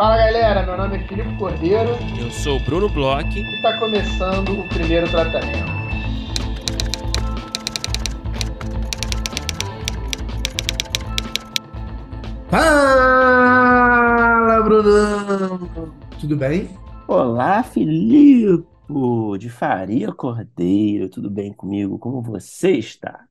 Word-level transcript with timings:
Fala 0.00 0.16
galera, 0.16 0.64
meu 0.64 0.78
nome 0.78 0.96
é 0.96 1.06
Filipe 1.06 1.36
Cordeiro. 1.36 1.90
Eu 2.18 2.30
sou 2.30 2.56
o 2.56 2.60
Bruno 2.64 2.88
Bloch. 2.88 3.38
E 3.38 3.42
está 3.56 3.78
começando 3.78 4.58
o 4.58 4.66
primeiro 4.66 5.06
tratamento. 5.10 5.70
Fala, 12.48 13.82
Brunão! 14.62 15.94
Tudo 16.18 16.34
bem? 16.34 16.70
Olá, 17.06 17.62
Filipe 17.62 18.66
de 19.38 19.50
Faria 19.50 20.10
Cordeiro. 20.14 21.10
Tudo 21.10 21.28
bem 21.28 21.52
comigo? 21.52 21.98
Como 21.98 22.22
você 22.22 22.70
está? 22.70 23.26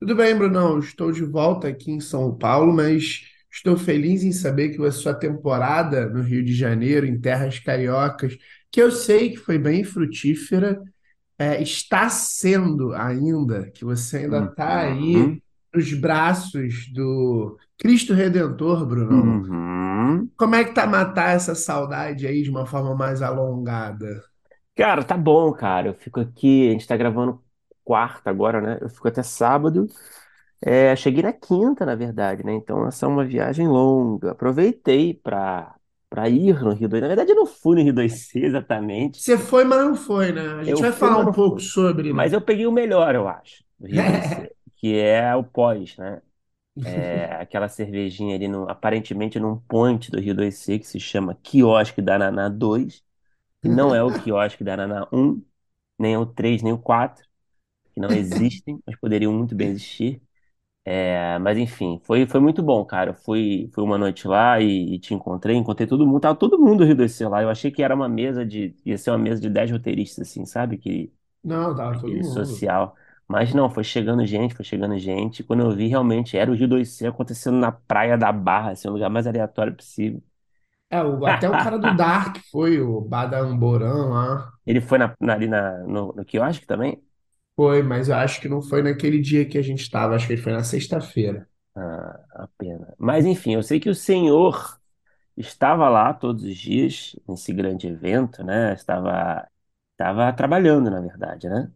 Tudo 0.00 0.16
bem, 0.16 0.36
Brunão. 0.36 0.80
Estou 0.80 1.12
de 1.12 1.24
volta 1.24 1.68
aqui 1.68 1.92
em 1.92 2.00
São 2.00 2.36
Paulo, 2.36 2.72
mas 2.72 3.35
Estou 3.56 3.76
feliz 3.76 4.22
em 4.22 4.32
saber 4.32 4.70
que 4.70 4.84
a 4.84 4.92
sua 4.92 5.14
temporada 5.14 6.08
no 6.10 6.22
Rio 6.22 6.44
de 6.44 6.54
Janeiro, 6.54 7.06
em 7.06 7.18
terras 7.20 7.58
cariocas, 7.58 8.36
que 8.70 8.80
eu 8.82 8.90
sei 8.90 9.30
que 9.30 9.38
foi 9.38 9.58
bem 9.58 9.82
frutífera, 9.84 10.80
é, 11.38 11.62
está 11.62 12.08
sendo 12.10 12.92
ainda, 12.94 13.70
que 13.72 13.84
você 13.84 14.18
ainda 14.18 14.40
está 14.50 14.80
aí 14.82 15.16
Uhum. 15.16 15.40
nos 15.74 15.92
braços 15.94 16.88
do 16.92 17.58
Cristo 17.78 18.14
Redentor, 18.14 18.86
Bruno. 18.86 19.42
Uhum. 19.48 20.30
Como 20.36 20.54
é 20.54 20.64
que 20.64 20.74
tá 20.74 20.86
matar 20.86 21.36
essa 21.36 21.54
saudade 21.54 22.26
aí 22.26 22.42
de 22.42 22.50
uma 22.50 22.66
forma 22.66 22.94
mais 22.96 23.22
alongada? 23.22 24.22
Cara, 24.74 25.02
tá 25.04 25.16
bom, 25.16 25.52
cara. 25.52 25.88
Eu 25.88 25.94
fico 25.94 26.20
aqui, 26.20 26.68
a 26.68 26.72
gente 26.72 26.86
tá 26.86 26.96
gravando 26.96 27.42
quarta 27.84 28.28
agora, 28.30 28.60
né? 28.60 28.78
Eu 28.80 28.88
fico 28.90 29.08
até 29.08 29.22
sábado. 29.22 29.86
É, 30.60 30.96
cheguei 30.96 31.22
na 31.22 31.32
quinta, 31.32 31.84
na 31.86 31.94
verdade, 31.94 32.44
né? 32.44 32.52
Então 32.54 32.86
essa 32.86 33.06
é 33.06 33.08
uma 33.08 33.24
viagem 33.24 33.68
longa. 33.68 34.32
Aproveitei 34.32 35.14
para 35.14 35.74
para 36.08 36.28
ir 36.28 36.62
no 36.62 36.72
Rio 36.72 36.88
2. 36.88 37.02
Na 37.02 37.08
verdade, 37.08 37.32
eu 37.32 37.36
não 37.36 37.46
fui 37.46 37.76
no 37.76 37.82
Rio 37.82 37.92
2C 37.92 38.40
exatamente. 38.46 39.24
Você 39.24 39.36
foi, 39.38 39.64
mas 39.64 39.84
não 39.84 39.94
foi, 39.96 40.32
né? 40.32 40.40
A 40.60 40.64
gente 40.64 40.80
Eu 40.80 40.82
vai 40.82 40.92
fui, 40.98 41.08
falar 41.08 41.18
um 41.18 41.30
pouco 41.32 41.60
fui. 41.60 41.60
sobre, 41.60 42.12
né? 42.14 42.22
Mas 42.22 42.32
eu 42.32 42.40
peguei 42.40 42.66
o 42.66 42.72
melhor, 42.72 43.14
eu 43.14 43.28
acho, 43.28 43.64
do 43.78 43.86
Rio 43.86 44.02
2C, 44.04 44.54
que 44.76 44.94
é 44.98 45.34
o 45.34 45.44
pós, 45.44 45.96
né? 45.96 46.22
É 46.82 47.26
aquela 47.42 47.68
cervejinha 47.68 48.34
ali, 48.36 48.48
no, 48.48 48.68
aparentemente 48.70 49.40
num 49.40 49.58
point 49.60 50.10
do 50.10 50.20
Rio 50.20 50.34
2C, 50.34 50.78
que 50.78 50.86
se 50.86 51.00
chama 51.00 51.34
Quiosque 51.42 52.02
da 52.02 52.18
Naná 52.18 52.48
2, 52.48 53.04
que 53.62 53.68
não 53.68 53.94
é 53.94 54.02
o 54.04 54.12
Quiosque 54.14 54.64
da 54.64 54.76
Naná 54.76 55.08
1, 55.12 55.42
nem 55.98 56.16
o 56.16 56.26
3, 56.26 56.62
nem 56.62 56.72
o 56.72 56.78
4, 56.78 57.26
que 57.94 58.00
não 58.00 58.12
existem, 58.14 58.80
mas 58.86 58.96
poderiam 58.98 59.32
muito 59.34 59.54
bem 59.56 59.70
existir. 59.70 60.22
É, 60.88 61.36
mas 61.40 61.58
enfim, 61.58 62.00
foi, 62.04 62.26
foi 62.28 62.38
muito 62.40 62.62
bom, 62.62 62.84
cara. 62.84 63.10
Eu 63.10 63.14
fui, 63.14 63.68
fui 63.74 63.82
uma 63.82 63.98
noite 63.98 64.28
lá 64.28 64.60
e, 64.60 64.94
e 64.94 64.98
te 65.00 65.14
encontrei, 65.14 65.56
encontrei 65.56 65.86
todo 65.86 66.06
mundo, 66.06 66.20
tava 66.20 66.36
todo 66.38 66.58
mundo 66.60 66.78
do 66.78 66.84
Rio 66.84 66.94
2C 66.96 67.26
lá. 67.28 67.42
Eu 67.42 67.50
achei 67.50 67.70
que 67.72 67.82
era 67.82 67.92
uma 67.94 68.08
mesa 68.08 68.46
de, 68.46 68.74
ia 68.84 68.96
ser 68.96 69.10
uma 69.10 69.18
mesa 69.18 69.40
de 69.40 69.50
10 69.50 69.70
roteiristas, 69.70 70.28
assim, 70.28 70.46
sabe? 70.46 70.78
Que, 70.78 71.12
Não, 71.42 71.74
tava 71.74 71.98
todo 72.00 72.12
aquele 72.12 72.22
mundo. 72.22 72.62
social. 72.62 72.96
Mas 73.28 73.54
não, 73.54 73.70
foi 73.70 73.84
chegando 73.84 74.24
gente, 74.26 74.54
foi 74.54 74.64
chegando 74.64 74.98
gente. 74.98 75.44
Quando 75.44 75.62
eu 75.62 75.70
vi, 75.76 75.88
realmente 75.88 76.36
era 76.36 76.50
o 76.50 76.54
Rio 76.54 76.68
2C 76.68 77.06
acontecendo 77.06 77.58
na 77.58 77.72
Praia 77.72 78.18
da 78.18 78.32
Barra, 78.32 78.72
assim, 78.72 78.88
o 78.88 78.92
lugar 78.92 79.10
mais 79.10 79.26
aleatório 79.26 79.74
possível. 79.76 80.22
É, 80.90 81.02
o- 81.02 81.26
até 81.26 81.48
o 81.50 81.58
cara 81.58 81.78
do 81.78 81.90
Dark 81.96 82.36
foi, 82.50 82.80
o 82.80 83.00
Badamborã 83.00 84.06
lá. 84.08 84.52
Ele 84.66 84.80
foi 84.80 84.98
na, 84.98 85.16
na- 85.20 85.34
ali 85.34 85.46
na, 85.48 85.78
no, 85.84 86.12
no 86.12 86.24
quiosque 86.24 86.66
também? 86.66 87.02
Foi, 87.56 87.82
mas 87.82 88.08
eu 88.08 88.14
acho 88.14 88.40
que 88.40 88.48
não 88.48 88.62
foi 88.62 88.82
naquele 88.82 89.20
dia 89.20 89.44
que 89.48 89.58
a 89.58 89.62
gente 89.62 89.80
estava, 89.82 90.14
acho 90.14 90.26
que 90.28 90.36
foi 90.36 90.52
na 90.52 90.62
sexta-feira. 90.62 91.48
Ah, 91.74 92.24
a 92.44 92.48
pena. 92.58 92.94
Mas 92.98 93.26
enfim, 93.26 93.54
eu 93.54 93.62
sei 93.62 93.78
que 93.80 93.90
o 93.90 93.94
senhor 93.94 94.80
estava 95.36 95.88
lá 95.90 96.14
todos 96.14 96.44
os 96.44 96.56
dias, 96.58 97.16
nesse 97.28 97.52
grande 97.52 97.88
evento, 97.88 98.44
né? 98.44 98.74
Estava, 98.74 99.48
estava 99.92 100.32
trabalhando, 100.34 100.90
na 100.90 101.00
verdade, 101.00 101.48
né? 101.48 101.72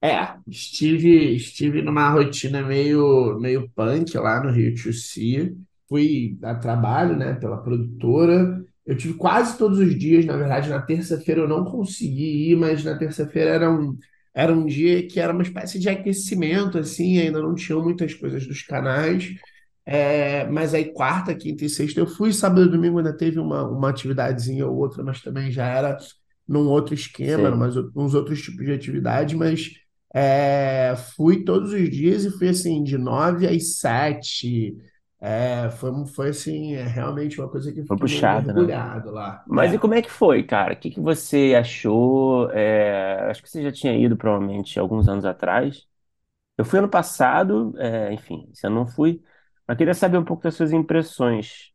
É, 0.00 0.36
estive, 0.46 1.34
estive 1.34 1.82
numa 1.82 2.08
rotina 2.10 2.62
meio, 2.62 3.38
meio 3.40 3.68
punk 3.70 4.16
lá 4.16 4.42
no 4.42 4.50
Rio 4.52 4.72
de 4.74 4.92
Janeiro. 4.92 5.56
Fui 5.88 6.38
a 6.42 6.54
trabalho, 6.54 7.16
né, 7.16 7.34
pela 7.34 7.56
produtora. 7.62 8.64
Eu 8.86 8.96
tive 8.96 9.14
quase 9.14 9.58
todos 9.58 9.78
os 9.78 9.98
dias, 9.98 10.24
na 10.24 10.36
verdade, 10.36 10.68
na 10.70 10.80
terça-feira 10.82 11.40
eu 11.42 11.48
não 11.48 11.64
consegui 11.64 12.50
ir, 12.52 12.56
mas 12.56 12.84
na 12.84 12.96
terça-feira 12.96 13.50
era 13.50 13.70
um, 13.72 13.98
era 14.38 14.52
um 14.52 14.64
dia 14.64 15.04
que 15.04 15.18
era 15.18 15.32
uma 15.32 15.42
espécie 15.42 15.80
de 15.80 15.88
aquecimento, 15.88 16.78
assim, 16.78 17.18
ainda 17.18 17.42
não 17.42 17.56
tinham 17.56 17.82
muitas 17.82 18.14
coisas 18.14 18.46
dos 18.46 18.62
canais. 18.62 19.34
É, 19.84 20.46
mas 20.46 20.74
aí 20.74 20.92
quarta, 20.92 21.34
quinta 21.34 21.64
e 21.64 21.68
sexta 21.68 21.98
eu 21.98 22.06
fui, 22.06 22.32
sábado 22.32 22.66
e 22.66 22.70
domingo 22.70 22.98
ainda 22.98 23.16
teve 23.16 23.40
uma, 23.40 23.64
uma 23.68 23.90
atividadezinha 23.90 24.64
ou 24.66 24.76
outra, 24.76 25.02
mas 25.02 25.20
também 25.20 25.50
já 25.50 25.66
era 25.66 25.96
num 26.46 26.68
outro 26.68 26.94
esquema, 26.94 27.50
mas 27.50 27.74
uns 27.96 28.14
outros 28.14 28.40
tipos 28.40 28.64
de 28.64 28.72
atividade, 28.72 29.34
mas 29.34 29.72
é, 30.14 30.94
fui 31.16 31.42
todos 31.42 31.72
os 31.72 31.90
dias 31.90 32.24
e 32.24 32.30
fui 32.30 32.48
assim, 32.48 32.84
de 32.84 32.96
nove 32.96 33.46
às 33.46 33.78
sete. 33.78 34.76
É, 35.20 35.70
foi, 35.72 36.06
foi 36.06 36.28
assim, 36.30 36.74
é 36.74 36.84
realmente 36.86 37.40
uma 37.40 37.48
coisa 37.50 37.72
que 37.72 37.80
eu 37.80 37.86
Foi 37.86 37.96
fiquei 37.96 38.06
meio 38.06 38.26
puxado, 38.26 38.52
né? 38.52 38.72
mergulhado 38.72 39.10
lá. 39.10 39.44
Mas 39.46 39.72
e 39.74 39.78
É. 39.78 39.80
como 39.80 39.94
é 39.94 40.02
que 40.02 40.10
foi, 40.10 40.44
cara? 40.44 40.74
O 40.74 40.78
que 40.78 40.90
que 40.90 41.00
você 41.00 41.54
achou? 41.58 42.50
É, 42.52 43.30
acho 43.30 43.42
que 43.42 43.50
você 43.50 43.62
já 43.62 43.72
tinha 43.72 43.94
ido, 43.98 44.16
provavelmente, 44.16 44.78
alguns 44.80 45.08
anos 45.08 45.24
atrás. 45.24 45.86
Eu 46.58 46.64
fui 46.64 46.78
ano 46.80 46.88
passado, 46.90 47.74
é, 47.78 48.12
enfim, 48.14 48.50
se 48.54 48.66
eu 48.66 48.70
não 48.70 48.86
fui, 48.86 49.22
mas 49.66 49.76
queria 49.78 49.94
saber 49.94 50.18
um 50.18 50.24
pouco 50.24 50.42
das 50.44 50.54
suas 50.56 50.72
impressões. 50.72 51.72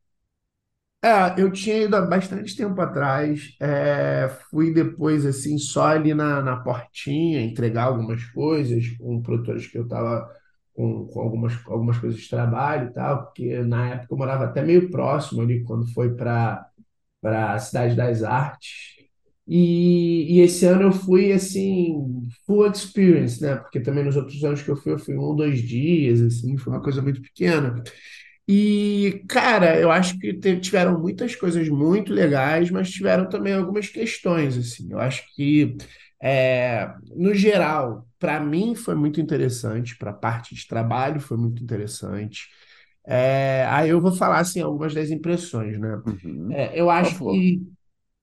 É, 1.01 1.35
eu 1.41 1.51
tinha 1.51 1.77
ido 1.83 1.95
há 1.97 2.01
bastante 2.01 2.55
tempo 2.55 2.79
atrás, 2.79 3.53
é, 3.59 4.29
fui 4.49 4.73
depois, 4.73 5.25
assim, 5.25 5.57
só 5.57 5.87
ali 5.87 6.13
na, 6.13 6.41
na 6.41 6.55
portinha 6.63 7.41
entregar 7.41 7.85
algumas 7.85 8.23
coisas 8.31 8.87
com 8.97 9.21
produtores 9.21 9.67
que 9.67 9.77
eu 9.77 9.83
estava 9.83 10.25
com, 10.73 11.07
com 11.07 11.19
algumas, 11.21 11.53
algumas 11.67 11.97
coisas 11.99 12.19
de 12.21 12.29
trabalho 12.29 12.89
e 12.89 12.93
tal, 12.93 13.25
porque 13.25 13.59
na 13.63 13.89
época 13.91 14.13
eu 14.13 14.17
morava 14.17 14.45
até 14.45 14.63
meio 14.63 14.89
próximo 14.91 15.41
ali, 15.41 15.63
quando 15.63 15.87
foi 15.93 16.15
para 16.15 16.67
a 17.23 17.59
Cidade 17.59 17.95
das 17.95 18.23
Artes. 18.23 18.93
E, 19.47 20.37
e 20.37 20.41
esse 20.41 20.65
ano 20.65 20.83
eu 20.83 20.91
fui, 20.91 21.31
assim, 21.33 21.95
full 22.45 22.65
experience, 22.71 23.41
né? 23.41 23.55
Porque 23.57 23.79
também 23.81 24.03
nos 24.05 24.15
outros 24.15 24.41
anos 24.43 24.61
que 24.61 24.69
eu 24.71 24.77
fui, 24.77 24.93
eu 24.93 24.99
fui 24.99 25.17
um, 25.17 25.35
dois 25.35 25.61
dias, 25.61 26.21
assim, 26.21 26.57
foi 26.57 26.73
uma 26.73 26.81
coisa 26.81 27.01
muito 27.01 27.21
pequena. 27.21 27.83
E, 28.47 29.23
cara, 29.29 29.79
eu 29.79 29.89
acho 29.91 30.19
que 30.19 30.33
tiveram 30.59 30.99
muitas 30.99 31.35
coisas 31.35 31.69
muito 31.69 32.13
legais, 32.13 32.69
mas 32.71 32.91
tiveram 32.91 33.29
também 33.29 33.53
algumas 33.53 33.87
questões, 33.89 34.57
assim. 34.57 34.91
Eu 34.91 34.99
acho 34.99 35.23
que, 35.35 35.77
é, 36.21 36.93
no 37.15 37.33
geral, 37.33 38.05
para 38.23 38.39
mim 38.39 38.73
foi 38.73 38.95
muito 38.95 39.19
interessante, 39.19 39.97
para 39.97 40.11
a 40.11 40.13
parte 40.13 40.55
de 40.55 40.65
trabalho 40.65 41.19
foi 41.19 41.35
muito 41.35 41.61
interessante. 41.61 42.47
É, 43.05 43.65
aí 43.69 43.89
eu 43.89 43.99
vou 43.99 44.13
falar, 44.13 44.39
assim, 44.39 44.61
algumas 44.61 44.93
das 44.93 45.09
impressões, 45.11 45.77
né? 45.77 46.01
Uhum. 46.05 46.47
É, 46.49 46.71
eu 46.79 46.89
acho 46.89 47.19
que 47.19 47.61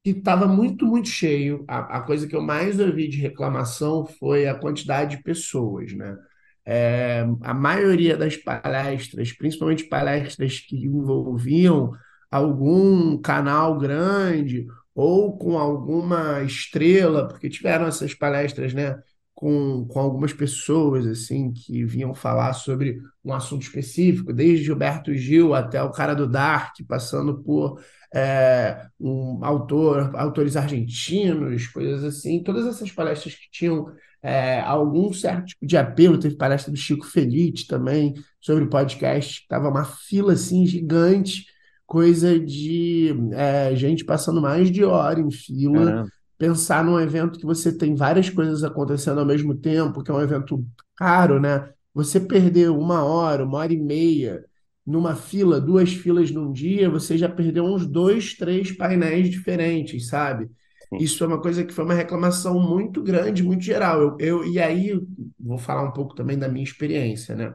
estava 0.02 0.46
muito, 0.46 0.86
muito 0.86 1.08
cheio. 1.08 1.66
A, 1.68 1.98
a 1.98 2.00
coisa 2.00 2.26
que 2.26 2.34
eu 2.34 2.40
mais 2.40 2.80
ouvi 2.80 3.08
de 3.08 3.18
reclamação 3.20 4.06
foi 4.06 4.48
a 4.48 4.54
quantidade 4.54 5.18
de 5.18 5.22
pessoas, 5.22 5.92
né? 5.92 6.16
É, 6.64 7.26
a 7.42 7.52
maioria 7.52 8.16
das 8.16 8.38
palestras, 8.38 9.34
principalmente 9.34 9.84
palestras 9.84 10.60
que 10.60 10.76
envolviam 10.86 11.92
algum 12.30 13.18
canal 13.20 13.76
grande 13.76 14.66
ou 14.94 15.36
com 15.36 15.58
alguma 15.58 16.42
estrela, 16.42 17.28
porque 17.28 17.50
tiveram 17.50 17.86
essas 17.86 18.14
palestras, 18.14 18.72
né? 18.72 18.98
Com, 19.40 19.86
com 19.86 19.98
algumas 19.98 20.34
pessoas 20.34 21.06
assim 21.06 21.50
que 21.50 21.82
vinham 21.82 22.12
falar 22.12 22.52
sobre 22.52 23.00
um 23.24 23.32
assunto 23.32 23.62
específico, 23.62 24.34
desde 24.34 24.66
Gilberto 24.66 25.14
Gil 25.14 25.54
até 25.54 25.82
o 25.82 25.90
cara 25.90 26.12
do 26.12 26.28
Dark, 26.28 26.74
passando 26.86 27.42
por 27.42 27.80
é, 28.14 28.86
um 29.00 29.42
autor, 29.42 30.14
autores 30.14 30.56
argentinos, 30.56 31.66
coisas 31.68 32.04
assim, 32.04 32.42
todas 32.42 32.66
essas 32.66 32.92
palestras 32.92 33.34
que 33.34 33.50
tinham 33.50 33.86
é, 34.22 34.60
algum 34.60 35.10
certo 35.10 35.46
tipo 35.46 35.66
de 35.66 35.78
apelo, 35.78 36.18
teve 36.18 36.36
palestra 36.36 36.70
do 36.70 36.76
Chico 36.76 37.06
Felitti 37.06 37.66
também 37.66 38.12
sobre 38.38 38.66
podcast, 38.66 39.46
tava 39.48 39.70
uma 39.70 39.86
fila 39.86 40.34
assim 40.34 40.66
gigante, 40.66 41.46
coisa 41.86 42.38
de 42.38 43.14
é, 43.32 43.74
gente 43.74 44.04
passando 44.04 44.40
mais 44.42 44.70
de 44.70 44.84
hora 44.84 45.18
em 45.18 45.30
fila, 45.30 45.86
Caramba. 45.86 46.19
Pensar 46.40 46.82
num 46.82 46.98
evento 46.98 47.38
que 47.38 47.44
você 47.44 47.76
tem 47.76 47.94
várias 47.94 48.30
coisas 48.30 48.64
acontecendo 48.64 49.20
ao 49.20 49.26
mesmo 49.26 49.54
tempo, 49.54 50.02
que 50.02 50.10
é 50.10 50.14
um 50.14 50.22
evento 50.22 50.66
caro, 50.96 51.38
né? 51.38 51.70
Você 51.92 52.18
perder 52.18 52.70
uma 52.70 53.04
hora, 53.04 53.44
uma 53.44 53.58
hora 53.58 53.74
e 53.74 53.78
meia 53.78 54.42
numa 54.86 55.14
fila, 55.14 55.60
duas 55.60 55.92
filas 55.92 56.30
num 56.30 56.50
dia, 56.50 56.88
você 56.88 57.18
já 57.18 57.28
perdeu 57.28 57.64
uns 57.64 57.86
dois, 57.86 58.34
três 58.34 58.72
painéis 58.72 59.28
diferentes, 59.30 60.08
sabe? 60.08 60.48
Sim. 60.88 60.96
Isso 60.98 61.22
é 61.22 61.26
uma 61.26 61.42
coisa 61.42 61.62
que 61.62 61.74
foi 61.74 61.84
uma 61.84 61.94
reclamação 61.94 62.58
muito 62.58 63.02
grande, 63.02 63.42
muito 63.42 63.62
geral. 63.62 64.00
Eu, 64.00 64.16
eu, 64.18 64.44
e 64.46 64.58
aí, 64.58 64.98
vou 65.38 65.58
falar 65.58 65.84
um 65.84 65.92
pouco 65.92 66.14
também 66.14 66.38
da 66.38 66.48
minha 66.48 66.64
experiência, 66.64 67.36
né? 67.36 67.54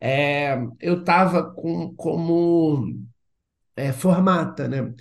É, 0.00 0.56
eu 0.80 1.00
estava 1.00 1.54
com, 1.54 1.94
como 1.94 2.84
é, 3.76 3.92
formata, 3.92 4.68
né? 4.68 4.92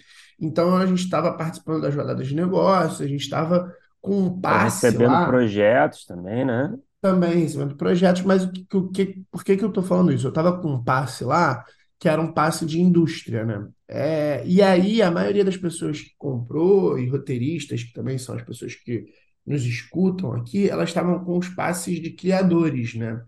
Então 0.43 0.75
a 0.77 0.85
gente 0.85 0.99
estava 1.03 1.33
participando 1.37 1.81
das 1.83 1.95
rodadas 1.95 2.27
de 2.27 2.35
negócios, 2.35 3.01
a 3.01 3.07
gente 3.07 3.21
estava 3.23 3.73
com 4.01 4.17
um 4.23 4.41
passe 4.41 4.97
recebendo 4.97 5.19
lá 5.19 5.23
projetos 5.23 6.05
também, 6.05 6.45
né? 6.45 6.77
também, 7.01 7.39
recebendo 7.41 7.75
projetos, 7.75 8.21
mas 8.21 8.43
o 8.45 8.51
que, 8.51 8.65
o 8.77 8.89
que, 8.89 9.23
por 9.31 9.43
que 9.43 9.57
que 9.57 9.63
eu 9.63 9.69
estou 9.69 9.83
falando 9.83 10.11
isso? 10.13 10.25
Eu 10.27 10.29
estava 10.29 10.59
com 10.61 10.69
um 10.69 10.83
passe 10.83 11.23
lá 11.23 11.63
que 11.99 12.07
era 12.09 12.21
um 12.21 12.33
passe 12.33 12.65
de 12.65 12.81
indústria, 12.81 13.45
né? 13.45 13.67
É, 13.87 14.43
e 14.45 14.61
aí 14.61 15.01
a 15.01 15.11
maioria 15.11 15.43
das 15.45 15.57
pessoas 15.57 16.01
que 16.01 16.11
comprou, 16.17 16.97
e 16.99 17.07
roteiristas, 17.09 17.83
que 17.83 17.93
também 17.93 18.17
são 18.17 18.35
as 18.35 18.43
pessoas 18.43 18.75
que 18.75 19.05
nos 19.45 19.65
escutam 19.65 20.33
aqui, 20.33 20.69
elas 20.69 20.89
estavam 20.89 21.23
com 21.23 21.37
os 21.37 21.49
passes 21.49 22.01
de 22.01 22.11
criadores, 22.11 22.93
né? 22.95 23.21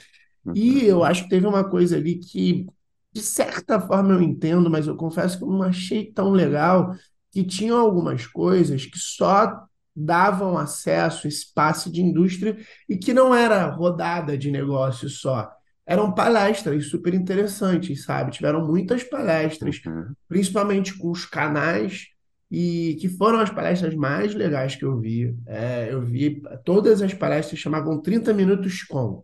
E 0.53 0.85
eu 0.85 1.03
Uhum. 1.03 1.05
acho 1.05 1.23
que 1.23 1.29
teve 1.29 1.47
uma 1.47 1.69
coisa 1.69 1.97
ali 1.97 2.19
que, 2.19 2.67
de 3.15 3.21
certa 3.21 3.79
forma, 3.79 4.13
eu 4.13 4.21
entendo, 4.21 4.69
mas 4.69 4.87
eu 4.87 4.95
confesso 4.97 5.37
que 5.37 5.43
eu 5.43 5.49
não 5.49 5.63
achei 5.63 6.11
tão 6.11 6.31
legal, 6.31 6.93
que 7.31 7.43
tinham 7.45 7.79
algumas 7.79 8.27
coisas 8.27 8.85
que 8.85 8.99
só 8.99 9.65
davam 9.95 10.57
acesso 10.57 11.27
passe 11.53 11.89
de 11.89 12.01
indústria 12.01 12.57
e 12.89 12.97
que 12.97 13.13
não 13.13 13.33
era 13.33 13.65
rodada 13.69 14.37
de 14.37 14.51
negócio 14.51 15.07
só. 15.09 15.49
Eram 15.87 16.11
palestras 16.13 16.87
super 16.89 17.13
interessantes, 17.13 18.03
sabe? 18.03 18.31
Tiveram 18.31 18.65
muitas 18.67 19.03
palestras, 19.03 19.79
Uhum. 19.85 20.13
principalmente 20.27 20.97
com 20.97 21.11
os 21.11 21.25
canais, 21.25 22.07
e 22.51 22.97
que 22.99 23.07
foram 23.09 23.39
as 23.39 23.49
palestras 23.49 23.95
mais 23.95 24.33
legais 24.35 24.75
que 24.75 24.83
eu 24.85 24.99
vi. 24.99 25.35
É, 25.45 25.87
eu 25.91 26.01
vi 26.01 26.41
todas 26.65 27.01
as 27.01 27.13
palestras 27.13 27.59
chamavam 27.59 28.01
30 28.01 28.33
minutos 28.33 28.83
com. 28.83 29.23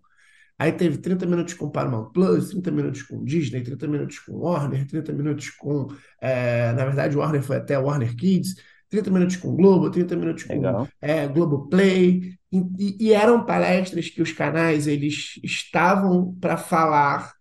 Aí 0.62 0.72
teve 0.72 0.98
30 1.00 1.26
minutos 1.26 1.54
com 1.56 1.70
Paramount 1.72 2.12
Plus, 2.12 2.50
30 2.50 2.70
minutos 2.70 3.02
com 3.04 3.24
Disney, 3.24 3.64
30 3.64 3.88
minutos 3.88 4.20
com 4.20 4.34
Warner, 4.34 4.86
30 4.88 5.12
minutos 5.12 5.50
com. 5.50 5.88
é, 6.22 6.72
na 6.74 6.86
verdade, 6.86 7.18
Warner 7.18 7.42
foi 7.42 7.58
até 7.58 7.78
Warner 7.80 8.16
Kids, 8.16 8.56
30 8.88 9.10
minutos 9.10 9.38
com 9.38 9.56
Globo, 9.56 9.90
30 9.90 10.16
minutos 10.16 10.44
com 10.44 10.54
Legal. 10.54 10.88
é, 11.02 11.28
Globoplay. 11.28 12.36
E, 12.52 12.98
e- 13.08 13.14
eram 13.14 13.44
palestras 13.46 14.10
que 14.10 14.22
os 14.22 14.32
canais 14.34 14.86
eles 14.86 15.40
estavam 15.44 16.36
para 16.40 16.58
falar 16.58 17.34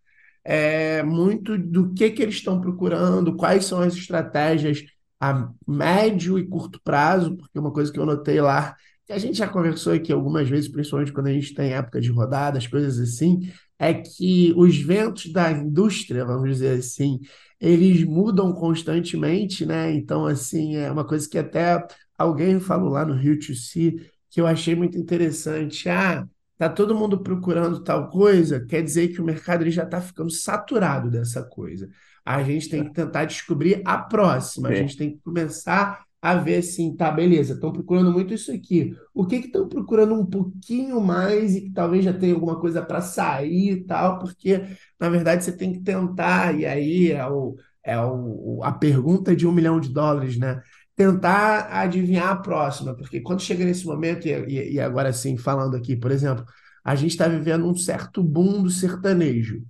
é, 0.45 1.03
muito 1.03 1.59
do 1.59 1.93
que, 1.93 2.11
que 2.11 2.23
eles 2.23 2.37
estão 2.37 2.61
procurando, 2.61 3.37
quais 3.37 3.65
são 3.67 3.81
as 3.81 3.95
estratégias 3.95 4.83
a 5.21 5.51
médio 5.69 6.39
e 6.39 6.47
curto 6.47 6.81
prazo, 6.83 7.37
porque 7.37 7.59
uma 7.59 7.73
coisa 7.73 7.93
que 7.93 7.99
eu 7.99 8.07
notei 8.07 8.41
lá, 8.41 8.75
que 9.11 9.15
a 9.15 9.19
gente 9.19 9.39
já 9.39 9.49
conversou 9.49 9.93
aqui 9.93 10.13
algumas 10.13 10.49
vezes, 10.49 10.71
principalmente 10.71 11.13
quando 11.13 11.27
a 11.29 11.33
gente 11.33 11.55
tem 11.55 11.73
época 11.73 12.01
de 12.01 12.11
rodadas, 12.11 12.67
coisas 12.67 12.99
assim, 12.99 13.41
é 13.79 13.95
que 13.95 14.53
os 14.57 14.77
ventos 14.79 15.33
da 15.33 15.51
indústria, 15.51 16.25
vamos 16.25 16.51
dizer 16.51 16.79
assim, 16.79 17.19
eles 17.61 18.05
mudam 18.05 18.53
constantemente, 18.53 19.67
né? 19.67 19.93
Então, 19.93 20.27
assim, 20.27 20.77
é 20.77 20.91
uma 20.91 21.05
coisa 21.07 21.29
que 21.29 21.39
até 21.39 21.85
alguém 22.17 22.61
falou 22.61 22.91
lá 22.91 23.05
no 23.05 23.15
Rio 23.15 23.39
to 23.39 23.55
See, 23.55 23.97
que 24.31 24.41
eu 24.41 24.47
achei 24.47 24.75
muito 24.75 24.99
interessante. 24.99 25.89
Ah, 25.89 26.27
Tá 26.59 26.69
todo 26.69 26.95
mundo 26.95 27.23
procurando 27.23 27.83
tal 27.83 28.11
coisa, 28.11 28.61
quer 28.67 28.83
dizer 28.83 29.09
que 29.09 29.21
o 29.21 29.25
mercado 29.25 29.63
ele 29.63 29.71
já 29.71 29.85
está 29.85 29.99
ficando 29.99 30.31
saturado 30.31 31.11
dessa 31.11 31.43
coisa. 31.43 31.89
A 32.23 32.43
gente 32.43 32.69
tem 32.69 32.85
que 32.85 32.93
tentar 32.93 33.25
descobrir 33.25 33.81
a 33.87 33.97
próxima, 33.97 34.69
a 34.69 34.73
É, 34.73 34.75
gente 34.75 34.95
tem 34.95 35.13
que 35.17 35.23
começar 35.23 36.05
a 36.23 36.35
ver 36.35 36.57
assim, 36.59 36.95
tá, 36.97 37.11
beleza, 37.11 37.55
estão 37.55 37.73
procurando 37.73 38.13
muito 38.13 38.35
isso 38.35 38.53
aqui. 38.53 38.95
O 39.15 39.27
que 39.27 39.41
que 39.41 39.47
estão 39.47 39.69
procurando 39.69 40.15
um 40.15 40.27
pouquinho 40.27 41.01
mais 41.01 41.55
e 41.57 41.63
que 41.63 41.73
talvez 41.73 42.05
já 42.05 42.13
tenha 42.13 42.35
alguma 42.35 42.61
coisa 42.61 42.83
para 42.83 43.01
sair 43.01 43.73
e 43.73 43.85
tal, 43.85 44.19
porque 44.19 44.61
na 44.99 45.09
verdade 45.09 45.45
você 45.45 45.53
tem 45.57 45.73
que 45.73 45.81
tentar, 45.81 46.59
e 46.59 46.67
aí 46.67 47.11
é, 47.13 47.27
o, 47.27 47.57
é 47.85 47.99
o, 47.99 48.61
a 48.63 48.73
pergunta 48.73 49.35
de 49.35 49.47
um 49.47 49.53
milhão 49.53 49.81
de 49.81 49.89
dólares, 49.93 50.37
né? 50.39 50.61
tentar 50.97 51.69
adivinhar 51.81 52.29
a 52.29 52.37
próxima, 52.37 52.95
porque 52.95 53.21
quando 53.21 53.41
chega 53.41 53.65
nesse 53.65 53.87
momento, 53.87 54.27
e, 54.29 54.75
e- 54.75 54.81
agora 54.81 55.13
sim, 55.13 55.37
falando 55.37 55.75
aqui, 55.77 55.97
por 55.97 56.11
exemplo, 56.11 56.45
a 56.85 56.95
gente 56.95 57.13
está 57.13 57.27
vivendo 57.29 57.67
um 57.67 57.75
certo 57.75 58.23
boom 58.23 58.63
do 58.63 58.71
sertanejo. 58.71 59.63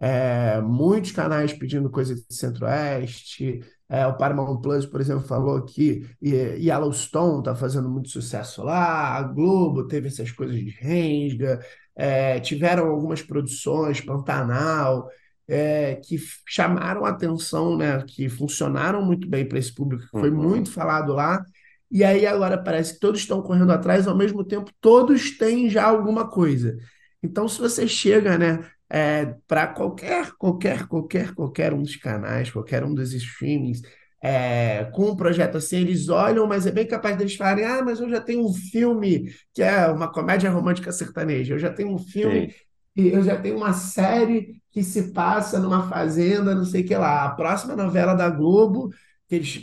É, 0.00 0.60
muitos 0.60 1.12
canais 1.12 1.52
pedindo 1.52 1.90
coisa 1.90 2.14
de 2.14 2.24
Centro-Oeste. 2.30 3.60
É, 3.92 4.06
o 4.06 4.16
Paramount 4.16 4.60
Plus, 4.62 4.86
por 4.86 5.00
exemplo, 5.02 5.22
falou 5.26 5.62
que 5.66 6.06
Yellowstone 6.22 7.40
está 7.40 7.54
fazendo 7.54 7.90
muito 7.90 8.08
sucesso 8.08 8.62
lá. 8.62 9.16
A 9.18 9.22
Globo 9.22 9.86
teve 9.86 10.08
essas 10.08 10.30
coisas 10.32 10.56
de 10.56 10.70
Rensga. 10.70 11.60
é, 11.94 12.40
tiveram 12.40 12.88
algumas 12.88 13.20
produções, 13.20 14.00
Pantanal, 14.00 15.08
é, 15.46 15.96
que 15.96 16.16
chamaram 16.48 17.04
a 17.04 17.10
atenção, 17.10 17.76
né? 17.76 18.02
Que 18.06 18.28
funcionaram 18.30 19.04
muito 19.04 19.28
bem 19.28 19.46
para 19.46 19.58
esse 19.58 19.74
público, 19.74 20.04
que 20.04 20.18
foi 20.18 20.30
Uhum. 20.30 20.42
muito 20.42 20.70
falado 20.72 21.12
lá. 21.12 21.44
E 21.90 22.02
aí 22.02 22.26
agora 22.26 22.56
parece 22.56 22.94
que 22.94 23.00
todos 23.00 23.20
estão 23.20 23.42
correndo 23.42 23.72
atrás, 23.72 24.08
ao 24.08 24.16
mesmo 24.16 24.42
tempo, 24.44 24.70
todos 24.80 25.36
têm 25.36 25.68
já 25.68 25.84
alguma 25.84 26.26
coisa. 26.30 26.78
Então, 27.22 27.46
se 27.48 27.58
você 27.60 27.86
chega, 27.86 28.38
né? 28.38 28.64
É, 28.92 29.34
para 29.48 29.68
qualquer, 29.68 30.32
qualquer, 30.32 30.86
qualquer, 30.86 31.34
qualquer 31.34 31.72
um 31.72 31.82
dos 31.82 31.96
canais, 31.96 32.50
qualquer 32.50 32.84
um 32.84 32.92
dos 32.92 33.14
streamings, 33.14 33.80
é, 34.22 34.84
com 34.92 35.10
um 35.10 35.16
projeto 35.16 35.56
assim, 35.56 35.78
eles 35.78 36.10
olham, 36.10 36.46
mas 36.46 36.66
é 36.66 36.70
bem 36.70 36.86
capaz 36.86 37.16
deles 37.16 37.34
falarem: 37.34 37.64
ah, 37.64 37.82
mas 37.82 38.00
eu 38.00 38.10
já 38.10 38.20
tenho 38.20 38.44
um 38.44 38.52
filme 38.52 39.32
que 39.54 39.62
é 39.62 39.86
uma 39.86 40.12
comédia 40.12 40.50
romântica 40.50 40.92
sertaneja, 40.92 41.54
eu 41.54 41.58
já 41.58 41.72
tenho 41.72 41.94
um 41.94 41.98
filme 41.98 42.50
Sei. 42.50 42.54
e 42.94 43.08
eu 43.08 43.22
já 43.22 43.40
tenho 43.40 43.56
uma 43.56 43.72
série 43.72 44.60
que 44.70 44.82
se 44.82 45.10
passa 45.12 45.58
numa 45.58 45.88
fazenda, 45.88 46.54
não 46.54 46.66
sei 46.66 46.82
o 46.82 46.86
que 46.86 46.94
lá. 46.94 47.24
A 47.24 47.30
próxima 47.30 47.74
novela 47.74 48.12
da 48.14 48.28
Globo, 48.28 48.90
que 49.26 49.36
eles 49.36 49.58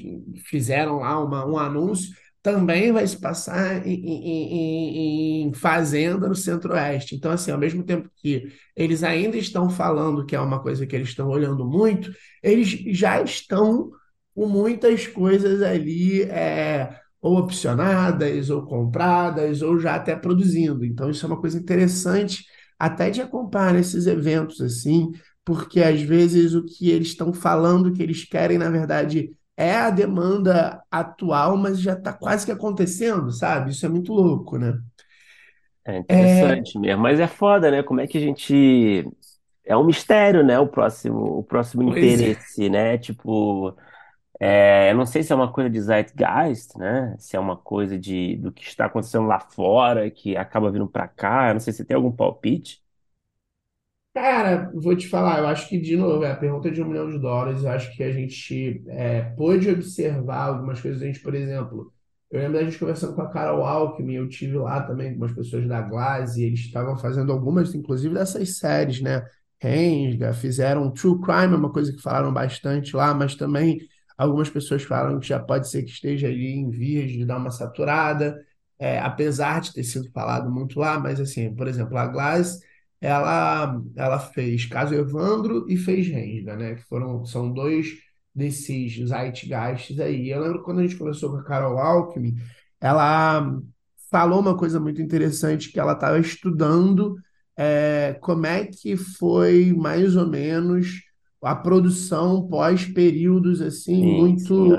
fizeram 0.45 1.01
lá 1.01 1.23
uma, 1.23 1.45
um 1.45 1.57
anúncio, 1.57 2.15
também 2.41 2.91
vai 2.91 3.05
se 3.07 3.17
passar 3.19 3.85
em, 3.85 3.93
em, 3.93 5.43
em- 5.47 5.53
fazenda 5.53 6.27
no 6.27 6.35
Centro-Oeste. 6.35 7.15
Então, 7.15 7.31
assim, 7.31 7.51
ao 7.51 7.57
mesmo 7.57 7.83
tempo 7.83 8.09
que 8.15 8.47
eles 8.75 9.03
ainda 9.03 9.37
estão 9.37 9.69
falando 9.69 10.25
que 10.25 10.35
é 10.35 10.39
uma 10.39 10.61
coisa 10.61 10.85
que 10.87 10.95
eles 10.95 11.09
estão 11.09 11.27
olhando 11.29 11.65
muito, 11.67 12.11
eles 12.43 12.69
já 12.97 13.21
estão 13.21 13.91
com 14.33 14.47
muitas 14.47 15.07
coisas 15.07 15.61
ali, 15.61 16.23
é, 16.23 16.97
ou 17.21 17.37
opcionadas, 17.37 18.49
ou 18.49 18.65
compradas, 18.65 19.61
ou 19.61 19.79
já 19.79 19.95
até 19.95 20.15
produzindo. 20.15 20.85
Então, 20.85 21.09
isso 21.09 21.25
é 21.25 21.27
uma 21.29 21.39
coisa 21.41 21.57
interessante 21.59 22.43
até 22.77 23.09
de 23.09 23.21
acompanhar 23.21 23.75
esses 23.75 24.07
eventos 24.07 24.61
assim, 24.61 25.11
porque 25.43 25.81
às 25.81 26.01
vezes 26.01 26.53
o 26.53 26.63
que 26.65 26.89
eles 26.89 27.09
estão 27.09 27.33
falando 27.33 27.91
que 27.93 28.01
eles 28.01 28.23
querem, 28.23 28.57
na 28.57 28.69
verdade, 28.69 29.31
é 29.59 29.75
a 29.75 29.89
demanda 29.91 30.83
atual, 30.91 31.57
mas 31.57 31.81
já 31.81 31.93
está 31.93 32.13
quase 32.13 32.45
que 32.45 32.51
acontecendo, 32.53 33.31
sabe? 33.31 33.71
Isso 33.71 33.85
é 33.85 33.89
muito 33.89 34.13
louco, 34.13 34.57
né? 34.57 34.79
É 35.85 35.97
É, 36.07 36.55
interessante 36.57 36.77
mesmo, 36.77 37.01
mas 37.01 37.19
é 37.19 37.27
foda, 37.27 37.71
né? 37.71 37.81
Como 37.83 37.99
é 38.01 38.07
que 38.07 38.17
a 38.17 38.21
gente. 38.21 39.05
É 39.65 39.75
um 39.77 39.85
mistério, 39.85 40.43
né? 40.45 40.59
O 40.59 40.67
próximo, 40.67 41.39
o 41.39 41.43
próximo 41.43 41.83
pois 41.83 42.21
é. 42.21 42.29
interesse, 42.29 42.69
né? 42.69 42.97
Tipo, 42.97 43.75
é, 44.39 44.91
eu 44.91 44.95
não 44.97 45.05
sei 45.05 45.23
se 45.23 45.33
é 45.33 45.35
uma 45.35 45.51
coisa 45.53 45.69
de 45.69 45.81
zeitgeist, 45.81 46.77
né? 46.77 47.15
Se 47.19 47.35
é 47.37 47.39
uma 47.41 47.57
coisa 47.57 47.99
de, 47.99 48.37
do 48.37 48.51
que 48.51 48.63
está 48.65 48.85
acontecendo 48.87 49.27
lá 49.27 49.39
fora, 49.39 50.11
que 50.11 50.37
acaba 50.37 50.71
vindo 50.71 50.87
pra 50.89 51.07
cá. 51.07 51.49
Eu 51.49 51.55
não 51.55 51.61
sei 51.61 51.73
se 51.73 51.85
tem 51.85 51.95
algum 51.97 52.11
palpite. 52.11 52.83
Cara, 54.13 54.71
vou 54.73 54.95
te 54.97 55.07
falar, 55.07 55.39
eu 55.39 55.47
acho 55.47 55.69
que, 55.69 55.79
de 55.79 55.95
novo, 55.95 56.23
é 56.23 56.31
a 56.31 56.35
pergunta 56.35 56.69
de 56.71 56.81
um 56.81 56.87
milhão 56.87 57.09
de 57.09 57.19
dólares. 57.19 57.63
Eu 57.63 57.69
acho 57.69 57.95
que 57.95 58.03
a 58.03 58.11
gente 58.11 58.83
é, 58.87 59.21
pôde 59.21 59.69
observar 59.69 60.47
algumas 60.47 60.81
coisas. 60.81 61.01
A 61.01 61.05
gente, 61.05 61.19
por 61.21 61.35
exemplo, 61.35 61.93
eu 62.31 62.39
lembro 62.41 62.57
da 62.59 62.63
gente 62.65 62.77
conversando 62.79 63.13
com 63.15 63.21
a 63.21 63.29
Carol 63.29 63.63
Alckmin, 63.63 64.15
eu 64.15 64.27
tive 64.27 64.57
lá 64.57 64.81
também 64.81 65.11
com 65.13 65.17
umas 65.19 65.31
pessoas 65.33 65.67
da 65.67 65.81
Glaze, 65.81 66.41
e 66.41 66.45
eles 66.45 66.59
estavam 66.61 66.97
fazendo 66.97 67.31
algumas, 67.31 67.73
inclusive, 67.75 68.13
dessas 68.13 68.57
séries, 68.57 68.99
né? 69.01 69.23
Rensga, 69.61 70.33
fizeram 70.33 70.91
True 70.91 71.19
Crime, 71.21 71.53
é 71.53 71.57
uma 71.57 71.71
coisa 71.71 71.91
que 71.93 72.01
falaram 72.01 72.33
bastante 72.33 72.95
lá, 72.95 73.13
mas 73.13 73.35
também 73.35 73.79
algumas 74.17 74.49
pessoas 74.49 74.83
falam 74.83 75.19
que 75.19 75.27
já 75.27 75.39
pode 75.39 75.69
ser 75.69 75.83
que 75.83 75.91
esteja 75.91 76.27
ali 76.27 76.47
em 76.53 76.69
vias 76.69 77.11
de 77.11 77.25
dar 77.25 77.37
uma 77.37 77.51
saturada, 77.51 78.43
é, 78.77 78.99
apesar 78.99 79.59
de 79.61 79.73
ter 79.73 79.83
sido 79.83 80.09
falado 80.11 80.49
muito 80.49 80.79
lá, 80.79 80.99
mas 80.99 81.19
assim, 81.19 81.53
por 81.53 81.67
exemplo, 81.67 81.97
a 81.97 82.07
Glaze 82.07 82.59
ela, 83.01 83.81
ela 83.95 84.19
fez 84.19 84.65
Caso 84.65 84.93
Evandro 84.93 85.65
e 85.69 85.77
fez 85.77 86.07
Rensga, 86.07 86.55
né? 86.55 86.75
Que 86.75 86.83
foram, 86.83 87.25
são 87.25 87.51
dois 87.51 87.87
desses 88.33 88.95
zeitgeists 89.07 89.99
aí. 89.99 90.29
Eu 90.29 90.41
lembro 90.41 90.63
quando 90.63 90.79
a 90.79 90.81
gente 90.83 90.97
conversou 90.97 91.31
com 91.31 91.37
a 91.37 91.43
Carol 91.43 91.77
Alckmin, 91.77 92.35
ela 92.79 93.59
falou 94.11 94.39
uma 94.39 94.57
coisa 94.57 94.79
muito 94.79 95.01
interessante, 95.01 95.71
que 95.71 95.79
ela 95.79 95.93
estava 95.93 96.19
estudando 96.19 97.15
é, 97.57 98.17
como 98.21 98.45
é 98.45 98.65
que 98.65 98.95
foi 98.95 99.73
mais 99.73 100.15
ou 100.15 100.27
menos 100.27 101.01
a 101.41 101.55
produção 101.55 102.47
pós 102.47 102.85
períodos 102.85 103.61
assim 103.61 104.01
Sim, 104.01 104.17
muito 104.17 104.77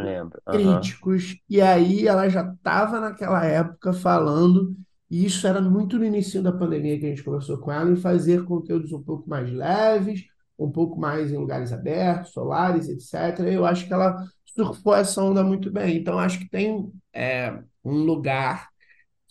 críticos. 0.50 1.36
E 1.48 1.60
aí 1.60 2.06
ela 2.06 2.28
já 2.28 2.42
estava 2.42 3.00
naquela 3.00 3.44
época 3.44 3.92
falando 3.92 4.74
e 5.11 5.25
isso 5.25 5.47
era 5.47 5.61
muito 5.61 5.99
no 5.99 6.05
início 6.05 6.43
da 6.43 6.52
pandemia 6.52 6.99
que 6.99 7.07
a 7.07 7.09
gente 7.09 7.25
conversou 7.25 7.59
com 7.59 7.73
ela, 7.73 7.90
em 7.90 7.97
fazer 7.97 8.45
conteúdos 8.45 8.93
um 8.93 9.02
pouco 9.02 9.29
mais 9.29 9.50
leves, 9.50 10.25
um 10.59 10.71
pouco 10.71 11.00
mais 11.00 11.33
em 11.33 11.37
lugares 11.37 11.73
abertos, 11.73 12.33
solares, 12.33 12.88
etc. 12.88 13.40
Eu 13.47 13.67
acho 13.67 13.87
que 13.87 13.93
ela 13.93 14.25
surfou 14.45 14.95
essa 14.95 15.23
onda 15.23 15.43
muito 15.43 15.71
bem. 15.71 15.97
Então, 15.97 16.19
acho 16.19 16.38
que 16.38 16.49
tem 16.49 16.93
é, 17.12 17.59
um 17.85 17.95
lugar 17.95 18.69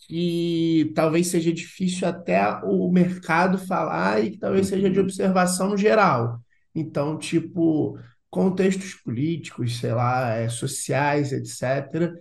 que 0.06 0.92
talvez 0.94 1.28
seja 1.28 1.52
difícil 1.52 2.08
até 2.08 2.42
o 2.64 2.90
mercado 2.90 3.58
falar 3.58 4.22
e 4.24 4.32
que 4.32 4.38
talvez 4.38 4.66
seja 4.66 4.90
de 4.90 4.98
observação 5.00 5.76
geral. 5.76 6.40
Então, 6.74 7.16
tipo, 7.16 7.98
contextos 8.28 8.94
políticos, 8.94 9.78
sei 9.78 9.92
lá, 9.92 10.34
é, 10.34 10.48
sociais, 10.48 11.32
etc., 11.32 12.12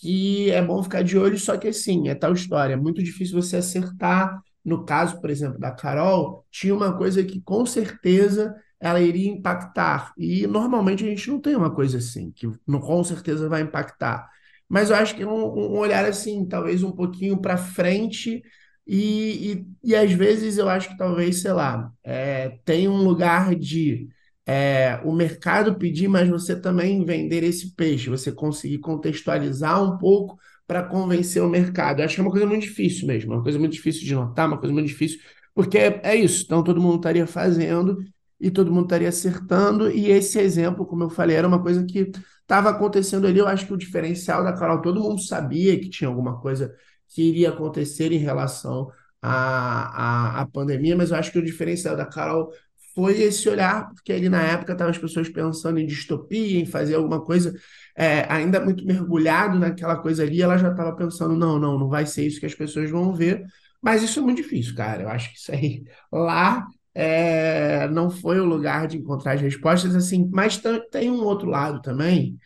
que 0.00 0.50
é 0.50 0.62
bom 0.62 0.82
ficar 0.82 1.02
de 1.02 1.18
olho, 1.18 1.38
só 1.38 1.56
que 1.56 1.68
assim, 1.68 2.08
é 2.08 2.14
tal 2.14 2.32
história, 2.32 2.74
é 2.74 2.76
muito 2.76 3.02
difícil 3.02 3.40
você 3.40 3.56
acertar. 3.58 4.40
No 4.64 4.84
caso, 4.84 5.20
por 5.20 5.28
exemplo, 5.30 5.58
da 5.58 5.70
Carol, 5.72 6.46
tinha 6.50 6.74
uma 6.74 6.96
coisa 6.96 7.22
que 7.22 7.40
com 7.40 7.66
certeza 7.66 8.54
ela 8.80 9.00
iria 9.00 9.30
impactar. 9.30 10.12
E 10.16 10.46
normalmente 10.46 11.04
a 11.04 11.08
gente 11.08 11.28
não 11.30 11.40
tem 11.40 11.54
uma 11.56 11.70
coisa 11.74 11.98
assim, 11.98 12.30
que 12.32 12.50
não, 12.66 12.80
com 12.80 13.02
certeza 13.04 13.48
vai 13.48 13.62
impactar. 13.62 14.28
Mas 14.68 14.90
eu 14.90 14.96
acho 14.96 15.14
que 15.14 15.24
um, 15.24 15.30
um 15.30 15.78
olhar 15.78 16.04
assim, 16.06 16.46
talvez 16.46 16.82
um 16.82 16.92
pouquinho 16.92 17.36
para 17.40 17.56
frente, 17.56 18.42
e, 18.86 19.66
e, 19.82 19.90
e 19.90 19.96
às 19.96 20.12
vezes 20.12 20.58
eu 20.58 20.68
acho 20.68 20.88
que 20.90 20.96
talvez, 20.96 21.40
sei 21.42 21.52
lá, 21.52 21.90
é, 22.02 22.58
tem 22.64 22.88
um 22.88 23.02
lugar 23.02 23.54
de 23.54 24.08
é, 24.46 25.00
o 25.04 25.12
mercado 25.12 25.76
pedir, 25.76 26.08
mas 26.08 26.28
você 26.28 26.58
também 26.58 27.04
vender 27.04 27.42
esse 27.42 27.74
peixe, 27.74 28.10
você 28.10 28.30
conseguir 28.32 28.78
contextualizar 28.78 29.82
um 29.82 29.98
pouco 29.98 30.38
para 30.66 30.82
convencer 30.82 31.42
o 31.42 31.48
mercado. 31.48 32.00
Eu 32.00 32.04
acho 32.04 32.14
que 32.14 32.20
é 32.20 32.24
uma 32.24 32.30
coisa 32.30 32.46
muito 32.46 32.62
difícil 32.62 33.06
mesmo, 33.06 33.32
uma 33.34 33.42
coisa 33.42 33.58
muito 33.58 33.72
difícil 33.72 34.04
de 34.04 34.14
notar, 34.14 34.46
uma 34.46 34.58
coisa 34.58 34.72
muito 34.72 34.88
difícil, 34.88 35.20
porque 35.54 35.78
é, 35.78 36.00
é 36.02 36.16
isso, 36.16 36.44
então 36.44 36.62
todo 36.62 36.80
mundo 36.80 36.96
estaria 36.96 37.26
fazendo 37.26 37.98
e 38.40 38.50
todo 38.50 38.72
mundo 38.72 38.84
estaria 38.84 39.08
acertando, 39.08 39.90
e 39.90 40.10
esse 40.10 40.38
exemplo, 40.38 40.84
como 40.84 41.04
eu 41.04 41.10
falei, 41.10 41.36
era 41.36 41.48
uma 41.48 41.62
coisa 41.62 41.84
que 41.84 42.10
estava 42.42 42.70
acontecendo 42.70 43.26
ali. 43.26 43.38
Eu 43.38 43.48
acho 43.48 43.66
que 43.66 43.72
o 43.72 43.76
diferencial 43.76 44.44
da 44.44 44.52
Carol, 44.52 44.82
todo 44.82 45.00
mundo 45.00 45.20
sabia 45.22 45.78
que 45.78 45.88
tinha 45.88 46.08
alguma 46.08 46.38
coisa 46.40 46.74
que 47.08 47.22
iria 47.22 47.50
acontecer 47.50 48.12
em 48.12 48.18
relação 48.18 48.90
à, 49.22 50.38
à, 50.38 50.42
à 50.42 50.46
pandemia, 50.46 50.96
mas 50.96 51.10
eu 51.10 51.16
acho 51.16 51.32
que 51.32 51.38
o 51.38 51.44
diferencial 51.44 51.96
da 51.96 52.04
Carol 52.06 52.50
foi 52.94 53.20
esse 53.20 53.48
olhar, 53.48 53.88
porque 53.92 54.12
ali 54.12 54.28
na 54.28 54.42
época 54.42 54.72
estavam 54.72 54.90
as 54.90 54.98
pessoas 54.98 55.28
pensando 55.28 55.78
em 55.78 55.86
distopia, 55.86 56.60
em 56.60 56.66
fazer 56.66 56.94
alguma 56.94 57.20
coisa 57.20 57.52
é, 57.96 58.24
ainda 58.32 58.60
muito 58.60 58.84
mergulhado 58.84 59.58
naquela 59.58 59.96
coisa 59.96 60.22
ali, 60.22 60.42
ela 60.42 60.56
já 60.56 60.70
estava 60.70 60.94
pensando, 60.96 61.34
não, 61.36 61.58
não, 61.58 61.78
não 61.78 61.88
vai 61.88 62.06
ser 62.06 62.26
isso 62.26 62.40
que 62.40 62.46
as 62.46 62.54
pessoas 62.54 62.90
vão 62.90 63.12
ver, 63.14 63.44
mas 63.82 64.02
isso 64.02 64.18
é 64.18 64.22
muito 64.22 64.42
difícil, 64.42 64.74
cara, 64.74 65.02
eu 65.02 65.08
acho 65.08 65.30
que 65.32 65.38
isso 65.38 65.52
aí, 65.52 65.84
lá, 66.12 66.66
é, 66.94 67.88
não 67.88 68.10
foi 68.10 68.38
o 68.40 68.44
lugar 68.44 68.86
de 68.86 68.98
encontrar 68.98 69.32
as 69.32 69.40
respostas, 69.40 69.94
assim, 69.94 70.28
mas 70.32 70.60
tem 70.90 71.10
um 71.10 71.24
outro 71.24 71.48
lado 71.48 71.82
também, 71.82 72.38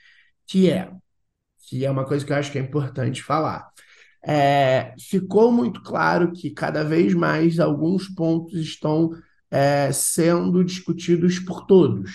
que 0.47 0.71
é, 0.71 0.90
que 1.69 1.85
é 1.85 1.90
uma 1.90 2.05
coisa 2.07 2.25
que 2.25 2.33
eu 2.33 2.37
acho 2.37 2.50
que 2.50 2.59
é 2.59 2.62
importante 2.62 3.23
falar. 3.23 3.69
É, 4.25 4.95
ficou 4.99 5.52
muito 5.52 5.83
claro 5.83 6.33
que 6.33 6.50
cada 6.50 6.83
vez 6.85 7.14
mais 7.14 7.61
alguns 7.61 8.09
pontos 8.09 8.59
estão 8.59 9.11
é, 9.50 9.90
sendo 9.93 10.64
discutidos 10.64 11.38
por 11.38 11.67
todos. 11.67 12.11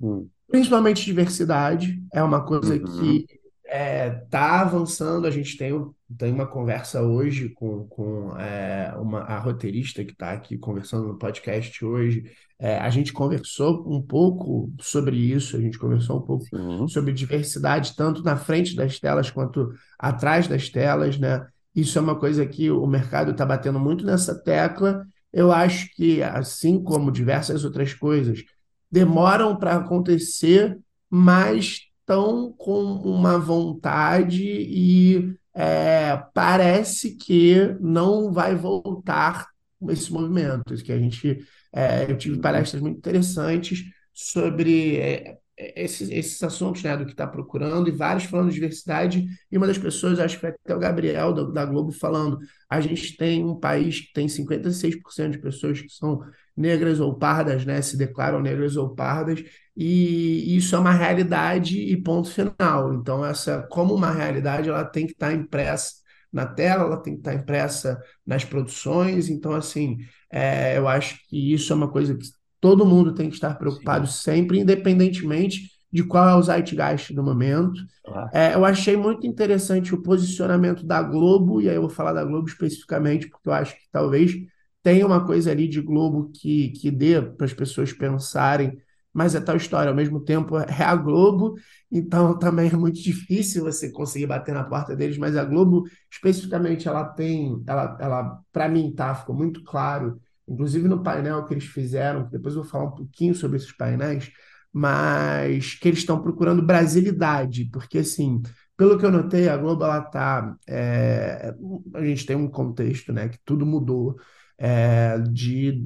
Hum. 0.00 0.28
Principalmente 0.48 1.04
diversidade, 1.04 2.02
é 2.12 2.22
uma 2.22 2.44
coisa 2.44 2.74
Uhum. 2.74 2.84
que 2.84 3.26
está 3.64 4.60
avançando. 4.60 5.26
A 5.26 5.30
gente 5.30 5.56
tem, 5.56 5.72
tem 6.18 6.32
uma 6.32 6.46
conversa 6.46 7.00
hoje 7.02 7.48
com, 7.50 7.86
com 7.88 8.36
é, 8.36 8.94
uma, 8.98 9.20
a 9.20 9.38
roteirista 9.38 10.04
que 10.04 10.12
está 10.12 10.32
aqui 10.32 10.58
conversando 10.58 11.08
no 11.08 11.18
podcast 11.18 11.82
hoje. 11.84 12.24
É, 12.58 12.78
a 12.78 12.90
gente 12.90 13.12
conversou 13.12 13.82
um 13.90 14.00
pouco 14.00 14.70
sobre 14.80 15.16
isso, 15.16 15.56
a 15.56 15.60
gente 15.60 15.78
conversou 15.78 16.18
um 16.18 16.22
pouco 16.22 16.44
Sim. 16.44 16.86
sobre 16.86 17.12
diversidade, 17.12 17.96
tanto 17.96 18.22
na 18.22 18.36
frente 18.36 18.76
das 18.76 19.00
telas 19.00 19.30
quanto 19.30 19.72
atrás 19.98 20.46
das 20.46 20.68
telas, 20.68 21.18
né? 21.18 21.44
Isso 21.74 21.98
é 21.98 22.02
uma 22.02 22.14
coisa 22.18 22.44
que 22.46 22.70
o 22.70 22.86
mercado 22.86 23.30
está 23.30 23.46
batendo 23.46 23.80
muito 23.80 24.04
nessa 24.04 24.34
tecla. 24.34 25.06
Eu 25.32 25.50
acho 25.52 25.88
que, 25.94 26.22
assim 26.22 26.82
como 26.82 27.10
diversas 27.10 27.64
outras 27.64 27.94
coisas, 27.94 28.42
demoram 28.90 29.56
para 29.56 29.76
acontecer, 29.76 30.78
mas 31.08 31.80
estão 32.00 32.52
com 32.52 32.82
uma 32.82 33.38
vontade 33.38 34.42
e 34.44 35.34
é, 35.54 36.16
parece 36.34 37.16
que 37.16 37.76
não 37.80 38.32
vai 38.32 38.54
voltar 38.54 39.48
esse 39.88 40.12
movimento. 40.12 40.74
Que 40.82 40.92
a 40.92 40.98
gente, 40.98 41.38
é, 41.72 42.10
eu 42.10 42.16
tive 42.18 42.38
palestras 42.38 42.82
muito 42.82 42.98
interessantes 42.98 43.82
sobre 44.12 44.98
é, 44.98 45.38
esses, 45.76 46.10
esses 46.10 46.42
assuntos, 46.42 46.82
né, 46.82 46.96
do 46.96 47.04
que 47.04 47.12
está 47.12 47.26
procurando, 47.26 47.88
e 47.88 47.92
vários 47.92 48.24
falando 48.24 48.48
de 48.48 48.54
diversidade, 48.54 49.26
e 49.50 49.56
uma 49.56 49.66
das 49.66 49.78
pessoas, 49.78 50.18
acho 50.18 50.36
que 50.36 50.40
foi 50.40 50.50
até 50.50 50.74
o 50.74 50.78
Gabriel 50.78 51.32
da, 51.32 51.44
da 51.44 51.64
Globo, 51.64 51.92
falando: 51.92 52.38
a 52.68 52.80
gente 52.80 53.16
tem 53.16 53.44
um 53.44 53.58
país 53.58 54.00
que 54.00 54.12
tem 54.12 54.28
56% 54.28 55.30
de 55.30 55.38
pessoas 55.38 55.80
que 55.80 55.88
são 55.90 56.20
negras 56.56 57.00
ou 57.00 57.18
pardas, 57.18 57.64
né, 57.64 57.80
se 57.82 57.96
declaram 57.96 58.40
negras 58.40 58.76
ou 58.76 58.94
pardas, 58.94 59.42
e 59.76 60.56
isso 60.56 60.74
é 60.76 60.78
uma 60.78 60.92
realidade 60.92 61.78
e 61.78 61.96
ponto 62.02 62.30
final. 62.30 62.92
Então, 62.94 63.24
essa, 63.24 63.66
como 63.70 63.94
uma 63.94 64.10
realidade, 64.10 64.68
ela 64.68 64.84
tem 64.84 65.06
que 65.06 65.12
estar 65.12 65.32
impressa 65.32 66.02
na 66.32 66.46
tela, 66.46 66.84
ela 66.84 66.96
tem 67.02 67.14
que 67.14 67.20
estar 67.20 67.34
impressa 67.34 68.00
nas 68.26 68.44
produções. 68.44 69.28
Então, 69.28 69.52
assim, 69.52 69.98
é, 70.30 70.76
eu 70.78 70.88
acho 70.88 71.18
que 71.28 71.52
isso 71.52 71.72
é 71.72 71.76
uma 71.76 71.90
coisa 71.90 72.14
que 72.16 72.24
todo 72.62 72.86
mundo 72.86 73.12
tem 73.12 73.28
que 73.28 73.34
estar 73.34 73.58
preocupado 73.58 74.06
Sim. 74.06 74.12
sempre, 74.12 74.60
independentemente 74.60 75.72
de 75.92 76.04
qual 76.04 76.28
é 76.28 76.34
o 76.36 76.42
zeitgeist 76.42 77.12
do 77.12 77.24
momento. 77.24 77.82
Claro. 78.04 78.30
É, 78.32 78.54
eu 78.54 78.64
achei 78.64 78.96
muito 78.96 79.26
interessante 79.26 79.92
o 79.92 80.00
posicionamento 80.00 80.86
da 80.86 81.02
Globo, 81.02 81.60
e 81.60 81.68
aí 81.68 81.74
eu 81.74 81.82
vou 81.82 81.90
falar 81.90 82.12
da 82.12 82.24
Globo 82.24 82.48
especificamente, 82.48 83.28
porque 83.28 83.48
eu 83.48 83.52
acho 83.52 83.74
que 83.74 83.82
talvez 83.90 84.32
tenha 84.80 85.04
uma 85.04 85.26
coisa 85.26 85.50
ali 85.50 85.66
de 85.66 85.80
Globo 85.80 86.30
que, 86.32 86.68
que 86.68 86.88
dê 86.88 87.20
para 87.20 87.46
as 87.46 87.52
pessoas 87.52 87.92
pensarem, 87.92 88.78
mas 89.12 89.34
é 89.34 89.40
tal 89.40 89.56
história, 89.56 89.90
ao 89.90 89.96
mesmo 89.96 90.20
tempo 90.20 90.56
é 90.56 90.84
a 90.84 90.94
Globo, 90.94 91.56
então 91.90 92.38
também 92.38 92.70
é 92.70 92.76
muito 92.76 93.02
difícil 93.02 93.64
você 93.64 93.90
conseguir 93.90 94.26
bater 94.26 94.54
na 94.54 94.64
porta 94.64 94.94
deles, 94.94 95.18
mas 95.18 95.36
a 95.36 95.44
Globo, 95.44 95.82
especificamente, 96.10 96.86
ela 96.86 97.04
tem, 97.04 97.60
ela, 97.66 97.98
ela 98.00 98.40
para 98.52 98.68
mim, 98.68 98.92
tá, 98.94 99.14
ficou 99.16 99.34
muito 99.34 99.64
claro, 99.64 100.18
inclusive 100.52 100.88
no 100.88 101.02
painel 101.02 101.44
que 101.44 101.54
eles 101.54 101.64
fizeram, 101.64 102.28
depois 102.30 102.54
eu 102.54 102.62
vou 102.62 102.70
falar 102.70 102.84
um 102.86 102.94
pouquinho 102.94 103.34
sobre 103.34 103.56
esses 103.56 103.72
painéis, 103.72 104.30
mas 104.72 105.74
que 105.74 105.88
eles 105.88 106.00
estão 106.00 106.20
procurando 106.22 106.62
brasilidade, 106.62 107.66
porque 107.72 107.98
assim, 107.98 108.42
pelo 108.76 108.98
que 108.98 109.04
eu 109.04 109.10
notei, 109.12 109.48
a 109.48 109.56
Globo 109.56 109.84
ela 109.84 110.00
tá, 110.00 110.56
é, 110.66 111.54
a 111.94 112.04
gente 112.04 112.26
tem 112.26 112.36
um 112.36 112.48
contexto, 112.48 113.12
né, 113.12 113.28
que 113.28 113.38
tudo 113.44 113.66
mudou 113.66 114.16
é, 114.58 115.18
de 115.30 115.84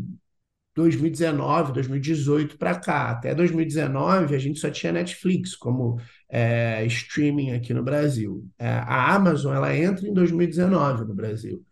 2019, 0.75 1.73
2018 1.73 2.59
para 2.59 2.79
cá. 2.79 3.11
Até 3.11 3.35
2019 3.35 4.35
a 4.35 4.39
gente 4.39 4.61
só 4.61 4.71
tinha 4.71 4.93
Netflix 4.93 5.57
como 5.57 5.99
é, 6.29 6.85
streaming 6.87 7.53
aqui 7.53 7.73
no 7.75 7.83
Brasil. 7.83 8.47
É, 8.59 8.69
a 8.69 9.15
Amazon 9.15 9.55
ela 9.55 9.75
entra 9.77 10.07
em 10.07 10.13
2019 10.13 11.05
no 11.07 11.15
Brasil. 11.15 11.65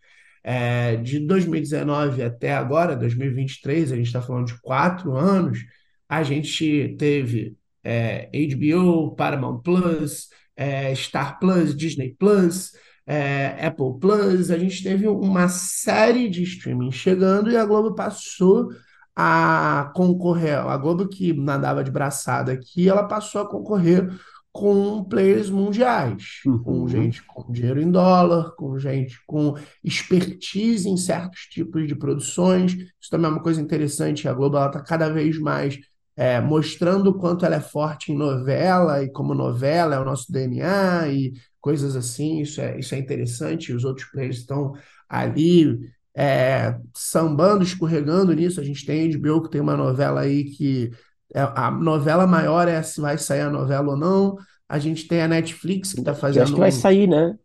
É, 0.47 0.97
de 0.97 1.21
2019 1.21 2.23
até 2.23 2.55
agora, 2.55 2.95
2023, 2.95 3.93
a 3.93 3.97
gente 3.97 4.07
está 4.07 4.21
falando 4.21 4.49
de 4.49 4.61
quatro 4.61 5.17
anos, 5.17 5.59
a 6.07 6.23
gente 6.23 6.95
teve 6.99 7.57
é, 7.83 8.29
HBO, 8.33 9.15
Paramount 9.17 9.61
Plus, 9.63 10.29
é, 10.55 10.95
Star 10.95 11.39
Plus, 11.39 11.75
Disney 11.75 12.15
Plus, 12.19 12.73
é, 13.07 13.67
Apple 13.67 13.99
Plus, 13.99 14.51
a 14.51 14.59
gente 14.59 14.83
teve 14.83 15.09
uma 15.09 15.49
série 15.49 16.29
de 16.29 16.43
streaming 16.43 16.93
chegando 16.93 17.51
e 17.51 17.57
a 17.57 17.65
Globo 17.65 17.95
passou 17.95 18.69
a 19.17 19.93
concorrer. 19.95 20.59
A 20.59 20.77
Globo 20.77 21.09
que 21.09 21.33
nadava 21.33 21.83
de 21.83 21.91
braçada 21.91 22.53
aqui, 22.53 22.89
ela 22.89 23.05
passou 23.07 23.41
a 23.41 23.49
concorrer 23.49 24.11
com 24.55 25.03
players 25.03 25.51
mundiais, 25.51 26.41
com 26.63 26.83
Uhum. 26.83 26.89
gente 26.89 27.21
com 27.25 27.51
dinheiro 27.51 27.83
em 27.83 27.91
dólar, 27.91 28.55
com 28.55 28.79
gente 28.79 29.19
com 29.27 29.55
expertise 29.83 30.89
em 30.89 30.97
certos 30.97 31.41
tipos 31.51 31.89
de 31.89 31.97
produções. 31.97 32.73
Isso 32.73 33.11
também 33.11 33.27
é 33.27 33.33
uma 33.35 33.43
coisa 33.43 33.61
interessante. 33.61 34.29
A 34.29 34.33
Globo 34.33 34.65
está 34.65 34.81
cada 34.81 35.09
vez 35.11 35.37
mais 35.41 35.77
é, 36.17 36.41
mostrando 36.41 37.11
o 37.11 37.19
quanto 37.19 37.45
ela 37.45 37.57
é 37.57 37.61
forte 37.61 38.13
em 38.13 38.17
novela 38.17 39.03
e 39.03 39.11
como 39.11 39.35
novela 39.35 39.97
é 39.97 39.99
o 39.99 40.05
nosso 40.05 40.31
DNA 40.31 41.09
e 41.09 41.33
coisas 41.61 41.97
assim. 41.97 42.41
Isso 42.41 42.61
é, 42.61 42.79
isso 42.79 42.95
é 42.95 42.99
interessante. 42.99 43.73
Os 43.73 43.83
outros 43.85 44.09
players 44.09 44.37
estão 44.37 44.73
ali 45.09 45.81
é, 46.17 46.79
sambando, 46.95 47.65
escorregando 47.65 48.33
nisso. 48.33 48.61
A 48.61 48.65
gente 48.65 48.87
tem 48.87 49.13
a 49.13 49.19
HBO 49.19 49.43
que 49.43 49.51
tem 49.51 49.61
uma 49.61 49.77
novela 49.77 50.21
aí 50.21 50.45
que 50.45 50.93
a 51.41 51.71
novela 51.71 52.27
maior 52.27 52.69
é 52.69 52.83
se 52.83 53.01
vai 53.01 53.19
sair 53.19 53.43
a 53.43 53.51
novela 53.51 53.91
ou 53.93 53.97
não. 53.97 54.37
A 54.69 54.79
gente 54.79 55.07
tem 55.09 55.23
a 55.23 55.29
Netflix 55.29 55.93
que 55.93 56.01
está 56.01 56.15
Eu 56.33 56.43
acho 56.43 56.53
fazendo 56.53 56.55
que 56.55 56.61
vai 56.61 56.71
sair, 56.73 57.07
né? 57.09 57.39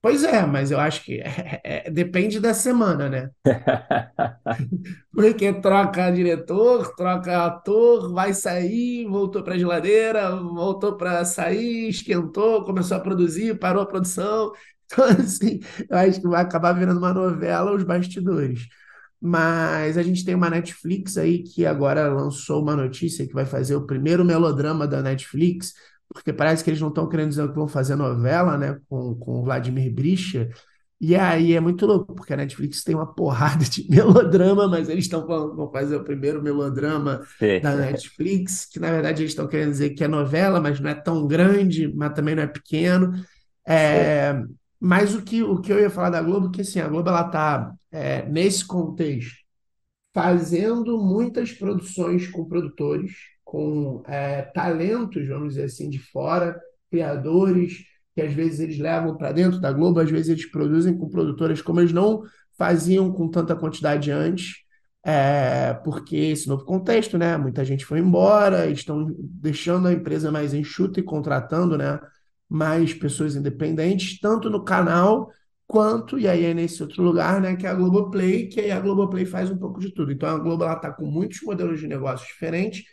Pois 0.00 0.22
é, 0.24 0.46
mas 0.46 0.70
eu 0.70 0.78
acho 0.78 1.02
que 1.04 1.20
é- 1.20 1.60
é- 1.64 1.90
depende 1.90 2.40
da 2.40 2.54
semana, 2.54 3.08
né? 3.08 3.30
Porque 5.12 5.52
troca 5.60 6.10
diretor, 6.10 6.94
troca 6.94 7.44
ator, 7.46 8.12
vai 8.12 8.32
sair, 8.34 9.06
voltou 9.06 9.42
para 9.42 9.54
a 9.54 9.58
geladeira, 9.58 10.36
voltou 10.36 10.96
para 10.96 11.24
sair, 11.24 11.88
esquentou, 11.88 12.64
começou 12.64 12.96
a 12.96 13.00
produzir, 13.00 13.58
parou 13.58 13.82
a 13.82 13.86
produção. 13.86 14.52
Então, 14.90 15.04
assim, 15.04 15.60
eu 15.90 15.98
acho 15.98 16.18
que 16.18 16.26
vai 16.26 16.40
acabar 16.40 16.72
virando 16.72 16.96
uma 16.96 17.12
novela 17.12 17.74
os 17.76 17.82
bastidores. 17.84 18.66
Mas 19.20 19.98
a 19.98 20.02
gente 20.02 20.24
tem 20.24 20.34
uma 20.34 20.50
Netflix 20.50 21.18
aí 21.18 21.42
que 21.42 21.66
agora 21.66 22.08
lançou 22.08 22.62
uma 22.62 22.76
notícia 22.76 23.26
que 23.26 23.34
vai 23.34 23.44
fazer 23.44 23.74
o 23.74 23.86
primeiro 23.86 24.24
melodrama 24.24 24.86
da 24.86 25.02
Netflix, 25.02 25.74
porque 26.08 26.32
parece 26.32 26.62
que 26.62 26.70
eles 26.70 26.80
não 26.80 26.88
estão 26.88 27.08
querendo 27.08 27.30
dizer 27.30 27.48
que 27.48 27.54
vão 27.54 27.68
fazer 27.68 27.96
novela, 27.96 28.56
né, 28.56 28.78
com, 28.88 29.14
com 29.16 29.40
o 29.40 29.44
Vladimir 29.44 29.92
Bricha. 29.92 30.48
E 31.00 31.14
aí 31.14 31.54
é 31.54 31.60
muito 31.60 31.86
louco, 31.86 32.12
porque 32.14 32.32
a 32.32 32.36
Netflix 32.36 32.82
tem 32.82 32.94
uma 32.94 33.06
porrada 33.06 33.64
de 33.64 33.86
melodrama, 33.90 34.66
mas 34.66 34.88
eles 34.88 35.04
estão 35.04 35.26
falando 35.26 35.50
que 35.50 35.56
vão 35.56 35.70
fazer 35.70 35.96
o 35.96 36.04
primeiro 36.04 36.42
melodrama 36.42 37.20
Sei, 37.38 37.60
da 37.60 37.74
Netflix, 37.76 38.66
que 38.66 38.80
na 38.80 38.90
verdade 38.90 39.22
eles 39.22 39.32
estão 39.32 39.46
querendo 39.46 39.70
dizer 39.70 39.90
que 39.90 40.02
é 40.02 40.08
novela, 40.08 40.60
mas 40.60 40.80
não 40.80 40.90
é 40.90 40.94
tão 40.94 41.26
grande, 41.26 41.92
mas 41.94 42.14
também 42.14 42.34
não 42.34 42.42
é 42.42 42.48
pequeno. 42.48 43.12
É, 43.66 44.42
mas 44.80 45.14
o 45.14 45.22
que, 45.22 45.42
o 45.42 45.60
que 45.60 45.72
eu 45.72 45.78
ia 45.78 45.90
falar 45.90 46.10
da 46.10 46.22
Globo, 46.22 46.48
é 46.48 46.50
que 46.50 46.60
assim, 46.62 46.80
a 46.80 46.88
Globo 46.88 47.08
ela 47.08 47.24
tá 47.24 47.72
é, 47.90 48.26
nesse 48.26 48.66
contexto 48.66 49.48
fazendo 50.18 50.98
muitas 50.98 51.52
produções 51.52 52.26
com 52.26 52.44
produtores, 52.44 53.12
com 53.44 54.02
é, 54.06 54.42
talentos, 54.42 55.28
vamos 55.28 55.50
dizer 55.50 55.66
assim, 55.66 55.88
de 55.88 55.98
fora, 55.98 56.60
criadores, 56.90 57.84
que 58.14 58.22
às 58.22 58.32
vezes 58.32 58.58
eles 58.58 58.78
levam 58.78 59.16
para 59.16 59.30
dentro 59.30 59.60
da 59.60 59.72
Globo, 59.72 60.00
às 60.00 60.10
vezes 60.10 60.28
eles 60.28 60.50
produzem 60.50 60.96
com 60.96 61.08
produtoras 61.08 61.62
como 61.62 61.80
eles 61.80 61.92
não 61.92 62.24
faziam 62.56 63.12
com 63.12 63.28
tanta 63.28 63.54
quantidade 63.54 64.10
antes, 64.10 64.56
é, 65.06 65.72
porque 65.84 66.16
esse 66.16 66.48
novo 66.48 66.64
contexto, 66.64 67.16
né? 67.16 67.36
Muita 67.36 67.64
gente 67.64 67.84
foi 67.86 68.00
embora, 68.00 68.68
estão 68.68 69.06
deixando 69.16 69.86
a 69.86 69.92
empresa 69.92 70.32
mais 70.32 70.52
enxuta 70.52 70.98
e 70.98 71.04
contratando, 71.04 71.78
né? 71.78 72.00
Mais 72.48 72.92
pessoas 72.92 73.36
independentes, 73.36 74.18
tanto 74.18 74.50
no 74.50 74.64
canal 74.64 75.30
quanto, 75.68 76.18
e 76.18 76.26
aí 76.26 76.46
é 76.46 76.54
nesse 76.54 76.82
outro 76.82 77.02
lugar, 77.02 77.40
né, 77.42 77.54
que 77.54 77.66
é 77.66 77.70
a 77.70 77.74
Globoplay, 77.74 78.48
que 78.48 78.60
aí 78.60 78.70
a 78.70 78.80
Globoplay 78.80 79.26
faz 79.26 79.50
um 79.50 79.58
pouco 79.58 79.78
de 79.80 79.92
tudo. 79.92 80.10
Então 80.10 80.28
a 80.28 80.38
Globo 80.38 80.64
está 80.64 80.90
com 80.90 81.06
muitos 81.06 81.42
modelos 81.42 81.78
de 81.78 81.86
negócios 81.86 82.26
diferentes, 82.26 82.84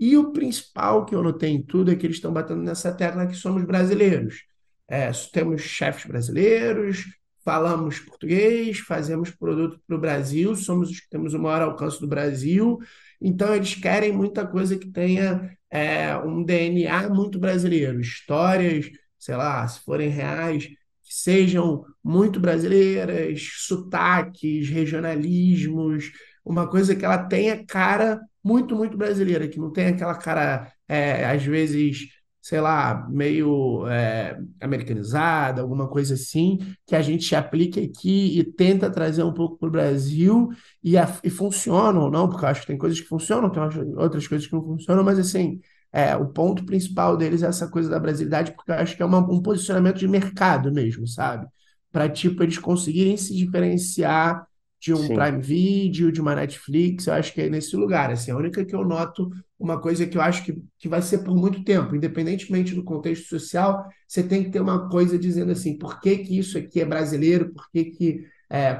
e 0.00 0.16
o 0.16 0.32
principal 0.32 1.06
que 1.06 1.14
eu 1.14 1.22
notei 1.22 1.50
em 1.50 1.62
tudo 1.62 1.92
é 1.92 1.96
que 1.96 2.04
eles 2.06 2.16
estão 2.16 2.32
batendo 2.32 2.62
nessa 2.62 2.92
tecla 2.92 3.26
que 3.26 3.36
somos 3.36 3.64
brasileiros. 3.64 4.44
É, 4.88 5.10
temos 5.32 5.62
chefes 5.62 6.04
brasileiros, 6.06 7.04
falamos 7.44 8.00
português, 8.00 8.78
fazemos 8.80 9.30
produto 9.30 9.80
para 9.86 9.96
o 9.96 10.00
Brasil, 10.00 10.56
somos 10.56 10.90
os 10.90 11.00
que 11.00 11.08
temos 11.08 11.34
o 11.34 11.38
maior 11.38 11.62
alcance 11.62 12.00
do 12.00 12.08
Brasil, 12.08 12.78
então 13.20 13.54
eles 13.54 13.74
querem 13.76 14.12
muita 14.12 14.46
coisa 14.46 14.76
que 14.76 14.90
tenha 14.90 15.56
é, 15.70 16.16
um 16.16 16.42
DNA 16.42 17.08
muito 17.10 17.38
brasileiro, 17.38 18.00
histórias, 18.00 18.90
sei 19.18 19.36
lá, 19.36 19.66
se 19.68 19.80
forem 19.84 20.08
reais 20.08 20.68
que 21.04 21.14
sejam 21.14 21.84
muito 22.02 22.40
brasileiras, 22.40 23.40
sotaques, 23.58 24.68
regionalismos, 24.68 26.10
uma 26.44 26.68
coisa 26.68 26.94
que 26.94 27.04
ela 27.04 27.18
tenha 27.18 27.64
cara 27.64 28.20
muito, 28.42 28.76
muito 28.76 28.96
brasileira, 28.96 29.48
que 29.48 29.58
não 29.58 29.72
tenha 29.72 29.90
aquela 29.90 30.14
cara, 30.16 30.70
é, 30.88 31.24
às 31.26 31.42
vezes, 31.44 32.08
sei 32.42 32.60
lá, 32.60 33.06
meio 33.10 33.86
é, 33.88 34.38
americanizada, 34.60 35.62
alguma 35.62 35.88
coisa 35.88 36.14
assim, 36.14 36.58
que 36.86 36.94
a 36.94 37.00
gente 37.02 37.34
aplique 37.34 37.80
aqui 37.80 38.38
e 38.38 38.44
tenta 38.44 38.90
trazer 38.90 39.22
um 39.22 39.32
pouco 39.32 39.58
para 39.58 39.68
o 39.68 39.72
Brasil 39.72 40.48
e, 40.82 40.96
a, 40.98 41.06
e 41.24 41.30
funciona 41.30 41.98
ou 42.00 42.10
não, 42.10 42.28
porque 42.28 42.44
eu 42.44 42.48
acho 42.48 42.60
que 42.62 42.66
tem 42.66 42.78
coisas 42.78 43.00
que 43.00 43.06
funcionam, 43.08 43.50
tem 43.50 43.62
outras 43.96 44.26
coisas 44.28 44.46
que 44.46 44.52
não 44.52 44.62
funcionam, 44.62 45.02
mas 45.04 45.18
assim. 45.18 45.60
É, 45.96 46.16
o 46.16 46.26
ponto 46.26 46.64
principal 46.66 47.16
deles 47.16 47.42
é 47.44 47.46
essa 47.46 47.68
coisa 47.68 47.88
da 47.88 48.00
brasilidade, 48.00 48.52
porque 48.52 48.72
eu 48.72 48.74
acho 48.74 48.96
que 48.96 49.02
é 49.02 49.06
uma, 49.06 49.18
um 49.18 49.40
posicionamento 49.40 49.98
de 49.98 50.08
mercado 50.08 50.72
mesmo, 50.72 51.06
sabe? 51.06 51.46
Para, 51.92 52.08
tipo, 52.08 52.42
eles 52.42 52.58
conseguirem 52.58 53.16
se 53.16 53.32
diferenciar 53.32 54.44
de 54.80 54.92
um 54.92 55.06
Sim, 55.06 55.14
Prime 55.14 55.40
Video, 55.40 56.10
de 56.12 56.20
uma 56.20 56.34
Netflix, 56.34 57.06
eu 57.06 57.14
acho 57.14 57.32
que 57.32 57.42
é 57.42 57.48
nesse 57.48 57.76
lugar, 57.76 58.10
assim, 58.10 58.32
a 58.32 58.36
única 58.36 58.64
que 58.64 58.74
eu 58.74 58.84
noto, 58.84 59.30
uma 59.58 59.80
coisa 59.80 60.04
que 60.06 60.18
eu 60.18 60.20
acho 60.20 60.44
que, 60.44 60.60
que 60.78 60.88
vai 60.88 61.00
ser 61.00 61.18
por 61.18 61.34
muito 61.36 61.62
tempo, 61.64 61.94
independentemente 61.94 62.74
do 62.74 62.84
contexto 62.84 63.28
social, 63.28 63.86
você 64.06 64.22
tem 64.22 64.44
que 64.44 64.50
ter 64.50 64.60
uma 64.60 64.88
coisa 64.88 65.16
dizendo 65.18 65.52
assim, 65.52 65.78
por 65.78 66.00
que 66.00 66.18
que 66.18 66.38
isso 66.38 66.58
aqui 66.58 66.80
é 66.80 66.84
brasileiro, 66.84 67.54
por 67.54 67.70
que 67.70 67.84
que, 67.84 68.26
é, 68.50 68.74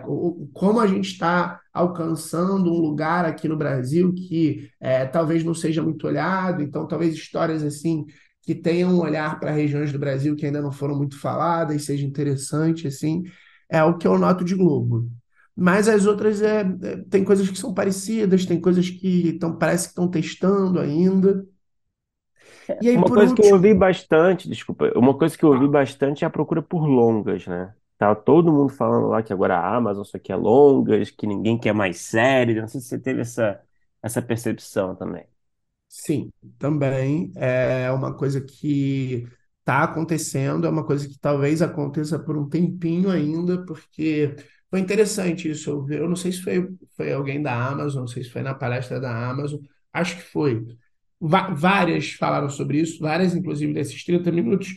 como 0.53 0.81
a 0.81 0.87
gente 0.87 1.11
está 1.11 1.61
alcançando 1.73 2.71
um 2.73 2.79
lugar 2.79 3.25
aqui 3.25 3.49
no 3.49 3.57
Brasil 3.57 4.13
que 4.15 4.71
é, 4.81 5.05
talvez 5.07 5.43
não 5.45 5.55
seja 5.55 5.83
muito 5.83 6.07
olhado, 6.07 6.63
então 6.63 6.87
talvez 6.87 7.15
histórias 7.15 7.63
assim 7.63 8.05
que 8.43 8.55
tenham 8.55 8.93
um 8.95 9.01
olhar 9.01 9.41
para 9.41 9.51
regiões 9.51 9.91
do 9.93 9.99
Brasil 9.99 10.37
que 10.37 10.45
ainda 10.47 10.61
não 10.61 10.71
foram 10.73 10.97
muito 10.97 11.19
faladas, 11.19 11.85
seja 11.85 12.07
interessante, 12.07 12.87
assim, 12.87 13.23
é 13.71 13.83
o 13.83 13.97
que 13.97 14.07
eu 14.07 14.19
noto 14.19 14.45
de 14.45 14.55
Globo. 14.55 15.09
Mas 15.57 15.89
as 15.89 16.05
outras 16.07 16.43
é, 16.43 16.61
é, 16.61 16.97
tem 17.11 17.25
coisas 17.25 17.49
que 17.49 17.57
são 17.59 17.73
parecidas, 17.73 18.45
tem 18.45 18.61
coisas 18.61 18.91
que 18.91 19.39
tão, 19.39 19.57
parece 19.57 19.85
que 19.87 19.91
estão 19.93 20.09
testando 20.11 20.79
ainda. 20.81 21.45
E 22.81 22.89
aí, 22.89 22.99
Uma 23.01 23.05
por 23.05 23.19
coisa 23.19 23.33
que 23.35 23.43
eu 23.43 23.47
ouvi 23.49 23.75
último, 23.75 23.75
bastante, 23.75 24.49
desculpa, 24.49 24.91
uma 24.97 25.17
coisa 25.17 25.37
que 25.37 25.45
eu 25.45 25.51
ouvi 25.51 25.69
bastante 25.69 26.25
é 26.25 26.27
a 26.27 26.31
procura 26.31 26.63
por 26.63 26.87
longas, 26.87 27.47
né? 27.47 27.75
Tá 27.99 28.15
todo 28.15 28.53
mundo 28.53 28.71
falando 28.73 29.09
lá 29.09 29.23
que 29.23 29.33
agora 29.33 29.57
a 29.59 29.77
Amazon 29.77 30.05
só 30.05 30.19
quer 30.19 30.37
longas, 30.37 31.11
que 31.11 31.27
ninguém 31.27 31.59
quer 31.59 31.73
mais 31.73 31.99
séries. 32.01 32.57
Não 32.57 32.69
sei 32.69 32.81
se 32.81 32.89
você 32.89 32.99
teve 32.99 33.21
essa, 33.23 33.63
essa 34.03 34.21
percepção 34.23 34.95
também. 34.97 35.27
sim, 35.89 36.33
também 36.59 37.33
é 37.37 37.91
uma 37.93 38.15
coisa 38.17 38.41
que 38.41 39.27
está 39.61 39.85
acontecendo, 39.85 40.67
é 40.67 40.71
uma 40.71 40.85
coisa 40.85 41.09
que 41.09 41.19
talvez 41.19 41.63
aconteça 41.63 42.19
por 42.19 42.37
um 42.37 42.49
tempinho 42.49 43.11
ainda, 43.11 43.65
porque 43.65 44.35
foi 44.71 44.81
interessante 44.81 45.49
isso. 45.51 45.71
Eu, 45.71 45.89
eu 46.03 46.09
não 46.09 46.17
sei 46.17 46.33
se 46.33 46.43
foi, 46.43 46.69
foi 46.97 47.13
alguém 47.13 47.41
da 47.43 47.55
Amazon, 47.69 48.01
não 48.03 48.07
sei 48.09 48.25
se 48.25 48.31
foi 48.31 48.43
na 48.43 48.55
palestra 48.55 49.01
da 49.01 49.31
Amazon, 49.31 49.61
acho 49.93 50.17
que 50.17 50.23
foi. 50.23 50.67
Va- 51.21 51.51
várias 51.55 52.13
falaram 52.13 52.51
sobre 52.51 52.81
isso, 52.81 52.99
várias, 53.01 53.35
inclusive, 53.35 53.73
desses 53.73 54.05
30 54.05 54.31
minutos, 54.33 54.75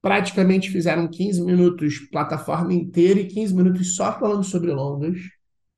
praticamente 0.00 0.70
fizeram 0.70 1.08
15 1.08 1.42
minutos 1.44 1.98
plataforma 2.10 2.72
inteira 2.72 3.20
e 3.20 3.26
15 3.26 3.54
minutos 3.54 3.96
só 3.96 4.18
falando 4.18 4.44
sobre 4.44 4.70
longas. 4.72 5.18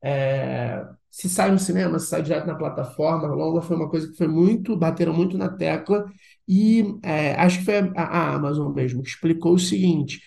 É, 0.02 0.85
se 1.11 1.28
sai 1.28 1.50
no 1.50 1.59
cinema, 1.59 1.98
se 1.98 2.06
sai 2.06 2.22
direto 2.22 2.46
na 2.46 2.54
plataforma, 2.54 3.26
longa 3.28 3.61
foi 3.61 3.76
uma 3.76 3.90
coisa 3.90 4.09
que 4.09 4.16
foi 4.16 4.28
muito, 4.28 4.76
bateram 4.76 5.12
muito 5.12 5.37
na 5.37 5.48
tecla, 5.48 6.06
e 6.46 6.85
é, 7.02 7.35
acho 7.35 7.59
que 7.59 7.64
foi 7.64 7.78
a, 7.78 7.92
a 7.96 8.35
Amazon 8.35 8.72
mesmo 8.72 9.02
que 9.02 9.09
explicou 9.11 9.54
o 9.54 9.59
seguinte, 9.59 10.20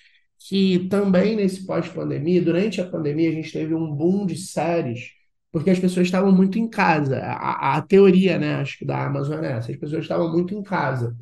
que 0.48 0.88
também 0.90 1.36
nesse 1.36 1.66
pós-pandemia, 1.66 2.42
durante 2.42 2.82
a 2.82 2.90
pandemia, 2.90 3.30
a 3.30 3.34
gente 3.34 3.52
teve 3.52 3.74
um 3.74 3.94
boom 3.96 4.26
de 4.26 4.38
séries, 4.38 5.12
porque 5.52 5.70
as 5.70 5.80
pessoas 5.80 6.08
estavam 6.08 6.32
muito 6.32 6.60
em 6.60 6.68
casa. 6.70 7.20
A, 7.20 7.78
a 7.78 7.82
teoria, 7.82 8.38
né, 8.38 8.56
acho 8.56 8.78
que 8.80 8.86
da 8.86 9.06
Amazon 9.06 9.44
é 9.44 9.54
essa, 9.54 9.72
as 9.72 9.78
pessoas 9.78 10.04
estavam 10.04 10.32
muito 10.32 10.54
em 10.54 10.62
casa. 10.64 11.16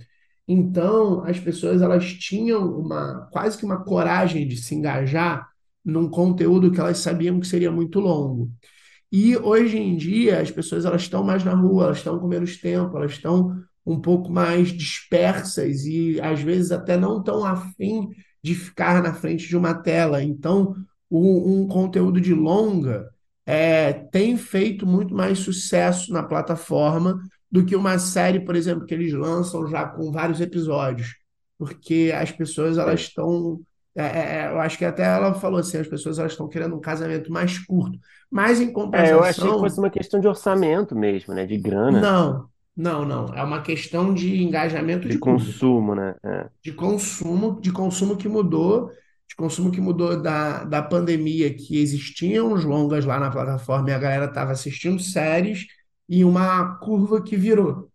Então, 0.54 1.24
as 1.24 1.40
pessoas 1.40 1.82
elas 1.82 2.14
tinham 2.14 2.78
uma 2.78 3.30
quase 3.32 3.58
que 3.58 3.64
uma 3.64 3.86
coragem 3.86 4.46
de 4.46 4.58
se 4.58 4.76
engajar 4.76 5.48
num 5.84 6.10
conteúdo 6.10 6.72
que 6.72 6.80
elas 6.80 6.98
sabiam 6.98 7.40
que 7.40 7.48
seria 7.48 7.72
muito 7.72 8.02
longo. 8.02 8.52
E 9.10 9.38
hoje 9.38 9.78
em 9.78 9.96
dia 9.96 10.42
as 10.42 10.52
pessoas 10.52 10.84
elas 10.84 11.04
estão 11.04 11.24
mais 11.24 11.42
na 11.46 11.54
rua, 11.54 11.86
elas 11.86 12.00
estão 12.00 12.20
com 12.20 12.28
menos 12.28 12.58
tempo, 12.58 12.98
elas 12.98 13.14
estão 13.14 13.56
um 13.86 14.02
pouco 14.02 14.30
mais 14.30 14.70
dispersas 14.74 15.86
e 15.86 16.20
às 16.20 16.42
vezes 16.42 16.74
até 16.74 16.98
não 16.98 17.24
tão 17.24 17.46
afim 17.46 18.10
de 18.44 18.54
ficar 18.54 19.02
na 19.02 19.14
frente 19.14 19.48
de 19.48 19.56
uma 19.56 19.74
tela. 19.74 20.22
Então, 20.22 20.76
um, 21.10 21.62
um 21.62 21.68
conteúdo 21.68 22.20
de 22.20 22.34
longa 22.34 23.10
é, 23.46 23.94
tem 23.94 24.36
feito 24.36 24.86
muito 24.86 25.16
mais 25.16 25.40
sucesso 25.40 26.12
na 26.12 26.24
plataforma 26.24 27.22
do 27.52 27.66
que 27.66 27.76
uma 27.76 28.00
série, 28.00 28.40
por 28.40 28.56
exemplo, 28.56 28.86
que 28.86 28.94
eles 28.94 29.14
lançam 29.14 29.68
já 29.68 29.86
com 29.88 30.12
vários 30.12 30.40
episódios, 30.42 31.16
porque 31.58 32.12
as 32.16 32.32
pessoas 32.32 32.78
elas 32.78 33.02
Sei. 33.02 33.10
estão 33.10 33.62
é, 33.96 34.04
é, 34.04 34.36
é, 34.44 34.48
eu 34.52 34.60
acho 34.60 34.78
que 34.78 34.86
até 34.86 35.04
ela 35.04 35.34
falou 35.34 35.60
assim, 35.60 35.78
as 35.78 35.88
pessoas 35.88 36.18
elas 36.18 36.32
estão 36.32 36.48
querendo 36.48 36.76
um 36.76 36.82
casamento 36.82 37.32
mais 37.32 37.60
curto. 37.60 38.00
Mas 38.30 38.62
em 38.62 38.72
É, 38.94 39.12
eu 39.12 39.24
achei 39.24 39.52
que 39.52 39.58
fosse 39.58 39.78
compensação, 39.78 39.84
uma 39.84 39.90
questão 39.90 40.20
de 40.20 40.28
orçamento 40.28 40.96
mesmo, 40.96 41.34
né? 41.34 41.46
De 41.46 41.58
grana, 41.58 42.02
não, 42.02 42.50
não, 42.76 43.06
não. 43.06 43.34
É 43.36 43.44
uma 43.44 43.62
questão 43.62 44.14
de 44.14 44.42
engajamento 44.44 45.08
de 45.08 45.18
de 45.18 45.18
consumo, 45.20 45.96
né? 45.96 46.16
É, 46.24 46.50
de 46.64 46.72
consumo, 46.74 47.60
de 47.62 47.72
consumo 47.72 48.18
que 48.18 48.28
mudou, 48.28 48.92
de 49.28 49.36
consumo 49.36 49.72
que 49.72 49.82
mudou 49.82 50.22
da, 50.22 50.64
da 50.64 50.82
pandemia, 50.82 51.54
que 51.54 51.82
existiam 51.82 52.54
os 52.54 52.64
longas 52.64 53.06
lá 53.06 53.20
na 53.20 53.32
plataforma 53.32 53.90
e 53.90 53.94
a 53.94 54.00
galera 54.00 54.26
estava 54.26 54.52
assistindo 54.52 55.02
séries, 55.02 55.66
e 56.12 56.26
uma 56.26 56.76
curva 56.76 57.22
que 57.22 57.38
virou. 57.38 57.90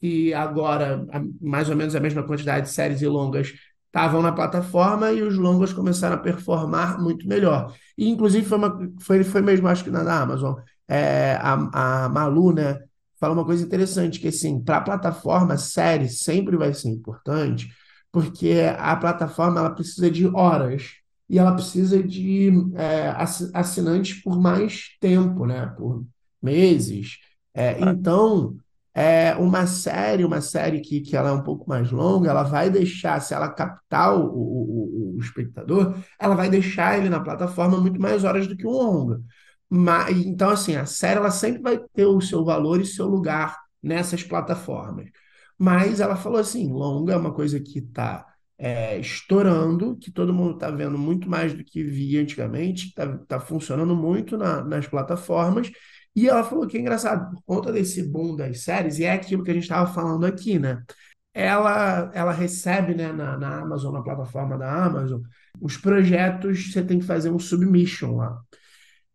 E 0.00 0.34
agora, 0.34 1.06
mais 1.40 1.70
ou 1.70 1.76
menos 1.76 1.96
a 1.96 2.00
mesma 2.00 2.22
quantidade 2.22 2.66
de 2.66 2.72
séries 2.72 3.00
e 3.00 3.06
longas 3.06 3.54
estavam 3.86 4.20
na 4.20 4.30
plataforma 4.30 5.10
e 5.10 5.22
os 5.22 5.38
longas 5.38 5.72
começaram 5.72 6.16
a 6.16 6.18
performar 6.18 7.00
muito 7.00 7.26
melhor. 7.26 7.74
E, 7.96 8.10
inclusive, 8.10 8.44
foi, 8.44 8.58
uma, 8.58 8.92
foi, 9.00 9.24
foi 9.24 9.40
mesmo, 9.40 9.68
acho 9.68 9.84
que 9.84 9.90
na 9.90 10.00
Amazon, 10.20 10.54
é, 10.86 11.38
a, 11.40 12.04
a 12.04 12.08
Malu, 12.10 12.52
né, 12.52 12.78
fala 13.18 13.32
uma 13.32 13.44
coisa 13.44 13.64
interessante, 13.64 14.20
que 14.20 14.28
assim, 14.28 14.62
para 14.62 14.76
a 14.76 14.80
plataforma, 14.82 15.56
série 15.56 16.10
sempre 16.10 16.58
vai 16.58 16.74
ser 16.74 16.90
importante, 16.90 17.68
porque 18.10 18.54
a 18.78 18.94
plataforma 18.96 19.60
ela 19.60 19.70
precisa 19.70 20.10
de 20.10 20.26
horas 20.26 20.90
e 21.26 21.38
ela 21.38 21.54
precisa 21.54 22.02
de 22.02 22.50
é, 22.74 23.14
assinantes 23.54 24.22
por 24.22 24.38
mais 24.38 24.88
tempo, 25.00 25.46
né, 25.46 25.66
por 25.78 26.04
meses. 26.42 27.31
É, 27.54 27.78
então, 27.80 28.56
é 28.94 29.34
uma 29.36 29.66
série, 29.66 30.24
uma 30.24 30.40
série 30.40 30.80
que, 30.80 31.00
que 31.00 31.16
ela 31.16 31.30
é 31.30 31.32
um 31.32 31.42
pouco 31.42 31.68
mais 31.68 31.90
longa, 31.90 32.30
ela 32.30 32.42
vai 32.42 32.70
deixar, 32.70 33.20
se 33.20 33.34
ela 33.34 33.48
captar 33.48 34.14
o, 34.14 34.26
o, 34.26 35.16
o 35.16 35.18
espectador, 35.20 35.96
ela 36.18 36.34
vai 36.34 36.50
deixar 36.50 36.98
ele 36.98 37.08
na 37.08 37.20
plataforma 37.20 37.78
muito 37.78 38.00
mais 38.00 38.24
horas 38.24 38.46
do 38.46 38.56
que 38.56 38.66
um 38.66 38.70
longa. 38.70 39.20
Mas, 39.68 40.16
então, 40.18 40.50
assim, 40.50 40.76
a 40.76 40.84
série 40.86 41.18
ela 41.18 41.30
sempre 41.30 41.62
vai 41.62 41.78
ter 41.94 42.06
o 42.06 42.20
seu 42.20 42.44
valor 42.44 42.80
e 42.80 42.86
seu 42.86 43.06
lugar 43.06 43.58
nessas 43.82 44.22
plataformas. 44.22 45.08
Mas 45.58 46.00
ela 46.00 46.16
falou 46.16 46.38
assim, 46.40 46.70
longa 46.72 47.14
é 47.14 47.16
uma 47.16 47.32
coisa 47.32 47.58
que 47.60 47.78
está 47.78 48.26
é, 48.58 48.98
estourando, 48.98 49.96
que 49.96 50.10
todo 50.10 50.32
mundo 50.32 50.54
está 50.54 50.70
vendo 50.70 50.98
muito 50.98 51.28
mais 51.28 51.54
do 51.54 51.64
que 51.64 51.82
via 51.82 52.20
antigamente, 52.20 52.88
está 52.88 53.16
tá 53.18 53.40
funcionando 53.40 53.94
muito 53.96 54.36
na, 54.36 54.62
nas 54.62 54.86
plataformas, 54.86 55.70
e 56.14 56.28
ela 56.28 56.44
falou 56.44 56.66
que 56.66 56.76
é 56.76 56.80
engraçado, 56.80 57.30
por 57.30 57.42
conta 57.44 57.72
desse 57.72 58.02
boom 58.02 58.36
das 58.36 58.60
séries, 58.60 58.98
e 58.98 59.04
é 59.04 59.12
aquilo 59.12 59.42
que 59.42 59.50
a 59.50 59.54
gente 59.54 59.64
estava 59.64 59.92
falando 59.92 60.26
aqui, 60.26 60.58
né? 60.58 60.82
Ela, 61.34 62.10
ela 62.14 62.32
recebe 62.32 62.94
né, 62.94 63.10
na, 63.12 63.38
na 63.38 63.60
Amazon, 63.60 63.94
na 63.94 64.02
plataforma 64.02 64.58
da 64.58 64.70
Amazon, 64.84 65.22
os 65.60 65.76
projetos, 65.78 66.72
você 66.72 66.82
tem 66.82 66.98
que 66.98 67.06
fazer 67.06 67.30
um 67.30 67.38
submission 67.38 68.16
lá. 68.16 68.38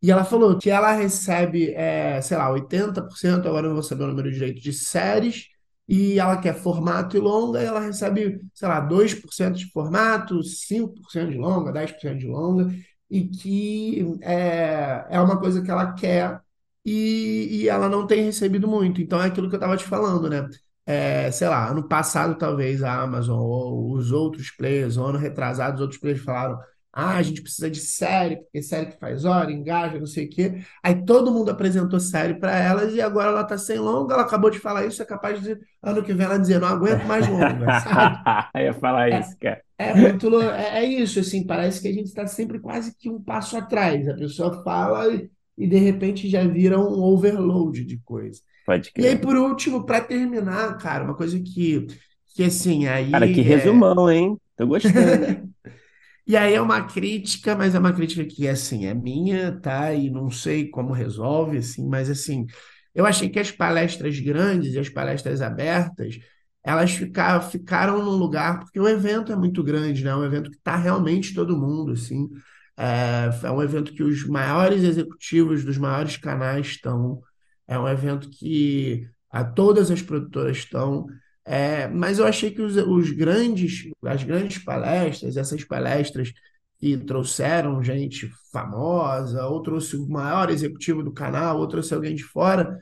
E 0.02 0.12
ela 0.12 0.24
falou 0.24 0.58
que 0.58 0.70
ela 0.70 0.92
recebe, 0.94 1.72
é, 1.74 2.22
sei 2.22 2.38
lá, 2.38 2.50
80%, 2.52 3.46
agora 3.48 3.68
não 3.68 3.76
vou 3.76 3.84
saber 3.84 4.04
o 4.04 4.08
número 4.08 4.32
direito, 4.32 4.62
de 4.62 4.74
séries, 4.74 5.48
e 5.88 6.20
ela 6.20 6.38
quer 6.38 6.56
formato 6.56 7.16
e 7.18 7.20
longa, 7.20 7.62
e 7.62 7.66
ela 7.66 7.80
recebe, 7.80 8.40
sei 8.54 8.68
lá, 8.68 8.80
2% 8.82 9.54
de 9.54 9.72
formato, 9.72 10.44
5% 10.44 11.30
de 11.30 11.38
longa, 11.38 11.72
10% 11.72 12.18
de 12.18 12.28
longa, 12.28 12.74
e 13.10 13.28
que 13.28 14.18
é, 14.22 15.06
é 15.10 15.22
uma 15.22 15.40
coisa 15.40 15.62
que 15.62 15.72
ela 15.72 15.94
quer 15.94 16.42
e, 16.88 17.64
e 17.64 17.70
ela 17.70 17.90
não 17.90 18.08
tem 18.08 18.24
recebido 18.24 18.66
muito. 18.66 19.02
Então 19.02 19.22
é 19.22 19.28
aquilo 19.28 19.50
que 19.50 19.56
eu 19.56 19.58
estava 19.58 19.76
te 19.76 19.84
falando, 19.84 20.30
né? 20.30 20.48
É, 20.86 21.30
sei 21.32 21.50
lá, 21.50 21.70
ano 21.70 21.86
passado 21.86 22.38
talvez 22.38 22.82
a 22.82 23.02
Amazon 23.02 23.38
ou 23.38 23.92
os 23.92 24.14
outros 24.14 24.52
players, 24.52 24.96
ou 24.96 25.06
ano 25.08 25.18
retrasado, 25.18 25.76
os 25.76 25.82
outros 25.82 26.00
players 26.00 26.24
falaram: 26.24 26.58
ah, 26.94 27.18
a 27.18 27.22
gente 27.22 27.42
precisa 27.42 27.70
de 27.70 27.82
série, 27.82 28.38
porque 28.38 28.62
série 28.62 28.86
que 28.86 29.00
faz 29.00 29.26
hora, 29.26 29.52
engaja, 29.52 30.00
não 30.00 30.06
sei 30.06 30.28
o 30.28 30.30
quê. 30.30 30.62
Aí 30.82 31.04
todo 31.04 31.34
mundo 31.34 31.52
apresentou 31.52 32.00
série 32.00 32.36
para 32.36 32.58
elas 32.58 32.94
e 32.94 33.02
agora 33.02 33.32
ela 33.32 33.44
tá 33.44 33.58
sem 33.58 33.78
longa, 33.78 34.14
ela 34.14 34.24
acabou 34.24 34.50
de 34.50 34.58
falar 34.58 34.86
isso, 34.86 35.02
é 35.02 35.06
capaz 35.06 35.42
de 35.42 35.60
ano 35.84 36.02
que 36.02 36.14
vem 36.14 36.26
ela 36.26 36.40
dizer, 36.40 36.58
não 36.58 36.70
aguento 36.70 37.04
mais 37.04 37.28
longa, 37.28 37.80
sabe? 37.82 38.50
Eu 38.56 38.62
ia 38.62 38.74
falar 38.74 39.10
é, 39.12 39.20
isso, 39.20 39.36
cara. 39.42 39.62
É, 39.78 39.94
muito, 39.94 40.42
é, 40.42 40.80
é, 40.80 40.86
isso, 40.86 41.20
assim, 41.20 41.46
parece 41.46 41.82
que 41.82 41.90
a 41.90 41.94
gente 41.94 42.08
está 42.08 42.26
sempre 42.26 42.60
quase 42.60 42.96
que 42.98 43.10
um 43.10 43.22
passo 43.22 43.58
atrás. 43.58 44.08
A 44.08 44.16
pessoa 44.16 44.64
fala 44.64 45.14
e 45.14 45.30
e 45.58 45.68
de 45.68 45.78
repente 45.78 46.30
já 46.30 46.46
vira 46.46 46.80
um 46.80 47.02
overload 47.02 47.84
de 47.84 47.98
coisa. 48.00 48.42
Pode 48.66 48.92
E 48.98 49.08
aí, 49.08 49.18
por 49.18 49.36
último, 49.36 49.86
para 49.86 50.02
terminar, 50.02 50.78
cara, 50.78 51.04
uma 51.04 51.16
coisa 51.16 51.40
que, 51.40 51.88
que 52.36 52.44
assim, 52.44 52.88
aí. 52.88 53.12
Cara, 53.12 53.28
que 53.28 53.40
é 53.40 53.44
resumão, 53.44 54.12
hein? 54.12 54.38
Tô 54.56 54.68
gostando. 54.68 54.96
e 56.28 56.36
aí 56.36 56.54
é 56.54 56.62
uma 56.62 56.84
crítica, 56.84 57.56
mas 57.56 57.74
é 57.74 57.80
uma 57.80 57.94
crítica 57.94 58.26
que, 58.26 58.48
assim, 58.48 58.86
é 58.86 58.94
minha, 58.94 59.58
tá? 59.60 59.94
E 59.94 60.10
não 60.10 60.30
sei 60.30 60.70
como 60.70 60.94
resolve, 60.94 61.58
assim, 61.58 61.88
mas 61.88 62.10
assim, 62.10 62.46
eu 62.94 63.06
achei 63.06 63.30
que 63.30 63.40
as 63.40 63.52
palestras 63.52 64.20
grandes 64.20 64.74
e 64.74 64.80
as 64.80 64.90
palestras 64.90 65.42
abertas 65.42 66.20
elas 66.64 66.92
ficaram, 66.92 67.42
ficaram 67.42 68.04
num 68.04 68.18
lugar, 68.18 68.60
porque 68.60 68.78
o 68.78 68.90
evento 68.90 69.32
é 69.32 69.36
muito 69.38 69.64
grande, 69.64 70.04
né? 70.04 70.10
É 70.12 70.16
um 70.16 70.26
evento 70.26 70.52
que 70.52 70.58
está 70.58 70.76
realmente 70.76 71.34
todo 71.34 71.58
mundo, 71.58 71.94
assim. 71.94 72.28
É, 72.78 73.30
é 73.44 73.52
um 73.52 73.62
evento 73.62 73.94
que 73.94 74.04
os 74.04 74.26
maiores 74.28 74.84
executivos 74.84 75.66
dos 75.66 75.78
maiores 75.78 76.16
canais 76.16 76.68
estão. 76.68 77.22
É 77.68 77.78
um 77.78 77.88
evento 77.88 78.30
que 78.30 79.10
a, 79.32 79.44
todas 79.44 79.90
as 79.90 80.02
produtoras 80.02 80.58
estão. 80.58 81.08
É, 81.44 81.88
mas 81.88 82.20
eu 82.20 82.28
achei 82.28 82.52
que 82.52 82.62
os, 82.62 82.76
os 82.76 83.12
grandes, 83.12 83.90
as 84.04 84.24
grandes 84.24 84.64
palestras, 84.64 85.38
essas 85.38 85.64
palestras 85.64 86.32
que 86.78 86.96
trouxeram 86.98 87.82
gente 87.82 88.30
famosa, 88.52 89.46
ou 89.48 89.64
trouxe 89.64 89.96
o 89.96 90.08
maior 90.08 90.52
executivo 90.52 91.02
do 91.02 91.12
canal, 91.12 91.58
ou 91.60 91.68
trouxe 91.68 91.94
alguém 91.94 92.16
de 92.16 92.24
fora, 92.24 92.78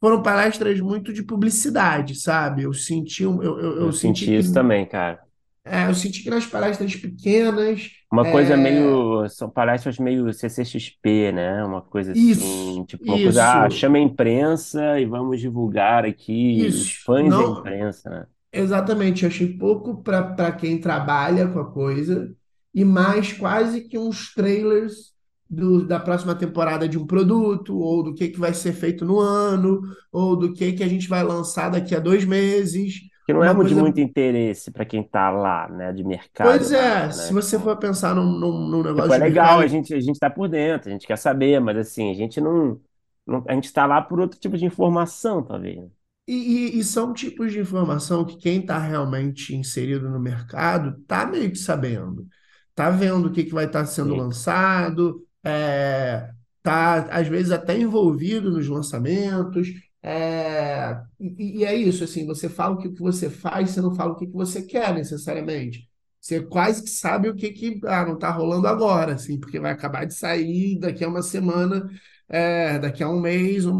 foram 0.00 0.22
palestras 0.22 0.80
muito 0.80 1.12
de 1.12 1.22
publicidade, 1.22 2.14
sabe? 2.16 2.62
Eu 2.62 2.72
senti, 2.72 3.22
eu, 3.22 3.42
eu, 3.42 3.58
eu, 3.58 3.76
eu 3.82 3.92
senti 3.92 4.24
que, 4.24 4.36
isso 4.36 4.52
também, 4.52 4.84
cara. 4.86 5.25
É, 5.68 5.88
eu 5.88 5.94
senti 5.94 6.22
que 6.22 6.30
nas 6.30 6.46
palestras 6.46 6.94
pequenas. 6.94 7.90
Uma 8.10 8.30
coisa 8.30 8.54
é, 8.54 8.56
meio. 8.56 9.28
São 9.28 9.50
palestras 9.50 9.98
meio 9.98 10.32
CCXP, 10.32 11.32
né? 11.32 11.64
Uma 11.64 11.82
coisa 11.82 12.12
Isso, 12.12 12.42
assim. 12.42 12.84
Tipo, 12.84 13.04
uma 13.04 13.20
coisa. 13.20 13.64
Ah, 13.64 13.68
isso, 13.68 13.78
chama 13.78 13.98
a 13.98 14.00
imprensa 14.00 15.00
e 15.00 15.06
vamos 15.06 15.40
divulgar 15.40 16.04
aqui 16.04 16.64
os 16.68 16.76
isso. 16.76 17.04
fãs 17.04 17.36
da 17.36 17.46
Não, 17.46 17.50
imprensa, 17.50 18.08
né? 18.08 18.26
exatamente. 18.52 19.24
Eu 19.24 19.28
achei 19.28 19.56
pouco 19.58 20.02
para 20.02 20.52
quem 20.52 20.80
trabalha 20.80 21.48
com 21.48 21.60
a 21.60 21.70
coisa 21.72 22.34
e 22.74 22.84
mais 22.84 23.32
quase 23.32 23.82
que 23.88 23.98
uns 23.98 24.32
trailers 24.34 25.14
do, 25.48 25.86
da 25.86 26.00
próxima 26.00 26.34
temporada 26.34 26.88
de 26.88 26.98
um 26.98 27.06
produto, 27.06 27.78
ou 27.78 28.02
do 28.02 28.14
que, 28.14 28.28
que 28.28 28.38
vai 28.38 28.52
ser 28.54 28.72
feito 28.72 29.04
no 29.04 29.18
ano, 29.20 29.80
ou 30.12 30.36
do 30.36 30.52
que, 30.52 30.72
que 30.72 30.82
a 30.84 30.88
gente 30.88 31.08
vai 31.08 31.22
lançar 31.22 31.70
daqui 31.70 31.94
a 31.94 32.00
dois 32.00 32.24
meses. 32.24 32.94
Que 33.26 33.32
não 33.32 33.44
é 33.44 33.50
Uma 33.50 33.58
de 33.64 33.74
coisa 33.74 33.74
muito 33.74 34.00
interesse 34.00 34.70
para 34.70 34.84
quem 34.86 35.02
tá 35.02 35.30
lá, 35.30 35.68
né? 35.68 35.92
De 35.92 36.04
Pois 36.40 36.70
mercado 36.70 36.72
é, 36.72 37.10
mais, 37.10 37.12
se 37.12 37.32
né? 37.32 37.32
você 37.32 37.58
Tipo, 37.58 37.58
for 37.58 37.76
pensar 37.78 38.14
num, 38.14 38.24
num, 38.38 38.68
num 38.68 38.82
tipo, 38.94 39.12
negócio 39.12 39.12
é 39.12 39.18
de 39.18 39.18
legal, 39.18 39.60
mercado, 39.60 39.60
a 39.60 39.66
gente, 39.66 39.94
a 39.94 40.00
gente 40.00 40.18
tá 40.18 40.30
por 40.30 40.48
dentro, 40.48 40.88
a 40.88 40.92
gente 40.92 41.06
quer 41.06 41.16
saber, 41.18 41.60
mas 41.60 41.76
assim, 41.76 42.10
a 42.10 42.14
gente 42.14 42.40
não, 42.40 42.80
não. 43.26 43.44
A 43.48 43.54
gente 43.54 43.72
tá 43.72 43.86
lá 43.86 44.00
por 44.02 44.20
outro 44.20 44.38
tipo 44.40 44.56
de 44.56 44.64
informação, 44.64 45.42
talvez. 45.44 45.76
né? 45.78 45.90
e, 46.26 46.34
e- 46.76 46.78
e 46.80 46.84
são 46.84 47.12
tipos 47.12 47.52
de 47.52 47.60
informação 47.60 48.24
que 48.24 48.36
quem 48.36 48.60
está 48.60 48.78
realmente 48.78 49.54
inserido 49.54 50.08
no 50.10 50.18
mercado 50.20 51.00
está 51.00 51.26
meio 51.26 51.50
que 51.50 51.56
sabendo, 51.58 52.26
está 52.70 52.90
vendo 52.90 53.26
o 53.28 53.32
que, 53.32 53.44
que 53.44 53.52
vai 53.54 53.66
estar 53.66 53.84
sendo 53.86 54.14
Sim. 54.14 54.16
lançado, 54.16 55.26
é, 55.44 56.32
tá 56.62 57.04
às 57.16 57.28
vezes 57.28 57.52
até 57.52 57.78
envolvido 57.78 58.50
nos 58.50 58.66
lançamentos, 58.68 59.68
é, 60.06 61.02
e, 61.18 61.58
e 61.60 61.64
é 61.64 61.74
isso, 61.74 62.04
assim, 62.04 62.24
você 62.26 62.48
fala 62.48 62.74
o 62.76 62.78
que, 62.78 62.90
que 62.90 63.00
você 63.02 63.28
faz, 63.28 63.70
você 63.70 63.80
não 63.80 63.92
fala 63.94 64.12
o 64.12 64.16
que, 64.16 64.26
que 64.26 64.32
você 64.32 64.62
quer 64.62 64.94
necessariamente. 64.94 65.88
Você 66.20 66.40
quase 66.42 66.82
que 66.84 66.90
sabe 66.90 67.28
o 67.28 67.34
que, 67.34 67.50
que 67.52 67.80
ah, 67.84 68.04
não 68.06 68.14
está 68.14 68.30
rolando 68.30 68.68
agora, 68.68 69.14
assim, 69.14 69.38
porque 69.40 69.58
vai 69.60 69.72
acabar 69.72 70.04
de 70.06 70.14
sair 70.14 70.78
daqui 70.78 71.04
a 71.04 71.08
uma 71.08 71.22
semana, 71.22 71.88
é, 72.28 72.78
daqui 72.78 73.02
a 73.02 73.08
um 73.08 73.20
mês, 73.20 73.66
um, 73.66 73.72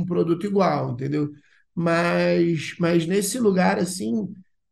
um 0.00 0.04
produto 0.06 0.46
igual, 0.46 0.92
entendeu? 0.92 1.30
Mas, 1.74 2.74
mas 2.78 3.06
nesse 3.06 3.38
lugar, 3.38 3.78
assim, 3.78 4.26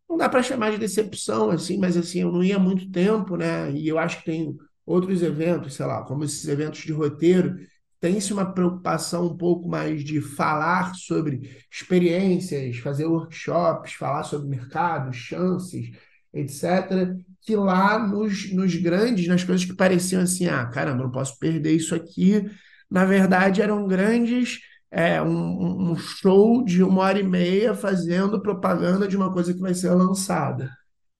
não 0.08 0.16
dá 0.16 0.28
para 0.28 0.42
chamar 0.42 0.70
de 0.70 0.78
decepção, 0.78 1.50
assim, 1.50 1.78
mas 1.78 1.96
assim, 1.96 2.20
eu 2.22 2.32
não 2.32 2.42
ia 2.42 2.56
há 2.56 2.58
muito 2.58 2.90
tempo, 2.90 3.36
né? 3.36 3.70
E 3.72 3.86
eu 3.88 3.98
acho 3.98 4.18
que 4.20 4.24
tem 4.26 4.56
outros 4.84 5.22
eventos, 5.22 5.74
sei 5.74 5.86
lá, 5.86 6.02
como 6.04 6.24
esses 6.24 6.46
eventos 6.48 6.80
de 6.80 6.92
roteiro, 6.92 7.56
tem-se 8.06 8.32
uma 8.32 8.52
preocupação 8.52 9.26
um 9.26 9.36
pouco 9.36 9.68
mais 9.68 10.04
de 10.04 10.20
falar 10.20 10.94
sobre 10.94 11.58
experiências, 11.68 12.76
fazer 12.76 13.04
workshops, 13.04 13.94
falar 13.94 14.22
sobre 14.22 14.48
mercado, 14.48 15.12
chances, 15.12 15.90
etc. 16.32 17.16
Que 17.42 17.56
lá 17.56 17.98
nos, 17.98 18.52
nos 18.52 18.76
grandes, 18.76 19.26
nas 19.26 19.42
coisas 19.42 19.66
que 19.66 19.74
pareciam 19.74 20.22
assim, 20.22 20.46
ah, 20.46 20.64
caramba, 20.66 21.02
não 21.02 21.10
posso 21.10 21.36
perder 21.40 21.72
isso 21.72 21.96
aqui, 21.96 22.48
na 22.88 23.04
verdade 23.04 23.60
eram 23.60 23.88
grandes 23.88 24.60
é, 24.88 25.20
um, 25.20 25.90
um 25.90 25.96
show 25.96 26.64
de 26.64 26.84
uma 26.84 27.02
hora 27.02 27.18
e 27.18 27.24
meia 27.24 27.74
fazendo 27.74 28.40
propaganda 28.40 29.08
de 29.08 29.16
uma 29.16 29.32
coisa 29.32 29.52
que 29.52 29.60
vai 29.60 29.74
ser 29.74 29.90
lançada. 29.90 30.70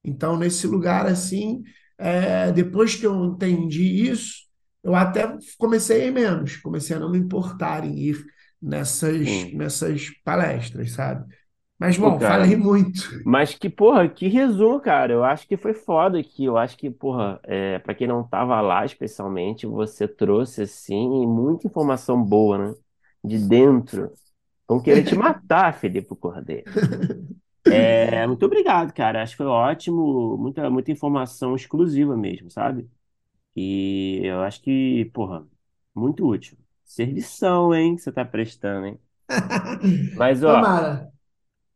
Então, 0.04 0.38
nesse 0.38 0.68
lugar 0.68 1.06
assim, 1.06 1.64
é, 1.98 2.52
depois 2.52 2.94
que 2.94 3.04
eu 3.04 3.24
entendi 3.24 4.08
isso, 4.08 4.45
eu 4.86 4.94
até 4.94 5.26
comecei 5.58 6.02
a 6.02 6.06
ir 6.06 6.12
menos, 6.12 6.56
comecei 6.56 6.96
a 6.96 7.00
não 7.00 7.10
me 7.10 7.18
importar 7.18 7.84
em 7.84 7.96
ir 7.98 8.24
nessas, 8.62 9.46
Sim. 9.48 9.52
nessas 9.52 10.10
palestras, 10.24 10.92
sabe? 10.92 11.34
Mas, 11.78 11.98
Pô, 11.98 12.12
bom, 12.12 12.18
cara, 12.18 12.46
falei 12.46 12.56
muito. 12.56 13.02
mas 13.24 13.54
que, 13.54 13.70
porra, 13.70 14.08
que 14.08 14.28
resumo, 14.28 14.80
cara. 14.80 15.12
Eu 15.12 15.24
acho 15.24 15.46
que 15.48 15.56
foi 15.56 15.74
foda 15.74 16.18
aqui. 16.20 16.44
Eu 16.46 16.58
acho 16.58 16.76
que, 16.76 16.90
porra, 16.90 17.40
é, 17.44 17.78
para 17.80 17.94
quem 17.94 18.06
não 18.08 18.26
tava 18.28 18.60
lá, 18.60 18.84
especialmente, 18.84 19.66
você 19.66 20.08
trouxe, 20.08 20.62
assim, 20.62 21.26
muita 21.26 21.66
informação 21.68 22.22
boa, 22.24 22.58
né? 22.58 22.74
De 23.24 23.38
dentro. 23.38 24.12
Vão 24.68 24.82
querer 24.82 25.04
te 25.04 25.16
matar, 25.16 25.74
Felipe 25.78 26.16
Cordeiro. 26.16 26.68
É, 27.68 28.26
muito 28.26 28.46
obrigado, 28.46 28.92
cara. 28.92 29.22
Acho 29.22 29.32
que 29.32 29.38
foi 29.38 29.46
ótimo, 29.46 30.36
muita, 30.38 30.70
muita 30.70 30.92
informação 30.92 31.54
exclusiva 31.56 32.16
mesmo, 32.16 32.50
sabe? 32.50 32.88
E 33.56 34.20
eu 34.24 34.42
acho 34.42 34.62
que, 34.62 35.06
porra, 35.14 35.46
muito 35.94 36.26
útil. 36.28 36.58
Servição, 36.84 37.74
hein, 37.74 37.96
que 37.96 38.02
você 38.02 38.12
tá 38.12 38.24
prestando, 38.24 38.86
hein? 38.86 39.00
Mas, 40.14 40.42
ó, 40.44 40.66
Tomara. 40.66 41.12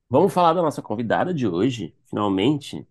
Vamos 0.09 0.33
falar 0.33 0.53
da 0.55 0.63
nossa 0.63 0.83
convidada 0.83 1.33
de 1.33 1.47
hoje, 1.47 1.95
finalmente. 2.07 2.87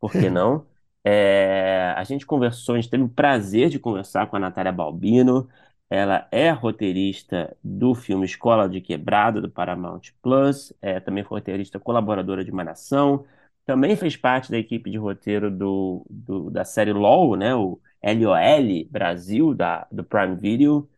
Por 0.00 0.16
que 0.16 0.28
não? 0.28 0.66
É, 1.04 1.92
a 1.96 2.02
gente 2.04 2.26
conversou, 2.26 2.74
a 2.74 2.80
gente 2.80 2.90
teve 2.90 3.04
o 3.04 3.08
prazer 3.08 3.68
de 3.68 3.78
conversar 3.78 4.26
com 4.28 4.36
a 4.36 4.38
Natália 4.40 4.72
Balbino. 4.72 5.48
Ela 5.88 6.26
é 6.32 6.50
roteirista 6.50 7.56
do 7.62 7.94
filme 7.94 8.24
Escola 8.26 8.68
de 8.68 8.80
Quebrada, 8.80 9.40
do 9.40 9.50
Paramount 9.50 10.00
Plus. 10.22 10.72
É, 10.80 10.98
também 10.98 11.22
foi 11.22 11.38
roteirista 11.38 11.78
colaboradora 11.78 12.44
de 12.44 12.50
Malhação. 12.50 13.24
Também 13.64 13.94
fez 13.96 14.16
parte 14.16 14.50
da 14.50 14.58
equipe 14.58 14.90
de 14.90 14.98
roteiro 14.98 15.50
do, 15.50 16.04
do- 16.10 16.50
da 16.50 16.64
série 16.64 16.92
LOL, 16.92 17.36
né? 17.36 17.54
O 17.54 17.80
LOL 18.12 18.86
Brasil, 18.90 19.54
da, 19.54 19.86
do 19.90 20.04
Prime 20.04 20.36
Video. 20.36 20.88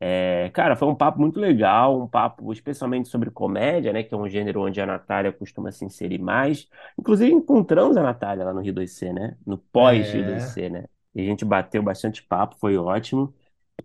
É, 0.00 0.50
cara, 0.52 0.76
foi 0.76 0.88
um 0.88 0.94
papo 0.94 1.20
muito 1.20 1.40
legal, 1.40 2.02
um 2.02 2.08
papo 2.08 2.52
especialmente 2.52 3.08
sobre 3.08 3.30
comédia, 3.30 3.92
né? 3.92 4.02
Que 4.02 4.14
é 4.14 4.16
um 4.18 4.28
gênero 4.28 4.62
onde 4.62 4.80
a 4.80 4.86
Natália 4.86 5.32
costuma 5.32 5.72
se 5.72 5.84
inserir 5.84 6.18
mais. 6.18 6.68
Inclusive, 6.98 7.32
encontramos 7.32 7.96
a 7.96 8.02
Natália 8.02 8.44
lá 8.44 8.52
no 8.52 8.60
Rio 8.60 8.74
2C, 8.74 9.12
né? 9.12 9.36
No 9.46 9.56
pós-Rio 9.58 10.24
É. 10.24 10.24
2C, 10.24 10.68
né? 10.68 10.84
E 11.14 11.22
a 11.22 11.24
gente 11.24 11.44
bateu 11.44 11.82
bastante 11.82 12.22
papo, 12.22 12.56
foi 12.58 12.76
ótimo. 12.76 13.34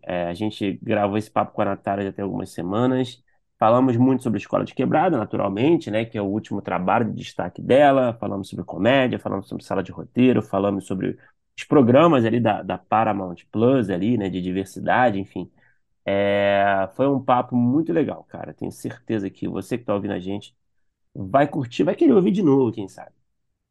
É, 0.03 0.25
a 0.27 0.33
gente 0.33 0.73
gravou 0.81 1.17
esse 1.17 1.29
papo 1.31 1.53
com 1.53 1.61
a 1.61 1.65
Natália 1.65 2.05
já 2.05 2.11
tem 2.13 2.23
algumas 2.23 2.49
semanas. 2.51 3.23
Falamos 3.57 3.97
muito 3.97 4.23
sobre 4.23 4.39
Escola 4.39 4.63
de 4.63 4.73
Quebrada, 4.73 5.17
naturalmente, 5.17 5.91
né? 5.91 6.05
Que 6.05 6.17
é 6.17 6.21
o 6.21 6.25
último 6.25 6.61
trabalho 6.61 7.05
de 7.11 7.13
destaque 7.17 7.61
dela. 7.61 8.13
Falamos 8.19 8.49
sobre 8.49 8.63
comédia, 8.65 9.19
falamos 9.19 9.47
sobre 9.49 9.63
sala 9.63 9.83
de 9.83 9.91
roteiro, 9.91 10.41
falamos 10.41 10.85
sobre 10.87 11.17
os 11.59 11.63
programas 11.65 12.25
ali 12.25 12.39
da, 12.39 12.61
da 12.63 12.77
Paramount 12.77 13.37
Plus 13.51 13.89
ali, 13.89 14.17
né? 14.17 14.29
De 14.29 14.41
diversidade, 14.41 15.19
enfim. 15.19 15.51
É, 16.05 16.89
foi 16.95 17.07
um 17.07 17.23
papo 17.23 17.55
muito 17.55 17.93
legal, 17.93 18.23
cara. 18.25 18.53
Tenho 18.53 18.71
certeza 18.71 19.29
que 19.29 19.47
você 19.47 19.77
que 19.77 19.83
está 19.83 19.95
ouvindo 19.95 20.13
a 20.13 20.19
gente 20.19 20.55
vai 21.15 21.47
curtir, 21.47 21.83
vai 21.83 21.95
querer 21.95 22.13
ouvir 22.13 22.31
de 22.31 22.43
novo, 22.43 22.71
quem 22.73 22.87
sabe. 22.89 23.13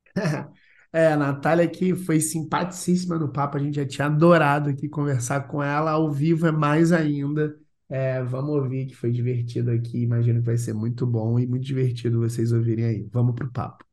É, 0.90 1.08
a 1.08 1.16
Natália 1.18 1.66
aqui 1.66 1.94
foi 1.94 2.18
simpaticíssima 2.18 3.18
no 3.18 3.30
papo, 3.30 3.58
a 3.58 3.60
gente 3.60 3.74
já 3.76 3.86
tinha 3.86 4.06
adorado 4.06 4.70
aqui 4.70 4.88
conversar 4.88 5.42
com 5.46 5.62
ela, 5.62 5.90
ao 5.90 6.10
vivo 6.10 6.46
é 6.46 6.50
mais 6.52 6.92
ainda. 6.92 7.54
É, 7.90 8.22
vamos 8.22 8.50
ouvir 8.56 8.86
que 8.86 8.94
foi 8.94 9.12
divertido 9.12 9.70
aqui, 9.70 9.98
imagino 10.02 10.40
que 10.40 10.46
vai 10.46 10.56
ser 10.56 10.72
muito 10.72 11.06
bom 11.06 11.38
e 11.38 11.46
muito 11.46 11.64
divertido 11.64 12.20
vocês 12.20 12.52
ouvirem 12.52 12.86
aí. 12.86 13.08
Vamos 13.12 13.34
pro 13.34 13.50
papo. 13.52 13.87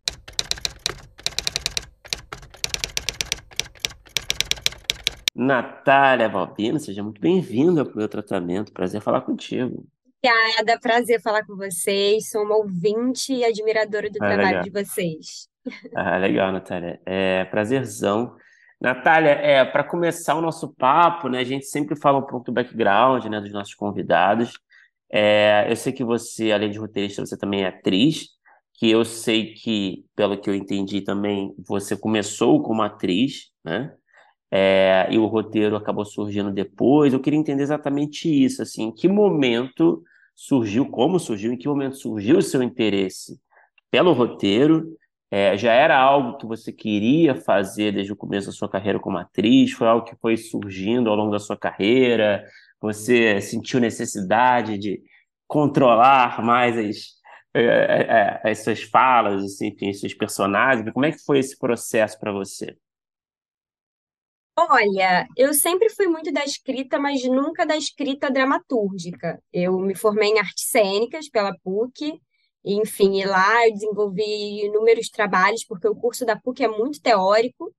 Natália 5.35 6.29
Valpino, 6.29 6.79
seja 6.79 7.03
muito 7.03 7.19
bem-vinda 7.19 7.81
ao 7.81 7.95
meu 7.95 8.07
tratamento. 8.07 8.71
Prazer 8.71 9.01
falar 9.01 9.21
contigo. 9.21 9.85
Obrigada, 10.23 10.79
prazer 10.79 11.21
falar 11.21 11.45
com 11.45 11.55
vocês. 11.57 12.29
Sou 12.29 12.43
uma 12.43 12.55
ouvinte 12.55 13.33
e 13.33 13.43
admiradora 13.43 14.09
do 14.09 14.15
Ah, 14.15 14.27
trabalho 14.27 14.47
legal. 14.47 14.63
de 14.63 14.69
vocês. 14.69 15.49
Ah, 15.93 16.17
legal, 16.17 16.51
Natália. 16.53 17.01
É, 17.05 17.43
prazerzão. 17.45 18.35
Natália, 18.79 19.31
é, 19.31 19.65
para 19.65 19.83
começar 19.83 20.35
o 20.35 20.41
nosso 20.41 20.73
papo, 20.73 21.27
né, 21.27 21.39
a 21.39 21.43
gente 21.43 21.65
sempre 21.65 21.95
fala 21.99 22.19
um 22.19 22.25
pouco 22.25 22.45
do 22.45 22.51
background, 22.53 23.25
né, 23.25 23.41
dos 23.41 23.51
nossos 23.51 23.73
convidados. 23.75 24.53
É, 25.11 25.65
eu 25.69 25.75
sei 25.75 25.91
que 25.91 26.03
você, 26.03 26.51
além 26.51 26.69
de 26.71 26.79
roteirista, 26.79 27.25
você 27.25 27.37
também 27.37 27.63
é 27.63 27.67
atriz, 27.67 28.29
que 28.73 28.89
eu 28.89 29.03
sei 29.05 29.53
que, 29.53 30.05
pelo 30.15 30.37
que 30.39 30.49
eu 30.49 30.55
entendi 30.55 31.01
também, 31.01 31.53
você 31.59 31.95
começou 31.95 32.61
como 32.63 32.81
atriz, 32.81 33.51
né? 33.63 33.93
É, 34.57 35.07
e 35.11 35.17
o 35.17 35.25
roteiro 35.25 35.75
acabou 35.75 36.05
surgindo 36.05 36.49
depois. 36.49 37.11
Eu 37.11 37.19
queria 37.19 37.37
entender 37.37 37.61
exatamente 37.61 38.29
isso, 38.29 38.61
assim, 38.61 38.83
em 38.83 38.91
que 38.93 39.05
momento 39.05 40.01
surgiu, 40.33 40.89
como 40.89 41.19
surgiu, 41.19 41.51
em 41.51 41.57
que 41.57 41.67
momento 41.67 41.97
surgiu 41.97 42.37
o 42.37 42.41
seu 42.41 42.63
interesse 42.63 43.37
pelo 43.91 44.13
roteiro? 44.13 44.97
É, 45.29 45.57
já 45.57 45.73
era 45.73 45.97
algo 45.99 46.37
que 46.37 46.45
você 46.45 46.71
queria 46.71 47.35
fazer 47.35 47.91
desde 47.91 48.13
o 48.13 48.15
começo 48.15 48.47
da 48.47 48.53
sua 48.53 48.69
carreira 48.69 48.97
como 48.97 49.17
atriz? 49.17 49.73
Foi 49.73 49.87
algo 49.87 50.05
que 50.05 50.15
foi 50.21 50.37
surgindo 50.37 51.09
ao 51.09 51.17
longo 51.17 51.31
da 51.31 51.39
sua 51.39 51.57
carreira? 51.57 52.45
Você 52.79 53.41
sentiu 53.41 53.81
necessidade 53.81 54.77
de 54.77 55.01
controlar 55.47 56.41
mais 56.41 56.77
as, 56.77 56.97
é, 57.53 57.61
é, 57.61 58.41
é, 58.45 58.51
as 58.51 58.63
suas 58.63 58.83
falas, 58.83 59.43
assim, 59.43 59.67
enfim, 59.67 59.89
os 59.89 59.99
seus 59.99 60.13
personagens? 60.13 60.89
Como 60.93 61.05
é 61.05 61.11
que 61.11 61.19
foi 61.25 61.39
esse 61.39 61.59
processo 61.59 62.17
para 62.17 62.31
você? 62.31 62.77
Olha, 64.57 65.27
eu 65.35 65.53
sempre 65.53 65.89
fui 65.89 66.07
muito 66.07 66.31
da 66.31 66.43
escrita, 66.45 66.97
mas 66.97 67.23
nunca 67.25 67.65
da 67.65 67.75
escrita 67.75 68.31
dramatúrgica. 68.31 69.41
Eu 69.51 69.77
me 69.79 69.93
formei 69.95 70.29
em 70.29 70.39
artes 70.39 70.69
cênicas 70.69 71.29
pela 71.29 71.53
PUC, 71.61 72.19
enfim, 72.63 73.19
e 73.19 73.25
lá 73.25 73.67
eu 73.67 73.73
desenvolvi 73.73 74.65
inúmeros 74.65 75.09
trabalhos, 75.09 75.65
porque 75.65 75.87
o 75.87 75.95
curso 75.95 76.25
da 76.25 76.39
PUC 76.39 76.63
é 76.63 76.67
muito 76.69 77.01
teórico, 77.01 77.73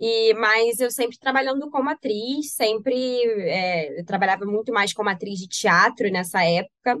e 0.00 0.34
mas 0.34 0.80
eu 0.80 0.90
sempre 0.90 1.18
trabalhando 1.18 1.70
como 1.70 1.90
atriz, 1.90 2.54
sempre 2.54 2.94
é, 3.42 4.00
eu 4.00 4.04
trabalhava 4.06 4.46
muito 4.46 4.72
mais 4.72 4.92
como 4.92 5.08
atriz 5.10 5.38
de 5.40 5.48
teatro 5.48 6.10
nessa 6.10 6.42
época. 6.44 7.00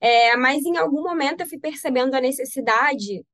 É, 0.00 0.36
mas 0.36 0.64
em 0.64 0.76
algum 0.78 1.02
momento 1.02 1.42
eu 1.42 1.48
fui 1.48 1.58
percebendo 1.58 2.14
a 2.14 2.20
necessidade 2.20 3.24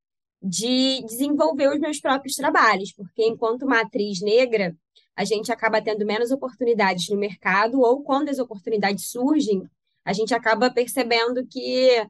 de 0.43 1.03
desenvolver 1.07 1.69
os 1.71 1.81
meus 1.81 2.01
próprios 2.01 2.37
trabalhos, 2.37 2.93
porque 2.95 3.25
enquanto 3.25 3.63
uma 3.65 3.81
atriz 3.83 4.21
negra, 4.23 4.77
a 5.17 5.25
gente 5.25 5.53
acaba 5.53 5.81
tendo 5.81 6.05
menos 6.05 6.31
oportunidades 6.31 7.09
no 7.09 7.17
mercado, 7.17 7.81
ou 7.81 8.03
quando 8.03 8.29
as 8.29 8.39
oportunidades 8.39 9.11
surgem, 9.11 9.63
a 10.05 10.13
gente 10.13 10.35
acaba 10.35 10.71
percebendo 10.71 11.47
que 11.47 12.07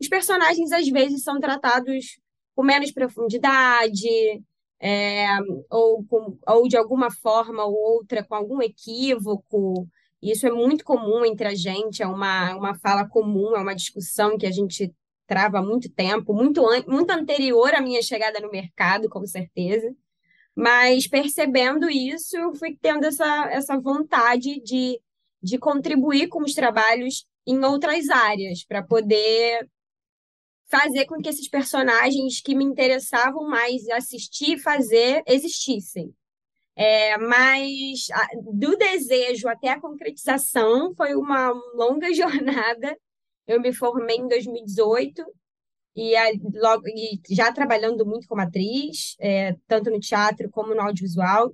os 0.00 0.08
personagens 0.08 0.72
às 0.72 0.88
vezes 0.88 1.22
são 1.22 1.38
tratados 1.40 2.18
com 2.54 2.62
menos 2.62 2.90
profundidade, 2.90 4.42
é, 4.80 5.26
ou, 5.70 6.04
com, 6.04 6.36
ou 6.46 6.68
de 6.68 6.76
alguma 6.76 7.10
forma 7.10 7.64
ou 7.64 7.74
outra 7.74 8.24
com 8.24 8.34
algum 8.34 8.60
equívoco. 8.60 9.88
Isso 10.20 10.46
é 10.46 10.50
muito 10.50 10.84
comum 10.84 11.24
entre 11.24 11.46
a 11.48 11.54
gente, 11.54 12.02
é 12.02 12.06
uma, 12.06 12.54
uma 12.56 12.74
fala 12.74 13.08
comum, 13.08 13.56
é 13.56 13.60
uma 13.60 13.74
discussão 13.74 14.36
que 14.36 14.46
a 14.46 14.50
gente 14.50 14.92
trava 15.26 15.58
há 15.58 15.62
muito 15.62 15.88
tempo, 15.88 16.34
muito, 16.34 16.66
an- 16.68 16.84
muito 16.86 17.10
anterior 17.10 17.74
à 17.74 17.80
minha 17.80 18.02
chegada 18.02 18.40
no 18.40 18.50
mercado, 18.50 19.08
com 19.08 19.24
certeza. 19.26 19.94
Mas 20.54 21.06
percebendo 21.06 21.88
isso, 21.88 22.36
eu 22.36 22.54
fui 22.54 22.76
tendo 22.80 23.06
essa, 23.06 23.48
essa 23.50 23.78
vontade 23.80 24.60
de, 24.60 25.00
de 25.42 25.58
contribuir 25.58 26.28
com 26.28 26.42
os 26.42 26.54
trabalhos 26.54 27.26
em 27.46 27.64
outras 27.64 28.08
áreas, 28.10 28.64
para 28.64 28.82
poder 28.82 29.68
fazer 30.70 31.04
com 31.06 31.20
que 31.20 31.28
esses 31.28 31.48
personagens 31.48 32.40
que 32.40 32.54
me 32.54 32.64
interessavam 32.64 33.46
mais 33.48 33.86
assistir 33.90 34.54
e 34.54 34.58
fazer 34.58 35.22
existissem. 35.26 36.14
É, 36.74 37.18
mas 37.18 38.06
a- 38.12 38.28
do 38.52 38.76
desejo 38.76 39.48
até 39.48 39.68
a 39.68 39.80
concretização 39.80 40.94
foi 40.94 41.14
uma 41.14 41.50
longa 41.74 42.12
jornada. 42.14 42.96
Eu 43.46 43.60
me 43.60 43.72
formei 43.74 44.16
em 44.16 44.28
2018 44.28 45.22
e, 45.96 46.16
a- 46.16 46.30
logo, 46.54 46.88
e 46.88 47.20
já 47.30 47.52
trabalhando 47.52 48.06
muito 48.06 48.26
como 48.28 48.40
atriz, 48.42 49.16
é, 49.20 49.56
tanto 49.68 49.90
no 49.90 50.00
teatro 50.00 50.50
como 50.50 50.74
no 50.74 50.82
audiovisual. 50.82 51.52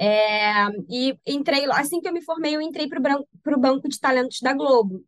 É, 0.00 0.66
e 0.88 1.18
entrei 1.26 1.64
assim 1.72 2.00
que 2.00 2.08
eu 2.08 2.12
me 2.12 2.22
formei, 2.22 2.54
eu 2.54 2.60
entrei 2.60 2.88
para 2.88 3.56
o 3.56 3.60
Banco 3.60 3.88
de 3.88 3.98
Talentos 3.98 4.38
da 4.40 4.52
Globo. 4.54 5.04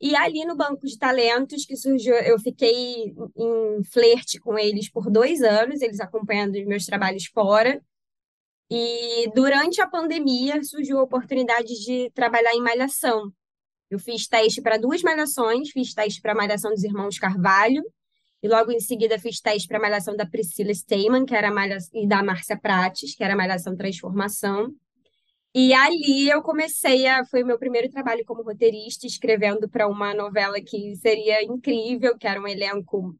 E 0.00 0.16
ali 0.16 0.44
no 0.44 0.56
Banco 0.56 0.86
de 0.86 0.98
Talentos, 0.98 1.64
que 1.66 1.76
surgiu, 1.76 2.14
eu 2.16 2.38
fiquei 2.40 3.14
em 3.36 3.84
flerte 3.84 4.40
com 4.40 4.58
eles 4.58 4.90
por 4.90 5.10
dois 5.10 5.42
anos, 5.42 5.82
eles 5.82 6.00
acompanhando 6.00 6.56
os 6.56 6.66
meus 6.66 6.86
trabalhos 6.86 7.26
fora. 7.26 7.82
E 8.70 9.30
durante 9.34 9.80
a 9.80 9.88
pandemia 9.88 10.62
surgiu 10.64 10.98
a 10.98 11.04
oportunidade 11.04 11.74
de 11.84 12.10
trabalhar 12.12 12.54
em 12.54 12.60
Malhação. 12.62 13.32
Eu 13.90 13.98
fiz 13.98 14.26
teste 14.26 14.60
para 14.60 14.76
duas 14.76 15.02
malhações, 15.02 15.70
fiz 15.70 15.94
teste 15.94 16.20
para 16.20 16.32
a 16.32 16.34
Malhação 16.34 16.70
dos 16.70 16.84
Irmãos 16.84 17.18
Carvalho, 17.18 17.82
e 18.42 18.48
logo 18.48 18.70
em 18.70 18.80
seguida 18.80 19.18
fiz 19.18 19.40
teste 19.40 19.66
para 19.66 19.78
a 19.78 19.80
Malhação 19.80 20.14
da 20.14 20.26
Priscila 20.26 20.72
Steyman, 20.72 21.24
que 21.24 21.34
era 21.34 21.50
malha... 21.50 21.78
e 21.94 22.06
da 22.06 22.22
Márcia 22.22 22.58
Prates, 22.58 23.14
que 23.14 23.24
era 23.24 23.34
a 23.34 23.36
Malhação 23.36 23.74
Transformação. 23.74 24.74
E 25.54 25.72
ali 25.72 26.28
eu 26.28 26.42
comecei 26.42 27.06
a. 27.06 27.24
Foi 27.24 27.42
o 27.42 27.46
meu 27.46 27.58
primeiro 27.58 27.90
trabalho 27.90 28.24
como 28.24 28.42
roteirista, 28.42 29.06
escrevendo 29.06 29.68
para 29.68 29.88
uma 29.88 30.14
novela 30.14 30.60
que 30.60 30.94
seria 30.96 31.42
incrível, 31.42 32.16
que 32.16 32.28
era 32.28 32.40
um 32.40 32.46
elenco 32.46 33.16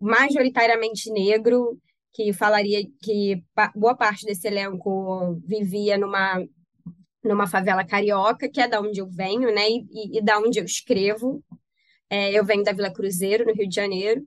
majoritariamente 0.00 1.10
negro, 1.10 1.78
que 2.12 2.32
falaria 2.32 2.82
que 3.02 3.42
boa 3.74 3.94
parte 3.94 4.24
desse 4.24 4.48
elenco 4.48 5.38
vivia 5.44 5.98
numa, 5.98 6.42
numa 7.26 7.46
favela 7.46 7.84
carioca, 7.84 8.48
que 8.48 8.60
é 8.60 8.68
da 8.68 8.80
onde 8.80 9.00
eu 9.00 9.08
venho, 9.08 9.54
né? 9.54 9.68
E, 9.68 9.84
e, 10.16 10.18
e 10.18 10.22
da 10.22 10.38
onde 10.38 10.58
eu 10.60 10.64
escrevo. 10.64 11.42
É, 12.10 12.32
eu 12.32 12.44
venho 12.44 12.62
da 12.64 12.72
Vila 12.72 12.92
Cruzeiro, 12.92 13.44
no 13.44 13.54
Rio 13.54 13.68
de 13.68 13.74
Janeiro. 13.74 14.22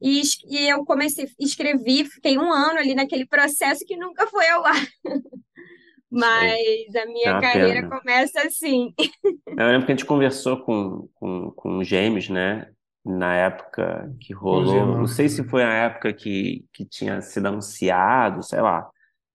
E, 0.00 0.22
e 0.50 0.68
eu 0.68 0.84
comecei, 0.84 1.28
escrevi, 1.38 2.04
fiquei 2.04 2.36
um 2.38 2.52
ano 2.52 2.78
ali 2.80 2.94
naquele 2.94 3.26
processo 3.26 3.84
que 3.86 3.96
nunca 3.96 4.26
foi 4.26 4.48
ao 4.48 4.64
ar. 4.66 4.86
Mas 6.10 6.94
a 6.96 7.06
minha 7.06 7.30
É 7.30 7.40
carreira 7.40 7.82
pena. 7.82 7.88
começa 7.88 8.42
assim. 8.42 8.92
Eu 9.56 9.66
lembro 9.66 9.86
que 9.86 9.92
a 9.92 9.96
gente 9.96 10.06
conversou 10.06 10.62
com, 10.64 11.08
com, 11.14 11.50
com 11.52 11.84
gêmeos, 11.84 12.28
né? 12.28 12.70
Na 13.04 13.34
época 13.36 14.14
que 14.20 14.32
rolou. 14.32 14.86
Não 14.96 15.06
irmãos. 15.06 15.14
sei 15.14 15.28
se 15.28 15.42
foi 15.48 15.62
a 15.64 15.72
época 15.72 16.12
que, 16.12 16.66
que 16.72 16.84
tinha 16.86 17.20
sido 17.22 17.46
anunciado, 17.48 18.42
sei 18.42 18.60
lá, 18.60 18.88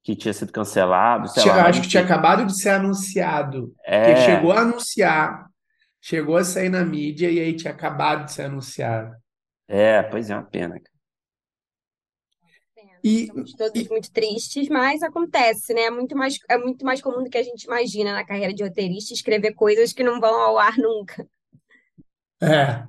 que 0.07 0.15
tinha 0.15 0.33
sido 0.33 0.53
cancelado, 0.53 1.27
sei 1.27 1.43
Tinha- 1.43 1.53
lá, 1.55 1.67
acho 1.67 1.81
que 1.81 1.87
tinha 1.89 2.03
acabado 2.03 2.45
de 2.45 2.57
ser 2.57 2.69
anunciado. 2.69 3.75
Porque 4.01 4.15
É, 4.15 4.15
chegou 4.15 4.53
a 4.53 4.61
anunciar, 4.61 5.47
chegou 6.01 6.37
a 6.37 6.43
sair 6.45 6.69
na 6.69 6.85
mídia 6.85 7.29
e 7.31 7.39
aí 7.39 7.55
tinha 7.55 7.73
acabado 7.73 8.25
de 8.25 8.33
ser 8.33 8.43
anunciado. 8.43 9.15
é, 9.67 10.03
pois 10.03 10.29
é, 10.29 10.35
uma 10.35 10.43
pena, 10.43 10.79
cara. 10.79 10.97
E, 13.03 13.27
Estamos 13.29 13.53
todos 13.55 13.81
e- 13.81 13.89
muito 13.89 14.11
tristes, 14.11 14.67
mas 14.69 15.01
acontece, 15.03 15.73
né? 15.73 15.81
É 15.83 15.91
muito 15.91 16.15
mais, 16.15 16.37
é 16.49 16.57
muito 16.57 16.85
mais 16.85 17.01
comum 17.01 17.23
do 17.23 17.29
que 17.29 17.37
a 17.37 17.43
gente 17.43 17.63
imagina 17.63 18.13
na 18.13 18.25
carreira 18.25 18.53
de 18.53 18.63
roteirista 18.63 19.13
escrever 19.13 19.53
coisas 19.53 19.93
que 19.93 20.03
não 20.03 20.19
vão 20.19 20.33
ao 20.41 20.57
ar 20.57 20.77
nunca. 20.77 21.27
é. 22.41 22.87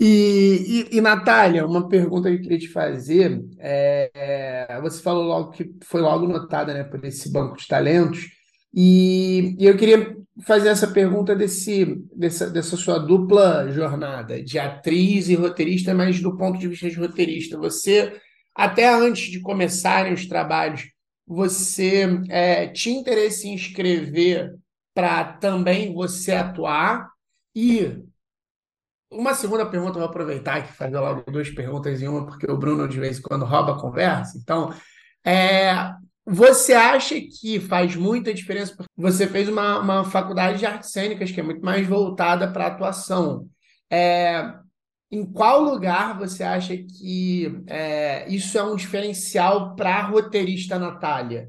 E, 0.00 0.86
e, 0.92 0.96
e, 0.98 1.00
Natália, 1.00 1.66
uma 1.66 1.88
pergunta 1.88 2.28
que 2.30 2.36
eu 2.36 2.40
queria 2.42 2.58
te 2.58 2.68
fazer 2.68 3.44
é, 3.58 4.10
é, 4.14 4.80
você 4.80 5.02
falou 5.02 5.24
logo 5.24 5.50
que 5.50 5.74
foi 5.82 6.00
logo 6.00 6.26
notada, 6.26 6.72
né, 6.72 6.84
por 6.84 7.04
esse 7.04 7.32
banco 7.32 7.56
de 7.56 7.66
talentos, 7.66 8.28
e, 8.72 9.56
e 9.58 9.64
eu 9.64 9.76
queria 9.76 10.16
fazer 10.44 10.68
essa 10.68 10.86
pergunta 10.86 11.34
desse, 11.34 11.96
dessa, 12.14 12.48
dessa 12.48 12.76
sua 12.76 12.98
dupla 12.98 13.68
jornada 13.72 14.42
de 14.42 14.58
atriz 14.58 15.28
e 15.28 15.34
roteirista, 15.34 15.94
mas 15.94 16.20
do 16.20 16.36
ponto 16.36 16.58
de 16.58 16.68
vista 16.68 16.88
de 16.88 16.96
roteirista. 16.96 17.58
Você, 17.58 18.20
até 18.54 18.88
antes 18.88 19.30
de 19.32 19.40
começarem 19.40 20.12
os 20.12 20.26
trabalhos, 20.26 20.84
você 21.26 22.06
é, 22.28 22.68
tinha 22.68 23.00
interesse 23.00 23.48
em 23.48 23.54
escrever 23.54 24.54
para 24.94 25.24
também 25.24 25.92
você 25.92 26.32
atuar? 26.32 27.10
E 27.54 27.98
uma 29.10 29.34
segunda 29.34 29.64
pergunta, 29.66 29.98
vou 29.98 30.04
aproveitar 30.08 30.56
aqui 30.56 30.70
e 30.70 30.76
fazer 30.76 30.98
logo 30.98 31.30
duas 31.30 31.48
perguntas 31.50 32.02
em 32.02 32.08
uma, 32.08 32.26
porque 32.26 32.50
o 32.50 32.56
Bruno 32.56 32.88
de 32.88 33.00
vez 33.00 33.18
em 33.18 33.22
quando 33.22 33.44
rouba 33.44 33.72
a 33.72 33.80
conversa. 33.80 34.38
Então, 34.38 34.72
é, 35.24 35.72
você 36.26 36.74
acha 36.74 37.14
que 37.20 37.58
faz 37.58 37.96
muita 37.96 38.34
diferença? 38.34 38.76
Você 38.96 39.26
fez 39.26 39.48
uma, 39.48 39.78
uma 39.78 40.04
faculdade 40.04 40.58
de 40.58 40.66
artes 40.66 40.90
cênicas 40.90 41.30
que 41.30 41.40
é 41.40 41.42
muito 41.42 41.64
mais 41.64 41.86
voltada 41.86 42.52
para 42.52 42.64
a 42.64 42.68
atuação. 42.68 43.48
É, 43.90 44.54
em 45.10 45.24
qual 45.24 45.62
lugar 45.62 46.18
você 46.18 46.44
acha 46.44 46.76
que 46.76 47.62
é, 47.66 48.28
isso 48.28 48.58
é 48.58 48.62
um 48.62 48.76
diferencial 48.76 49.74
para 49.74 49.96
a 49.96 50.02
roteirista 50.02 50.78
Natália? 50.78 51.48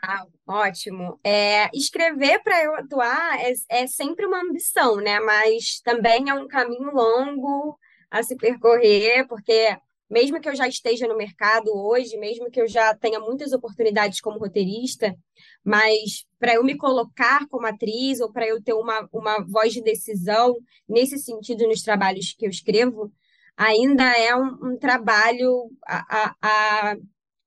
Ah, 0.00 0.24
ótimo. 0.46 1.18
É, 1.24 1.68
escrever 1.74 2.42
para 2.42 2.62
eu 2.62 2.74
atuar 2.74 3.40
é, 3.40 3.52
é 3.68 3.86
sempre 3.86 4.26
uma 4.26 4.40
ambição, 4.42 4.96
né? 4.96 5.20
Mas 5.20 5.80
também 5.80 6.28
é 6.28 6.34
um 6.34 6.48
caminho 6.48 6.90
longo 6.92 7.78
a 8.10 8.22
se 8.22 8.36
percorrer, 8.36 9.26
porque 9.26 9.76
mesmo 10.08 10.40
que 10.40 10.48
eu 10.48 10.54
já 10.54 10.68
esteja 10.68 11.08
no 11.08 11.16
mercado 11.16 11.70
hoje, 11.74 12.16
mesmo 12.18 12.50
que 12.50 12.60
eu 12.60 12.68
já 12.68 12.94
tenha 12.94 13.18
muitas 13.18 13.52
oportunidades 13.52 14.20
como 14.20 14.38
roteirista, 14.38 15.16
mas 15.64 16.24
para 16.38 16.54
eu 16.54 16.62
me 16.62 16.76
colocar 16.76 17.46
como 17.48 17.66
atriz 17.66 18.20
ou 18.20 18.30
para 18.30 18.46
eu 18.46 18.62
ter 18.62 18.74
uma, 18.74 19.08
uma 19.12 19.44
voz 19.44 19.72
de 19.72 19.82
decisão 19.82 20.54
nesse 20.88 21.18
sentido 21.18 21.66
nos 21.66 21.82
trabalhos 21.82 22.34
que 22.38 22.46
eu 22.46 22.50
escrevo, 22.50 23.12
ainda 23.56 24.04
é 24.16 24.36
um, 24.36 24.72
um 24.74 24.78
trabalho 24.78 25.70
a, 25.86 26.04
a, 26.08 26.36
a 26.42 26.96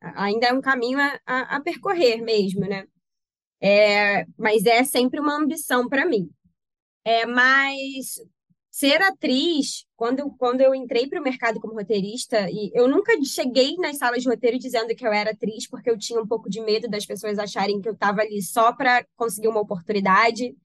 ainda 0.01 0.47
é 0.47 0.53
um 0.53 0.61
caminho 0.61 0.99
a, 0.99 1.19
a, 1.25 1.57
a 1.57 1.61
percorrer 1.61 2.21
mesmo, 2.21 2.61
né? 2.61 2.85
É, 3.61 4.25
mas 4.37 4.65
é 4.65 4.83
sempre 4.83 5.19
uma 5.19 5.35
ambição 5.35 5.87
para 5.87 6.05
mim. 6.05 6.29
É, 7.03 7.25
mas 7.25 8.19
ser 8.69 9.01
atriz, 9.01 9.85
quando, 9.95 10.29
quando 10.37 10.61
eu 10.61 10.75
entrei 10.75 11.07
para 11.07 11.19
o 11.19 11.23
mercado 11.23 11.59
como 11.59 11.73
roteirista, 11.73 12.47
e 12.51 12.71
eu 12.75 12.87
nunca 12.87 13.11
cheguei 13.23 13.75
nas 13.77 13.97
salas 13.97 14.21
de 14.21 14.29
roteiro 14.29 14.59
dizendo 14.59 14.95
que 14.95 15.05
eu 15.05 15.11
era 15.11 15.31
atriz, 15.31 15.67
porque 15.67 15.89
eu 15.89 15.97
tinha 15.97 16.21
um 16.21 16.27
pouco 16.27 16.47
de 16.49 16.61
medo 16.61 16.87
das 16.87 17.05
pessoas 17.05 17.39
acharem 17.39 17.81
que 17.81 17.89
eu 17.89 17.93
estava 17.93 18.21
ali 18.21 18.41
só 18.41 18.71
para 18.73 19.03
conseguir 19.15 19.47
uma 19.47 19.61
oportunidade. 19.61 20.55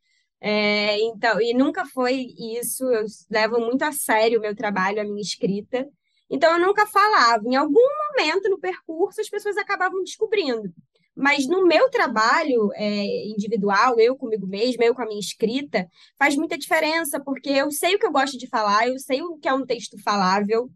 É, 0.41 1.01
então, 1.01 1.41
e 1.41 1.55
nunca 1.55 1.87
foi 1.87 2.27
isso. 2.39 2.85
Eu 2.85 3.07
levo 3.31 3.61
muito 3.61 3.83
a 3.83 3.93
sério 3.93 4.39
o 4.39 4.43
meu 4.43 4.55
trabalho, 4.55 5.01
a 5.01 5.05
minha 5.05 5.23
escrita. 5.23 5.89
Então, 6.33 6.55
eu 6.55 6.67
nunca 6.67 6.87
falava. 6.87 7.47
Em 7.47 7.57
algum 7.57 7.89
momento 8.09 8.49
no 8.49 8.59
percurso, 8.59 9.21
as 9.21 9.29
pessoas 9.29 9.57
acabavam 9.59 10.03
descobrindo. 10.03 10.73
Mas 11.15 11.47
no 11.47 11.67
meu 11.67 11.91
trabalho 11.91 12.71
é, 12.75 13.27
individual, 13.29 14.01
eu 14.01 14.17
comigo 14.17 14.47
mesma, 14.47 14.83
eu 14.83 14.95
com 14.95 15.03
a 15.03 15.07
minha 15.07 15.21
escrita, 15.21 15.87
faz 16.19 16.35
muita 16.37 16.57
diferença, 16.57 17.21
porque 17.23 17.51
eu 17.51 17.71
sei 17.71 17.95
o 17.95 17.99
que 17.99 18.07
eu 18.07 18.11
gosto 18.11 18.39
de 18.39 18.49
falar, 18.49 18.89
eu 18.89 18.99
sei 18.99 19.21
o 19.21 19.37
que 19.37 19.47
é 19.47 19.53
um 19.53 19.67
texto 19.67 20.03
falável, 20.03 20.71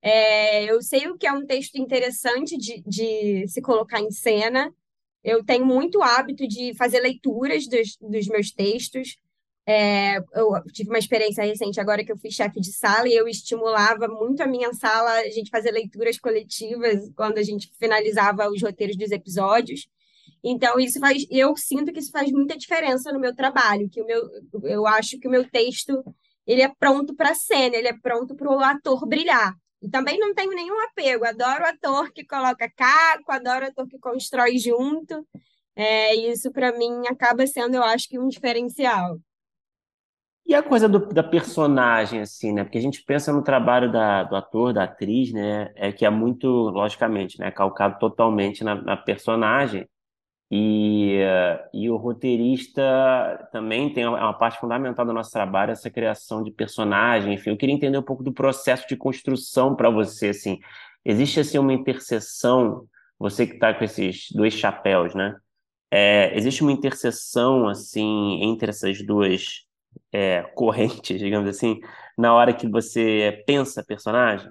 é, 0.00 0.64
eu 0.64 0.80
sei 0.80 1.06
o 1.08 1.18
que 1.18 1.26
é 1.26 1.32
um 1.32 1.46
texto 1.46 1.76
interessante 1.76 2.56
de, 2.56 2.82
de 2.86 3.46
se 3.48 3.60
colocar 3.60 4.00
em 4.00 4.10
cena. 4.10 4.74
Eu 5.22 5.44
tenho 5.44 5.66
muito 5.66 6.02
hábito 6.02 6.48
de 6.48 6.74
fazer 6.74 7.00
leituras 7.00 7.68
dos, 7.68 7.96
dos 8.00 8.26
meus 8.28 8.50
textos. 8.50 9.18
É, 9.64 10.16
eu 10.34 10.52
tive 10.72 10.90
uma 10.90 10.98
experiência 10.98 11.44
recente 11.44 11.80
agora 11.80 12.04
que 12.04 12.10
eu 12.10 12.18
fui 12.18 12.30
chefe 12.30 12.60
de 12.60 12.72
sala 12.72 13.08
e 13.08 13.14
eu 13.14 13.28
estimulava 13.28 14.08
muito 14.08 14.42
a 14.42 14.46
minha 14.46 14.72
sala 14.74 15.12
a 15.20 15.30
gente 15.30 15.50
fazer 15.50 15.70
leituras 15.70 16.18
coletivas 16.18 17.08
quando 17.14 17.38
a 17.38 17.42
gente 17.42 17.70
finalizava 17.78 18.48
os 18.48 18.60
roteiros 18.60 18.96
dos 18.96 19.12
episódios. 19.12 19.88
Então, 20.44 20.80
isso 20.80 20.98
faz, 20.98 21.24
eu 21.30 21.56
sinto 21.56 21.92
que 21.92 22.00
isso 22.00 22.10
faz 22.10 22.32
muita 22.32 22.56
diferença 22.56 23.12
no 23.12 23.20
meu 23.20 23.34
trabalho, 23.34 23.88
que 23.88 24.02
o 24.02 24.06
meu, 24.06 24.28
eu 24.64 24.86
acho 24.86 25.18
que 25.20 25.28
o 25.28 25.30
meu 25.30 25.48
texto, 25.48 26.02
ele 26.44 26.62
é 26.62 26.68
pronto 26.68 27.14
para 27.14 27.30
a 27.30 27.34
cena, 27.34 27.76
ele 27.76 27.88
é 27.88 27.96
pronto 27.96 28.34
para 28.34 28.50
o 28.50 28.58
ator 28.58 29.06
brilhar. 29.06 29.54
E 29.80 29.88
também 29.88 30.18
não 30.18 30.34
tenho 30.34 30.50
nenhum 30.52 30.80
apego, 30.84 31.24
adoro 31.24 31.62
o 31.62 31.66
ator 31.66 32.12
que 32.12 32.24
coloca 32.24 32.70
caco, 32.76 33.30
adoro 33.30 33.66
o 33.66 33.68
ator 33.68 33.86
que 33.88 33.98
constrói 33.98 34.58
junto. 34.58 35.26
É, 35.76 36.14
isso 36.14 36.50
para 36.52 36.76
mim 36.76 37.06
acaba 37.08 37.46
sendo, 37.46 37.76
eu 37.76 37.82
acho 37.84 38.08
que 38.08 38.18
um 38.18 38.28
diferencial. 38.28 39.18
E 40.44 40.54
a 40.54 40.62
coisa 40.62 40.88
do- 40.88 41.06
da 41.08 41.22
personagem, 41.22 42.20
assim, 42.20 42.52
né? 42.52 42.64
Porque 42.64 42.78
a 42.78 42.80
gente 42.80 43.02
pensa 43.04 43.32
no 43.32 43.42
trabalho 43.42 43.90
da- 43.92 44.24
do 44.24 44.34
ator, 44.36 44.72
da 44.72 44.84
atriz, 44.84 45.32
né? 45.32 45.70
É 45.76 45.92
que 45.92 46.04
é 46.04 46.10
muito, 46.10 46.46
logicamente, 46.48 47.38
né? 47.38 47.50
Calcado 47.50 47.98
totalmente 47.98 48.64
na, 48.64 48.74
na 48.74 48.96
personagem. 48.96 49.88
E, 50.50 51.18
e 51.74 51.90
o 51.90 51.96
roteirista 51.96 52.82
também 53.52 53.92
tem 53.92 54.06
uma, 54.06 54.18
é 54.18 54.22
uma 54.22 54.34
parte 54.38 54.60
fundamental 54.60 55.06
do 55.06 55.12
nosso 55.12 55.30
trabalho, 55.32 55.72
essa 55.72 55.90
criação 55.90 56.42
de 56.42 56.50
personagem. 56.52 57.34
Enfim, 57.34 57.50
eu 57.50 57.56
queria 57.56 57.74
entender 57.74 57.98
um 57.98 58.02
pouco 58.02 58.22
do 58.22 58.32
processo 58.32 58.86
de 58.88 58.96
construção 58.96 59.76
para 59.76 59.90
você, 59.90 60.28
assim. 60.30 60.60
Existe, 61.04 61.40
assim, 61.40 61.58
uma 61.58 61.72
interseção, 61.72 62.86
você 63.18 63.46
que 63.46 63.54
está 63.54 63.74
com 63.74 63.84
esses 63.84 64.28
dois 64.32 64.54
chapéus, 64.54 65.14
né? 65.14 65.36
É, 65.90 66.36
existe 66.36 66.62
uma 66.62 66.72
interseção, 66.72 67.68
assim, 67.68 68.42
entre 68.42 68.70
essas 68.70 69.04
duas 69.04 69.66
é, 70.12 70.42
digamos 71.02 71.48
assim, 71.48 71.80
na 72.16 72.34
hora 72.34 72.54
que 72.54 72.68
você 72.68 73.42
pensa 73.46 73.84
personagem? 73.84 74.50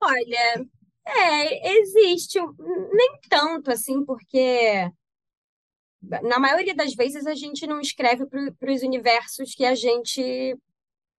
Olha, 0.00 0.66
é, 1.06 1.78
existe, 1.78 2.38
nem 2.92 3.18
tanto 3.28 3.70
assim, 3.70 4.04
porque 4.04 4.90
na 6.22 6.38
maioria 6.38 6.74
das 6.74 6.94
vezes 6.94 7.26
a 7.26 7.34
gente 7.34 7.66
não 7.66 7.80
escreve 7.80 8.26
para 8.26 8.72
os 8.72 8.82
universos 8.82 9.54
que 9.54 9.64
a 9.64 9.74
gente 9.74 10.56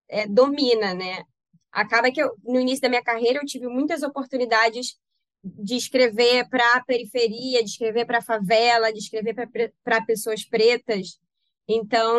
é, 0.07 0.27
domina, 0.27 0.93
né? 0.93 1.23
Acaba 1.71 2.11
que 2.11 2.21
eu, 2.21 2.35
no 2.43 2.59
início 2.59 2.82
da 2.82 2.89
minha 2.89 3.03
carreira 3.03 3.39
eu 3.39 3.45
tive 3.45 3.67
muitas 3.67 4.03
oportunidades 4.03 4.97
de 5.43 5.75
escrever 5.75 6.47
para 6.49 6.73
a 6.73 6.84
periferia, 6.84 7.63
de 7.63 7.69
escrever 7.69 8.05
para 8.05 8.19
a 8.19 8.23
favela, 8.23 8.91
de 8.91 8.99
escrever 8.99 9.36
para 9.84 10.05
pessoas 10.05 10.43
pretas. 10.43 11.19
Então, 11.68 12.18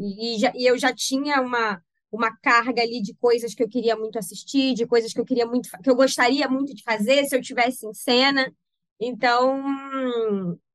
e, 0.00 0.38
já- 0.38 0.52
e 0.54 0.66
eu 0.66 0.76
já 0.78 0.92
tinha 0.94 1.40
uma, 1.40 1.80
uma 2.10 2.36
carga 2.38 2.82
ali 2.82 3.00
de 3.02 3.14
coisas 3.14 3.54
que 3.54 3.62
eu 3.62 3.68
queria 3.68 3.96
muito 3.96 4.18
assistir, 4.18 4.74
de 4.74 4.86
coisas 4.86 5.12
que 5.12 5.20
eu 5.20 5.24
queria 5.24 5.46
muito, 5.46 5.68
que 5.82 5.90
eu 5.90 5.96
gostaria 5.96 6.48
muito 6.48 6.74
de 6.74 6.82
fazer 6.82 7.24
se 7.26 7.36
eu 7.36 7.42
tivesse 7.42 7.86
em 7.86 7.94
cena. 7.94 8.52
Então, 9.00 9.62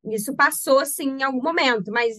isso 0.05 0.35
passou 0.35 0.79
assim 0.79 1.09
em 1.19 1.23
algum 1.23 1.41
momento, 1.41 1.91
mas 1.91 2.15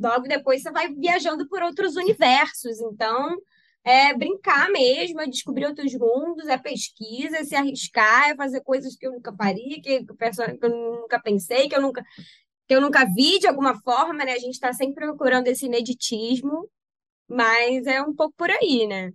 logo 0.00 0.26
depois 0.28 0.62
você 0.62 0.70
vai 0.70 0.92
viajando 0.94 1.48
por 1.48 1.62
outros 1.62 1.96
universos. 1.96 2.80
Então, 2.80 3.36
é 3.84 4.14
brincar 4.14 4.70
mesmo, 4.70 5.20
é 5.20 5.26
descobrir 5.26 5.66
outros 5.66 5.94
mundos, 5.94 6.46
é 6.46 6.58
pesquisa, 6.58 7.38
é 7.38 7.44
se 7.44 7.54
arriscar, 7.54 8.30
é 8.30 8.36
fazer 8.36 8.60
coisas 8.60 8.96
que 8.96 9.06
eu 9.06 9.12
nunca 9.12 9.32
faria, 9.34 9.80
que, 9.80 10.04
que 10.04 10.12
eu 10.62 10.70
nunca 10.70 11.20
pensei, 11.20 11.68
que 11.68 11.74
eu 11.74 11.80
nunca, 11.80 12.04
que 12.68 12.74
eu 12.74 12.80
nunca 12.80 13.04
vi 13.06 13.38
de 13.38 13.46
alguma 13.46 13.74
forma, 13.80 14.24
né? 14.24 14.32
A 14.32 14.38
gente 14.38 14.54
está 14.54 14.72
sempre 14.72 15.06
procurando 15.06 15.48
esse 15.48 15.64
ineditismo. 15.66 16.68
Mas 17.28 17.86
é 17.86 18.00
um 18.02 18.14
pouco 18.14 18.34
por 18.36 18.50
aí, 18.50 18.86
né? 18.86 19.12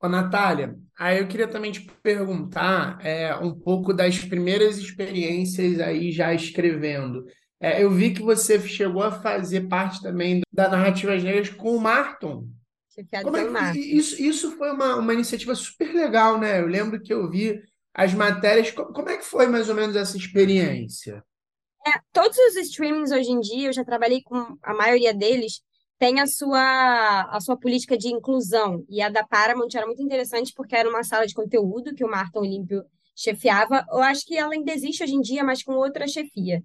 Ô, 0.00 0.08
Natália, 0.08 0.78
aí 0.98 1.18
eu 1.18 1.28
queria 1.28 1.48
também 1.48 1.72
te 1.72 1.80
perguntar 2.02 3.04
é, 3.04 3.34
um 3.36 3.52
pouco 3.52 3.92
das 3.92 4.18
primeiras 4.18 4.78
experiências 4.78 5.80
aí 5.80 6.12
já 6.12 6.32
escrevendo. 6.32 7.26
É, 7.60 7.82
eu 7.82 7.90
vi 7.90 8.14
que 8.14 8.22
você 8.22 8.58
chegou 8.60 9.02
a 9.02 9.12
fazer 9.12 9.68
parte 9.68 10.00
também 10.00 10.40
da 10.50 10.68
Narrativas 10.68 11.22
Negras 11.22 11.50
com 11.50 11.76
o 11.76 11.80
Marton. 11.80 12.48
Como 13.22 13.36
é 13.36 13.72
que 13.72 13.78
isso, 13.78 14.20
isso 14.20 14.56
foi 14.56 14.70
uma, 14.70 14.96
uma 14.96 15.12
iniciativa 15.12 15.54
super 15.54 15.92
legal, 15.92 16.38
né? 16.38 16.60
Eu 16.60 16.66
lembro 16.66 17.00
que 17.00 17.12
eu 17.12 17.28
vi 17.28 17.60
as 17.94 18.14
matérias. 18.14 18.70
Como 18.70 19.08
é 19.08 19.16
que 19.16 19.24
foi 19.24 19.46
mais 19.48 19.68
ou 19.68 19.74
menos 19.74 19.96
essa 19.96 20.16
experiência? 20.16 21.22
É, 21.86 21.92
todos 22.12 22.36
os 22.36 22.56
streamings 22.56 23.10
hoje 23.10 23.30
em 23.30 23.40
dia, 23.40 23.68
eu 23.68 23.72
já 23.72 23.84
trabalhei 23.84 24.22
com 24.22 24.36
a 24.62 24.74
maioria 24.74 25.14
deles, 25.14 25.62
tem 25.98 26.20
a 26.20 26.26
sua, 26.26 27.22
a 27.30 27.40
sua 27.40 27.56
política 27.56 27.96
de 27.96 28.08
inclusão. 28.08 28.84
E 28.88 29.02
a 29.02 29.08
da 29.08 29.26
Paramount 29.26 29.68
era 29.74 29.86
muito 29.86 30.02
interessante 30.02 30.52
porque 30.54 30.76
era 30.76 30.88
uma 30.88 31.04
sala 31.04 31.26
de 31.26 31.34
conteúdo 31.34 31.94
que 31.94 32.04
o 32.04 32.10
Martin 32.10 32.38
Olímpio 32.38 32.84
chefiava. 33.14 33.84
Eu 33.90 34.02
acho 34.02 34.24
que 34.26 34.36
ela 34.36 34.52
ainda 34.54 34.72
existe 34.72 35.04
hoje 35.04 35.14
em 35.14 35.20
dia, 35.20 35.44
mas 35.44 35.62
com 35.62 35.72
outra 35.74 36.08
chefia. 36.08 36.62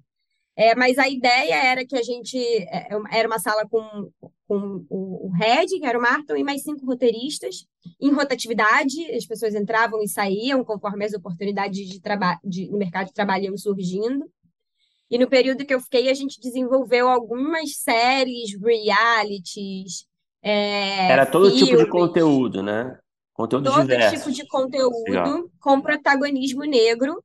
É, 0.58 0.74
mas 0.74 0.98
a 0.98 1.10
ideia 1.10 1.54
era 1.54 1.86
que 1.86 1.98
a 1.98 2.02
gente 2.02 2.38
é, 2.38 2.88
é 2.94 3.20
era 3.20 3.28
uma 3.28 3.40
sala 3.40 3.68
com, 3.68 4.10
com 4.48 4.86
o, 4.90 5.28
o 5.28 5.32
Red, 5.32 5.68
que 5.68 5.86
era 5.86 6.00
o 6.00 6.02
Martin, 6.02 6.34
e 6.38 6.44
mais 6.46 6.64
cinco 6.64 6.86
roteiristas, 6.86 7.68
em 8.00 8.12
rotatividade, 8.14 9.12
as 9.12 9.26
pessoas 9.26 9.54
entravam 9.54 10.02
e 10.02 10.08
saíam 10.08 10.64
conforme 10.64 11.04
as 11.04 11.14
oportunidades 11.14 11.90
de 11.90 12.00
trabalho 12.00 12.40
no 12.72 12.78
mercado 12.78 13.08
de 13.08 13.14
trabalho 13.14 13.46
iam 13.46 13.58
surgindo. 13.58 14.32
E 15.16 15.18
no 15.18 15.30
período 15.30 15.66
que 15.66 15.74
eu 15.74 15.80
fiquei, 15.80 16.10
a 16.10 16.14
gente 16.14 16.42
desenvolveu 16.42 17.08
algumas 17.08 17.78
séries, 17.78 18.60
realities. 18.62 20.06
É, 20.44 21.10
Era 21.10 21.26
todo 21.26 21.50
filmes, 21.52 21.70
tipo 21.70 21.78
de 21.78 21.90
conteúdo, 21.90 22.62
né? 22.62 23.00
Conteúdo 23.34 23.72
todo 23.72 23.82
diverso. 23.84 24.18
tipo 24.18 24.30
de 24.30 24.46
conteúdo 24.46 25.50
com 25.62 25.80
protagonismo 25.80 26.66
negro. 26.66 27.24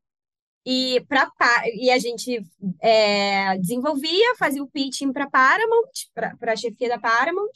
E, 0.65 1.05
pra, 1.09 1.29
e 1.75 1.91
a 1.91 1.99
gente 1.99 2.41
é, 2.81 3.59
desenvolvia, 3.59 4.37
fazia 4.37 4.63
o 4.63 4.71
pitching 4.71 5.13
para 5.13 5.29
Paramount, 5.29 5.91
para 6.15 6.53
a 6.53 6.57
chefia 6.57 6.91
da 6.91 6.99
Paramount, 6.99 7.51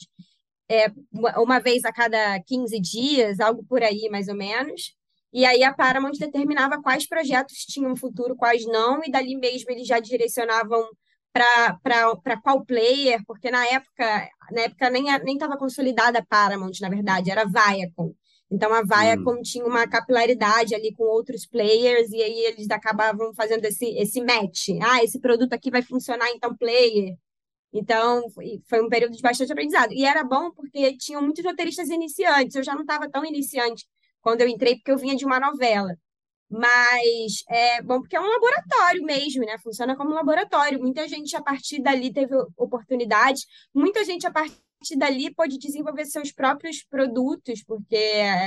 é, 0.69 0.91
uma, 1.13 1.39
uma 1.39 1.59
vez 1.59 1.85
a 1.85 1.93
cada 1.93 2.41
15 2.41 2.77
dias, 2.81 3.39
algo 3.39 3.63
por 3.63 3.81
aí 3.81 4.09
mais 4.11 4.27
ou 4.27 4.35
menos. 4.35 4.97
E 5.35 5.43
aí 5.43 5.65
a 5.65 5.73
Paramount 5.73 6.13
determinava 6.17 6.81
quais 6.81 7.05
projetos 7.05 7.57
tinham 7.65 7.93
futuro, 7.93 8.37
quais 8.37 8.65
não, 8.65 9.01
e 9.03 9.11
dali 9.11 9.35
mesmo 9.35 9.69
eles 9.69 9.85
já 9.85 9.99
direcionavam 9.99 10.87
para 11.33 12.41
qual 12.41 12.63
player, 12.65 13.21
porque 13.27 13.51
na 13.51 13.67
época, 13.67 14.29
na 14.53 14.61
época 14.61 14.89
nem 14.89 15.03
nem 15.25 15.33
estava 15.33 15.57
consolidada 15.57 16.19
a 16.19 16.25
Paramount, 16.25 16.79
na 16.79 16.87
verdade, 16.87 17.29
era 17.29 17.41
a 17.41 17.45
Viacom. 17.45 18.13
Então 18.49 18.73
a 18.73 18.81
Viacom 18.81 19.39
hum. 19.39 19.41
tinha 19.41 19.65
uma 19.65 19.85
capilaridade 19.85 20.73
ali 20.73 20.93
com 20.93 21.03
outros 21.03 21.45
players 21.45 22.11
e 22.13 22.23
aí 22.23 22.45
eles 22.45 22.69
acabavam 22.69 23.33
fazendo 23.33 23.65
esse 23.65 23.87
esse 23.97 24.21
match. 24.21 24.69
Ah, 24.81 25.03
esse 25.03 25.19
produto 25.19 25.51
aqui 25.51 25.69
vai 25.69 25.81
funcionar 25.81 26.29
então 26.29 26.55
player. 26.55 27.13
Então, 27.73 28.23
foi 28.69 28.81
um 28.81 28.87
período 28.89 29.17
de 29.17 29.21
bastante 29.21 29.51
aprendizado. 29.51 29.91
E 29.91 30.05
era 30.05 30.23
bom 30.23 30.51
porque 30.51 30.95
tinham 30.97 31.21
muitos 31.21 31.43
roteiristas 31.43 31.89
iniciantes. 31.89 32.55
Eu 32.55 32.63
já 32.63 32.73
não 32.73 32.81
estava 32.83 33.09
tão 33.09 33.25
iniciante 33.25 33.85
quando 34.25 34.41
eu 34.41 34.47
entrei, 34.47 34.75
porque 34.77 34.89
eu 34.89 34.97
vinha 34.97 35.15
de 35.15 35.23
uma 35.23 35.39
novela. 35.39 35.95
Mas 36.49 37.43
é 37.47 37.79
bom 37.83 37.99
porque 37.99 38.15
é 38.15 38.19
um 38.19 38.27
laboratório 38.27 39.03
mesmo, 39.03 39.45
né? 39.45 39.55
Funciona 39.59 39.95
como 39.95 40.09
um 40.09 40.15
laboratório. 40.15 40.81
Muita 40.81 41.07
gente 41.07 41.35
a 41.35 41.43
partir 41.43 41.79
dali 41.79 42.11
teve 42.11 42.35
oportunidades, 42.57 43.45
muita 43.71 44.03
gente 44.03 44.25
a 44.25 44.31
partir 44.31 44.97
dali 44.97 45.31
pode 45.31 45.59
desenvolver 45.59 46.05
seus 46.05 46.31
próprios 46.31 46.83
produtos, 46.83 47.63
porque 47.63 47.95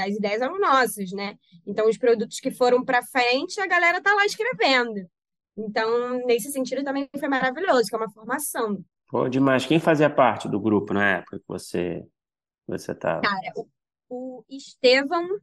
as 0.04 0.16
ideias 0.16 0.42
eram 0.42 0.58
nossas, 0.58 1.12
né? 1.12 1.36
Então, 1.64 1.88
os 1.88 1.96
produtos 1.96 2.40
que 2.40 2.50
foram 2.50 2.84
para 2.84 3.00
frente, 3.04 3.60
a 3.60 3.66
galera 3.66 4.02
tá 4.02 4.12
lá 4.14 4.26
escrevendo. 4.26 5.08
Então, 5.56 6.26
nesse 6.26 6.50
sentido, 6.50 6.82
também 6.82 7.08
foi 7.16 7.28
maravilhoso, 7.28 7.88
que 7.88 7.94
é 7.94 7.98
uma 7.98 8.10
formação. 8.10 8.84
Pô, 9.08 9.28
demais. 9.28 9.64
Quem 9.64 9.78
fazia 9.78 10.10
parte 10.10 10.48
do 10.48 10.58
grupo 10.58 10.92
na 10.92 11.18
época 11.18 11.38
que 11.38 11.46
você 11.46 12.04
você 12.66 12.94
tá? 12.94 13.20
Cara, 13.20 13.52
o, 13.56 13.66
o 14.08 14.44
Estevão 14.48 15.38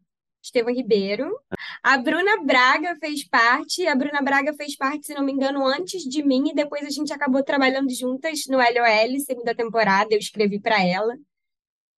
Estevão 0.45 0.73
Ribeiro. 0.73 1.35
A 1.81 1.97
Bruna 1.97 2.43
Braga 2.43 2.95
fez 2.99 3.27
parte. 3.27 3.87
A 3.87 3.95
Bruna 3.95 4.21
Braga 4.21 4.53
fez 4.53 4.75
parte, 4.75 5.07
se 5.07 5.13
não 5.13 5.23
me 5.23 5.31
engano, 5.31 5.65
antes 5.65 6.03
de 6.03 6.23
mim, 6.23 6.49
e 6.49 6.53
depois 6.53 6.85
a 6.85 6.89
gente 6.89 7.11
acabou 7.11 7.43
trabalhando 7.43 7.89
juntas 7.93 8.41
no 8.47 8.57
LOL, 8.57 9.19
segunda 9.25 9.55
temporada. 9.55 10.13
Eu 10.13 10.19
escrevi 10.19 10.59
para 10.59 10.83
ela. 10.83 11.15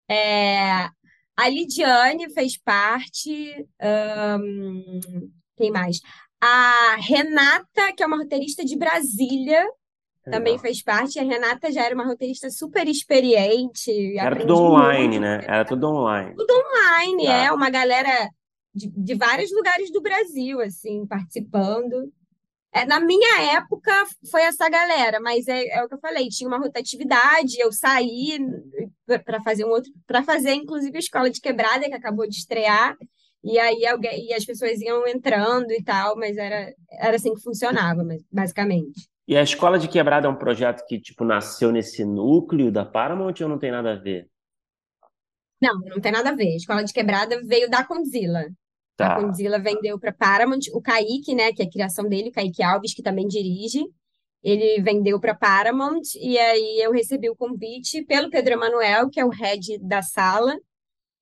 É... 0.09 0.89
A 1.35 1.49
Lidiane 1.49 2.33
fez 2.33 2.57
parte. 2.57 3.67
Um... 4.41 5.29
Quem 5.57 5.71
mais? 5.71 5.99
A 6.41 6.95
Renata, 6.99 7.93
que 7.95 8.03
é 8.03 8.05
uma 8.05 8.17
roteirista 8.17 8.63
de 8.63 8.77
Brasília, 8.77 9.65
também 10.29 10.57
fez 10.59 10.81
parte. 10.83 11.19
A 11.19 11.23
Renata 11.23 11.71
já 11.71 11.83
era 11.83 11.95
uma 11.95 12.05
roteirista 12.05 12.49
super 12.49 12.87
experiente. 12.87 14.17
Era 14.17 14.35
tudo 14.35 14.55
online, 14.55 15.19
né? 15.19 15.41
Era 15.47 15.65
tudo 15.65 15.87
online. 15.87 16.35
Tudo 16.35 16.53
online, 16.53 17.27
é. 17.27 17.51
Uma 17.51 17.69
galera 17.69 18.29
de, 18.73 18.89
de 18.89 19.15
vários 19.15 19.51
lugares 19.51 19.91
do 19.91 20.01
Brasil, 20.01 20.61
assim, 20.61 21.05
participando. 21.07 22.11
É, 22.71 22.85
na 22.85 22.99
minha 22.99 23.53
época 23.53 23.91
foi 24.29 24.41
essa 24.41 24.69
galera, 24.69 25.19
mas 25.19 25.47
é, 25.47 25.67
é, 25.67 25.83
o 25.83 25.87
que 25.87 25.95
eu 25.95 25.99
falei, 25.99 26.27
tinha 26.27 26.47
uma 26.47 26.59
rotatividade, 26.59 27.59
eu 27.59 27.71
saí 27.71 28.37
para 29.25 29.41
fazer 29.41 29.65
um 29.65 29.69
outro, 29.69 29.91
para 30.05 30.21
fazer 30.21 30.53
inclusive 30.53 30.95
a 30.95 30.99
escola 30.99 31.29
de 31.29 31.41
quebrada 31.41 31.85
que 31.85 31.93
acabou 31.93 32.27
de 32.27 32.35
estrear, 32.35 32.95
e 33.43 33.57
aí 33.57 33.85
alguém, 33.85 34.27
e 34.27 34.33
as 34.33 34.45
pessoas 34.45 34.79
iam 34.81 35.07
entrando 35.07 35.71
e 35.71 35.81
tal, 35.83 36.15
mas 36.17 36.35
era, 36.37 36.71
era 36.91 37.15
assim 37.15 37.33
que 37.33 37.41
funcionava, 37.41 38.03
basicamente. 38.31 39.07
E 39.27 39.35
a 39.35 39.43
escola 39.43 39.77
de 39.77 39.87
quebrada 39.87 40.27
é 40.27 40.29
um 40.29 40.35
projeto 40.35 40.85
que 40.87 40.99
tipo 40.99 41.25
nasceu 41.25 41.71
nesse 41.71 42.05
núcleo 42.05 42.71
da 42.71 42.85
Paramount 42.85 43.35
ou 43.41 43.49
não 43.49 43.59
tem 43.59 43.71
nada 43.71 43.93
a 43.93 43.95
ver? 43.95 44.29
Não, 45.61 45.77
não 45.79 45.99
tem 45.99 46.11
nada 46.11 46.29
a 46.29 46.35
ver. 46.35 46.53
A 46.53 46.55
escola 46.55 46.83
de 46.83 46.93
quebrada 46.93 47.41
veio 47.43 47.69
da 47.69 47.83
Condzilla. 47.83 48.45
Tá. 48.95 49.15
A 49.15 49.21
Condzilla 49.21 49.59
vendeu 49.59 49.99
para 49.99 50.13
Paramount. 50.13 50.71
O 50.73 50.81
Kaique, 50.81 51.35
né, 51.35 51.51
que 51.51 51.61
é 51.61 51.65
a 51.65 51.69
criação 51.69 52.07
dele, 52.07 52.29
o 52.29 52.31
Kaique 52.31 52.63
Alves, 52.63 52.93
que 52.93 53.03
também 53.03 53.27
dirige, 53.27 53.83
ele 54.43 54.81
vendeu 54.81 55.19
para 55.19 55.35
Paramount 55.35 56.03
e 56.15 56.37
aí 56.37 56.79
eu 56.81 56.91
recebi 56.91 57.29
o 57.29 57.35
convite 57.35 58.03
pelo 58.03 58.29
Pedro 58.29 58.53
Emanuel, 58.53 59.09
que 59.09 59.19
é 59.19 59.25
o 59.25 59.29
head 59.29 59.77
da 59.79 60.01
sala, 60.01 60.55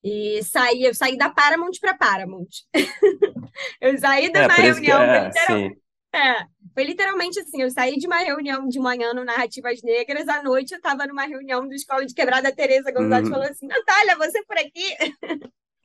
e 0.03 0.43
saí, 0.43 0.83
eu 0.83 0.93
saí 0.93 1.17
da 1.17 1.29
Paramount 1.29 1.71
para 1.81 1.97
Paramount. 1.97 2.49
eu 3.81 3.97
saí 3.97 4.31
de 4.31 4.37
é, 4.37 4.47
reunião, 4.47 5.01
é, 5.01 5.27
literal... 5.27 5.71
é, 6.15 6.45
foi 6.73 6.83
literalmente 6.83 7.39
assim, 7.39 7.61
eu 7.61 7.69
saí 7.69 7.97
de 7.97 8.07
uma 8.07 8.19
reunião 8.19 8.67
de 8.67 8.79
manhã 8.79 9.13
no 9.13 9.25
Narrativas 9.25 9.81
Negras, 9.83 10.27
à 10.27 10.41
noite 10.41 10.71
eu 10.71 10.77
estava 10.77 11.05
numa 11.05 11.25
reunião 11.25 11.67
do 11.67 11.73
Escola 11.73 12.05
de 12.05 12.13
Quebrada, 12.13 12.49
a 12.49 12.55
Tereza 12.55 12.91
Gonzalez 12.91 13.27
uhum. 13.27 13.33
falou 13.33 13.47
assim, 13.47 13.67
Natália, 13.67 14.17
você 14.17 14.43
por 14.45 14.57
aqui? 14.57 14.95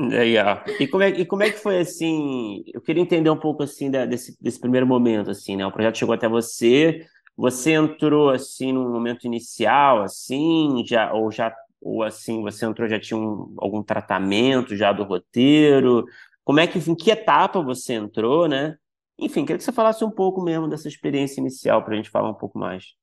Ó. 0.00 0.72
E 0.80 0.88
como 0.88 1.02
é, 1.02 1.08
e 1.10 1.26
como 1.26 1.42
é 1.42 1.50
que 1.50 1.58
foi 1.58 1.80
assim? 1.80 2.64
Eu 2.72 2.80
queria 2.80 3.02
entender 3.02 3.28
um 3.28 3.38
pouco 3.38 3.62
assim 3.62 3.90
da, 3.90 4.06
desse, 4.06 4.36
desse 4.40 4.58
primeiro 4.58 4.86
momento, 4.86 5.30
assim, 5.30 5.56
né? 5.56 5.66
O 5.66 5.72
projeto 5.72 5.98
chegou 5.98 6.14
até 6.14 6.26
você, 6.26 7.04
você 7.36 7.72
entrou 7.72 8.30
assim 8.30 8.72
no 8.72 8.88
momento 8.88 9.26
inicial, 9.26 10.02
assim, 10.02 10.82
já 10.86 11.12
ou 11.12 11.30
já 11.30 11.54
ou 11.82 12.02
assim 12.02 12.42
você 12.42 12.66
entrou 12.66 12.88
já 12.88 13.00
tinha 13.00 13.18
um, 13.18 13.54
algum 13.58 13.82
tratamento 13.82 14.74
já 14.74 14.92
do 14.92 15.04
roteiro? 15.04 16.06
Como 16.44 16.60
é 16.60 16.66
que 16.66 16.78
em 16.78 16.94
que 16.94 17.10
etapa 17.10 17.62
você 17.62 17.94
entrou, 17.94 18.48
né? 18.48 18.76
Enfim, 19.20 19.44
queria 19.44 19.58
que 19.58 19.64
você 19.64 19.72
falasse 19.72 20.04
um 20.04 20.10
pouco 20.10 20.42
mesmo 20.42 20.68
dessa 20.68 20.88
experiência 20.88 21.40
inicial 21.40 21.84
para 21.84 21.94
a 21.94 21.96
gente 21.96 22.10
falar 22.10 22.30
um 22.30 22.34
pouco 22.34 22.58
mais. 22.58 22.94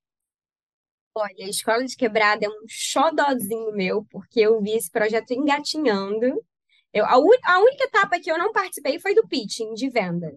Olha, 1.15 1.45
a 1.45 1.49
Escola 1.49 1.85
de 1.85 1.95
Quebrada 1.95 2.45
é 2.45 2.49
um 2.49 2.65
xodózinho 2.67 3.71
meu, 3.73 4.05
porque 4.09 4.39
eu 4.39 4.61
vi 4.61 4.71
esse 4.71 4.91
projeto 4.91 5.31
engatinhando 5.31 6.43
eu, 6.93 7.05
a, 7.05 7.13
a 7.13 7.59
única 7.59 7.83
etapa 7.83 8.19
que 8.19 8.31
eu 8.31 8.37
não 8.37 8.51
participei 8.51 8.99
foi 8.99 9.13
do 9.13 9.27
pitching 9.27 9.73
de 9.73 9.89
venda. 9.89 10.35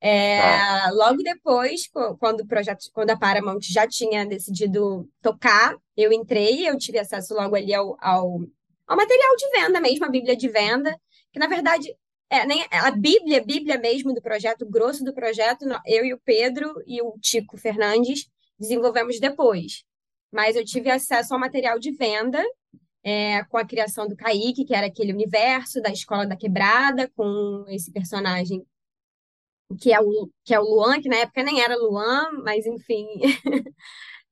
É, 0.00 0.40
tá. 0.40 0.90
Logo 0.92 1.22
depois, 1.22 1.82
quando 2.18 2.40
o 2.40 2.46
projeto, 2.46 2.86
quando 2.92 3.10
a 3.10 3.18
Paramount 3.18 3.60
já 3.62 3.86
tinha 3.86 4.24
decidido 4.24 5.06
tocar, 5.20 5.76
eu 5.94 6.10
entrei, 6.12 6.66
eu 6.66 6.78
tive 6.78 6.98
acesso 6.98 7.34
logo 7.34 7.54
ali 7.54 7.74
ao, 7.74 7.96
ao, 8.00 8.40
ao 8.86 8.96
material 8.96 9.36
de 9.36 9.50
venda 9.50 9.80
mesmo, 9.80 10.06
a 10.06 10.10
Bíblia 10.10 10.34
de 10.34 10.48
venda, 10.48 10.98
que 11.30 11.38
na 11.38 11.46
verdade 11.46 11.94
é, 12.30 12.46
nem, 12.46 12.64
a 12.70 12.90
Bíblia, 12.92 13.44
Bíblia 13.44 13.76
mesmo 13.78 14.14
do 14.14 14.22
projeto, 14.22 14.62
o 14.62 14.70
grosso 14.70 15.04
do 15.04 15.12
projeto, 15.12 15.64
eu 15.84 16.04
e 16.04 16.14
o 16.14 16.20
Pedro 16.24 16.72
e 16.86 17.02
o 17.02 17.18
Tico 17.20 17.56
Fernandes 17.58 18.28
desenvolvemos 18.58 19.18
depois. 19.18 19.84
Mas 20.32 20.54
eu 20.54 20.64
tive 20.64 20.90
acesso 20.90 21.34
ao 21.34 21.40
material 21.40 21.78
de 21.78 21.90
venda 21.90 22.42
é, 23.02 23.42
com 23.44 23.58
a 23.58 23.66
criação 23.66 24.06
do 24.06 24.16
Kaique, 24.16 24.64
que 24.64 24.74
era 24.74 24.86
aquele 24.86 25.12
universo 25.12 25.80
da 25.82 25.90
Escola 25.90 26.26
da 26.26 26.36
Quebrada, 26.36 27.10
com 27.16 27.64
esse 27.68 27.90
personagem 27.92 28.64
que 29.80 29.92
é 29.92 30.00
o, 30.00 30.28
que 30.44 30.54
é 30.54 30.60
o 30.60 30.64
Luan, 30.64 31.00
que 31.00 31.08
na 31.08 31.16
época 31.16 31.42
nem 31.42 31.60
era 31.60 31.76
Luan, 31.76 32.30
mas 32.44 32.66
enfim, 32.66 33.06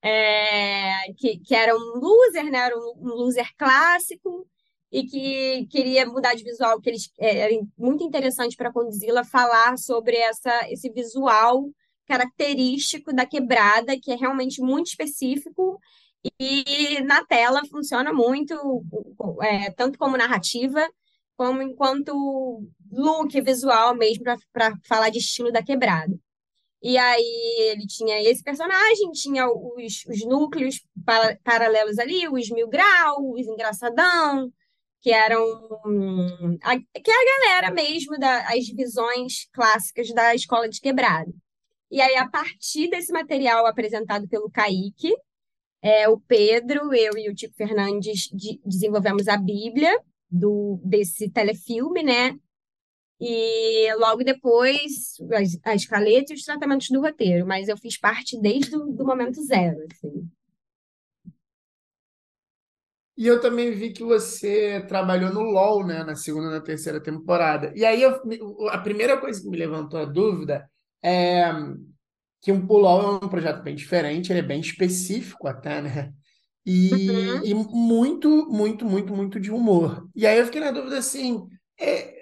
é, 0.02 1.12
que, 1.16 1.38
que 1.38 1.54
era 1.54 1.76
um 1.76 2.00
loser, 2.00 2.50
né? 2.50 2.58
Era 2.58 2.76
um, 2.76 2.94
um 2.96 3.08
loser 3.14 3.48
clássico, 3.56 4.46
e 4.90 5.04
que 5.04 5.66
queria 5.66 6.06
mudar 6.06 6.34
de 6.34 6.44
visual, 6.44 6.80
que 6.80 6.88
eles 6.88 7.10
é, 7.18 7.38
era 7.38 7.66
muito 7.76 8.02
interessante 8.02 8.56
para 8.56 8.72
conduzi-la 8.72 9.24
falar 9.24 9.76
sobre 9.78 10.16
essa, 10.16 10.70
esse 10.70 10.90
visual 10.90 11.68
característico 12.06 13.12
da 13.12 13.26
quebrada, 13.26 13.98
que 14.00 14.10
é 14.10 14.16
realmente 14.16 14.62
muito 14.62 14.86
específico 14.86 15.78
e 16.40 17.00
na 17.02 17.24
tela 17.24 17.60
funciona 17.70 18.12
muito, 18.12 18.54
é, 19.42 19.70
tanto 19.72 19.98
como 19.98 20.16
narrativa, 20.16 20.88
como 21.36 21.62
enquanto 21.62 22.66
look 22.90 23.40
visual 23.40 23.94
mesmo, 23.94 24.24
para 24.52 24.74
falar 24.86 25.10
de 25.10 25.18
estilo 25.18 25.52
da 25.52 25.62
quebrada. 25.62 26.18
E 26.82 26.96
aí 26.96 27.72
ele 27.72 27.86
tinha 27.86 28.20
esse 28.22 28.42
personagem, 28.42 29.10
tinha 29.12 29.48
os, 29.48 30.04
os 30.08 30.24
núcleos 30.24 30.80
para, 31.04 31.36
paralelos 31.44 31.98
ali, 31.98 32.28
os 32.28 32.50
mil 32.50 32.68
graus, 32.68 33.18
os 33.18 33.46
engraçadão, 33.46 34.52
que 35.08 35.12
eram 35.12 35.42
a, 36.62 36.76
que 36.78 37.10
é 37.10 37.14
a 37.14 37.40
galera 37.40 37.70
mesmo 37.70 38.18
das 38.18 38.68
visões 38.68 39.48
clássicas 39.54 40.12
da 40.12 40.34
escola 40.34 40.68
de 40.68 40.82
quebrada. 40.82 41.32
E 41.90 41.98
aí, 41.98 42.14
a 42.16 42.28
partir 42.28 42.90
desse 42.90 43.10
material 43.10 43.64
apresentado 43.64 44.28
pelo 44.28 44.50
Kaique, 44.50 45.16
é, 45.80 46.06
o 46.10 46.20
Pedro, 46.20 46.92
eu 46.92 47.16
e 47.16 47.30
o 47.30 47.34
Tico 47.34 47.54
Fernandes 47.54 48.28
de, 48.30 48.60
desenvolvemos 48.62 49.28
a 49.28 49.38
Bíblia 49.38 49.98
do, 50.30 50.78
desse 50.84 51.30
telefilme, 51.30 52.02
né? 52.02 52.36
E 53.18 53.90
logo 53.94 54.22
depois, 54.22 55.16
as, 55.32 55.58
a 55.64 55.74
escaleta 55.74 56.34
e 56.34 56.36
os 56.36 56.44
tratamentos 56.44 56.90
do 56.90 57.00
roteiro, 57.00 57.46
mas 57.46 57.68
eu 57.68 57.78
fiz 57.78 57.98
parte 57.98 58.38
desde 58.38 58.76
o 58.76 58.92
do 58.92 59.06
momento 59.06 59.42
zero, 59.42 59.78
assim. 59.90 60.28
E 63.18 63.26
eu 63.26 63.40
também 63.40 63.72
vi 63.72 63.92
que 63.92 64.04
você 64.04 64.80
trabalhou 64.86 65.34
no 65.34 65.40
LoL, 65.40 65.84
né, 65.84 66.04
na 66.04 66.14
segunda 66.14 66.46
e 66.46 66.50
na 66.52 66.60
terceira 66.60 67.00
temporada. 67.00 67.72
E 67.74 67.84
aí 67.84 68.00
eu, 68.00 68.20
a 68.68 68.78
primeira 68.78 69.18
coisa 69.18 69.42
que 69.42 69.48
me 69.48 69.56
levantou 69.56 69.98
a 69.98 70.04
dúvida 70.04 70.70
é 71.02 71.52
que 72.40 72.52
o 72.52 72.76
LoL 72.76 73.18
é 73.20 73.24
um 73.24 73.28
projeto 73.28 73.60
bem 73.64 73.74
diferente, 73.74 74.30
ele 74.30 74.38
é 74.38 74.42
bem 74.42 74.60
específico 74.60 75.48
até, 75.48 75.82
né? 75.82 76.12
E, 76.64 77.10
uhum. 77.10 77.44
e 77.44 77.54
muito, 77.54 78.48
muito, 78.48 78.84
muito, 78.84 79.12
muito 79.12 79.40
de 79.40 79.50
humor. 79.50 80.08
E 80.14 80.24
aí 80.24 80.38
eu 80.38 80.44
fiquei 80.44 80.60
na 80.60 80.70
dúvida 80.70 80.98
assim, 80.98 81.44
é, 81.76 82.14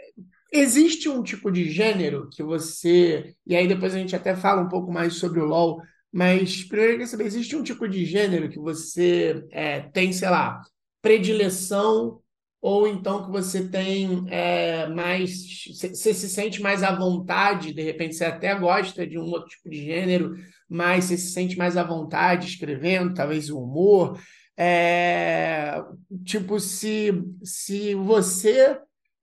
existe 0.50 1.10
um 1.10 1.22
tipo 1.22 1.50
de 1.50 1.70
gênero 1.70 2.26
que 2.32 2.42
você. 2.42 3.34
E 3.46 3.54
aí 3.54 3.68
depois 3.68 3.94
a 3.94 3.98
gente 3.98 4.16
até 4.16 4.34
fala 4.34 4.62
um 4.62 4.68
pouco 4.70 4.90
mais 4.90 5.16
sobre 5.16 5.40
o 5.40 5.44
LoL, 5.44 5.78
mas 6.10 6.64
primeiro 6.64 6.92
eu 6.92 6.94
queria 6.94 7.06
saber, 7.06 7.26
existe 7.26 7.54
um 7.54 7.62
tipo 7.62 7.86
de 7.86 8.06
gênero 8.06 8.48
que 8.48 8.58
você 8.58 9.44
é, 9.50 9.80
tem, 9.80 10.10
sei 10.10 10.30
lá, 10.30 10.62
predileção 11.06 12.20
ou 12.60 12.88
então 12.88 13.24
que 13.24 13.30
você 13.30 13.68
tem 13.68 14.26
é, 14.28 14.88
mais. 14.88 15.64
Você 15.68 16.12
se 16.12 16.28
sente 16.28 16.60
mais 16.60 16.82
à 16.82 16.92
vontade, 16.96 17.72
de 17.72 17.80
repente 17.80 18.16
você 18.16 18.24
até 18.24 18.52
gosta 18.56 19.06
de 19.06 19.16
um 19.16 19.22
outro 19.22 19.48
tipo 19.50 19.70
de 19.70 19.84
gênero, 19.84 20.34
mas 20.68 21.04
você 21.04 21.16
se 21.16 21.30
sente 21.30 21.56
mais 21.56 21.76
à 21.76 21.84
vontade 21.84 22.48
escrevendo, 22.48 23.14
talvez 23.14 23.50
o 23.50 23.60
humor. 23.60 24.20
É, 24.56 25.80
tipo, 26.24 26.58
se, 26.58 27.12
se 27.44 27.94
você 27.94 28.76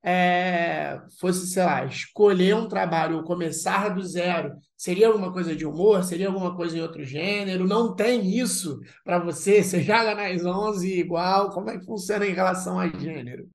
é, 0.03 1.01
fosse, 1.17 1.47
sei 1.47 1.63
lá, 1.63 1.85
escolher 1.85 2.55
um 2.55 2.67
trabalho 2.67 3.17
ou 3.17 3.23
começar 3.23 3.89
do 3.89 4.03
zero, 4.03 4.53
seria 4.75 5.07
alguma 5.07 5.31
coisa 5.31 5.55
de 5.55 5.65
humor? 5.65 6.03
Seria 6.03 6.27
alguma 6.27 6.55
coisa 6.55 6.77
em 6.77 6.81
outro 6.81 7.03
gênero? 7.05 7.65
Não 7.65 7.95
tem 7.95 8.37
isso 8.37 8.81
para 9.03 9.17
você? 9.17 9.63
Você 9.63 9.81
joga 9.81 10.13
nas 10.13 10.45
11 10.45 10.99
igual? 10.99 11.51
Como 11.51 11.69
é 11.69 11.79
que 11.79 11.85
funciona 11.85 12.27
em 12.27 12.33
relação 12.33 12.77
a 12.77 12.89
gênero? 12.89 13.49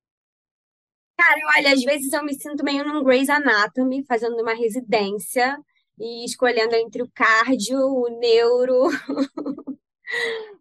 Cara, 1.19 1.41
olha, 1.57 1.75
às 1.75 1.83
vezes 1.83 2.13
eu 2.13 2.25
me 2.25 2.33
sinto 2.33 2.65
meio 2.65 2.85
num 2.85 3.05
Grey's 3.05 3.29
Anatomy, 3.29 4.05
fazendo 4.07 4.41
uma 4.41 4.55
residência 4.55 5.59
e 5.99 6.25
escolhendo 6.25 6.75
entre 6.77 7.03
o 7.03 7.11
cardio, 7.13 7.79
o 7.79 8.09
neuro. 8.19 8.89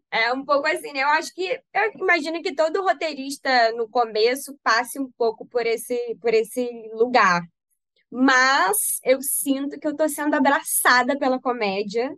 É 0.10 0.32
um 0.34 0.44
pouco 0.46 0.68
assim, 0.68 0.94
né? 0.94 1.04
Eu 1.04 1.10
acho 1.10 1.34
que 1.34 1.62
eu 1.74 1.92
imagino 1.96 2.42
que 2.42 2.56
todo 2.56 2.82
roteirista 2.82 3.72
no 3.74 3.90
começo 3.90 4.58
passe 4.64 5.00
um 5.00 5.12
pouco 5.18 5.46
por 5.46 5.66
esse 5.66 5.98
por 6.22 6.34
esse 6.34 6.70
lugar. 6.94 7.42
Mas 8.10 9.00
eu 9.04 9.22
sinto 9.22 9.80
que 9.80 9.86
eu 9.88 9.92
estou 9.92 10.08
sendo 10.10 10.36
abraçada 10.36 11.18
pela 11.18 11.40
comédia. 11.40 12.10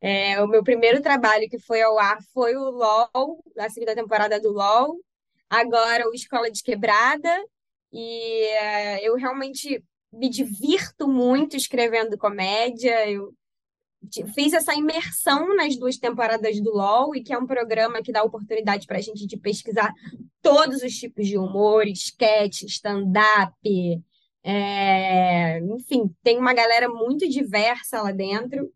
É, 0.00 0.42
o 0.42 0.48
meu 0.48 0.62
primeiro 0.62 1.02
trabalho 1.02 1.48
que 1.48 1.58
foi 1.58 1.82
ao 1.82 1.98
ar 1.98 2.18
foi 2.32 2.56
o 2.56 2.70
LOL, 2.70 3.42
a 3.58 3.68
segunda 3.70 3.94
temporada 3.94 4.40
do 4.40 4.52
LOL. 4.52 4.98
Agora 5.48 6.08
o 6.08 6.14
Escola 6.14 6.50
de 6.50 6.62
Quebrada. 6.62 7.30
E 7.92 8.42
é, 8.44 9.06
eu 9.06 9.14
realmente 9.16 9.84
me 10.12 10.28
divirto 10.28 11.08
muito 11.08 11.56
escrevendo 11.56 12.18
comédia. 12.18 13.08
Eu 13.10 13.34
fiz 14.34 14.52
essa 14.52 14.74
imersão 14.74 15.54
nas 15.56 15.76
duas 15.76 15.96
temporadas 15.96 16.60
do 16.60 16.72
LOL, 16.72 17.14
e 17.14 17.22
que 17.22 17.32
é 17.32 17.38
um 17.38 17.46
programa 17.46 18.02
que 18.02 18.12
dá 18.12 18.22
oportunidade 18.22 18.86
para 18.86 18.98
a 18.98 19.00
gente 19.00 19.26
de 19.26 19.36
pesquisar 19.36 19.92
todos 20.40 20.82
os 20.82 20.92
tipos 20.94 21.26
de 21.26 21.36
humor, 21.36 21.86
sketch, 21.88 22.62
stand-up, 22.62 23.52
é... 24.44 25.58
enfim, 25.60 26.14
tem 26.22 26.38
uma 26.38 26.54
galera 26.54 26.88
muito 26.88 27.28
diversa 27.28 28.00
lá 28.00 28.12
dentro, 28.12 28.72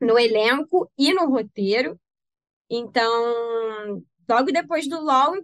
no 0.00 0.18
elenco 0.18 0.90
e 0.96 1.12
no 1.12 1.28
roteiro. 1.28 1.98
Então, 2.70 4.02
logo 4.28 4.52
depois 4.52 4.88
do 4.88 5.00
LOL, 5.00 5.34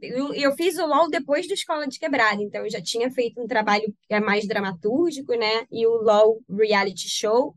eu, 0.00 0.34
eu 0.34 0.52
fiz 0.52 0.78
o 0.78 0.86
LOL 0.86 1.10
depois 1.10 1.48
do 1.48 1.54
Escola 1.54 1.86
de 1.86 1.98
Quebrada, 1.98 2.42
então 2.42 2.62
eu 2.62 2.70
já 2.70 2.80
tinha 2.80 3.10
feito 3.10 3.40
um 3.42 3.46
trabalho 3.46 3.92
que 4.06 4.14
é 4.14 4.20
mais 4.20 4.46
dramatúrgico, 4.46 5.34
né? 5.34 5.66
E 5.70 5.86
o 5.86 6.02
LOL 6.02 6.40
Reality 6.48 7.08
Show. 7.08 7.54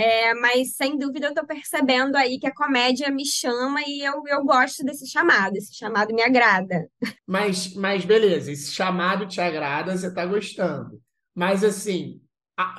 É, 0.00 0.32
mas 0.34 0.76
sem 0.76 0.96
dúvida 0.96 1.26
eu 1.26 1.30
estou 1.30 1.46
percebendo 1.46 2.16
aí 2.16 2.38
que 2.38 2.46
a 2.46 2.54
comédia 2.54 3.10
me 3.10 3.26
chama 3.26 3.82
e 3.86 4.00
eu, 4.00 4.22
eu 4.26 4.42
gosto 4.44 4.82
desse 4.82 5.06
chamado, 5.06 5.56
esse 5.56 5.74
chamado 5.74 6.14
me 6.14 6.22
agrada. 6.22 6.88
Mas, 7.26 7.74
mas 7.74 8.04
beleza, 8.04 8.50
esse 8.50 8.72
chamado 8.72 9.26
te 9.26 9.40
agrada, 9.40 9.96
você 9.96 10.06
está 10.06 10.24
gostando. 10.24 11.00
Mas 11.34 11.62
assim, 11.62 12.20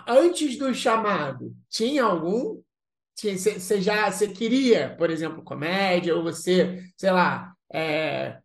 antes 0.07 0.57
do 0.57 0.74
chamado, 0.74 1.55
tinha 1.69 2.03
algum? 2.03 2.59
Você 3.15 3.80
já 3.80 4.11
você 4.11 4.28
queria, 4.28 4.95
por 4.97 5.11
exemplo, 5.11 5.43
comédia, 5.43 6.15
ou 6.15 6.24
você, 6.24 6.84
sei 6.97 7.11
lá, 7.11 7.53
é, 7.72 8.40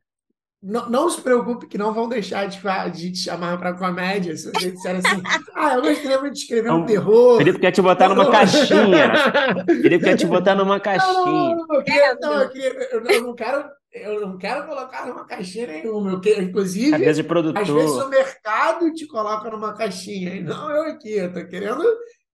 não, 0.67 0.91
não 0.91 1.09
se 1.09 1.21
preocupe 1.21 1.69
que 1.69 1.79
não 1.79 1.95
vão 1.95 2.09
deixar 2.09 2.45
de, 2.47 2.59
de 2.91 3.13
te 3.13 3.19
chamar 3.19 3.57
para 3.57 3.73
comédia. 3.73 4.37
Se 4.37 4.51
você 4.51 4.73
disser 4.73 4.97
assim, 4.97 5.23
ah, 5.55 5.75
eu 5.75 5.83
gostaria 5.83 6.21
muito 6.21 6.35
de 6.35 6.41
escrever 6.41 6.73
um, 6.73 6.79
um 6.79 6.87
terror. 6.87 7.39
Felipe 7.39 7.61
quer 7.61 7.71
te 7.71 7.81
botar 7.81 8.09
numa 8.09 8.29
caixinha. 8.29 9.65
Felipe 9.65 10.05
quer 10.05 10.17
te 10.17 10.27
botar 10.27 10.57
numa 10.57 10.81
caixinha. 10.81 11.15
Não, 11.15 11.67
eu, 11.71 11.85
queria, 11.85 12.15
não, 12.21 12.43
eu, 12.43 12.51
queria, 12.51 12.73
eu, 12.91 13.05
eu, 13.05 13.23
não 13.23 13.35
quero, 13.37 13.65
eu 13.93 14.21
não 14.21 14.37
quero 14.37 14.67
colocar 14.67 15.07
numa 15.07 15.25
caixinha 15.25 15.69
nenhuma. 15.69 16.11
Eu 16.11 16.21
quero, 16.21 16.43
inclusive, 16.43 16.95
às 16.97 17.01
vezes, 17.01 17.25
produtor. 17.25 17.63
às 17.63 17.69
vezes 17.69 17.97
o 17.97 18.09
mercado 18.09 18.93
te 18.93 19.07
coloca 19.07 19.49
numa 19.49 19.73
caixinha. 19.73 20.35
E 20.35 20.43
não 20.43 20.69
eu 20.69 20.83
aqui. 20.91 21.13
Eu 21.13 21.33
tô 21.33 21.47
querendo 21.47 21.85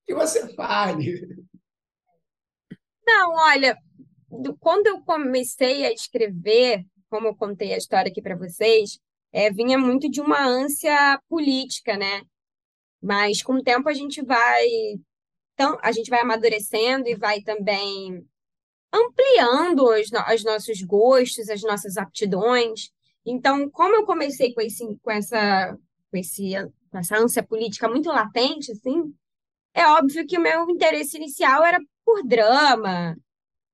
que 0.07 0.15
você 0.15 0.49
fale. 0.55 1.21
Não, 3.07 3.35
olha, 3.35 3.77
quando 4.59 4.87
eu 4.87 5.03
comecei 5.03 5.85
a 5.85 5.93
escrever 5.93 6.87
como 7.13 7.27
eu 7.27 7.37
contei 7.37 7.75
a 7.75 7.77
história 7.77 8.11
aqui 8.11 8.23
para 8.23 8.35
vocês, 8.35 8.99
é, 9.31 9.51
vinha 9.51 9.77
muito 9.77 10.09
de 10.09 10.19
uma 10.23 10.43
ânsia 10.43 11.21
política, 11.29 11.95
né? 11.95 12.23
Mas 13.03 13.43
com 13.43 13.57
o 13.57 13.63
tempo 13.63 13.87
a 13.87 13.93
gente 13.93 14.25
vai 14.25 14.67
então, 15.53 15.79
a 15.83 15.93
gente 15.93 16.09
vai 16.09 16.21
amadurecendo 16.21 17.07
e 17.07 17.15
vai 17.15 17.43
também 17.43 18.27
ampliando 18.91 19.85
os, 19.85 20.11
os 20.35 20.43
nossos 20.43 20.81
gostos, 20.81 21.51
as 21.51 21.61
nossas 21.61 21.99
aptidões. 21.99 22.91
Então, 23.27 23.69
como 23.69 23.95
eu 23.95 24.07
comecei 24.07 24.55
com, 24.55 24.63
esse, 24.63 24.99
com, 25.03 25.11
essa, 25.11 25.79
com, 26.11 26.17
esse, 26.17 26.53
com 26.91 26.99
essa 26.99 27.19
ânsia 27.19 27.43
política 27.43 27.89
muito 27.89 28.09
latente, 28.09 28.73
assim, 28.73 29.15
é 29.75 29.87
óbvio 29.87 30.27
que 30.27 30.39
o 30.39 30.43
meu 30.43 30.71
interesse 30.71 31.19
inicial 31.19 31.63
era 31.63 31.79
por 32.07 32.27
drama, 32.27 33.15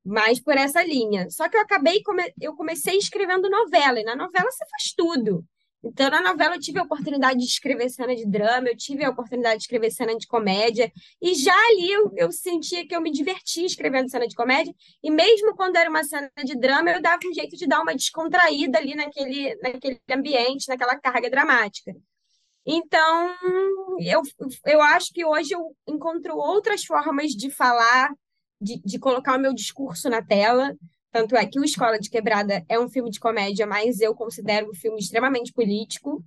mais 0.09 0.41
por 0.41 0.57
essa 0.57 0.83
linha. 0.83 1.29
Só 1.31 1.49
que 1.49 1.57
eu 1.57 1.61
acabei, 1.61 2.03
eu 2.41 2.55
comecei 2.55 2.97
escrevendo 2.97 3.51
novela, 3.51 4.01
e 4.01 4.05
na 4.05 4.17
novela 4.17 4.51
você 4.51 4.65
faz 4.71 4.93
tudo. 4.97 5.45
Então, 5.85 6.11
na 6.11 6.21
novela, 6.21 6.57
eu 6.57 6.61
tive 6.61 6.81
a 6.81 6.83
oportunidade 6.83 7.39
de 7.39 7.45
escrever 7.45 7.89
cena 7.89 8.17
de 8.17 8.27
drama, 8.27 8.69
eu 8.69 8.77
tive 8.77 9.05
a 9.05 9.11
oportunidade 9.11 9.59
de 9.59 9.63
escrever 9.63 9.93
cena 9.93 10.17
de 10.17 10.27
comédia, 10.27 10.91
e 11.23 11.35
já 11.35 11.55
ali 11.55 11.93
eu, 11.93 12.11
eu 12.17 12.33
sentia 12.33 12.87
que 12.87 12.97
eu 12.97 13.01
me 13.01 13.13
divertia 13.13 13.65
escrevendo 13.65 14.11
cena 14.11 14.27
de 14.27 14.35
comédia, 14.35 14.75
e 15.03 15.11
mesmo 15.11 15.55
quando 15.55 15.77
era 15.77 15.89
uma 15.89 16.03
cena 16.03 16.31
de 16.45 16.59
drama, 16.59 16.91
eu 16.91 17.01
dava 17.01 17.21
um 17.25 17.33
jeito 17.33 17.57
de 17.57 17.67
dar 17.67 17.81
uma 17.81 17.95
descontraída 17.95 18.79
ali 18.79 18.97
naquele, 18.97 19.55
naquele 19.63 20.01
ambiente, 20.11 20.69
naquela 20.69 20.99
carga 20.99 21.31
dramática. 21.31 21.95
Então, 22.67 23.37
eu, 24.01 24.21
eu 24.67 24.83
acho 24.83 25.13
que 25.13 25.25
hoje 25.25 25.55
eu 25.55 25.75
encontro 25.87 26.37
outras 26.37 26.85
formas 26.85 27.31
de 27.31 27.51
falar 27.51 28.11
de, 28.61 28.81
de 28.85 28.99
colocar 28.99 29.37
o 29.37 29.41
meu 29.41 29.55
discurso 29.55 30.09
na 30.09 30.23
tela 30.23 30.75
Tanto 31.11 31.37
é 31.37 31.47
que 31.47 31.59
o 31.59 31.65
Escola 31.65 31.99
de 31.99 32.11
Quebrada 32.11 32.65
é 32.69 32.79
um 32.79 32.89
filme 32.89 33.11
de 33.11 33.19
comédia, 33.19 33.67
mas 33.67 34.01
eu 34.01 34.15
considero 34.15 34.71
um 34.71 34.75
filme 34.75 34.99
extremamente 34.99 35.53
político. 35.53 36.23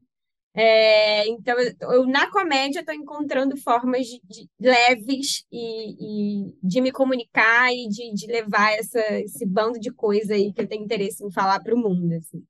É, 0.53 1.25
então, 1.27 1.55
eu, 1.81 2.05
na 2.05 2.29
comédia 2.29 2.79
estou 2.79 2.93
encontrando 2.93 3.55
formas 3.55 4.05
de, 4.05 4.19
de 4.27 4.49
leves 4.59 5.45
e, 5.51 6.49
e, 6.49 6.57
de 6.61 6.81
me 6.81 6.91
comunicar 6.91 7.71
e 7.71 7.87
de, 7.87 8.13
de 8.13 8.27
levar 8.27 8.73
essa, 8.73 8.99
esse 9.19 9.45
bando 9.45 9.79
de 9.79 9.91
coisa 9.91 10.33
aí 10.33 10.51
que 10.51 10.61
eu 10.61 10.67
tenho 10.67 10.83
interesse 10.83 11.23
em 11.23 11.31
falar 11.31 11.61
para 11.61 11.75
o 11.75 11.77
mundo. 11.77 12.13
Assim. 12.15 12.43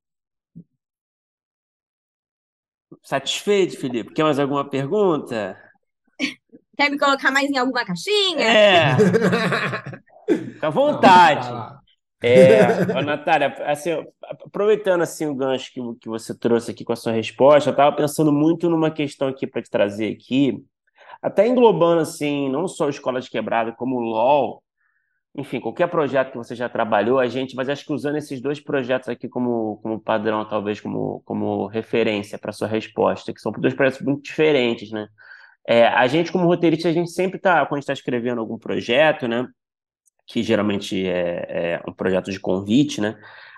Satisfeito, 3.04 3.78
Felipe? 3.78 4.14
Quer 4.14 4.24
mais 4.24 4.40
alguma 4.40 4.68
pergunta? 4.68 5.56
Quer 6.82 6.90
me 6.90 6.98
colocar 6.98 7.30
mais 7.30 7.48
em 7.48 7.60
alguma 7.60 7.86
caixinha? 7.86 8.44
É. 8.44 8.96
Fica 10.28 10.66
à 10.66 10.70
vontade. 10.72 11.48
Não, 11.48 11.80
é, 12.24 13.04
Natália, 13.04 13.56
assim, 13.68 13.92
aproveitando 14.24 15.02
assim 15.02 15.28
o 15.28 15.36
gancho 15.36 15.72
que, 15.72 15.80
que 16.02 16.10
você 16.10 16.36
trouxe 16.36 16.72
aqui 16.72 16.84
com 16.84 16.92
a 16.92 16.96
sua 16.96 17.12
resposta, 17.12 17.70
eu 17.70 17.72
estava 17.72 17.96
pensando 17.96 18.32
muito 18.32 18.68
numa 18.68 18.90
questão 18.90 19.28
aqui 19.28 19.46
para 19.46 19.62
te 19.62 19.70
trazer 19.70 20.12
aqui, 20.12 20.58
até 21.22 21.48
englobando 21.48 22.02
assim, 22.02 22.50
não 22.50 22.68
só 22.68 22.88
a 22.88 22.90
Escola 22.90 23.22
de 23.22 23.30
Quebrada, 23.30 23.72
como 23.72 23.98
o 23.98 24.02
LOL, 24.02 24.64
enfim, 25.36 25.60
qualquer 25.60 25.88
projeto 25.88 26.32
que 26.32 26.38
você 26.38 26.56
já 26.56 26.68
trabalhou, 26.68 27.20
a 27.20 27.28
gente, 27.28 27.56
mas 27.56 27.70
acho 27.70 27.86
que 27.86 27.94
usando 27.94 28.18
esses 28.18 28.42
dois 28.42 28.60
projetos 28.60 29.08
aqui 29.08 29.30
como, 29.30 29.78
como 29.84 30.00
padrão, 30.00 30.48
talvez 30.50 30.82
como, 30.82 31.22
como 31.26 31.68
referência 31.68 32.40
para 32.40 32.52
sua 32.52 32.68
resposta, 32.68 33.32
que 33.32 33.40
são 33.40 33.52
dois 33.52 33.76
projetos 33.76 34.02
muito 34.02 34.24
diferentes, 34.24 34.92
né? 34.92 35.08
É, 35.68 35.86
a 35.88 36.08
gente, 36.08 36.32
como 36.32 36.46
roteirista, 36.46 36.90
a 36.90 36.94
gente 36.94 37.12
sempre 37.12 37.38
está, 37.38 37.66
quando 37.66 37.82
está 37.82 37.94
escrevendo 37.94 38.40
algum 38.40 38.58
projeto, 38.58 39.28
né? 39.28 39.48
que 40.32 40.42
geralmente 40.42 41.06
é, 41.08 41.46
é 41.50 41.82
um 41.88 41.94
projeto 41.94 42.32
de 42.32 42.40
convite, 42.40 43.02
né? 43.02 43.18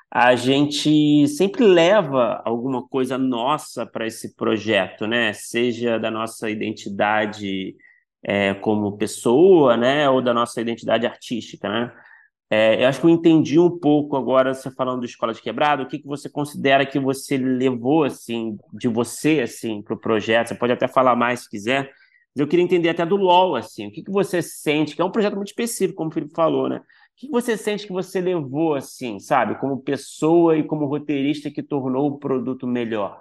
A 0.09 0.35
gente 0.35 1.27
sempre 1.27 1.63
leva 1.63 2.41
alguma 2.45 2.87
coisa 2.87 3.17
nossa 3.17 3.85
para 3.85 4.05
esse 4.07 4.35
projeto, 4.35 5.07
né? 5.07 5.33
Seja 5.33 5.99
da 5.99 6.11
nossa 6.11 6.49
identidade 6.49 7.75
é, 8.23 8.53
como 8.55 8.97
pessoa, 8.97 9.77
né? 9.77 10.09
Ou 10.09 10.21
da 10.21 10.33
nossa 10.33 10.61
identidade 10.61 11.05
artística, 11.05 11.67
né? 11.69 11.91
É, 12.55 12.83
eu 12.83 12.87
acho 12.87 13.01
que 13.01 13.07
eu 13.07 13.09
entendi 13.09 13.57
um 13.57 13.79
pouco 13.79 14.15
agora, 14.15 14.53
você 14.53 14.69
falando 14.69 14.99
do 14.99 15.07
Escola 15.07 15.33
de 15.33 15.41
Quebrado, 15.41 15.81
o 15.81 15.87
que, 15.87 15.97
que 15.97 16.05
você 16.05 16.29
considera 16.29 16.85
que 16.85 16.99
você 16.99 17.35
levou, 17.35 18.03
assim, 18.03 18.59
de 18.71 18.87
você, 18.87 19.41
assim, 19.41 19.81
para 19.81 19.95
o 19.95 19.99
projeto? 19.99 20.49
Você 20.49 20.55
pode 20.55 20.71
até 20.71 20.87
falar 20.87 21.15
mais 21.15 21.39
se 21.39 21.49
quiser, 21.49 21.91
eu 22.35 22.47
queria 22.47 22.63
entender 22.63 22.89
até 22.89 23.03
do 23.03 23.15
LOL, 23.15 23.55
assim, 23.55 23.87
o 23.87 23.91
que, 23.91 24.03
que 24.03 24.11
você 24.11 24.39
sente, 24.39 24.95
que 24.95 25.01
é 25.01 25.05
um 25.05 25.09
projeto 25.09 25.35
muito 25.35 25.47
específico, 25.47 25.97
como 25.97 26.11
o 26.11 26.13
Felipe 26.13 26.35
falou, 26.35 26.69
né? 26.69 26.77
O 26.77 26.81
que, 27.15 27.25
que 27.25 27.31
você 27.31 27.57
sente 27.57 27.87
que 27.87 27.93
você 27.93 28.21
levou, 28.21 28.75
assim, 28.75 29.17
sabe, 29.17 29.59
como 29.59 29.81
pessoa 29.81 30.55
e 30.55 30.63
como 30.63 30.85
roteirista 30.85 31.49
que 31.49 31.63
tornou 31.63 32.07
o 32.07 32.19
produto 32.19 32.67
melhor? 32.67 33.19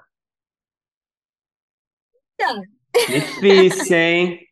Então. 2.35 2.61
Difícil, 3.09 3.97
hein? 3.97 4.41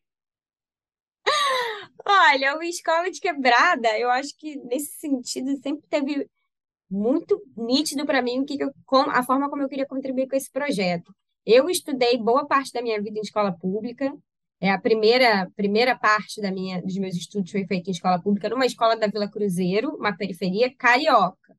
Olha, 2.04 2.56
o 2.58 2.62
Escola 2.62 3.10
de 3.10 3.20
Quebrada, 3.20 3.98
eu 3.98 4.10
acho 4.10 4.36
que 4.36 4.56
nesse 4.64 4.98
sentido 4.98 5.56
sempre 5.62 5.86
teve 5.88 6.28
muito 6.90 7.40
nítido 7.56 8.04
para 8.04 8.22
mim 8.22 8.40
o 8.40 8.44
que, 8.44 8.58
eu, 8.60 8.70
a 9.10 9.22
forma 9.22 9.48
como 9.48 9.62
eu 9.62 9.68
queria 9.68 9.86
contribuir 9.86 10.28
com 10.28 10.36
esse 10.36 10.50
projeto. 10.50 11.14
Eu 11.46 11.70
estudei 11.70 12.18
boa 12.18 12.46
parte 12.46 12.72
da 12.72 12.82
minha 12.82 13.00
vida 13.00 13.18
em 13.18 13.22
escola 13.22 13.52
pública, 13.52 14.12
é 14.60 14.70
a 14.70 14.78
primeira, 14.78 15.50
primeira 15.56 15.96
parte 15.96 16.40
da 16.40 16.50
minha, 16.50 16.82
dos 16.82 16.96
meus 16.98 17.16
estudos 17.16 17.50
foi 17.50 17.66
feita 17.66 17.88
em 17.88 17.92
escola 17.92 18.20
pública, 18.20 18.48
numa 18.48 18.66
escola 18.66 18.94
da 18.94 19.06
Vila 19.06 19.30
Cruzeiro, 19.30 19.94
uma 19.96 20.14
periferia 20.14 20.70
carioca, 20.76 21.56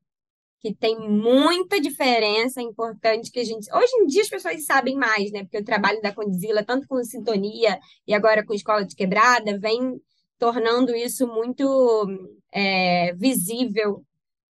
que 0.60 0.72
tem 0.72 0.96
muita 0.96 1.80
diferença 1.80 2.62
importante 2.62 3.32
que 3.32 3.40
a 3.40 3.44
gente. 3.44 3.66
Hoje 3.74 3.92
em 3.96 4.06
dia 4.06 4.22
as 4.22 4.28
pessoas 4.28 4.64
sabem 4.64 4.94
mais, 4.94 5.32
né? 5.32 5.42
Porque 5.42 5.58
o 5.58 5.64
trabalho 5.64 6.00
da 6.00 6.14
Condzilla, 6.14 6.64
tanto 6.64 6.86
com 6.86 7.02
sintonia 7.02 7.80
e 8.06 8.14
agora 8.14 8.46
com 8.46 8.54
escola 8.54 8.84
de 8.84 8.94
quebrada, 8.94 9.58
vem 9.58 10.00
tornando 10.42 10.92
isso 10.92 11.24
muito 11.28 12.34
é, 12.50 13.14
visível 13.14 14.04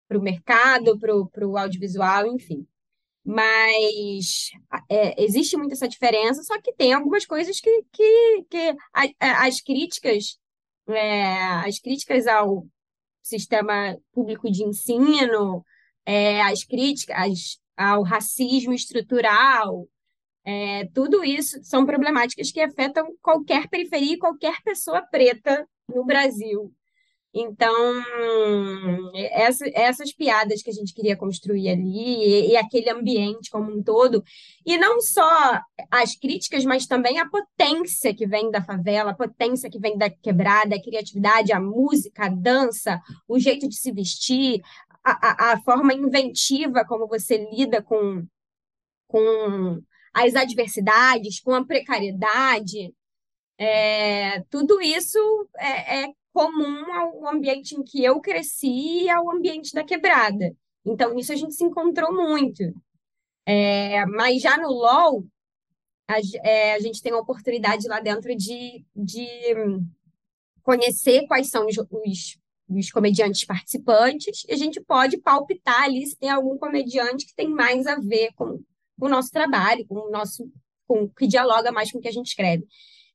para 0.06 0.18
o 0.18 0.22
mercado, 0.22 1.00
para 1.00 1.48
o 1.48 1.58
audiovisual, 1.58 2.28
enfim. 2.28 2.68
Mas 3.24 4.52
é, 4.90 5.24
existe 5.24 5.56
muito 5.56 5.72
essa 5.72 5.88
diferença, 5.88 6.44
só 6.44 6.60
que 6.60 6.74
tem 6.74 6.92
algumas 6.92 7.26
coisas 7.26 7.62
que, 7.62 7.86
que, 7.94 8.44
que 8.50 8.76
as 9.18 9.62
críticas, 9.62 10.38
é, 10.90 11.36
as 11.66 11.80
críticas 11.80 12.28
ao 12.28 12.68
sistema 13.24 13.98
público 14.12 14.52
de 14.52 14.66
ensino, 14.66 15.64
é, 16.06 16.42
as 16.42 16.66
críticas 16.66 17.62
ao 17.78 18.04
racismo 18.04 18.74
estrutural, 18.74 19.88
é, 20.44 20.86
tudo 20.94 21.24
isso 21.24 21.64
são 21.64 21.86
problemáticas 21.86 22.52
que 22.52 22.60
afetam 22.60 23.08
qualquer 23.22 23.70
periferia 23.70 24.16
e 24.16 24.20
qualquer 24.20 24.62
pessoa 24.64 25.02
preta 25.02 25.66
no 25.88 26.06
Brasil. 26.06 26.74
Então, 27.40 28.04
essa, 29.32 29.66
essas 29.74 30.12
piadas 30.12 30.64
que 30.64 30.70
a 30.70 30.74
gente 30.74 30.94
queria 30.94 31.16
construir 31.16 31.70
ali, 31.70 32.24
e, 32.24 32.52
e, 32.52 32.58
aquele 32.58 32.90
ambiente 32.90 33.52
como 33.52 33.72
um 33.72 33.84
todo, 33.84 34.24
e 34.66 34.76
não 34.78 35.00
só 35.00 35.62
as 35.92 36.16
críticas, 36.16 36.66
mas 36.66 36.88
também 36.88 37.20
a 37.20 37.30
potência 37.30 38.16
que 38.16 38.26
vem 38.26 38.50
da 38.50 38.64
favela, 38.64 39.12
a 39.12 39.16
potência 39.16 39.70
que 39.70 39.78
vem 39.78 39.98
da 39.98 40.10
quebrada, 40.10 40.76
a 40.76 40.82
criatividade, 40.82 41.52
a 41.52 41.60
música, 41.60 42.26
a 42.26 42.30
dança, 42.30 43.00
o 43.28 43.38
jeito 43.38 43.68
de 43.68 43.76
se 43.76 43.92
vestir, 43.92 44.62
a, 45.04 45.12
a, 45.12 45.54
a 45.54 45.62
forma 45.62 45.94
inventiva 45.94 46.84
como 46.86 47.08
você 47.08 47.48
lida 47.52 47.84
com, 47.84 48.26
com 49.08 49.80
as 50.14 50.36
adversidades, 50.36 51.40
com 51.40 51.54
a 51.54 51.64
precariedade. 51.64 52.94
É, 53.58 54.42
tudo 54.50 54.80
isso 54.82 55.50
é, 55.58 56.04
é 56.04 56.14
comum 56.32 56.94
ao 56.94 57.28
ambiente 57.28 57.76
em 57.76 57.84
que 57.84 58.04
eu 58.04 58.20
cresci 58.22 59.04
e 59.04 59.10
ao 59.10 59.32
ambiente 59.32 59.74
da 59.74 59.84
quebrada. 59.84 60.56
Então, 60.86 61.14
nisso 61.14 61.34
a 61.34 61.36
gente 61.36 61.56
se 61.56 61.64
encontrou 61.64 62.14
muito. 62.14 62.64
É, 63.46 64.06
mas 64.06 64.42
já 64.42 64.58
no 64.58 64.70
LOL, 64.70 65.26
a, 66.08 66.18
é, 66.44 66.76
a, 66.76 66.80
gente 66.80 67.02
tem 67.02 67.12
a 67.12 67.18
oportunidade 67.18 67.88
lá 67.88 68.00
dentro 68.00 68.36
de, 68.36 68.86
de 68.96 69.28
conhecer 70.62 71.26
quais 71.28 71.50
são 71.50 71.66
os, 71.66 71.78
os, 71.78 72.38
os, 72.70 72.92
comediantes 72.92 73.46
participantes, 73.46 74.44
e 74.48 74.54
a 74.54 74.58
gente 74.58 74.80
pode 74.82 75.18
palpitar 75.18 75.84
ali 75.84 76.06
se 76.06 76.18
tem 76.18 76.30
algum 76.30 76.58
comediante 76.58 77.26
que 77.26 77.36
tem 77.36 77.50
mais 77.50 77.88
a 77.88 77.96
ver 77.96 78.32
com, 78.36 78.62
com 79.00 79.06
o 79.06 79.10
nosso 79.10 79.32
trabalho, 79.32 79.88
com 79.88 79.96
o 79.96 80.12
nosso, 80.12 80.50
com 80.86 81.10
que 81.10 81.26
dialoga 81.26 81.72
mais 81.72 81.92
com 81.92 82.00
o 82.00 82.02
que 82.02 82.10
a 82.10 82.14
gente 82.14 82.28
escreve. 82.28 82.68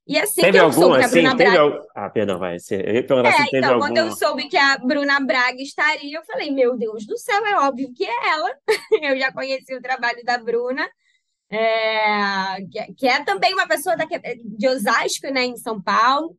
E 0.05 0.19
assim 0.19 0.41
teve 0.41 0.53
que 0.53 0.57
eu 0.57 0.65
algum, 0.65 0.81
soube 0.81 0.97
que 0.97 1.03
a 1.03 1.05
assim, 1.05 1.21
Bruna 1.21 1.35
Braga. 1.35 1.59
Al... 1.59 1.81
Ah, 1.95 2.09
perdão, 2.09 2.39
vai. 2.39 2.57
Eu 2.69 2.93
ia 2.93 3.07
perguntar 3.07 3.29
é, 3.29 3.31
se 3.31 3.43
teve 3.45 3.57
então, 3.57 3.69
algum... 3.69 3.85
quando 3.85 3.97
eu 3.97 4.11
soube 4.11 4.49
que 4.49 4.57
a 4.57 4.77
Bruna 4.77 5.19
Braga 5.21 5.61
estaria, 5.61 6.17
eu 6.17 6.25
falei, 6.25 6.51
meu 6.51 6.77
Deus 6.77 7.05
do 7.05 7.17
céu, 7.17 7.45
é 7.45 7.59
óbvio 7.59 7.93
que 7.93 8.03
é 8.05 8.29
ela. 8.29 8.53
eu 9.01 9.17
já 9.17 9.31
conheci 9.31 9.73
o 9.73 9.81
trabalho 9.81 10.21
da 10.25 10.37
Bruna, 10.37 10.85
é... 11.49 12.57
que 12.97 13.07
é 13.07 13.23
também 13.23 13.53
uma 13.53 13.67
pessoa 13.67 13.95
da... 13.95 14.05
de 14.05 14.67
Osasco, 14.67 15.27
né, 15.31 15.45
em 15.45 15.57
São 15.57 15.81
Paulo. 15.81 16.35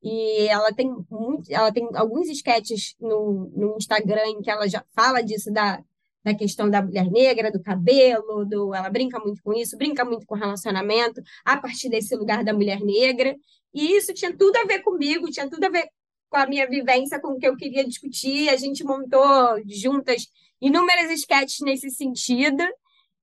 E 0.00 0.46
ela 0.46 0.72
tem 0.72 0.88
muito, 1.10 1.52
ela 1.52 1.72
tem 1.72 1.88
alguns 1.94 2.28
sketches 2.28 2.94
no, 3.00 3.50
no 3.56 3.76
Instagram 3.76 4.26
em 4.26 4.40
que 4.40 4.50
ela 4.50 4.68
já 4.68 4.84
fala 4.94 5.20
disso 5.20 5.52
da, 5.52 5.80
da 6.28 6.34
questão 6.34 6.68
da 6.68 6.82
mulher 6.82 7.10
negra, 7.10 7.50
do 7.50 7.62
cabelo, 7.62 8.44
do, 8.44 8.74
ela 8.74 8.90
brinca 8.90 9.18
muito 9.18 9.42
com 9.42 9.52
isso, 9.54 9.78
brinca 9.78 10.04
muito 10.04 10.26
com 10.26 10.34
relacionamento, 10.34 11.22
a 11.44 11.56
partir 11.56 11.88
desse 11.88 12.14
lugar 12.14 12.44
da 12.44 12.52
mulher 12.52 12.80
negra. 12.80 13.34
E 13.72 13.96
isso 13.96 14.12
tinha 14.12 14.36
tudo 14.36 14.56
a 14.56 14.64
ver 14.64 14.80
comigo, 14.80 15.30
tinha 15.30 15.48
tudo 15.48 15.64
a 15.64 15.68
ver 15.70 15.88
com 16.28 16.36
a 16.36 16.46
minha 16.46 16.68
vivência, 16.68 17.20
com 17.20 17.28
o 17.28 17.38
que 17.38 17.48
eu 17.48 17.56
queria 17.56 17.84
discutir. 17.84 18.48
A 18.50 18.56
gente 18.56 18.84
montou 18.84 19.60
juntas 19.66 20.26
inúmeras 20.60 21.10
sketches 21.10 21.60
nesse 21.60 21.90
sentido 21.90 22.62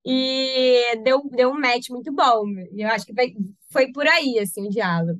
e 0.03 0.95
deu, 1.03 1.21
deu 1.29 1.49
um 1.51 1.59
match 1.59 1.89
muito 1.89 2.11
bom. 2.11 2.45
Eu 2.75 2.89
acho 2.89 3.05
que 3.05 3.13
foi, 3.13 3.35
foi 3.71 3.91
por 3.91 4.07
aí, 4.07 4.39
assim, 4.39 4.67
o 4.67 4.69
diálogo. 4.69 5.19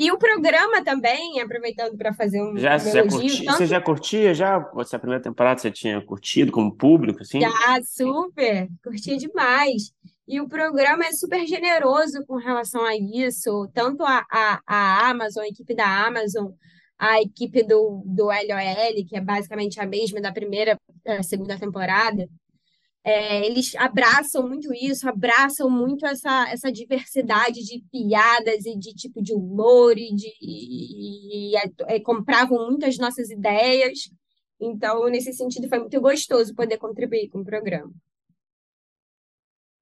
E 0.00 0.10
o 0.10 0.16
programa 0.16 0.82
também, 0.82 1.38
aproveitando 1.42 1.94
para 1.94 2.14
fazer 2.14 2.42
um, 2.42 2.56
já, 2.56 2.76
um 2.76 2.78
já 2.78 3.00
elogio, 3.00 3.20
curti, 3.20 3.44
tanto... 3.44 3.58
Você 3.58 3.66
já 3.66 3.80
curtia, 3.82 4.32
já? 4.32 4.72
Essa 4.78 4.98
primeira 4.98 5.22
temporada 5.22 5.60
você 5.60 5.70
tinha 5.70 6.00
curtido 6.00 6.50
como 6.50 6.74
público, 6.74 7.20
assim? 7.20 7.38
Já, 7.38 7.50
super, 7.84 8.66
curtia 8.82 9.18
demais. 9.18 9.92
E 10.26 10.40
o 10.40 10.48
programa 10.48 11.04
é 11.04 11.12
super 11.12 11.46
generoso 11.46 12.24
com 12.26 12.36
relação 12.36 12.82
a 12.82 12.96
isso, 12.96 13.68
tanto 13.74 14.02
a, 14.02 14.24
a, 14.32 14.62
a 14.66 15.10
Amazon, 15.10 15.44
a 15.44 15.48
equipe 15.48 15.74
da 15.74 16.06
Amazon, 16.06 16.50
a 16.98 17.20
equipe 17.20 17.62
do, 17.62 18.02
do 18.06 18.24
LOL, 18.24 19.04
que 19.06 19.18
é 19.18 19.20
basicamente 19.20 19.80
a 19.80 19.86
mesma 19.86 20.18
da 20.18 20.32
primeira, 20.32 20.78
da 21.04 21.22
segunda 21.22 21.58
temporada, 21.58 22.26
é, 23.04 23.46
eles 23.46 23.74
abraçam 23.76 24.46
muito 24.46 24.72
isso, 24.74 25.08
abraçam 25.08 25.70
muito 25.70 26.04
essa, 26.06 26.48
essa 26.50 26.70
diversidade 26.70 27.62
de 27.64 27.82
piadas 27.90 28.66
e 28.66 28.76
de 28.78 28.94
tipo 28.94 29.22
de 29.22 29.32
humor 29.32 29.96
e, 29.96 30.14
de, 30.14 30.28
e, 30.40 31.54
e, 31.54 31.56
e, 31.56 31.94
e 31.96 32.00
compravam 32.00 32.66
muito 32.68 32.84
as 32.84 32.98
nossas 32.98 33.30
ideias. 33.30 34.10
Então, 34.60 35.08
nesse 35.08 35.32
sentido, 35.32 35.68
foi 35.68 35.78
muito 35.78 36.00
gostoso 36.00 36.54
poder 36.54 36.76
contribuir 36.76 37.28
com 37.30 37.40
o 37.40 37.44
programa. 37.44 37.90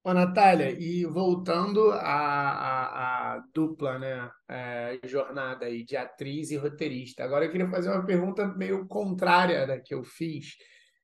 Ô, 0.04 0.14
Natália, 0.14 0.70
e 0.70 1.04
voltando 1.04 1.90
à, 1.90 1.98
à, 1.98 3.34
à 3.34 3.44
dupla, 3.52 3.98
né, 3.98 4.30
é, 4.48 5.00
jornada 5.04 5.66
aí 5.66 5.84
de 5.84 5.96
atriz 5.96 6.52
e 6.52 6.56
roteirista. 6.56 7.24
Agora 7.24 7.44
eu 7.44 7.50
queria 7.50 7.68
fazer 7.68 7.90
uma 7.90 8.06
pergunta 8.06 8.46
meio 8.46 8.86
contrária 8.86 9.66
da 9.66 9.78
que 9.78 9.92
eu 9.92 10.04
fiz. 10.04 10.56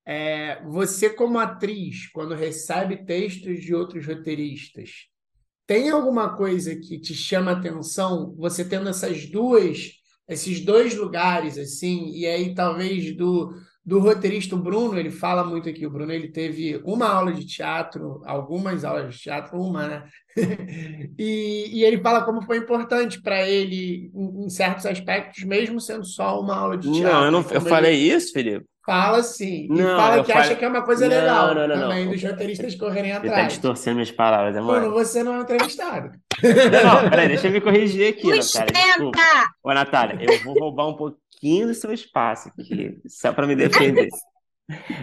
É, 0.07 0.62
você, 0.64 1.09
como 1.09 1.38
atriz, 1.38 2.09
quando 2.12 2.34
recebe 2.34 3.05
textos 3.05 3.61
de 3.61 3.74
outros 3.74 4.07
roteiristas, 4.07 5.09
tem 5.66 5.88
alguma 5.90 6.36
coisa 6.36 6.76
que 6.76 6.98
te 6.98 7.14
chama 7.14 7.52
atenção? 7.52 8.34
Você 8.36 8.64
tendo 8.64 8.88
essas 8.88 9.26
duas, 9.26 9.92
esses 10.28 10.61
dois 10.61 10.94
lugares, 10.94 11.57
assim, 11.57 12.11
e 12.12 12.26
aí 12.26 12.55
talvez 12.55 13.16
do 13.16 13.55
do 13.85 13.99
roteirista, 13.99 14.55
o 14.55 14.59
Bruno, 14.59 14.99
ele 14.99 15.11
fala 15.11 15.45
muito 15.45 15.68
aqui. 15.68 15.87
O 15.87 15.91
Bruno 15.91 16.11
ele 16.11 16.28
teve 16.28 16.80
uma 16.85 17.09
aula 17.09 17.32
de 17.32 17.45
teatro, 17.45 18.22
algumas 18.24 18.82
aulas 18.85 19.14
de 19.14 19.20
teatro, 19.20 19.61
uma, 19.61 19.87
né? 19.87 20.05
e, 21.18 21.70
e 21.70 21.85
ele 21.85 22.01
fala 22.01 22.24
como 22.24 22.43
foi 22.43 22.57
importante 22.57 23.20
para 23.20 23.47
ele 23.47 24.11
em, 24.14 24.47
em, 24.47 24.49
certos 24.49 24.87
aspectos, 24.87 25.45
mesmo 25.45 25.80
sendo 25.80 26.05
só 26.05 26.41
uma 26.41 26.57
aula 26.57 26.78
de 26.78 26.91
teatro. 26.91 27.12
Não, 27.12 27.24
eu, 27.26 27.30
não, 27.30 27.45
eu 27.51 27.61
falei 27.61 27.95
isso, 27.95 28.32
Felipe. 28.32 28.64
Fala 28.87 29.22
sim. 29.22 29.66
Não, 29.70 29.95
e 29.95 29.97
fala 29.97 30.24
que 30.24 30.32
acha 30.32 30.55
que 30.55 30.64
é 30.64 30.68
uma 30.68 30.82
coisa 30.82 31.09
não, 31.09 31.16
legal 31.16 31.55
não, 31.55 31.68
não, 31.68 31.80
também 31.80 32.09
dos 32.09 32.22
roteiristas 32.22 32.74
correrem 32.74 33.12
atrás. 33.12 33.32
Ele 33.32 33.43
tá 33.43 33.49
distorcendo 33.49 33.97
minhas 33.97 34.11
palavras, 34.11 34.55
é 34.57 34.61
Bruno, 34.61 34.91
você 34.91 35.22
não 35.22 35.35
é 35.35 35.39
um 35.39 35.43
entrevistado. 35.43 36.11
Não, 36.43 37.03
não, 37.03 37.11
peraí, 37.11 37.28
deixa 37.28 37.49
eu 37.49 37.53
me 37.53 37.61
corrigir 37.61 38.12
aqui, 38.12 38.28
Natália. 38.28 39.12
Ô, 39.62 39.72
Natália, 39.72 40.18
eu 40.20 40.43
vou 40.43 40.59
roubar 40.59 40.89
um 40.89 40.97
pouquinho 40.97 41.68
do 41.68 41.74
seu 41.74 41.93
espaço 41.93 42.49
aqui, 42.49 43.01
só 43.07 43.32
para 43.32 43.47
me 43.47 43.55
defender. 43.55 44.09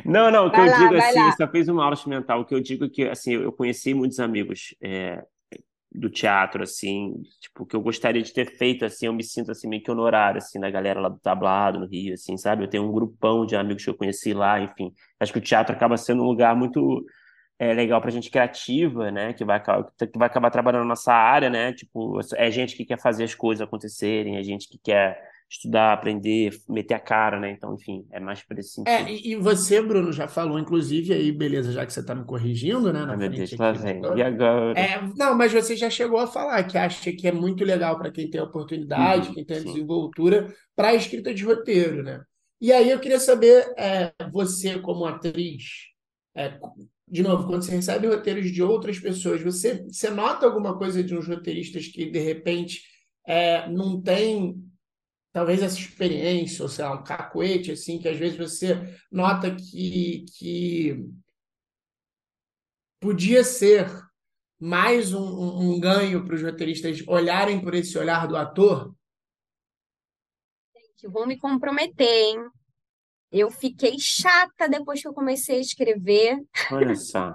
Não, 0.06 0.32
não, 0.32 0.48
o 0.48 0.52
que 0.52 0.58
vai 0.58 0.68
eu 0.68 0.72
lá, 0.72 0.78
digo 0.80 0.96
assim, 0.96 1.20
lá. 1.20 1.32
só 1.34 1.48
fez 1.48 1.68
uma 1.68 1.84
aula 1.84 1.96
mental. 2.08 2.42
O 2.42 2.46
que 2.46 2.56
eu 2.56 2.60
digo 2.60 2.86
é 2.86 2.90
que 2.90 3.04
assim, 3.04 3.34
eu 3.34 3.52
conheci 3.52 3.94
muitos 3.94 4.20
amigos 4.20 4.76
é, 4.82 5.24
do 5.94 6.10
teatro, 6.10 6.64
assim, 6.64 7.14
tipo, 7.40 7.66
que 7.66 7.76
eu 7.76 7.82
gostaria 7.82 8.22
de 8.22 8.34
ter 8.34 8.58
feito, 8.58 8.86
assim, 8.86 9.08
eu 9.08 9.14
me 9.14 9.24
sinto 9.24 9.52
assim 9.52 9.68
meio 9.68 9.84
que 9.84 9.92
honorário, 9.92 10.38
assim, 10.38 10.60
da 10.60 10.70
galera 10.70 11.02
lá 11.02 11.10
do 11.10 11.20
tablado, 11.20 11.80
no 11.80 11.86
Rio, 11.86 12.14
assim, 12.14 12.38
sabe? 12.38 12.64
Eu 12.64 12.70
tenho 12.70 12.88
um 12.88 12.92
grupão 12.92 13.46
de 13.46 13.56
amigos 13.56 13.84
que 13.84 13.90
eu 13.90 13.98
conheci 13.98 14.34
lá, 14.34 14.60
enfim. 14.60 14.94
Acho 15.20 15.34
que 15.34 15.40
o 15.40 15.44
teatro 15.44 15.76
acaba 15.76 15.98
sendo 15.98 16.24
um 16.24 16.28
lugar 16.28 16.56
muito 16.56 17.06
é, 17.62 17.76
legal 17.76 18.01
para 18.01 18.09
gente 18.09 18.32
criativa, 18.32 19.12
né? 19.12 19.34
Que 19.34 19.45
vai, 19.45 19.62
que 19.62 20.18
vai 20.18 20.28
acabar 20.28 20.49
trabalhando 20.49 20.82
na 20.82 20.88
nossa 20.88 21.14
área, 21.14 21.47
né? 21.47 21.72
Tipo, 21.72 22.20
é 22.36 22.49
gente 22.49 22.76
que 22.76 22.84
quer 22.84 22.99
fazer 22.99 23.24
as 23.24 23.36
coisas 23.36 23.62
acontecerem, 23.62 24.38
é 24.38 24.43
gente 24.43 24.68
que 24.68 24.80
quer 24.80 25.22
estudar, 25.47 25.93
aprender, 25.93 26.57
meter 26.68 26.95
a 26.95 26.99
cara, 26.99 27.39
né? 27.39 27.51
Então, 27.51 27.76
enfim, 27.76 28.03
é 28.09 28.20
mais 28.20 28.41
para 28.41 28.59
esse 28.59 28.82
é, 28.88 28.97
sentido. 28.97 29.09
É, 29.09 29.28
e, 29.28 29.36
você, 29.36 29.80
Bruno, 29.80 30.12
já 30.12 30.28
falou, 30.28 30.57
inclusive, 30.57 31.14
aí, 31.14 31.32
beleza, 31.32 31.72
já 31.72 31.86
que 31.86 31.93
você 31.93 31.99
está 31.99 32.16
me 32.16 32.26
corrigindo, 32.26 32.91
né? 32.91 33.05
Na 33.05 33.16
meu 33.16 33.30
Deus, 33.30 33.55
lá 33.55 33.72
vem. 33.74 34.01
E 34.16 34.24
agora? 34.24 34.80
É, 34.80 34.99
não, 35.16 35.38
mas 35.38 35.53
você 35.53 35.76
já 35.76 35.89
chegou 35.89 36.18
a 36.18 36.26
falar 36.26 36.64
que 36.64 36.80
acha 36.80 37.12
que 37.12 37.28
é 37.28 37.32
muito 37.32 37.64
legal 37.64 37.95
para 37.95 38.09
quem 38.09 38.28
tem 38.28 38.41
oportunidade, 38.41 39.28
uhum, 39.28 39.36
quem 39.36 39.45
tem 39.45 39.57
a 39.57 39.64
desenvoltura, 39.64 40.51
para 40.76 40.88
a 40.88 40.95
escrita 40.95 41.32
de 41.32 41.45
roteiro, 41.45 42.01
né? 42.01 42.24
E 42.59 42.74
aí 42.74 42.89
eu 42.89 42.99
queria 42.99 43.20
saber, 43.20 43.72
é, 43.78 44.12
você 44.32 44.80
como 44.80 45.05
atriz, 45.05 45.91
é, 46.36 46.57
de 47.12 47.22
novo, 47.22 47.45
quando 47.45 47.62
você 47.62 47.76
recebe 47.76 48.07
roteiros 48.07 48.49
de 48.49 48.64
outras 48.64 48.97
pessoas, 48.97 49.41
você, 49.41 49.84
você 49.84 50.09
nota 50.09 50.45
alguma 50.45 50.78
coisa 50.78 51.03
de 51.03 51.14
uns 51.14 51.28
roteiristas 51.28 51.88
que, 51.88 52.09
de 52.09 52.20
repente, 52.20 52.82
é, 53.28 53.70
não 53.70 54.01
tem 54.01 54.55
talvez 55.34 55.62
essa 55.62 55.78
experiência, 55.78 56.64
ou 56.64 56.70
sei 56.70 56.86
lá, 56.86 56.93
um 56.93 57.03
cacuete, 57.03 57.72
assim, 57.72 57.99
que 57.99 58.07
às 58.07 58.18
vezes 58.18 58.38
você 58.38 58.97
nota 59.12 59.53
que, 59.53 60.24
que 60.38 61.05
podia 62.97 63.43
ser 63.43 63.89
mais 64.57 65.14
um, 65.14 65.74
um, 65.74 65.80
ganho 65.82 66.24
para 66.26 66.36
os 66.36 66.41
roteiristas 66.41 67.03
olharem 67.07 67.59
por 67.59 67.74
esse 67.74 67.97
olhar 67.97 68.26
do 68.26 68.38
ator? 68.38 68.95
Gente, 70.74 71.12
vou 71.12 71.28
me 71.28 71.38
comprometer, 71.38 72.07
hein? 72.07 72.38
Eu 73.32 73.50
fiquei 73.50 73.98
chata 73.98 74.68
depois 74.68 75.02
que 75.02 75.08
eu 75.08 75.14
comecei 75.14 75.58
a 75.58 75.62
escrever. 75.62 76.38
Olha 76.72 76.96
só. 76.96 77.34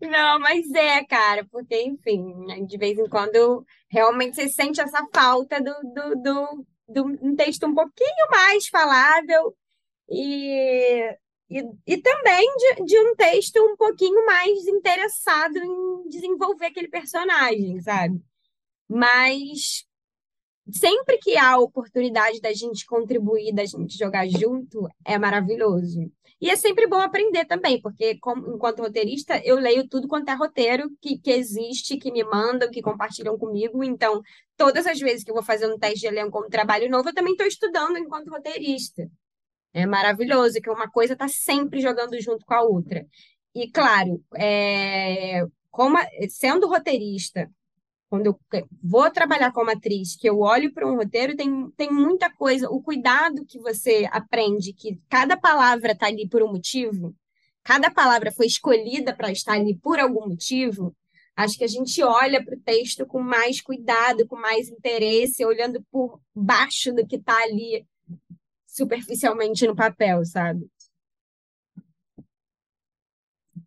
Não, 0.00 0.38
mas 0.38 0.70
é, 0.72 1.04
cara, 1.04 1.46
porque, 1.50 1.80
enfim, 1.82 2.22
né, 2.46 2.60
de 2.60 2.78
vez 2.78 2.98
em 2.98 3.08
quando 3.08 3.64
realmente 3.88 4.36
você 4.36 4.48
sente 4.48 4.80
essa 4.80 5.04
falta 5.12 5.60
do, 5.60 5.72
do, 5.82 6.16
do, 6.16 6.66
do 6.88 7.04
um 7.22 7.34
texto 7.34 7.66
um 7.66 7.74
pouquinho 7.74 8.30
mais 8.30 8.68
falável 8.68 9.54
e, 10.08 11.16
e, 11.50 11.62
e 11.86 11.96
também 11.98 12.46
de, 12.56 12.84
de 12.84 12.98
um 13.00 13.16
texto 13.16 13.56
um 13.58 13.76
pouquinho 13.76 14.24
mais 14.26 14.66
interessado 14.66 15.56
em 15.56 16.08
desenvolver 16.08 16.66
aquele 16.66 16.88
personagem, 16.88 17.80
sabe? 17.80 18.22
Mas 18.88 19.86
sempre 20.70 21.18
que 21.18 21.36
há 21.36 21.58
oportunidade 21.58 22.40
da 22.40 22.52
gente 22.52 22.86
contribuir, 22.86 23.52
da 23.52 23.64
gente 23.64 23.96
jogar 23.96 24.26
junto, 24.28 24.88
é 25.04 25.18
maravilhoso. 25.18 26.10
E 26.40 26.50
é 26.50 26.56
sempre 26.56 26.86
bom 26.86 26.98
aprender 26.98 27.44
também, 27.46 27.80
porque 27.80 28.18
como, 28.18 28.54
enquanto 28.54 28.80
roteirista, 28.80 29.40
eu 29.44 29.56
leio 29.56 29.88
tudo 29.88 30.08
quanto 30.08 30.28
é 30.28 30.34
roteiro 30.34 30.90
que, 31.00 31.18
que 31.18 31.30
existe, 31.30 31.96
que 31.96 32.12
me 32.12 32.22
mandam, 32.24 32.70
que 32.70 32.82
compartilham 32.82 33.38
comigo. 33.38 33.82
Então, 33.82 34.20
todas 34.56 34.86
as 34.86 34.98
vezes 34.98 35.24
que 35.24 35.30
eu 35.30 35.34
vou 35.34 35.42
fazer 35.42 35.66
um 35.72 35.78
teste 35.78 36.00
de 36.00 36.06
elenco 36.06 36.32
como 36.32 36.50
trabalho 36.50 36.90
novo, 36.90 37.08
eu 37.08 37.14
também 37.14 37.32
estou 37.32 37.46
estudando 37.46 37.96
enquanto 37.96 38.28
roteirista. 38.28 39.08
É 39.72 39.86
maravilhoso 39.86 40.60
que 40.60 40.70
uma 40.70 40.90
coisa 40.90 41.14
está 41.14 41.28
sempre 41.28 41.80
jogando 41.80 42.20
junto 42.20 42.44
com 42.44 42.54
a 42.54 42.62
outra. 42.62 43.06
E, 43.54 43.70
claro, 43.70 44.22
é, 44.36 45.46
como, 45.70 45.96
sendo 46.28 46.68
roteirista, 46.68 47.50
quando 48.14 48.26
eu 48.26 48.38
vou 48.80 49.10
trabalhar 49.10 49.52
como 49.52 49.72
atriz, 49.72 50.14
que 50.14 50.28
eu 50.28 50.38
olho 50.38 50.72
para 50.72 50.86
um 50.86 50.94
roteiro, 50.94 51.34
tem, 51.34 51.68
tem 51.76 51.90
muita 51.90 52.30
coisa, 52.30 52.70
o 52.70 52.80
cuidado 52.80 53.44
que 53.44 53.58
você 53.58 54.08
aprende, 54.12 54.72
que 54.72 55.00
cada 55.08 55.36
palavra 55.36 55.90
está 55.90 56.06
ali 56.06 56.28
por 56.28 56.40
um 56.40 56.52
motivo, 56.52 57.12
cada 57.64 57.90
palavra 57.90 58.30
foi 58.30 58.46
escolhida 58.46 59.12
para 59.12 59.32
estar 59.32 59.54
ali 59.54 59.76
por 59.76 59.98
algum 59.98 60.28
motivo, 60.28 60.94
acho 61.34 61.58
que 61.58 61.64
a 61.64 61.68
gente 61.68 62.00
olha 62.04 62.44
para 62.44 62.54
o 62.54 62.60
texto 62.60 63.04
com 63.04 63.20
mais 63.20 63.60
cuidado, 63.60 64.28
com 64.28 64.36
mais 64.36 64.68
interesse, 64.68 65.44
olhando 65.44 65.84
por 65.90 66.20
baixo 66.32 66.92
do 66.94 67.04
que 67.04 67.16
está 67.16 67.36
ali 67.42 67.84
superficialmente 68.64 69.66
no 69.66 69.74
papel, 69.74 70.24
sabe? 70.24 70.64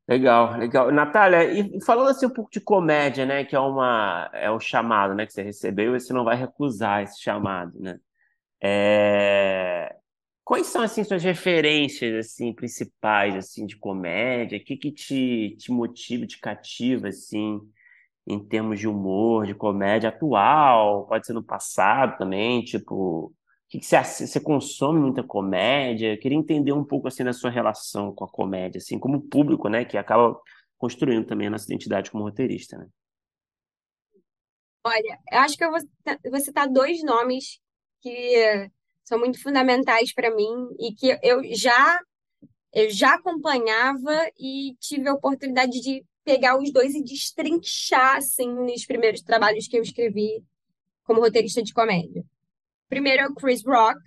Legal, 0.08 0.58
legal. 0.58 0.90
Natália, 0.92 1.44
e 1.52 1.82
falando 1.84 2.10
assim 2.10 2.26
um 2.26 2.30
pouco 2.30 2.50
de 2.50 2.62
comédia, 2.62 3.26
né, 3.26 3.44
que 3.44 3.54
é 3.56 3.60
uma 3.60 4.30
é 4.34 4.50
um 4.50 4.60
chamado, 4.60 5.14
né, 5.14 5.26
que 5.26 5.34
você 5.34 5.44
recebeu, 5.44 5.96
e 5.96 6.00
você 6.00 6.14
não 6.14 6.24
vai 6.24 6.38
recusar 6.38 7.04
esse 7.04 7.22
chamado, 7.22 7.78
né? 7.80 8.00
É... 8.64 9.96
Quais 10.46 10.68
são 10.68 10.82
assim 10.84 11.04
suas 11.04 11.24
referências 11.24 12.16
assim 12.28 12.54
principais 12.54 13.36
assim 13.36 13.66
de 13.66 13.78
comédia? 13.78 14.58
O 14.60 14.64
que 14.64 14.78
que 14.78 14.92
te, 14.92 15.56
te 15.60 15.72
motiva, 15.72 16.28
te 16.28 16.40
cativa 16.40 17.10
assim 17.10 17.60
em 18.28 18.40
termos 18.46 18.80
de 18.80 18.88
humor, 18.88 19.46
de 19.48 19.56
comédia 19.56 20.10
atual? 20.10 21.08
Pode 21.08 21.28
ser 21.28 21.34
no 21.34 21.44
passado 21.44 22.18
também, 22.18 22.64
tipo 22.64 23.34
que, 23.70 23.82
você, 23.82 24.26
você 24.28 24.40
consome 24.40 25.00
muita 25.00 25.24
comédia? 25.24 26.14
Eu 26.14 26.20
queria 26.20 26.38
entender 26.38 26.72
um 26.72 26.84
pouco 26.84 27.08
assim 27.08 27.24
da 27.24 27.34
sua 27.34 27.50
relação 27.50 28.14
com 28.14 28.24
a 28.24 28.30
comédia, 28.30 28.80
assim, 28.80 28.98
como 28.98 29.22
público, 29.22 29.68
né, 29.68 29.84
que 29.84 29.98
acaba 29.98 30.40
construindo 30.78 31.26
também 31.26 31.48
a 31.48 31.52
nossa 31.52 31.66
identidade 31.66 32.10
como 32.10 32.24
roteirista, 32.24 32.78
né? 32.78 32.88
Olha, 34.86 35.20
eu 35.32 35.40
acho 35.40 35.58
que 35.58 35.66
eu 35.66 35.72
vou, 35.72 36.72
dois 36.72 37.04
nomes 37.04 37.60
que 38.02 38.70
são 39.04 39.20
muito 39.20 39.42
fundamentais 39.42 40.14
para 40.14 40.34
mim 40.34 40.70
e 40.80 40.94
que 40.94 41.20
eu 41.22 41.42
já 41.54 42.00
eu 42.74 42.90
já 42.90 43.16
acompanhava 43.16 44.30
e 44.38 44.76
tive 44.80 45.10
a 45.10 45.14
oportunidade 45.14 45.82
de 45.82 46.06
pegar 46.24 46.58
os 46.58 46.72
dois 46.72 46.94
e 46.94 47.04
destrinchar 47.04 48.18
assim 48.18 48.54
nos 48.54 48.86
primeiros 48.86 49.22
trabalhos 49.22 49.68
que 49.68 49.78
eu 49.78 49.82
escrevi 49.82 50.44
como 51.04 51.22
roteirista 51.22 51.64
de 51.64 51.74
comédia. 51.74 52.24
Primeiro 52.90 53.24
é 53.24 53.28
o 53.28 53.34
Chris 53.34 53.64
Rock, 53.66 54.00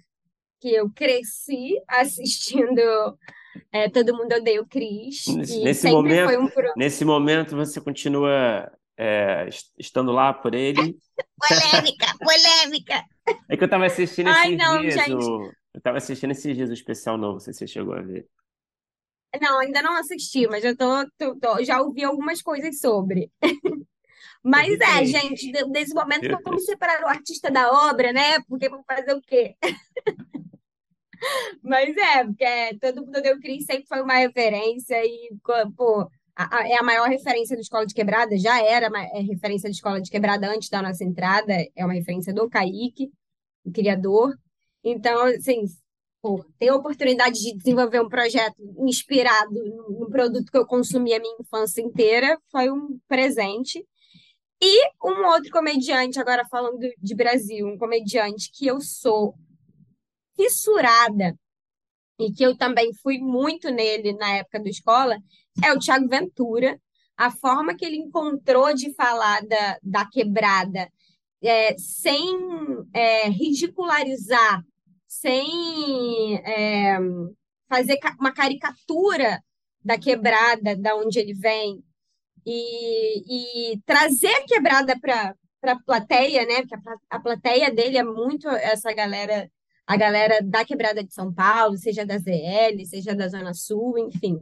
que 0.60 0.72
eu 0.74 0.90
cresci 0.90 1.80
assistindo 1.88 3.18
é, 3.72 3.88
Todo 3.88 4.16
Mundo 4.16 4.34
Odeia 4.34 4.62
o 4.62 4.66
Chris. 4.66 5.26
Nesse, 5.26 5.90
momento, 5.90 6.38
um 6.38 6.48
pro... 6.48 6.72
nesse 6.76 7.04
momento 7.04 7.56
você 7.56 7.80
continua 7.80 8.70
é, 8.98 9.48
estando 9.78 10.12
lá 10.12 10.32
por 10.32 10.54
ele. 10.54 10.98
polêmica, 11.48 12.06
polêmica! 12.18 13.04
É 13.48 13.56
que 13.56 13.62
eu 13.62 13.66
estava 13.66 13.86
assistindo 13.86 14.28
esses 14.28 14.42
Ai, 14.42 14.56
não, 14.56 14.80
dias. 14.80 14.94
Gente. 14.94 15.14
O... 15.14 15.44
Eu 15.72 15.78
estava 15.78 15.98
assistindo 15.98 16.32
esses 16.32 16.56
dias 16.56 16.68
o 16.68 16.74
especial 16.74 17.16
novo, 17.16 17.34
não 17.34 17.40
sei 17.40 17.52
se 17.52 17.60
você 17.60 17.66
chegou 17.66 17.94
a 17.94 18.00
ver. 18.00 18.26
Não, 19.40 19.60
ainda 19.60 19.80
não 19.80 19.96
assisti, 19.96 20.48
mas 20.48 20.64
eu 20.64 20.76
tô, 20.76 21.08
tô, 21.16 21.36
tô 21.36 21.62
já 21.62 21.80
ouvi 21.80 22.02
algumas 22.02 22.42
coisas 22.42 22.80
sobre. 22.80 23.30
Mas 24.42 24.80
é, 24.80 25.04
gente, 25.04 25.52
nesse 25.68 25.94
momento 25.94 26.28
vamos 26.42 26.64
separar 26.64 27.02
o 27.04 27.08
artista 27.08 27.50
da 27.50 27.70
obra, 27.90 28.12
né? 28.12 28.40
Porque 28.48 28.68
vamos 28.68 28.86
fazer 28.86 29.14
o 29.14 29.20
quê? 29.20 29.54
Mas 31.62 31.94
é, 31.96 32.24
porque 32.24 32.44
é, 32.44 32.78
todo 32.78 33.04
mundo 33.04 33.20
deu 33.20 33.38
Cris 33.38 33.66
sempre 33.66 33.86
foi 33.86 34.00
uma 34.00 34.14
referência 34.14 35.04
e, 35.04 35.30
pô, 35.76 36.08
a, 36.34 36.58
a, 36.58 36.68
é 36.68 36.76
a 36.76 36.82
maior 36.82 37.08
referência 37.08 37.54
do 37.54 37.60
Escola 37.60 37.86
de 37.86 37.94
Quebrada, 37.94 38.36
já 38.38 38.62
era 38.64 38.88
é 39.12 39.20
referência 39.20 39.68
de 39.68 39.76
Escola 39.76 40.00
de 40.00 40.10
Quebrada 40.10 40.48
antes 40.48 40.70
da 40.70 40.80
nossa 40.80 41.04
entrada, 41.04 41.52
é 41.76 41.84
uma 41.84 41.92
referência 41.92 42.32
do 42.32 42.48
Kaique, 42.48 43.12
o 43.64 43.70
criador. 43.70 44.34
Então, 44.82 45.22
assim, 45.24 45.64
pô, 46.22 46.44
ter 46.58 46.68
a 46.68 46.76
oportunidade 46.76 47.38
de 47.38 47.56
desenvolver 47.56 48.00
um 48.00 48.08
projeto 48.08 48.56
inspirado 48.78 49.52
no 49.90 50.08
produto 50.08 50.50
que 50.50 50.56
eu 50.56 50.66
consumi 50.66 51.12
a 51.12 51.20
minha 51.20 51.36
infância 51.40 51.82
inteira 51.82 52.38
foi 52.50 52.70
um 52.70 52.98
presente. 53.06 53.84
E 54.62 54.90
um 55.02 55.24
outro 55.26 55.50
comediante, 55.50 56.20
agora 56.20 56.44
falando 56.44 56.78
de 56.98 57.14
Brasil, 57.14 57.66
um 57.66 57.78
comediante 57.78 58.50
que 58.52 58.66
eu 58.66 58.80
sou 58.80 59.34
fissurada 60.36 61.34
e 62.18 62.30
que 62.30 62.44
eu 62.44 62.56
também 62.56 62.92
fui 62.92 63.18
muito 63.18 63.70
nele 63.70 64.12
na 64.12 64.36
época 64.36 64.60
da 64.60 64.68
escola, 64.68 65.18
é 65.64 65.72
o 65.72 65.78
Tiago 65.78 66.06
Ventura. 66.08 66.78
A 67.16 67.30
forma 67.30 67.74
que 67.74 67.84
ele 67.84 67.96
encontrou 67.96 68.74
de 68.74 68.92
falar 68.94 69.42
da, 69.46 69.78
da 69.82 70.06
quebrada, 70.06 70.90
é, 71.42 71.76
sem 71.78 72.38
é, 72.92 73.28
ridicularizar, 73.28 74.62
sem 75.06 76.36
é, 76.44 76.98
fazer 77.68 77.98
uma 78.18 78.32
caricatura 78.32 79.42
da 79.82 79.98
quebrada, 79.98 80.76
da 80.76 80.94
onde 80.96 81.18
ele 81.18 81.34
vem, 81.34 81.82
e, 82.52 83.72
e 83.74 83.80
trazer 83.86 84.34
a 84.34 84.44
quebrada 84.44 84.98
para 84.98 85.34
a 85.62 85.80
plateia, 85.84 86.44
né? 86.46 86.62
Porque 86.62 86.74
a, 86.74 87.16
a 87.16 87.20
plateia 87.20 87.70
dele 87.70 87.98
é 87.98 88.02
muito 88.02 88.48
essa 88.48 88.92
galera 88.92 89.50
a 89.86 89.96
galera 89.96 90.40
da 90.40 90.64
Quebrada 90.64 91.02
de 91.02 91.12
São 91.12 91.34
Paulo, 91.34 91.76
seja 91.76 92.06
da 92.06 92.16
ZL, 92.16 92.84
seja 92.86 93.12
da 93.12 93.26
Zona 93.26 93.52
Sul, 93.52 93.98
enfim. 93.98 94.38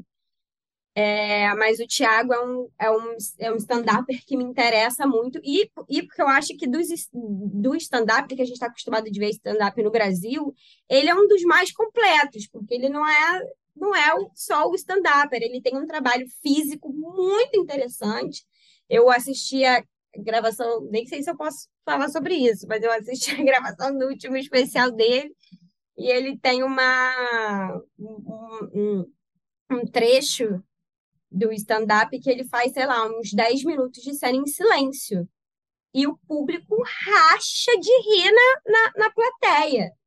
É, 0.94 1.54
mas 1.54 1.78
o 1.78 1.86
Thiago 1.86 2.34
é 2.34 2.44
um, 2.44 2.68
é 2.78 2.90
um, 2.90 3.16
é 3.38 3.52
um 3.52 3.56
stand-upper 3.56 4.22
que 4.26 4.36
me 4.36 4.44
interessa 4.44 5.06
muito, 5.06 5.40
e, 5.42 5.70
e 5.88 6.02
porque 6.02 6.20
eu 6.20 6.28
acho 6.28 6.54
que 6.54 6.66
dos, 6.66 6.88
do 7.14 7.74
stand-up, 7.76 8.28
que 8.28 8.42
a 8.42 8.44
gente 8.44 8.56
está 8.56 8.66
acostumado 8.66 9.10
de 9.10 9.18
ver 9.18 9.30
stand-up 9.30 9.82
no 9.82 9.90
Brasil, 9.90 10.52
ele 10.86 11.08
é 11.08 11.14
um 11.14 11.26
dos 11.26 11.42
mais 11.44 11.72
completos, 11.72 12.46
porque 12.48 12.74
ele 12.74 12.90
não 12.90 13.08
é, 13.08 13.42
não 13.78 13.94
é 13.94 14.10
só 14.34 14.68
o 14.68 14.74
stand-upper, 14.74 15.42
ele 15.42 15.60
tem 15.60 15.76
um 15.76 15.86
trabalho 15.86 16.26
físico 16.42 16.92
muito 16.92 17.56
interessante. 17.58 18.44
Eu 18.88 19.10
assistia 19.10 19.84
gravação, 20.16 20.82
nem 20.90 21.06
sei 21.06 21.22
se 21.22 21.30
eu 21.30 21.36
posso 21.36 21.68
falar 21.84 22.08
sobre 22.08 22.34
isso, 22.34 22.66
mas 22.68 22.82
eu 22.82 22.90
assisti 22.92 23.30
a 23.40 23.44
gravação 23.44 23.96
do 23.96 24.06
último 24.06 24.36
especial 24.36 24.90
dele 24.90 25.34
e 25.96 26.10
ele 26.10 26.38
tem 26.38 26.62
uma 26.62 27.82
um, 27.98 28.70
um, 28.74 29.12
um 29.70 29.84
trecho 29.86 30.62
do 31.30 31.52
stand-up 31.52 32.18
que 32.20 32.30
ele 32.30 32.44
faz, 32.44 32.72
sei 32.72 32.86
lá, 32.86 33.06
uns 33.06 33.32
10 33.32 33.64
minutos 33.64 34.02
de 34.02 34.14
cena 34.14 34.36
em 34.36 34.46
silêncio. 34.46 35.28
E 35.92 36.06
o 36.06 36.16
público 36.26 36.82
racha 36.82 37.72
de 37.78 37.90
rir 37.90 38.30
na, 38.30 38.72
na, 38.72 38.92
na 38.96 39.10
plateia 39.10 39.97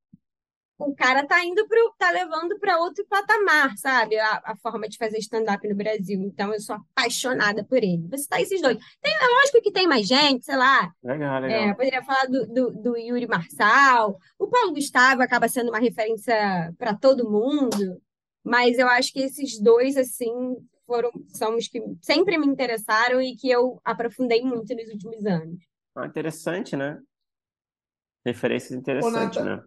o 0.88 0.96
cara 0.96 1.26
tá 1.26 1.44
indo 1.44 1.68
pro, 1.68 1.94
tá 1.98 2.12
levando 2.12 2.58
para 2.60 2.80
outro 2.80 3.06
patamar, 3.08 3.78
sabe? 3.78 4.18
A, 4.20 4.42
a 4.46 4.56
forma 4.58 4.88
de 4.88 4.98
fazer 4.98 5.18
stand-up 5.20 5.68
no 5.68 5.76
Brasil. 5.76 6.20
Então, 6.22 6.54
eu 6.54 6.60
sou 6.60 6.76
apaixonada 6.76 7.64
por 7.64 7.78
ele. 7.78 8.08
Você 8.10 8.28
tá 8.28 8.42
esses 8.42 8.62
dois. 8.62 8.78
Tem, 9.02 9.14
é 9.14 9.28
lógico 9.28 9.62
que 9.62 9.72
tem 9.72 9.88
mais 9.88 10.08
gente, 10.08 10.46
sei 10.46 10.56
lá. 10.56 10.92
Legal, 11.04 11.42
legal. 11.42 11.60
É, 11.60 11.74
poderia 11.74 12.04
falar 12.04 12.26
do, 12.26 12.48
do, 12.48 12.72
do, 12.72 12.98
Yuri 12.98 13.28
Marçal. 13.28 14.18
O 14.38 14.48
Paulo 14.48 14.74
Gustavo 14.74 15.22
acaba 15.22 15.48
sendo 15.48 15.70
uma 15.70 15.80
referência 15.80 16.74
para 16.78 16.96
todo 16.96 17.30
mundo. 17.30 18.02
Mas 18.44 18.80
eu 18.80 18.88
acho 18.88 19.14
que 19.14 19.22
esses 19.22 19.60
dois, 19.60 19.96
assim, 19.98 20.58
foram, 20.86 21.12
são 21.30 21.56
os 21.56 21.68
que 21.68 21.82
sempre 22.02 22.38
me 22.38 22.48
interessaram 22.48 23.22
e 23.22 23.36
que 23.36 23.50
eu 23.50 23.80
aprofundei 23.84 24.42
muito 24.42 24.76
nos 24.76 24.90
últimos 24.90 25.26
anos. 25.26 25.60
Ah, 25.96 26.06
interessante, 26.06 26.76
né? 26.76 27.00
Referências 28.26 28.72
interessantes, 28.72 29.42
Ô, 29.42 29.46
né? 29.46 29.64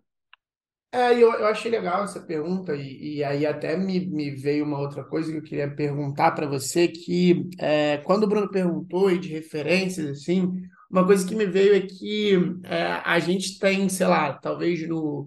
É, 0.95 1.13
eu, 1.13 1.33
eu 1.33 1.47
achei 1.49 1.69
legal 1.73 2.05
essa 2.05 2.21
pergunta, 2.21 2.73
e, 2.77 3.17
e 3.17 3.25
aí 3.25 3.45
até 3.45 3.77
me, 3.77 4.07
me 4.07 4.31
veio 4.31 4.65
uma 4.65 4.79
outra 4.79 5.03
coisa 5.03 5.33
que 5.33 5.39
eu 5.39 5.43
queria 5.43 5.69
perguntar 5.69 6.31
para 6.31 6.47
você, 6.47 6.87
que 6.87 7.49
é, 7.59 7.99
quando 7.99 8.23
o 8.23 8.27
Bruno 8.29 8.49
perguntou 8.49 9.11
e 9.11 9.19
de 9.19 9.29
referências, 9.29 10.07
assim, 10.09 10.53
uma 10.89 11.05
coisa 11.05 11.27
que 11.27 11.35
me 11.35 11.47
veio 11.47 11.75
é 11.75 11.81
que 11.81 12.35
é, 12.63 13.03
a 13.05 13.19
gente 13.19 13.59
tem, 13.59 13.89
sei 13.89 14.07
lá, 14.07 14.35
talvez 14.35 14.87
no, 14.89 15.27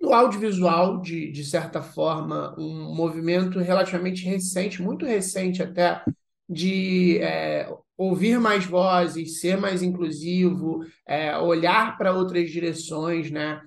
no 0.00 0.12
audiovisual, 0.12 1.00
de, 1.00 1.32
de 1.32 1.44
certa 1.44 1.82
forma, 1.82 2.54
um 2.56 2.94
movimento 2.94 3.58
relativamente 3.58 4.24
recente, 4.24 4.80
muito 4.80 5.04
recente 5.04 5.60
até, 5.60 6.00
de 6.48 7.18
é, 7.18 7.68
ouvir 7.96 8.38
mais 8.38 8.64
vozes, 8.64 9.40
ser 9.40 9.56
mais 9.56 9.82
inclusivo, 9.82 10.84
é, 11.04 11.36
olhar 11.38 11.98
para 11.98 12.12
outras 12.14 12.48
direções, 12.50 13.32
né? 13.32 13.60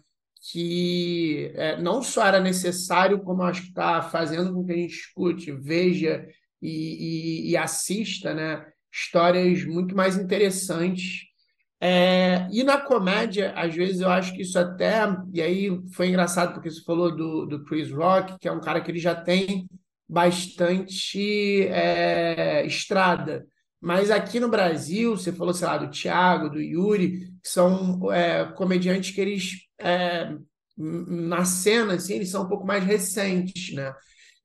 Que 0.49 1.51
é, 1.55 1.79
não 1.81 2.01
só 2.01 2.25
era 2.25 2.39
necessário, 2.39 3.19
como 3.19 3.43
acho 3.43 3.61
que 3.61 3.67
está 3.67 4.01
fazendo 4.01 4.53
com 4.53 4.65
que 4.65 4.71
a 4.71 4.75
gente 4.75 4.95
escute, 4.95 5.51
veja 5.51 6.25
e, 6.61 7.47
e, 7.47 7.51
e 7.51 7.57
assista 7.57 8.33
né, 8.33 8.65
histórias 8.91 9.63
muito 9.65 9.95
mais 9.95 10.17
interessantes. 10.17 11.23
É, 11.79 12.47
e 12.51 12.63
na 12.63 12.79
comédia, 12.79 13.53
às 13.55 13.73
vezes 13.75 14.01
eu 14.01 14.09
acho 14.09 14.33
que 14.33 14.41
isso 14.41 14.57
até. 14.57 14.99
E 15.33 15.41
aí 15.41 15.81
foi 15.93 16.09
engraçado 16.09 16.53
porque 16.53 16.69
você 16.69 16.83
falou 16.83 17.15
do, 17.15 17.45
do 17.45 17.63
Chris 17.65 17.91
Rock, 17.91 18.37
que 18.39 18.47
é 18.47 18.51
um 18.51 18.61
cara 18.61 18.81
que 18.81 18.91
ele 18.91 18.99
já 18.99 19.15
tem 19.15 19.67
bastante 20.07 21.67
é, 21.67 22.65
estrada. 22.65 23.47
Mas 23.79 24.11
aqui 24.11 24.39
no 24.39 24.47
Brasil, 24.47 25.17
você 25.17 25.31
falou, 25.31 25.55
sei 25.55 25.65
lá, 25.65 25.77
do 25.77 25.89
Thiago, 25.89 26.51
do 26.51 26.61
Yuri, 26.61 27.31
que 27.41 27.49
são 27.49 28.11
é, 28.13 28.45
comediantes 28.53 29.09
que 29.09 29.19
eles, 29.19 29.53
é, 29.81 30.35
na 30.77 31.45
cena, 31.45 31.93
assim, 31.93 32.15
eles 32.15 32.29
são 32.29 32.43
um 32.43 32.47
pouco 32.49 32.65
mais 32.65 32.83
recentes, 32.83 33.73
né? 33.73 33.93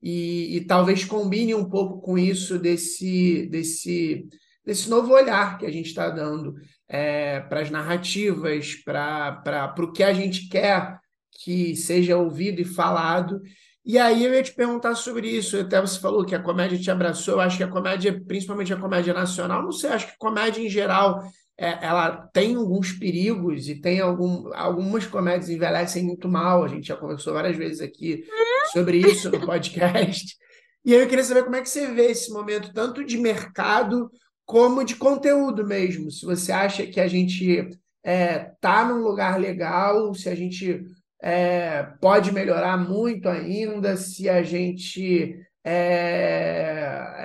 E, 0.01 0.57
e 0.57 0.61
talvez 0.65 1.03
combine 1.03 1.55
um 1.55 1.67
pouco 1.69 2.01
com 2.01 2.17
isso 2.17 2.59
desse, 2.59 3.47
desse, 3.47 4.27
desse 4.63 4.89
novo 4.89 5.13
olhar 5.13 5.57
que 5.57 5.65
a 5.65 5.71
gente 5.71 5.87
está 5.87 6.09
dando 6.09 6.53
é, 6.87 7.39
para 7.41 7.61
as 7.61 7.71
narrativas, 7.71 8.75
para 8.75 9.73
o 9.79 9.91
que 9.91 10.03
a 10.03 10.13
gente 10.13 10.47
quer 10.47 10.99
que 11.43 11.75
seja 11.75 12.17
ouvido 12.17 12.61
e 12.61 12.65
falado. 12.65 13.41
E 13.85 13.97
aí 13.97 14.25
eu 14.25 14.33
ia 14.33 14.43
te 14.43 14.53
perguntar 14.53 14.95
sobre 14.95 15.29
isso. 15.29 15.57
Até 15.57 15.79
você 15.79 15.99
falou 15.99 16.25
que 16.25 16.35
a 16.35 16.41
comédia 16.41 16.77
te 16.77 16.91
abraçou. 16.91 17.35
Eu 17.35 17.41
acho 17.41 17.57
que 17.57 17.63
a 17.63 17.69
comédia, 17.69 18.21
principalmente 18.27 18.73
a 18.73 18.77
comédia 18.77 19.13
nacional, 19.13 19.63
não 19.63 19.71
sei, 19.71 19.91
acho 19.91 20.07
que 20.07 20.17
comédia 20.17 20.61
em 20.61 20.69
geral, 20.69 21.23
é, 21.57 21.85
ela 21.85 22.29
tem 22.31 22.55
alguns 22.55 22.91
perigos 22.91 23.67
e 23.67 23.75
tem 23.75 23.99
algum, 23.99 24.53
algumas 24.53 25.07
comédias 25.07 25.49
envelhecem 25.49 26.03
muito 26.03 26.29
mal. 26.29 26.63
A 26.63 26.67
gente 26.67 26.87
já 26.87 26.95
conversou 26.95 27.33
várias 27.33 27.57
vezes 27.57 27.81
aqui 27.81 28.23
sobre 28.71 28.97
isso 28.99 29.31
no 29.31 29.45
podcast. 29.45 30.37
E 30.85 30.93
eu 30.93 31.07
queria 31.07 31.23
saber 31.23 31.43
como 31.43 31.55
é 31.55 31.61
que 31.61 31.69
você 31.69 31.87
vê 31.87 32.11
esse 32.11 32.31
momento, 32.31 32.71
tanto 32.73 33.03
de 33.03 33.17
mercado 33.17 34.09
como 34.45 34.85
de 34.85 34.95
conteúdo 34.95 35.65
mesmo. 35.65 36.09
Se 36.09 36.25
você 36.25 36.51
acha 36.51 36.85
que 36.85 36.99
a 37.01 37.07
gente 37.07 37.69
é, 38.03 38.51
tá 38.61 38.85
num 38.85 39.01
lugar 39.01 39.39
legal, 39.39 40.13
se 40.13 40.29
a 40.29 40.35
gente 40.35 40.85
é, 41.21 41.83
pode 41.99 42.31
melhorar 42.31 42.77
muito 42.77 43.27
ainda 43.27 43.97
se 43.97 44.29
a 44.29 44.43
gente 44.43 45.35
está 45.65 45.71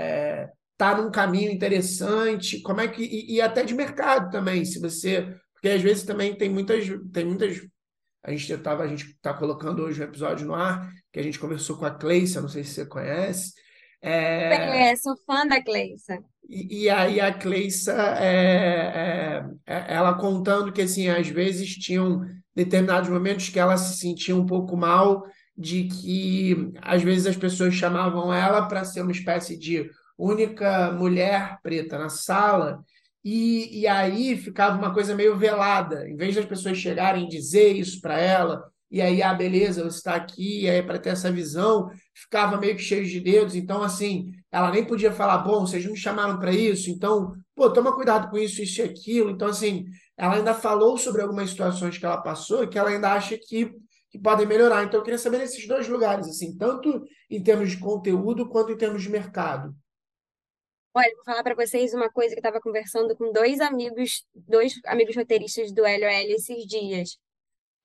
é, 0.00 0.48
é, 0.74 0.78
tá 0.78 0.96
num 0.96 1.10
caminho 1.10 1.50
interessante, 1.50 2.60
como 2.62 2.80
é 2.80 2.88
que 2.88 3.02
e, 3.02 3.36
e, 3.36 3.40
até 3.40 3.64
de 3.64 3.74
mercado 3.74 4.30
também, 4.30 4.64
se 4.64 4.80
você 4.80 5.34
porque 5.54 5.68
às 5.68 5.82
vezes 5.82 6.02
também 6.02 6.34
tem 6.34 6.50
muitas 6.50 6.86
tem 7.12 7.24
muitas 7.24 7.60
a 8.24 8.30
gente 8.30 8.52
estava 8.52 8.84
a 8.84 8.88
gente 8.88 9.06
está 9.06 9.34
colocando 9.34 9.82
hoje 9.82 10.00
um 10.00 10.04
episódio 10.04 10.46
no 10.46 10.54
ar 10.54 10.90
que 11.12 11.20
a 11.20 11.22
gente 11.22 11.38
conversou 11.38 11.76
com 11.76 11.84
a 11.84 11.90
Cleissa, 11.90 12.40
não 12.40 12.48
sei 12.48 12.64
se 12.64 12.74
você 12.74 12.86
conhece. 12.86 13.52
É, 14.00 14.90
é 14.90 14.96
sou 14.96 15.14
fã 15.24 15.46
da 15.46 15.62
Cleissa. 15.62 16.18
E, 16.48 16.84
e 16.84 16.90
aí 16.90 17.20
a 17.20 17.32
Cleissa, 17.32 17.92
é, 18.18 19.44
é, 19.66 19.74
é, 19.74 19.94
ela 19.94 20.14
contando 20.14 20.72
que 20.72 20.82
assim 20.82 21.08
às 21.08 21.28
vezes 21.28 21.76
tinham 21.76 22.22
determinados 22.54 23.08
momentos 23.08 23.48
que 23.48 23.58
ela 23.58 23.76
se 23.76 23.98
sentia 23.98 24.34
um 24.34 24.44
pouco 24.44 24.76
mal, 24.76 25.22
de 25.56 25.84
que 25.84 26.72
às 26.80 27.02
vezes 27.02 27.26
as 27.26 27.36
pessoas 27.36 27.74
chamavam 27.74 28.32
ela 28.32 28.66
para 28.66 28.84
ser 28.84 29.02
uma 29.02 29.12
espécie 29.12 29.56
de 29.56 29.88
única 30.22 30.92
mulher 30.92 31.58
preta 31.62 31.98
na 31.98 32.08
sala, 32.08 32.82
e, 33.24 33.80
e 33.80 33.86
aí 33.86 34.36
ficava 34.36 34.78
uma 34.78 34.92
coisa 34.92 35.14
meio 35.14 35.36
velada. 35.36 36.08
Em 36.08 36.16
vez 36.16 36.34
das 36.34 36.44
pessoas 36.44 36.76
chegarem 36.78 37.24
e 37.24 37.28
dizer 37.28 37.76
isso 37.76 38.00
para 38.00 38.18
ela, 38.18 38.62
e 38.90 39.00
aí, 39.00 39.22
ah, 39.22 39.32
beleza, 39.32 39.82
você 39.82 39.96
está 39.96 40.14
aqui, 40.14 40.64
e 40.64 40.68
aí 40.68 40.82
para 40.82 40.98
ter 40.98 41.10
essa 41.10 41.32
visão, 41.32 41.88
ficava 42.14 42.58
meio 42.58 42.76
que 42.76 42.82
cheio 42.82 43.06
de 43.06 43.20
dedos. 43.20 43.54
Então, 43.54 43.82
assim, 43.82 44.30
ela 44.50 44.70
nem 44.70 44.84
podia 44.84 45.10
falar, 45.10 45.38
bom, 45.38 45.60
vocês 45.60 45.82
não 45.84 45.92
me 45.92 45.98
chamaram 45.98 46.38
para 46.38 46.52
isso, 46.52 46.90
então, 46.90 47.32
pô, 47.54 47.70
toma 47.70 47.94
cuidado 47.94 48.28
com 48.28 48.36
isso, 48.36 48.62
isso 48.62 48.82
e 48.82 48.84
aquilo. 48.84 49.30
Então, 49.30 49.48
assim, 49.48 49.86
ela 50.14 50.34
ainda 50.34 50.52
falou 50.52 50.98
sobre 50.98 51.22
algumas 51.22 51.48
situações 51.48 51.96
que 51.96 52.04
ela 52.04 52.20
passou 52.20 52.64
e 52.64 52.68
que 52.68 52.78
ela 52.78 52.90
ainda 52.90 53.12
acha 53.12 53.38
que, 53.38 53.72
que 54.10 54.18
podem 54.18 54.46
melhorar. 54.46 54.84
Então, 54.84 55.00
eu 55.00 55.04
queria 55.04 55.18
saber 55.18 55.38
nesses 55.38 55.66
dois 55.66 55.88
lugares, 55.88 56.28
assim, 56.28 56.54
tanto 56.58 57.02
em 57.30 57.42
termos 57.42 57.70
de 57.70 57.78
conteúdo 57.78 58.46
quanto 58.50 58.72
em 58.72 58.76
termos 58.76 59.02
de 59.02 59.08
mercado. 59.08 59.74
Olha, 60.94 61.10
vou 61.16 61.24
falar 61.24 61.42
para 61.42 61.54
vocês 61.54 61.94
uma 61.94 62.10
coisa 62.10 62.34
que 62.34 62.38
eu 62.38 62.42
estava 62.42 62.60
conversando 62.60 63.16
com 63.16 63.32
dois 63.32 63.60
amigos, 63.60 64.26
dois 64.34 64.74
amigos 64.86 65.16
roteiristas 65.16 65.72
do 65.72 65.82
LOL 65.82 66.30
esses 66.34 66.66
dias. 66.66 67.18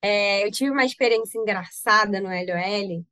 É, 0.02 0.44
eu 0.46 0.50
tive 0.50 0.70
uma 0.70 0.84
experiência 0.84 1.38
engraçada 1.38 2.20
no 2.20 2.28
LOL, 2.28 3.04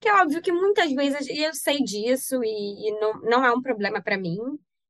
que 0.00 0.08
é 0.08 0.14
óbvio 0.22 0.42
que 0.42 0.52
muitas 0.52 0.92
vezes, 0.92 1.28
e 1.28 1.42
eu 1.42 1.54
sei 1.54 1.78
disso, 1.78 2.42
e, 2.42 2.88
e 2.88 3.00
não, 3.00 3.20
não 3.22 3.44
é 3.44 3.52
um 3.52 3.62
problema 3.62 4.02
para 4.02 4.16
mim, 4.18 4.38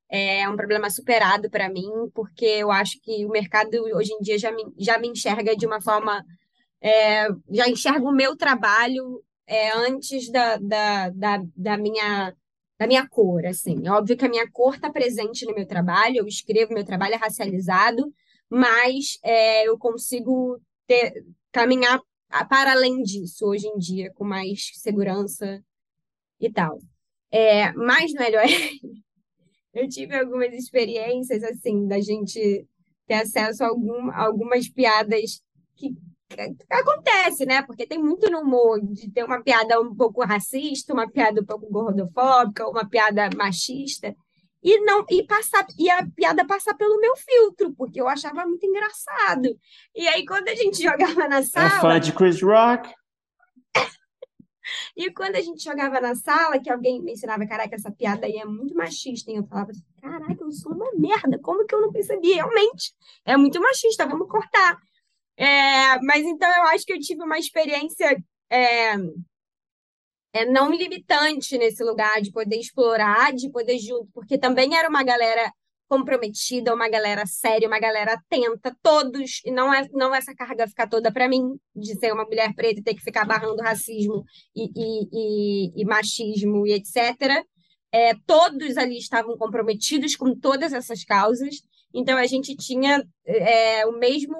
é 0.08 0.48
um 0.48 0.56
problema 0.56 0.88
superado 0.90 1.50
para 1.50 1.68
mim, 1.68 1.90
porque 2.14 2.44
eu 2.46 2.70
acho 2.70 2.98
que 3.02 3.24
o 3.26 3.30
mercado 3.30 3.74
hoje 3.94 4.12
em 4.14 4.20
dia 4.20 4.38
já 4.38 4.52
me, 4.52 4.64
já 4.78 4.98
me 4.98 5.08
enxerga 5.08 5.56
de 5.56 5.66
uma 5.66 5.80
forma. 5.82 6.24
É, 6.80 7.28
já 7.50 7.68
enxerga 7.68 8.02
o 8.06 8.12
meu 8.12 8.36
trabalho 8.36 9.22
é, 9.46 9.72
antes 9.72 10.30
da, 10.30 10.56
da, 10.58 11.10
da, 11.10 11.42
da, 11.56 11.76
minha, 11.76 12.34
da 12.78 12.86
minha 12.86 13.06
cor. 13.08 13.44
Assim. 13.46 13.86
É 13.86 13.90
óbvio 13.90 14.16
que 14.16 14.24
a 14.24 14.28
minha 14.28 14.50
cor 14.50 14.74
está 14.74 14.90
presente 14.90 15.44
no 15.44 15.54
meu 15.54 15.66
trabalho, 15.66 16.18
eu 16.18 16.26
escrevo, 16.26 16.72
meu 16.72 16.84
trabalho 16.84 17.14
é 17.14 17.18
racializado, 17.18 18.12
mas 18.48 19.18
é, 19.22 19.66
eu 19.66 19.76
consigo 19.78 20.60
ter, 20.86 21.24
caminhar 21.52 22.00
para 22.48 22.72
além 22.72 23.02
disso 23.02 23.46
hoje 23.46 23.66
em 23.66 23.78
dia, 23.78 24.12
com 24.14 24.24
mais 24.24 24.70
segurança 24.74 25.62
e 26.40 26.50
tal. 26.50 26.78
É, 27.30 27.72
mas 27.72 28.12
no 28.14 28.20
LOL, 28.20 29.02
eu 29.74 29.88
tive 29.88 30.16
algumas 30.16 30.52
experiências, 30.52 31.42
assim, 31.42 31.86
da 31.86 32.00
gente 32.00 32.66
ter 33.06 33.14
acesso 33.14 33.64
a 33.64 33.68
algum, 33.68 34.10
algumas 34.12 34.68
piadas 34.68 35.42
que, 35.74 35.90
que, 35.90 36.07
acontece, 36.70 37.46
né? 37.46 37.62
Porque 37.62 37.86
tem 37.86 37.98
muito 37.98 38.30
no 38.30 38.40
humor 38.40 38.80
de 38.80 39.10
ter 39.10 39.24
uma 39.24 39.42
piada 39.42 39.80
um 39.80 39.94
pouco 39.94 40.24
racista, 40.24 40.92
uma 40.92 41.08
piada 41.10 41.40
um 41.40 41.44
pouco 41.44 41.70
gordofóbica, 41.70 42.68
uma 42.68 42.88
piada 42.88 43.28
machista 43.36 44.14
e 44.62 44.80
não 44.80 45.04
e 45.08 45.24
passar 45.24 45.66
e 45.78 45.88
a 45.90 46.06
piada 46.06 46.46
passar 46.46 46.74
pelo 46.74 47.00
meu 47.00 47.16
filtro, 47.16 47.72
porque 47.74 48.00
eu 48.00 48.08
achava 48.08 48.44
muito 48.46 48.66
engraçado. 48.66 49.48
E 49.94 50.06
aí 50.08 50.24
quando 50.26 50.48
a 50.48 50.54
gente 50.54 50.82
jogava 50.82 51.28
na 51.28 51.42
sala, 51.42 51.66
é 51.66 51.80
fã 51.80 52.00
de 52.00 52.12
Chris 52.12 52.42
Rock? 52.42 52.92
e 54.96 55.10
quando 55.12 55.36
a 55.36 55.40
gente 55.40 55.62
jogava 55.62 56.00
na 56.00 56.14
sala, 56.14 56.58
que 56.58 56.70
alguém 56.70 57.00
me 57.02 57.12
ensinava, 57.12 57.46
caraca, 57.46 57.74
essa 57.74 57.90
piada 57.90 58.26
aí 58.26 58.36
é 58.36 58.44
muito 58.44 58.74
machista, 58.74 59.30
e 59.30 59.36
eu 59.36 59.46
falava 59.46 59.70
assim, 59.70 59.84
caraca, 60.00 60.36
eu 60.40 60.52
sou 60.52 60.72
uma 60.72 60.90
merda, 60.96 61.38
como 61.40 61.64
que 61.64 61.74
eu 61.74 61.80
não 61.80 61.92
percebi? 61.92 62.32
Realmente, 62.32 62.92
é 63.24 63.36
muito 63.36 63.60
machista, 63.60 64.06
vamos 64.06 64.28
cortar. 64.28 64.78
É, 65.38 66.00
mas 66.02 66.24
então 66.26 66.48
eu 66.48 66.64
acho 66.64 66.84
que 66.84 66.92
eu 66.92 66.98
tive 66.98 67.22
uma 67.22 67.38
experiência 67.38 68.16
é, 68.50 68.96
é, 70.32 70.44
não 70.46 70.70
limitante 70.70 71.56
nesse 71.56 71.82
lugar 71.84 72.20
de 72.20 72.32
poder 72.32 72.56
explorar, 72.56 73.32
de 73.32 73.50
poder 73.50 73.78
junto, 73.78 74.08
porque 74.12 74.36
também 74.36 74.76
era 74.76 74.88
uma 74.88 75.02
galera 75.04 75.50
comprometida, 75.88 76.74
uma 76.74 76.88
galera 76.88 77.24
séria, 77.24 77.66
uma 77.66 77.80
galera 77.80 78.14
atenta, 78.14 78.76
todos, 78.82 79.40
e 79.44 79.50
não 79.50 79.72
é 79.72 79.88
não 79.92 80.14
essa 80.14 80.34
carga 80.34 80.68
ficar 80.68 80.86
toda 80.86 81.10
para 81.10 81.28
mim, 81.28 81.56
de 81.74 81.98
ser 81.98 82.12
uma 82.12 82.24
mulher 82.24 82.54
preta 82.54 82.80
e 82.80 82.82
ter 82.82 82.94
que 82.94 83.02
ficar 83.02 83.24
barrando 83.24 83.62
racismo 83.62 84.22
e, 84.54 84.64
e, 84.76 85.08
e, 85.12 85.82
e 85.82 85.84
machismo 85.86 86.66
e 86.66 86.72
etc. 86.74 87.42
É, 87.90 88.14
todos 88.26 88.76
ali 88.76 88.98
estavam 88.98 89.36
comprometidos 89.38 90.14
com 90.14 90.34
todas 90.38 90.74
essas 90.74 91.04
causas, 91.04 91.62
então 91.94 92.18
a 92.18 92.26
gente 92.26 92.54
tinha 92.56 93.02
é, 93.24 93.86
o 93.86 93.92
mesmo, 93.92 94.36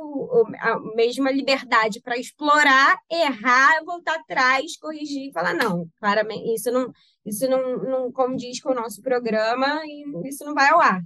a 0.61 0.79
mesma 0.95 1.31
liberdade 1.31 2.01
para 2.01 2.19
explorar, 2.19 2.99
errar, 3.11 3.83
voltar 3.85 4.17
atrás, 4.17 4.77
corrigir 4.79 5.29
e 5.29 5.33
falar, 5.33 5.55
não, 5.55 5.89
claramente, 5.99 6.55
isso 6.55 6.71
não, 6.71 6.93
isso 7.25 7.49
não, 7.49 7.79
não 7.79 8.13
condiz 8.13 8.61
com 8.61 8.71
o 8.71 8.75
nosso 8.75 9.01
programa 9.01 9.83
e 9.85 10.29
isso 10.29 10.45
não 10.45 10.55
vai 10.55 10.71
ao 10.71 10.81
ar. 10.81 11.01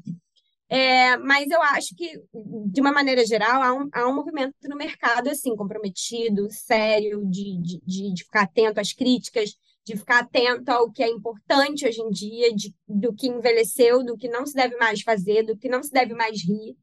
É, 0.68 1.18
mas 1.18 1.50
eu 1.50 1.60
acho 1.60 1.94
que, 1.94 2.18
de 2.66 2.80
uma 2.80 2.92
maneira 2.92 3.26
geral, 3.26 3.62
há 3.62 3.74
um, 3.74 3.88
há 3.92 4.08
um 4.08 4.14
movimento 4.14 4.54
no 4.64 4.74
mercado 4.74 5.28
assim, 5.28 5.54
comprometido, 5.54 6.48
sério, 6.50 7.26
de, 7.26 7.60
de, 7.60 7.80
de 8.14 8.24
ficar 8.24 8.44
atento 8.44 8.80
às 8.80 8.92
críticas, 8.94 9.50
de 9.84 9.96
ficar 9.96 10.20
atento 10.20 10.70
ao 10.70 10.90
que 10.90 11.02
é 11.02 11.08
importante 11.08 11.86
hoje 11.86 12.00
em 12.00 12.10
dia, 12.10 12.54
de, 12.54 12.74
do 12.86 13.12
que 13.14 13.28
envelheceu, 13.28 14.04
do 14.04 14.16
que 14.16 14.28
não 14.28 14.46
se 14.46 14.54
deve 14.54 14.76
mais 14.76 15.02
fazer, 15.02 15.42
do 15.42 15.56
que 15.56 15.68
não 15.68 15.82
se 15.82 15.90
deve 15.90 16.14
mais 16.14 16.42
rir. 16.44 16.76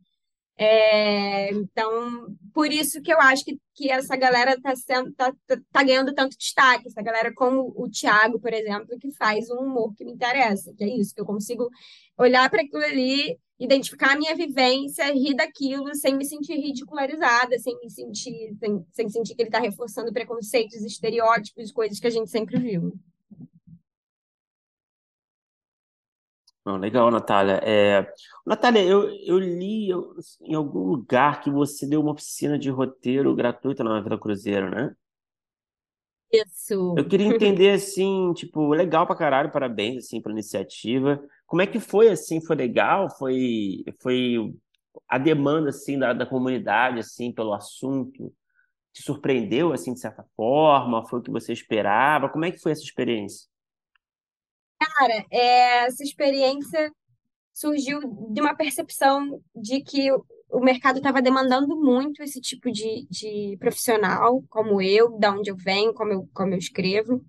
É, 0.62 1.54
então, 1.54 2.36
por 2.54 2.70
isso 2.70 3.02
que 3.02 3.14
eu 3.14 3.20
acho 3.22 3.45
que, 3.45 3.58
que 3.74 3.89
essa 3.89 4.18
galera 4.18 4.56
está 4.56 4.74
tá, 5.16 5.34
tá, 5.47 5.62
tá 5.72 5.84
ganhando 5.84 6.14
tanto 6.14 6.38
destaque, 6.38 6.89
essa 6.89 7.02
galera 7.02 7.34
como 7.34 7.74
o 7.78 7.89
Thiago, 7.89 8.41
por 8.41 8.54
exemplo, 8.54 9.00
que 9.00 9.10
faz 9.14 9.50
um 9.50 9.60
humor 9.60 9.95
que 9.95 10.04
me 10.04 10.12
interessa, 10.12 10.74
que 10.78 10.84
é 10.84 10.88
isso, 10.88 11.16
que 11.16 11.22
eu 11.22 11.26
consigo 11.26 11.70
olhar 12.18 12.50
para 12.50 12.62
aquilo 12.62 12.84
ali, 12.84 13.39
identificar 13.60 14.14
a 14.14 14.18
minha 14.18 14.36
vivência, 14.36 15.12
rir 15.14 15.36
daquilo 15.36 15.93
sem 15.93 16.16
me 16.16 16.24
sentir 16.24 16.55
ridicularizada, 16.55 17.60
sem 17.60 17.78
me 17.80 17.89
sentir, 17.89 18.55
sem, 18.57 18.86
sem 18.91 19.10
sentir 19.10 19.36
que 19.36 19.41
ele 19.41 19.49
está 19.49 19.60
reforçando 19.60 20.14
preconceitos, 20.14 20.82
estereótipos, 20.82 21.72
coisas 21.72 21.99
que 21.99 22.07
a 22.07 22.12
gente 22.12 22.30
sempre 22.30 22.57
viu. 22.57 22.93
Não, 26.66 26.78
legal, 26.78 27.10
Natália. 27.10 27.60
É... 27.64 28.14
Natália, 28.45 28.84
eu, 28.84 29.10
eu 29.26 29.39
li 29.39 29.89
eu, 29.89 30.14
em 30.41 30.53
algum 30.53 30.84
lugar 30.84 31.41
que 31.41 31.49
você 31.49 31.88
deu 31.88 31.99
uma 31.99 32.12
oficina 32.12 32.60
de 32.60 32.70
roteiro 32.70 33.36
gratuita 33.36 33.84
na 33.84 33.99
Vila 34.01 34.20
Cruzeiro, 34.20 34.70
né? 34.70 34.95
Isso. 36.32 36.95
Eu 36.95 37.07
queria 37.07 37.26
entender, 37.34 37.72
assim, 37.72 38.34
tipo, 38.34 38.70
legal 38.70 39.07
pra 39.07 39.16
caralho, 39.16 39.51
parabéns, 39.51 40.05
assim, 40.05 40.22
pela 40.22 40.34
iniciativa. 40.34 41.20
Como 41.50 41.64
é 41.64 41.68
que 41.68 41.80
foi, 41.80 42.10
assim, 42.10 42.39
foi 42.39 42.56
legal? 42.56 43.10
Foi, 43.18 43.84
foi 44.00 44.54
a 45.08 45.18
demanda, 45.18 45.70
assim, 45.70 45.97
da, 45.97 46.14
da 46.14 46.24
comunidade, 46.24 47.00
assim, 47.00 47.32
pelo 47.34 47.56
assunto? 47.56 48.32
Te 48.93 49.02
surpreendeu, 49.02 49.74
assim, 49.74 49.91
de 49.95 50.00
certa 50.00 50.24
forma? 50.36 51.08
Foi 51.08 51.20
o 51.20 51.24
que 51.24 51.32
você 51.32 51.52
esperava? 51.52 52.30
Como 52.30 52.45
é 52.45 52.52
que 52.52 52.60
foi 52.60 52.72
essa 52.72 52.84
experiência? 52.84 53.47
Cara, 54.80 55.26
é, 55.32 55.86
essa 55.88 56.04
experiência 56.04 56.93
surgiu 57.52 58.00
de 58.32 58.41
uma 58.41 58.56
percepção 58.56 59.41
de 59.56 59.82
que 59.82 60.12
o 60.12 60.60
mercado 60.60 60.97
estava 60.97 61.20
demandando 61.20 61.76
muito 61.76 62.22
esse 62.22 62.39
tipo 62.39 62.72
de, 62.72 63.08
de 63.10 63.58
profissional, 63.60 64.43
como 64.50 64.80
eu, 64.80 65.18
da 65.18 65.32
onde 65.32 65.50
eu 65.50 65.56
venho, 65.58 65.95
como 65.95 66.14
eu, 66.14 66.30
como 66.32 66.54
eu 66.54 66.60
escrevo. 66.60 67.26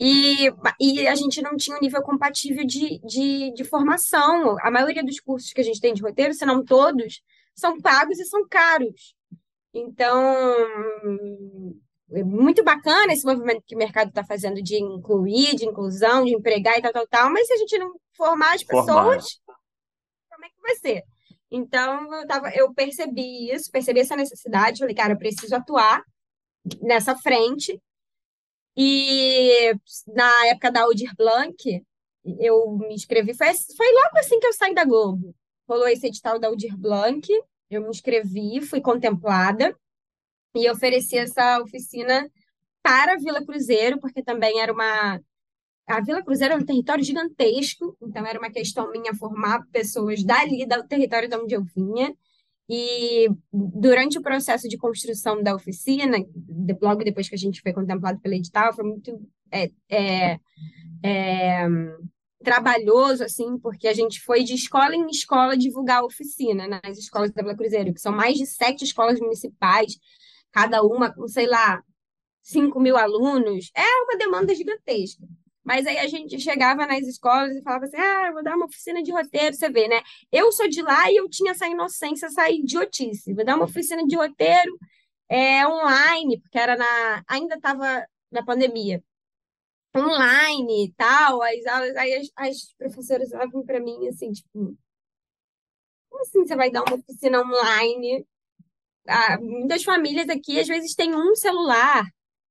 E, 0.00 0.50
e 0.80 1.06
a 1.06 1.14
gente 1.14 1.42
não 1.42 1.56
tinha 1.56 1.76
um 1.76 1.80
nível 1.80 2.00
compatível 2.02 2.64
de, 2.64 2.98
de, 3.00 3.52
de 3.52 3.64
formação. 3.64 4.56
A 4.62 4.70
maioria 4.70 5.04
dos 5.04 5.20
cursos 5.20 5.52
que 5.52 5.60
a 5.60 5.64
gente 5.64 5.80
tem 5.80 5.92
de 5.92 6.00
roteiro, 6.00 6.32
se 6.32 6.46
não 6.46 6.64
todos, 6.64 7.20
são 7.54 7.78
pagos 7.78 8.18
e 8.18 8.24
são 8.24 8.48
caros. 8.48 9.14
Então, 9.74 10.34
é 12.12 12.24
muito 12.24 12.64
bacana 12.64 13.12
esse 13.12 13.26
movimento 13.26 13.62
que 13.66 13.74
o 13.74 13.78
mercado 13.78 14.08
está 14.08 14.24
fazendo 14.24 14.62
de 14.62 14.82
incluir, 14.82 15.54
de 15.54 15.66
inclusão, 15.66 16.24
de 16.24 16.34
empregar 16.34 16.78
e 16.78 16.82
tal, 16.82 16.92
tal, 16.92 17.06
tal, 17.06 17.30
mas 17.30 17.46
se 17.46 17.52
a 17.52 17.56
gente 17.58 17.78
não 17.78 17.92
formar 18.16 18.54
as 18.54 18.64
pessoas, 18.64 19.40
formar. 19.44 19.60
como 20.30 20.44
é 20.44 20.48
que 20.48 20.62
vai 20.62 20.76
ser? 20.76 21.02
Então, 21.50 22.12
eu, 22.14 22.26
tava, 22.26 22.50
eu 22.54 22.72
percebi 22.72 23.52
isso, 23.52 23.70
percebi 23.70 24.00
essa 24.00 24.16
necessidade, 24.16 24.78
falei, 24.78 24.94
cara, 24.94 25.12
eu 25.12 25.18
preciso 25.18 25.54
atuar 25.54 26.02
nessa 26.80 27.14
frente. 27.16 27.80
E 28.76 29.72
na 30.08 30.46
época 30.46 30.70
da 30.70 30.82
Aldir 30.82 31.14
Blanc, 31.16 31.56
eu 32.38 32.70
me 32.78 32.94
inscrevi, 32.94 33.34
foi, 33.34 33.48
foi 33.76 33.92
logo 33.92 34.18
assim 34.18 34.38
que 34.38 34.46
eu 34.46 34.52
saí 34.52 34.74
da 34.74 34.84
Globo. 34.84 35.34
Rolou 35.68 35.88
esse 35.88 36.06
edital 36.06 36.38
da 36.38 36.48
Aldir 36.48 36.76
Blanc, 36.76 37.26
eu 37.70 37.82
me 37.82 37.88
inscrevi, 37.88 38.60
fui 38.60 38.80
contemplada 38.80 39.76
e 40.54 40.68
ofereci 40.70 41.16
essa 41.16 41.60
oficina 41.60 42.28
para 42.82 43.14
a 43.14 43.16
Vila 43.16 43.44
Cruzeiro, 43.44 44.00
porque 44.00 44.22
também 44.22 44.60
era 44.60 44.72
uma 44.72 45.20
a 45.86 46.00
Vila 46.00 46.22
Cruzeiro 46.22 46.54
é 46.54 46.56
um 46.56 46.64
território 46.64 47.02
gigantesco, 47.02 47.96
então 48.00 48.24
era 48.24 48.38
uma 48.38 48.50
questão 48.50 48.90
minha 48.92 49.12
formar 49.12 49.66
pessoas 49.72 50.22
dali, 50.22 50.64
do 50.64 50.86
território 50.86 51.28
de 51.28 51.36
onde 51.36 51.54
eu 51.54 51.64
vinha. 51.64 52.14
E 52.72 53.28
durante 53.52 54.16
o 54.16 54.22
processo 54.22 54.68
de 54.68 54.78
construção 54.78 55.42
da 55.42 55.56
oficina, 55.56 56.16
logo 56.80 57.02
depois 57.02 57.28
que 57.28 57.34
a 57.34 57.38
gente 57.38 57.60
foi 57.60 57.72
contemplado 57.72 58.20
pelo 58.20 58.36
edital, 58.36 58.72
foi 58.72 58.84
muito 58.84 59.20
é, 59.50 59.72
é, 59.88 60.38
é, 61.02 61.66
trabalhoso, 62.44 63.24
assim, 63.24 63.58
porque 63.58 63.88
a 63.88 63.92
gente 63.92 64.20
foi 64.20 64.44
de 64.44 64.54
escola 64.54 64.94
em 64.94 65.08
escola 65.08 65.56
divulgar 65.56 65.98
a 65.98 66.04
oficina 66.04 66.68
nas 66.68 66.96
escolas 66.96 67.32
da 67.32 67.42
Vila 67.42 67.56
Cruzeiro, 67.56 67.92
que 67.92 68.00
são 68.00 68.12
mais 68.12 68.38
de 68.38 68.46
sete 68.46 68.84
escolas 68.84 69.18
municipais, 69.18 69.98
cada 70.52 70.80
uma 70.84 71.12
com, 71.12 71.26
sei 71.26 71.48
lá, 71.48 71.82
5 72.42 72.78
mil 72.78 72.96
alunos. 72.96 73.72
É 73.76 74.02
uma 74.04 74.16
demanda 74.16 74.54
gigantesca. 74.54 75.26
Mas 75.64 75.86
aí 75.86 75.98
a 75.98 76.06
gente 76.08 76.40
chegava 76.40 76.86
nas 76.86 77.06
escolas 77.06 77.54
e 77.54 77.62
falava 77.62 77.84
assim: 77.84 77.96
ah, 77.96 78.30
vou 78.32 78.42
dar 78.42 78.56
uma 78.56 78.66
oficina 78.66 79.02
de 79.02 79.12
roteiro, 79.12 79.54
você 79.54 79.70
vê, 79.70 79.88
né? 79.88 80.00
Eu 80.32 80.50
sou 80.52 80.68
de 80.68 80.82
lá 80.82 81.10
e 81.10 81.16
eu 81.16 81.28
tinha 81.28 81.52
essa 81.52 81.68
inocência, 81.68 82.26
essa 82.26 82.50
idiotice. 82.50 83.34
Vou 83.34 83.44
dar 83.44 83.56
uma 83.56 83.66
oficina 83.66 84.04
de 84.06 84.16
roteiro 84.16 84.78
é, 85.28 85.66
online, 85.66 86.40
porque 86.40 86.58
era 86.58 86.76
na, 86.76 87.24
ainda 87.28 87.56
estava 87.56 88.06
na 88.30 88.44
pandemia, 88.44 89.02
online 89.96 90.86
e 90.86 90.92
tal, 90.94 91.42
as 91.42 91.66
aulas, 91.66 91.96
aí 91.96 92.14
as, 92.14 92.28
as 92.36 92.74
professoras 92.78 93.32
olhavam 93.32 93.64
para 93.64 93.80
mim 93.80 94.08
assim, 94.08 94.32
tipo, 94.32 94.76
como 96.08 96.22
assim 96.22 96.46
você 96.46 96.56
vai 96.56 96.70
dar 96.70 96.82
uma 96.82 96.96
oficina 96.96 97.40
online? 97.40 98.26
Ah, 99.06 99.38
muitas 99.40 99.82
famílias 99.84 100.28
aqui 100.28 100.60
às 100.60 100.68
vezes 100.68 100.94
têm 100.94 101.14
um 101.14 101.34
celular. 101.34 102.04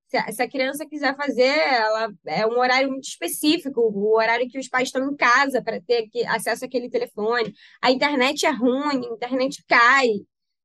Se 0.10 0.18
a, 0.18 0.32
se 0.32 0.41
a 0.41 0.49
criança 0.49 0.88
quiser 0.88 1.16
fazer, 1.16 1.43
ela 1.43 2.12
é 2.26 2.45
um 2.45 2.57
horário 2.57 2.89
muito 2.89 3.07
específico, 3.07 3.80
o 3.80 4.18
horário 4.18 4.49
que 4.49 4.57
os 4.57 4.68
pais 4.68 4.88
estão 4.88 5.07
em 5.07 5.16
casa 5.16 5.62
para 5.62 5.80
ter 5.80 6.05
aqui, 6.05 6.26
acesso 6.26 6.66
àquele 6.66 6.89
telefone. 6.89 7.53
A 7.80 7.91
internet 7.91 8.43
é 8.43 8.49
ruim, 8.49 9.05
a 9.05 9.14
internet 9.14 9.64
cai. 9.68 10.07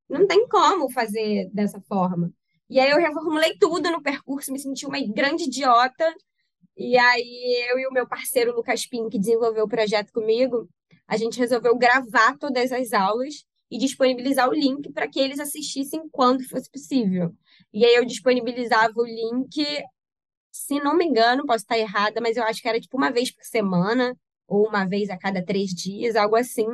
Não 0.09 0.27
tem 0.27 0.49
como 0.49 0.91
fazer 0.91 1.51
dessa 1.53 1.79
forma. 1.83 2.33
E 2.71 2.81
aí 2.81 2.91
eu 2.91 2.97
reformulei 2.97 3.55
tudo 3.59 3.91
no 3.91 4.03
percurso, 4.03 4.51
me 4.51 4.59
senti 4.59 4.87
uma 4.87 4.99
grande 5.13 5.45
idiota. 5.45 6.11
E 6.75 6.97
aí 6.97 7.67
eu 7.71 7.79
e 7.79 7.87
o 7.87 7.93
meu 7.93 8.09
parceiro 8.09 8.55
Lucas 8.57 8.87
Pim, 8.87 9.11
que 9.11 9.19
desenvolveu 9.19 9.65
o 9.65 9.69
projeto 9.69 10.11
comigo, 10.11 10.67
a 11.07 11.19
gente 11.19 11.39
resolveu 11.39 11.77
gravar 11.77 12.39
todas 12.39 12.73
as 12.73 12.95
aulas 12.95 13.45
e 13.75 13.79
disponibilizar 13.79 14.49
o 14.49 14.55
link 14.55 14.93
para 14.93 15.09
que 15.09 15.19
eles 15.19 15.41
assistissem 15.41 16.09
quando 16.13 16.49
fosse 16.49 16.71
possível. 16.71 17.35
E 17.73 17.85
aí 17.85 17.97
eu 17.97 18.05
disponibilizava 18.05 18.93
o 18.97 19.05
link, 19.05 19.67
se 20.53 20.79
não 20.79 20.97
me 20.97 21.05
engano, 21.05 21.45
posso 21.45 21.65
estar 21.65 21.77
errada, 21.77 22.21
mas 22.21 22.37
eu 22.37 22.45
acho 22.45 22.63
que 22.63 22.69
era 22.69 22.81
tipo 22.81 22.97
uma 22.97 23.11
vez 23.11 23.33
por 23.35 23.43
semana 23.43 24.17
ou 24.47 24.69
uma 24.69 24.85
vez 24.85 25.11
a 25.11 25.19
cada 25.19 25.45
três 25.45 25.71
dias, 25.71 26.15
algo 26.15 26.37
assim 26.37 26.69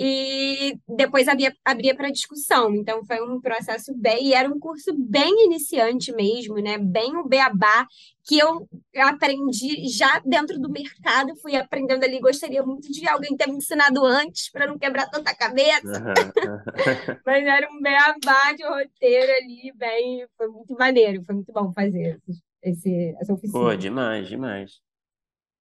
e 0.00 0.78
depois 0.86 1.26
abria, 1.26 1.52
abria 1.64 1.94
para 1.94 2.10
discussão. 2.10 2.72
Então, 2.72 3.04
foi 3.04 3.20
um 3.20 3.40
processo 3.40 3.92
bem, 3.96 4.28
e 4.28 4.32
era 4.32 4.48
um 4.48 4.58
curso 4.58 4.94
bem 4.96 5.46
iniciante 5.46 6.12
mesmo, 6.12 6.56
né? 6.56 6.78
Bem 6.78 7.16
o 7.16 7.26
beabá, 7.26 7.86
que 8.24 8.38
eu 8.38 8.68
aprendi 8.96 9.88
já 9.88 10.20
dentro 10.24 10.58
do 10.58 10.70
mercado, 10.70 11.36
fui 11.36 11.56
aprendendo 11.56 12.04
ali. 12.04 12.20
Gostaria 12.20 12.62
muito 12.62 12.90
de 12.90 13.08
alguém 13.08 13.36
ter 13.36 13.46
me 13.46 13.56
ensinado 13.56 14.04
antes, 14.04 14.50
para 14.50 14.66
não 14.66 14.78
quebrar 14.78 15.08
tanta 15.08 15.34
cabeça. 15.34 15.82
Mas 17.24 17.46
era 17.46 17.68
um 17.70 17.80
beabá 17.80 18.52
de 18.56 18.64
roteiro 18.64 19.32
ali, 19.32 19.72
bem. 19.76 20.26
Foi 20.36 20.48
muito 20.48 20.74
maneiro, 20.74 21.22
foi 21.24 21.34
muito 21.34 21.52
bom 21.52 21.72
fazer 21.72 22.20
esse, 22.62 23.14
essa 23.20 23.32
oficina. 23.32 23.60
Pô, 23.60 23.74
demais, 23.76 24.28
demais. 24.28 24.80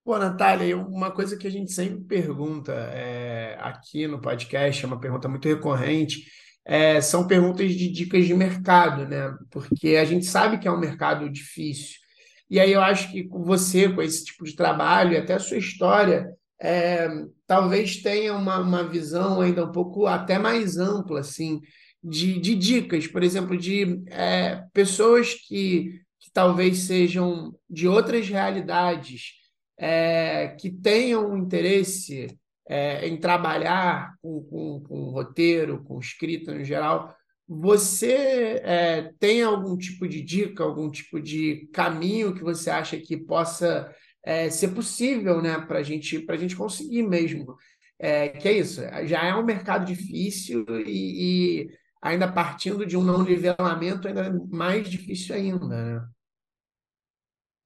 Pô, 0.04 0.18
Natália, 0.18 0.78
uma 0.78 1.12
coisa 1.12 1.36
que 1.36 1.46
a 1.46 1.52
gente 1.52 1.72
sempre 1.72 2.00
pergunta 2.06 2.72
é, 2.94 3.58
aqui 3.60 4.08
no 4.08 4.22
podcast, 4.22 4.84
é 4.84 4.88
uma 4.88 5.00
pergunta 5.00 5.28
muito 5.28 5.50
recorrente, 5.50 6.24
é, 6.64 7.02
são 7.02 7.28
perguntas 7.28 7.74
de 7.74 7.92
dicas 7.92 8.26
de 8.26 8.34
mercado, 8.34 9.06
né? 9.06 9.36
Porque 9.52 9.98
a 9.98 10.06
gente 10.06 10.26
sabe 10.26 10.60
que 10.60 10.68
é 10.68 10.72
um 10.72 10.80
mercado 10.80 11.30
difícil. 11.30 12.07
E 12.50 12.60
aí 12.60 12.72
eu 12.72 12.82
acho 12.82 13.12
que 13.12 13.28
você, 13.30 13.90
com 13.90 14.02
esse 14.02 14.24
tipo 14.26 14.46
de 14.46 14.56
trabalho 14.56 15.14
e 15.14 15.18
até 15.18 15.34
a 15.34 15.40
sua 15.40 15.58
história, 15.58 16.34
é, 16.60 17.08
talvez 17.46 18.02
tenha 18.02 18.34
uma, 18.34 18.60
uma 18.60 18.84
visão 18.88 19.42
ainda 19.42 19.66
um 19.66 19.72
pouco 19.72 20.08
até 20.08 20.40
mais 20.40 20.78
ampla, 20.78 21.20
assim, 21.20 21.62
de, 22.04 22.40
de 22.40 22.56
dicas, 22.56 23.08
por 23.08 23.24
exemplo, 23.24 23.58
de 23.58 24.02
é, 24.08 24.64
pessoas 24.74 25.34
que, 25.34 26.02
que 26.20 26.32
talvez 26.34 26.80
sejam 26.80 27.54
de 27.70 27.88
outras 27.88 28.28
realidades 28.30 29.34
é, 29.78 30.56
que 30.60 30.70
tenham 30.70 31.38
interesse 31.38 32.28
é, 32.68 33.08
em 33.08 33.18
trabalhar 33.18 34.14
com, 34.22 34.42
com, 34.44 34.82
com, 34.82 35.10
roteiro, 35.10 35.84
com 35.84 36.00
escrita 36.00 36.54
no 36.54 36.64
geral, 36.64 37.16
você 37.48 38.62
é, 38.64 39.14
tem 39.20 39.42
algum 39.42 39.78
tipo 39.78 40.08
de 40.08 40.22
dica, 40.22 40.64
algum 40.64 40.90
tipo 40.92 41.20
de 41.22 41.68
caminho 41.72 42.34
que 42.34 42.44
você 42.44 42.70
acha 42.70 42.98
que 42.98 43.16
possa 43.16 43.94
é, 44.24 44.50
ser 44.50 44.70
possível 44.70 45.42
né, 45.42 45.60
para 45.62 45.82
gente, 45.82 46.26
a 46.30 46.36
gente 46.36 46.56
conseguir 46.56 47.04
mesmo? 47.04 47.56
É, 48.00 48.30
que 48.30 48.48
é 48.48 48.52
isso, 48.52 48.82
já 49.06 49.26
é 49.26 49.34
um 49.34 49.44
mercado 49.44 49.86
difícil 49.86 50.66
e, 50.86 51.64
e 51.64 51.78
ainda 52.02 52.32
partindo 52.32 52.86
de 52.86 52.96
um 52.96 53.02
não 53.02 53.24
nivelamento 53.24 54.08
ainda 54.08 54.32
mais 54.50 54.88
difícil 54.88 55.36
ainda, 55.36 55.66
né? 55.66 56.08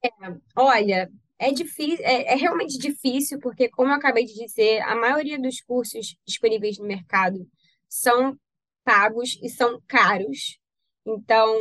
É, 0.04 0.10
olha, 0.56 1.12
é 1.38 1.52
difícil, 1.52 2.06
é, 2.06 2.34
é, 2.34 2.36
realmente 2.36 2.78
difícil, 2.78 3.40
porque, 3.40 3.68
como 3.70 3.92
eu 3.92 3.96
acabei 3.96 4.26
de 4.26 4.34
dizer, 4.34 4.80
a 4.82 4.96
maioria 4.96 5.40
dos 5.40 5.60
cursos 5.62 6.16
disponíveis 6.26 6.78
no 6.78 6.86
mercado 6.86 7.48
são 7.90 8.38
pagos 8.84 9.40
e 9.42 9.50
são 9.50 9.82
caros. 9.88 10.60
Então, 11.06 11.56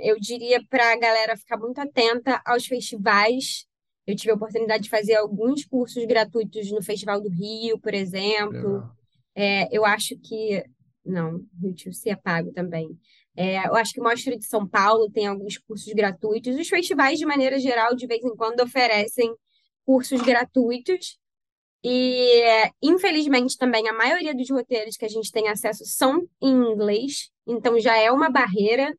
eu 0.00 0.18
diria 0.18 0.62
para 0.68 0.92
a 0.92 0.98
galera 0.98 1.36
ficar 1.36 1.58
muito 1.58 1.78
atenta 1.78 2.40
aos 2.44 2.66
festivais. 2.66 3.66
Eu 4.06 4.16
tive 4.16 4.30
a 4.30 4.34
oportunidade 4.34 4.84
de 4.84 4.90
fazer 4.90 5.14
alguns 5.16 5.64
cursos 5.64 6.04
gratuitos 6.04 6.70
no 6.70 6.82
Festival 6.82 7.20
do 7.20 7.28
Rio, 7.28 7.78
por 7.78 7.92
exemplo. 7.92 8.88
É, 9.34 9.68
eu 9.76 9.84
acho 9.84 10.16
que. 10.18 10.64
Não, 11.04 11.40
Rio 11.60 11.74
Tio 11.74 11.92
se 11.92 12.08
é 12.10 12.16
pago 12.16 12.52
também. 12.52 12.88
É, 13.36 13.66
eu 13.68 13.76
acho 13.76 13.92
que 13.92 14.00
Mostra 14.00 14.36
de 14.36 14.46
São 14.46 14.66
Paulo 14.66 15.10
tem 15.10 15.26
alguns 15.26 15.58
cursos 15.58 15.92
gratuitos. 15.92 16.56
Os 16.56 16.68
festivais, 16.68 17.18
de 17.18 17.26
maneira 17.26 17.58
geral, 17.58 17.94
de 17.94 18.06
vez 18.06 18.24
em 18.24 18.34
quando 18.34 18.60
oferecem 18.60 19.32
cursos 19.84 20.20
gratuitos. 20.22 21.18
E, 21.84 22.42
infelizmente, 22.82 23.56
também 23.56 23.88
a 23.88 23.92
maioria 23.92 24.34
dos 24.34 24.50
roteiros 24.50 24.96
que 24.96 25.04
a 25.04 25.08
gente 25.08 25.30
tem 25.30 25.48
acesso 25.48 25.84
são 25.84 26.28
em 26.40 26.52
inglês, 26.52 27.30
então 27.46 27.78
já 27.78 27.96
é 27.96 28.10
uma 28.10 28.28
barreira, 28.28 28.92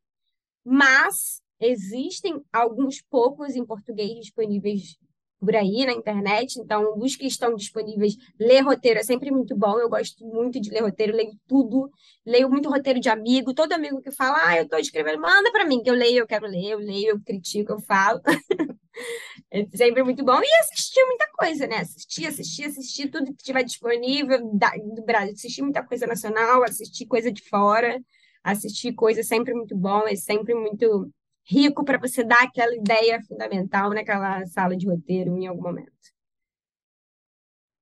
mas 0.63 1.41
existem 1.59 2.41
alguns 2.53 3.01
poucos 3.09 3.55
em 3.55 3.65
português 3.65 4.11
disponíveis 4.19 4.97
por 5.39 5.55
aí 5.55 5.85
na 5.85 5.93
internet, 5.93 6.59
então 6.59 6.97
os 6.97 7.15
que 7.15 7.27
estão 7.27 7.55
disponíveis, 7.55 8.15
ler 8.39 8.61
roteiro 8.61 8.99
é 8.99 9.03
sempre 9.03 9.31
muito 9.31 9.55
bom, 9.55 9.79
eu 9.79 9.89
gosto 9.89 10.25
muito 10.25 10.59
de 10.59 10.69
ler 10.69 10.81
roteiro, 10.81 11.15
leio 11.15 11.31
tudo, 11.47 11.89
leio 12.25 12.49
muito 12.49 12.69
roteiro 12.69 12.99
de 12.99 13.09
amigo, 13.09 13.53
todo 13.53 13.73
amigo 13.73 14.01
que 14.01 14.11
fala, 14.11 14.37
ah, 14.47 14.57
eu 14.57 14.63
estou 14.63 14.79
escrevendo, 14.79 15.21
manda 15.21 15.51
para 15.51 15.65
mim, 15.65 15.81
que 15.81 15.89
eu 15.89 15.93
leio, 15.93 16.19
eu 16.19 16.27
quero 16.27 16.47
ler, 16.47 16.71
eu 16.71 16.79
leio, 16.79 17.09
eu 17.09 17.21
critico, 17.21 17.73
eu 17.73 17.79
falo. 17.79 18.19
é 19.51 19.65
sempre 19.75 20.03
muito 20.03 20.23
bom, 20.25 20.39
e 20.41 20.59
assistir 20.61 21.03
muita 21.05 21.27
coisa, 21.37 21.67
né, 21.67 21.77
assistir, 21.77 22.25
assistir, 22.25 22.65
assistir 22.65 23.09
tudo 23.09 23.33
que 23.33 23.43
tiver 23.43 23.63
disponível 23.63 24.39
do 24.43 25.05
Brasil, 25.05 25.33
assistir 25.33 25.61
muita 25.61 25.83
coisa 25.83 26.07
nacional, 26.07 26.63
assistir 26.63 27.05
coisa 27.05 27.31
de 27.31 27.43
fora, 27.47 27.99
assistir 28.43 28.93
coisa 28.93 29.21
sempre 29.23 29.53
muito 29.53 29.75
bom, 29.75 30.07
é 30.07 30.15
sempre 30.15 30.55
muito 30.55 31.11
rico 31.47 31.83
para 31.83 31.97
você 31.97 32.23
dar 32.23 32.43
aquela 32.43 32.75
ideia 32.75 33.21
fundamental 33.23 33.89
naquela 33.91 34.45
sala 34.45 34.75
de 34.75 34.87
roteiro 34.87 35.37
em 35.37 35.47
algum 35.47 35.63
momento. 35.63 35.91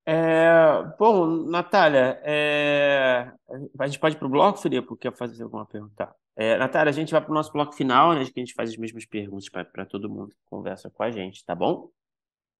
É, 0.08 0.84
bom, 0.96 1.26
Natália, 1.26 2.20
é, 2.22 3.32
a 3.76 3.86
gente 3.86 3.98
pode 3.98 4.14
ir 4.14 4.18
para 4.18 4.28
o 4.28 4.30
bloco, 4.30 4.60
Filipe, 4.60 4.96
quer 4.96 5.12
fazer 5.16 5.42
alguma 5.42 5.66
pergunta? 5.66 6.14
É, 6.36 6.56
Natália, 6.56 6.90
a 6.90 6.94
gente 6.94 7.10
vai 7.10 7.20
para 7.20 7.30
o 7.30 7.34
nosso 7.34 7.52
bloco 7.52 7.72
final, 7.72 8.14
né, 8.14 8.24
que 8.24 8.38
a 8.38 8.44
gente 8.44 8.54
faz 8.54 8.70
as 8.70 8.76
mesmas 8.76 9.04
perguntas 9.04 9.48
para 9.48 9.84
todo 9.84 10.08
mundo 10.08 10.28
que 10.28 10.44
conversa 10.44 10.88
com 10.88 11.02
a 11.02 11.10
gente, 11.10 11.44
tá 11.44 11.56
bom? 11.56 11.90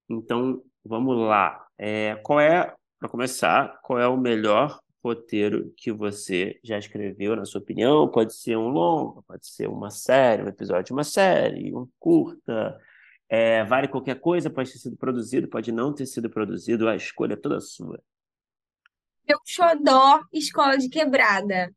Então, 0.08 0.60
vamos 0.84 1.16
lá. 1.16 1.64
É, 1.78 2.16
qual 2.16 2.40
é, 2.40 2.74
para 2.98 3.08
começar, 3.08 3.78
qual 3.82 4.00
é 4.00 4.08
o 4.08 4.16
melhor 4.16 4.80
roteiro 5.06 5.72
que 5.76 5.92
você 5.92 6.58
já 6.62 6.78
escreveu, 6.78 7.36
na 7.36 7.44
sua 7.44 7.60
opinião. 7.60 8.08
Pode 8.08 8.34
ser 8.34 8.56
um 8.56 8.68
longo, 8.68 9.22
pode 9.22 9.46
ser 9.46 9.68
uma 9.68 9.90
série, 9.90 10.42
um 10.42 10.48
episódio 10.48 10.84
de 10.84 10.92
uma 10.92 11.04
série, 11.04 11.74
um 11.74 11.88
curta. 11.98 12.78
É, 13.28 13.64
vale 13.64 13.88
qualquer 13.88 14.20
coisa, 14.20 14.50
pode 14.50 14.72
ter 14.72 14.78
sido 14.78 14.96
produzido, 14.96 15.48
pode 15.48 15.72
não 15.72 15.92
ter 15.92 16.06
sido 16.06 16.30
produzido, 16.30 16.88
a 16.88 16.96
escolha 16.96 17.34
é 17.34 17.36
toda 17.36 17.60
sua. 17.60 18.00
Meu 19.28 19.38
xodó, 19.44 20.22
Escola 20.32 20.78
de 20.78 20.88
Quebrada. 20.88 21.74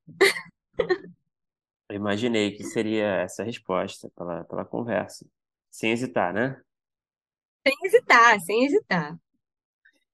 Eu 1.89 1.95
imaginei 1.95 2.51
que 2.51 2.63
seria 2.63 3.21
essa 3.21 3.43
resposta 3.43 4.11
pela, 4.15 4.43
pela 4.43 4.63
conversa. 4.63 5.25
Sem 5.71 5.91
hesitar, 5.91 6.31
né? 6.31 6.61
Sem 7.65 7.73
hesitar, 7.83 8.39
sem 8.41 8.65
hesitar. 8.65 9.19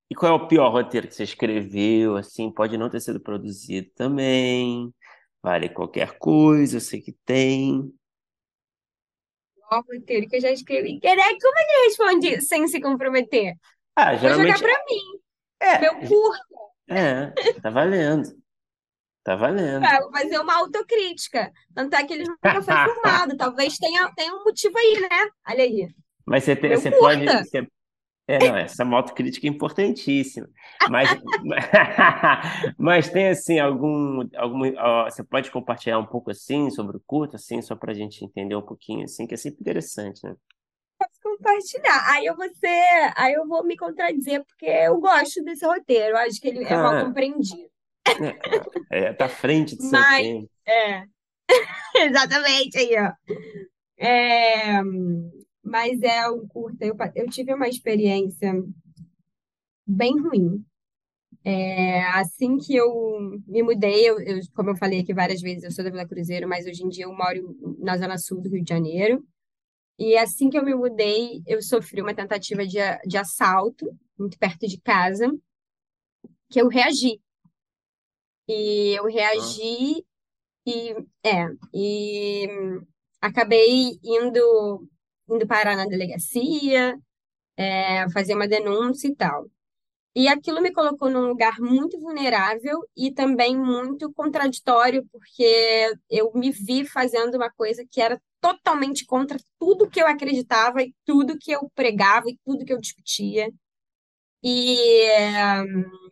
E 0.09 0.15
qual 0.15 0.31
é 0.31 0.35
o 0.35 0.47
pior 0.47 0.69
roteiro 0.71 1.07
que 1.07 1.15
você 1.15 1.23
escreveu? 1.23 2.15
Assim, 2.15 2.51
pode 2.51 2.77
não 2.77 2.89
ter 2.89 2.99
sido 2.99 3.19
produzido 3.19 3.89
também. 3.95 4.93
Vale 5.41 5.69
qualquer 5.69 6.17
coisa, 6.17 6.77
eu 6.77 6.81
sei 6.81 7.01
que 7.01 7.11
tem. 7.25 7.91
O 9.71 9.75
roteiro 9.81 10.27
que 10.27 10.35
eu 10.37 10.41
já 10.41 10.51
escrevi. 10.51 10.99
Como 11.01 11.19
é 11.19 11.65
que 11.65 11.85
responde 11.85 12.41
sem 12.41 12.67
se 12.67 12.79
comprometer? 12.79 13.55
Ah, 13.95 14.11
Vou 14.11 14.19
geralmente. 14.19 14.57
jogar 14.57 14.59
pra 14.59 14.83
mim. 14.89 15.19
É, 15.59 15.79
Meu 15.79 15.95
curto. 15.95 16.55
é, 16.89 17.31
tá 17.61 17.69
valendo. 17.69 18.29
Tá 19.23 19.35
valendo. 19.35 19.83
É, 19.83 19.99
vou 20.01 20.11
fazer 20.11 20.39
uma 20.39 20.55
autocrítica. 20.57 21.51
Tanto 21.73 21.95
é 21.95 22.03
que 22.03 22.13
ele 22.13 22.25
nunca 22.25 22.61
foi 22.61 22.73
filmado. 22.75 23.35
Talvez 23.37 23.77
tenha, 23.77 24.11
tenha 24.15 24.35
um 24.35 24.43
motivo 24.43 24.77
aí, 24.77 25.01
né? 25.01 25.29
Olha 25.49 25.63
aí. 25.63 25.87
Mas 26.25 26.43
você, 26.43 26.55
tem, 26.55 26.75
você 26.75 26.91
pode, 26.91 27.25
você 27.25 27.67
É, 28.27 28.39
não, 28.39 28.57
essa 28.57 28.83
autocrítica 28.83 29.45
é 29.45 29.49
importantíssima. 29.49 30.49
Mas, 30.89 31.09
mas 32.77 33.09
tem 33.09 33.27
assim 33.27 33.59
algum, 33.59 34.27
algum, 34.35 34.61
ó, 34.77 35.05
você 35.05 35.23
pode 35.23 35.51
compartilhar 35.51 35.99
um 35.99 36.05
pouco 36.05 36.31
assim 36.31 36.69
sobre 36.71 36.97
o 36.97 37.01
curto, 37.05 37.35
assim, 37.35 37.61
só 37.61 37.75
para 37.75 37.91
a 37.91 37.95
gente 37.95 38.25
entender 38.25 38.55
um 38.55 38.61
pouquinho, 38.63 39.03
assim, 39.03 39.27
que 39.27 39.35
é 39.35 39.37
sempre 39.37 39.61
interessante, 39.61 40.23
né? 40.23 40.35
Posso 40.97 41.21
compartilhar. 41.21 42.11
Aí 42.11 42.25
eu 42.25 42.35
vou 42.35 42.47
ser, 42.55 43.13
aí 43.15 43.33
eu 43.33 43.47
vou 43.47 43.63
me 43.63 43.77
contradizer, 43.77 44.43
porque 44.45 44.65
eu 44.65 44.99
gosto 44.99 45.43
desse 45.43 45.65
roteiro. 45.65 46.11
Eu 46.15 46.17
acho 46.17 46.41
que 46.41 46.47
ele 46.47 46.63
é 46.63 46.75
mal 46.75 46.95
Ah, 46.95 47.05
compreendido. 47.05 47.69
é, 48.89 48.99
é, 49.05 49.13
tá 49.13 49.25
à 49.25 49.29
frente 49.29 49.75
do 49.75 49.81
seu 49.83 49.99
Mas, 49.99 50.23
tempo. 50.23 50.49
é, 50.67 51.03
exatamente 51.97 52.77
aí, 52.77 52.95
ó. 52.97 53.11
É, 53.97 54.81
mas 55.65 56.01
é 56.03 56.29
um 56.29 56.47
curta. 56.47 56.85
Eu, 56.85 56.95
eu 57.15 57.29
tive 57.29 57.53
uma 57.53 57.67
experiência 57.67 58.53
bem 59.85 60.19
ruim. 60.21 60.65
É, 61.43 62.03
assim 62.19 62.57
que 62.57 62.75
eu 62.75 63.19
me 63.47 63.63
mudei, 63.63 64.09
eu, 64.09 64.19
eu- 64.19 64.39
como 64.55 64.71
eu 64.71 64.75
falei 64.77 65.01
aqui 65.01 65.13
várias 65.13 65.41
vezes, 65.41 65.63
eu 65.63 65.71
sou 65.71 65.83
da 65.85 65.91
Vila 65.91 66.07
Cruzeiro, 66.07 66.47
mas 66.49 66.65
hoje 66.65 66.83
em 66.83 66.89
dia 66.89 67.05
eu 67.05 67.15
moro 67.15 67.55
na 67.79 67.97
zona 67.97 68.17
sul 68.17 68.41
do 68.41 68.49
Rio 68.49 68.63
de 68.63 68.69
Janeiro. 68.69 69.23
E 69.99 70.17
assim 70.17 70.49
que 70.49 70.57
eu 70.57 70.65
me 70.65 70.75
mudei, 70.75 71.43
eu 71.47 71.61
sofri 71.61 72.01
uma 72.01 72.15
tentativa 72.15 72.65
de, 72.67 72.77
de 73.07 73.17
assalto, 73.17 73.87
muito 74.19 74.37
perto 74.39 74.67
de 74.67 74.79
casa, 74.81 75.31
que 76.49 76.59
eu 76.61 76.67
reagi. 76.67 77.21
E 78.47 78.95
eu 78.97 79.05
reagi 79.05 80.05
e, 80.67 80.95
é, 81.25 81.47
e 81.73 82.47
acabei 83.21 83.99
indo, 84.03 84.87
indo 85.29 85.47
parar 85.47 85.75
na 85.75 85.85
delegacia, 85.85 86.97
é, 87.57 88.09
fazer 88.11 88.35
uma 88.35 88.47
denúncia 88.47 89.07
e 89.07 89.15
tal. 89.15 89.49
E 90.15 90.29
aquilo 90.29 90.61
me 90.61 90.71
colocou 90.71 91.09
num 91.09 91.27
lugar 91.27 91.59
muito 91.59 91.99
vulnerável 91.99 92.81
e 92.95 93.11
também 93.11 93.57
muito 93.57 94.11
contraditório, 94.13 95.05
porque 95.11 95.93
eu 96.09 96.31
me 96.33 96.51
vi 96.51 96.85
fazendo 96.85 97.35
uma 97.35 97.51
coisa 97.51 97.85
que 97.89 97.99
era 97.99 98.21
totalmente 98.39 99.05
contra 99.05 99.37
tudo 99.59 99.89
que 99.89 100.01
eu 100.01 100.07
acreditava 100.07 100.81
e 100.81 100.95
tudo 101.05 101.37
que 101.37 101.51
eu 101.51 101.69
pregava 101.75 102.29
e 102.29 102.39
tudo 102.45 102.63
que 102.63 102.71
eu 102.71 102.79
discutia. 102.79 103.51
E, 104.41 105.05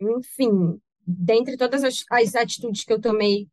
enfim, 0.02 0.82
dentre 1.06 1.56
todas 1.56 1.84
as, 1.84 2.04
as 2.12 2.36
atitudes 2.36 2.84
que 2.84 2.92
eu 2.92 3.00
tomei 3.00 3.48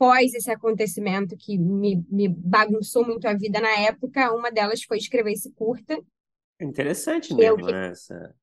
pós 0.00 0.32
esse 0.32 0.50
acontecimento 0.50 1.36
que 1.36 1.58
me, 1.58 2.02
me 2.10 2.26
bagunçou 2.26 3.06
muito 3.06 3.28
a 3.28 3.34
vida 3.34 3.60
na 3.60 3.70
época, 3.80 4.32
uma 4.32 4.50
delas 4.50 4.82
foi 4.82 4.96
escrever 4.96 5.32
esse 5.32 5.50
curta, 5.52 6.02
interessante 6.60 7.34
eu, 7.38 7.56
mesmo, 7.56 7.66
né? 7.70 7.88
Essa, 7.90 8.34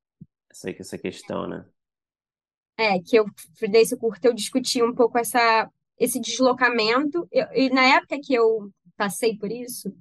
essa, 0.49 0.69
essa 0.71 0.97
questão, 0.97 1.47
né? 1.47 1.65
É, 2.77 2.99
que 2.99 3.15
eu 3.17 3.25
desse 3.69 3.97
curto 3.97 4.25
eu 4.25 4.33
discuti 4.33 4.83
um 4.83 4.93
pouco 4.93 5.17
essa, 5.17 5.67
esse 5.97 6.19
deslocamento. 6.19 7.27
Eu- 7.31 7.47
e 7.53 7.69
na 7.69 7.83
época 7.95 8.19
que 8.21 8.33
eu 8.35 8.71
passei 8.95 9.35
por 9.37 9.51
isso, 9.51 9.91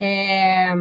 é, 0.00 0.72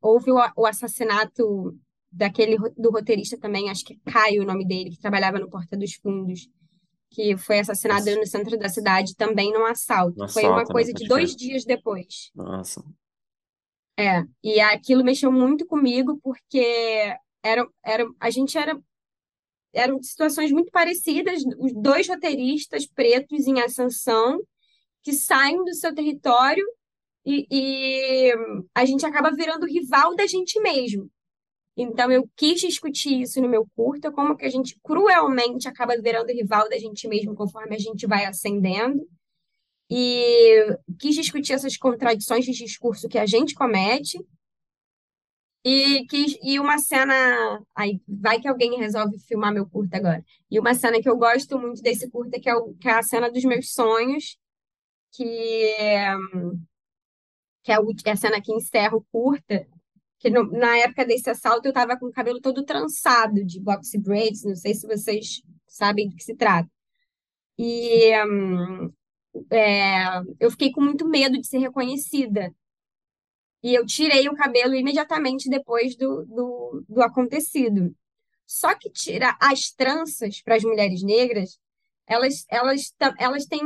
houve 0.00 0.30
o, 0.32 0.36
o 0.56 0.66
assassinato 0.66 1.76
daquele 2.10 2.56
do 2.76 2.90
roteirista 2.90 3.38
também, 3.38 3.70
acho 3.70 3.84
que 3.84 3.94
é 3.94 4.10
Caio 4.12 4.42
o 4.42 4.46
nome 4.46 4.66
dele, 4.66 4.90
que 4.90 4.98
trabalhava 5.00 5.38
no 5.38 5.50
Porta 5.50 5.76
dos 5.76 5.94
Fundos, 5.94 6.48
que 7.16 7.34
foi 7.38 7.60
assassinado 7.60 8.06
Esse- 8.06 8.18
no 8.18 8.26
centro 8.26 8.58
da 8.58 8.68
cidade 8.68 9.16
também 9.16 9.50
num 9.50 9.64
assalto. 9.64 10.16
Foi 10.28 10.42
uma 10.42 10.56
assalto, 10.56 10.68
né? 10.68 10.72
coisa 10.74 10.92
de 10.92 10.98
Pode 10.98 11.08
dois 11.08 11.34
dias 11.34 11.64
depois. 11.64 12.30
Nossa. 12.34 12.84
É, 13.98 14.22
e 14.44 14.60
aquilo 14.60 15.02
mexeu 15.02 15.32
muito 15.32 15.64
comigo 15.64 16.20
porque 16.22 17.16
era, 17.42 17.66
era, 17.82 18.06
a 18.20 18.28
gente 18.28 18.58
era 18.58 18.78
eram 19.72 20.02
situações 20.02 20.52
muito 20.52 20.70
parecidas, 20.70 21.42
os 21.58 21.72
dois 21.74 22.06
roteiristas 22.06 22.86
pretos 22.86 23.46
em 23.46 23.60
ascensão 23.60 24.42
que 25.02 25.12
saem 25.14 25.64
do 25.64 25.74
seu 25.74 25.94
território 25.94 26.64
e, 27.24 27.46
e 27.50 28.32
a 28.74 28.84
gente 28.84 29.04
acaba 29.06 29.30
virando 29.30 29.66
rival 29.66 30.14
da 30.14 30.26
gente 30.26 30.60
mesmo. 30.60 31.10
Então 31.76 32.10
eu 32.10 32.28
quis 32.36 32.60
discutir 32.60 33.20
isso 33.20 33.40
no 33.40 33.48
meu 33.48 33.66
curta, 33.76 34.10
como 34.10 34.36
que 34.36 34.46
a 34.46 34.48
gente 34.48 34.78
cruelmente 34.82 35.68
acaba 35.68 36.00
virando 36.00 36.32
rival 36.32 36.68
da 36.68 36.78
gente 36.78 37.06
mesmo 37.06 37.34
conforme 37.34 37.76
a 37.76 37.78
gente 37.78 38.06
vai 38.06 38.24
ascendendo. 38.24 39.06
E 39.90 40.76
quis 40.98 41.14
discutir 41.14 41.52
essas 41.52 41.76
contradições 41.76 42.44
de 42.44 42.52
discurso 42.52 43.08
que 43.08 43.18
a 43.18 43.26
gente 43.26 43.54
comete. 43.54 44.18
E, 45.64 46.06
quis, 46.06 46.38
e 46.42 46.60
uma 46.60 46.78
cena. 46.78 47.60
Aí 47.74 48.00
vai 48.06 48.40
que 48.40 48.48
alguém 48.48 48.78
resolve 48.78 49.18
filmar 49.18 49.52
meu 49.52 49.68
curta 49.68 49.96
agora. 49.96 50.24
E 50.50 50.60
uma 50.60 50.74
cena 50.74 51.00
que 51.02 51.08
eu 51.08 51.16
gosto 51.16 51.58
muito 51.58 51.82
desse 51.82 52.08
curta, 52.08 52.40
que 52.40 52.48
é, 52.48 52.54
o, 52.54 52.74
que 52.74 52.88
é 52.88 52.92
a 52.92 53.02
cena 53.02 53.30
dos 53.30 53.44
meus 53.44 53.72
sonhos, 53.72 54.38
que 55.12 55.24
é, 55.78 56.14
que 57.62 57.72
é 57.72 57.78
ulti- 57.80 58.02
é 58.08 58.12
a 58.12 58.16
cena 58.16 58.40
que 58.40 58.52
encerra 58.52 58.96
o 58.96 59.04
curta. 59.12 59.66
Que 60.26 60.30
no- 60.30 60.50
na 60.50 60.76
época 60.78 61.04
desse 61.06 61.30
assalto 61.30 61.68
eu 61.68 61.72
tava 61.72 61.96
com 61.96 62.06
o 62.06 62.10
cabelo 62.10 62.40
todo 62.40 62.64
trançado 62.64 63.44
de 63.44 63.60
box 63.60 63.96
braids, 63.96 64.42
não 64.42 64.56
sei 64.56 64.74
se 64.74 64.84
vocês 64.84 65.40
sabem 65.68 66.08
do 66.08 66.16
que 66.16 66.24
se 66.24 66.34
trata. 66.34 66.68
E 67.56 68.12
hum, 68.26 68.92
é, 69.52 70.20
eu 70.40 70.50
fiquei 70.50 70.72
com 70.72 70.80
muito 70.80 71.08
medo 71.08 71.38
de 71.40 71.46
ser 71.46 71.58
reconhecida. 71.58 72.52
E 73.62 73.72
eu 73.72 73.86
tirei 73.86 74.28
o 74.28 74.34
cabelo 74.34 74.74
imediatamente 74.74 75.48
depois 75.48 75.94
do, 75.96 76.24
do, 76.26 76.84
do 76.88 77.02
acontecido. 77.02 77.94
Só 78.46 78.74
que 78.74 78.90
tirar 78.90 79.38
as 79.40 79.70
tranças 79.70 80.42
para 80.42 80.56
as 80.56 80.64
mulheres 80.64 81.04
negras, 81.04 81.60
elas, 82.04 82.44
elas, 82.50 82.92
elas 83.16 83.46
têm, 83.46 83.62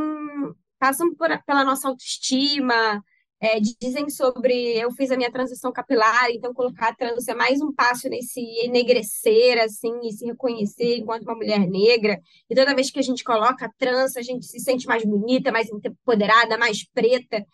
passam 0.79 1.15
por, 1.15 1.29
pela 1.45 1.65
nossa 1.65 1.89
autoestima, 1.89 3.03
é, 3.41 3.59
dizem 3.59 4.11
sobre 4.11 4.53
eu 4.79 4.93
fiz 4.93 5.11
a 5.11 5.17
minha 5.17 5.33
transição 5.33 5.73
capilar, 5.73 6.31
então 6.31 6.53
colocar 6.53 6.89
a 6.89 6.95
trança 6.95 7.33
é 7.33 7.35
mais 7.35 7.63
um 7.63 7.73
passo 7.73 8.07
nesse 8.09 8.41
enegrecer, 8.65 9.59
assim, 9.63 9.99
e 10.05 10.13
se 10.13 10.27
reconhecer 10.27 10.99
enquanto 10.99 11.23
uma 11.23 11.35
mulher 11.35 11.61
negra. 11.61 12.21
E 12.51 12.55
toda 12.55 12.75
vez 12.75 12.91
que 12.91 12.99
a 12.99 13.03
gente 13.03 13.25
coloca 13.25 13.65
a 13.65 13.73
trança, 13.79 14.21
a 14.21 14.23
gente 14.23 14.45
se 14.45 14.61
sente 14.61 14.87
mais 14.87 15.05
bonita, 15.05 15.51
mais 15.51 15.71
empoderada, 15.71 16.59
mais 16.59 16.85
preta. 16.85 17.47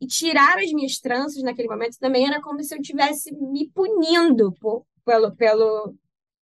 E 0.00 0.06
tirar 0.06 0.58
as 0.58 0.72
minhas 0.72 0.98
tranças 0.98 1.42
naquele 1.42 1.68
momento 1.68 1.98
também 1.98 2.26
era 2.26 2.40
como 2.40 2.62
se 2.62 2.74
eu 2.74 2.80
estivesse 2.80 3.34
me 3.34 3.68
punindo 3.68 4.52
por, 4.60 4.86
pelo, 5.04 5.34
pelo, 5.34 5.94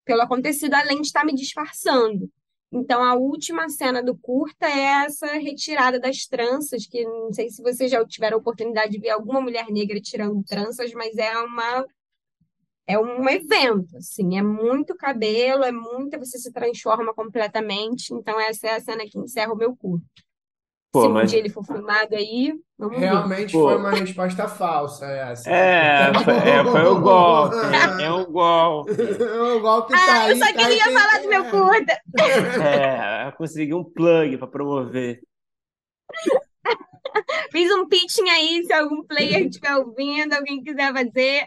pelo 0.05 0.23
acontecido, 0.23 0.75
além 0.75 1.01
de 1.01 1.07
estar 1.07 1.25
me 1.25 1.35
disfarçando. 1.35 2.31
Então, 2.73 3.03
a 3.03 3.15
última 3.15 3.69
cena 3.69 4.03
do 4.03 4.17
curta 4.17 4.67
é 4.67 5.05
essa 5.05 5.27
retirada 5.39 5.99
das 5.99 6.27
tranças, 6.27 6.87
que 6.87 7.05
não 7.05 7.33
sei 7.33 7.51
se 7.51 7.63
vocês 7.63 7.91
já 7.91 8.05
tiveram 8.07 8.37
a 8.37 8.41
oportunidade 8.41 8.93
de 8.93 9.01
ver 9.01 9.11
alguma 9.11 9.41
mulher 9.41 9.67
negra 9.71 10.01
tirando 10.01 10.43
tranças, 10.45 10.93
mas 10.93 11.17
é 11.17 11.37
uma 11.39 11.85
é 12.87 12.99
um 12.99 13.29
evento, 13.29 13.97
assim, 13.97 14.37
é 14.37 14.43
muito 14.43 14.97
cabelo, 14.97 15.63
é 15.63 15.71
muita, 15.71 16.19
você 16.19 16.39
se 16.39 16.53
transforma 16.53 17.15
completamente. 17.15 18.13
Então, 18.13 18.41
essa 18.41 18.67
é 18.67 18.77
a 18.77 18.81
cena 18.81 19.05
que 19.07 19.19
encerra 19.19 19.53
o 19.53 19.57
meu 19.57 19.77
curto. 19.77 20.05
Pô, 20.93 21.03
Se 21.03 21.09
um 21.09 21.13
mas. 21.13 21.31
dia 21.31 21.39
ele 21.39 21.49
for 21.51 21.65
filmado 21.65 22.15
aí, 22.17 22.53
vamos 22.79 23.05
ver. 23.07 23.07
Realmente 23.07 23.53
foi 23.61 23.77
Pô, 23.77 23.77
uma 23.77 23.93
resposta 23.93 24.49
falsa 24.49 25.07
essa. 25.07 25.49
é, 25.51 26.13
foi, 26.25 26.35
é, 26.35 26.65
foi 26.65 26.85
o 26.87 27.01
golpe. 27.01 27.57
É 28.03 28.11
o 28.11 28.27
golpe. 28.27 28.93
O 28.93 29.61
golpe 29.61 29.93
tá 29.93 29.99
Ah, 29.99 30.29
eu 30.29 30.35
aí, 30.35 30.39
só 30.39 30.53
tá 30.53 30.67
aí 30.67 30.69
queria 30.69 30.85
quem 30.85 30.93
falar 30.93 31.19
do 31.23 31.29
meu 31.29 31.45
curta. 31.51 32.01
É, 32.61 33.31
consegui 33.33 33.75
um 33.75 33.85
plug 33.85 34.37
para 34.39 34.49
promover. 34.49 35.21
Fiz 37.53 37.71
um 37.73 37.89
pitching 37.89 38.29
aí, 38.29 38.65
se 38.65 38.73
algum 38.73 39.03
player 39.05 39.47
estiver 39.47 39.77
ouvindo, 39.77 40.33
alguém 40.35 40.63
quiser 40.63 40.93
fazer. 40.93 41.47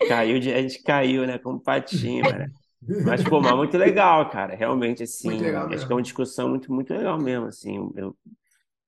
A 0.00 0.04
gente 0.04 0.08
caiu, 0.08 0.40
de, 0.40 0.52
a 0.52 0.62
gente 0.62 0.82
caiu, 0.82 1.26
né? 1.26 1.38
Como 1.38 1.60
patinho, 1.60 2.22
né? 2.36 2.50
Mas, 2.82 3.22
pô, 3.24 3.40
mas 3.40 3.54
muito 3.56 3.76
legal, 3.76 4.30
cara. 4.30 4.54
Realmente, 4.54 5.02
Muito 5.24 5.40
assim, 5.40 5.40
legal 5.42 5.68
acho 5.72 5.86
que 5.86 5.92
é 5.92 5.94
mesmo. 5.94 5.96
uma 5.96 6.02
discussão 6.02 6.48
muito, 6.48 6.72
muito 6.72 6.92
legal 6.94 7.18
mesmo, 7.18 7.46
assim. 7.46 7.76
Eu, 7.96 8.16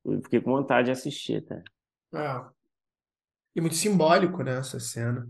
eu 0.04 0.22
fiquei 0.22 0.40
com 0.40 0.52
vontade 0.52 0.86
de 0.86 0.92
assistir, 0.92 1.44
tá? 1.44 1.62
É. 2.14 2.50
E 3.54 3.60
muito 3.60 3.76
simbólico, 3.76 4.42
né, 4.42 4.58
essa 4.58 4.78
cena. 4.78 5.28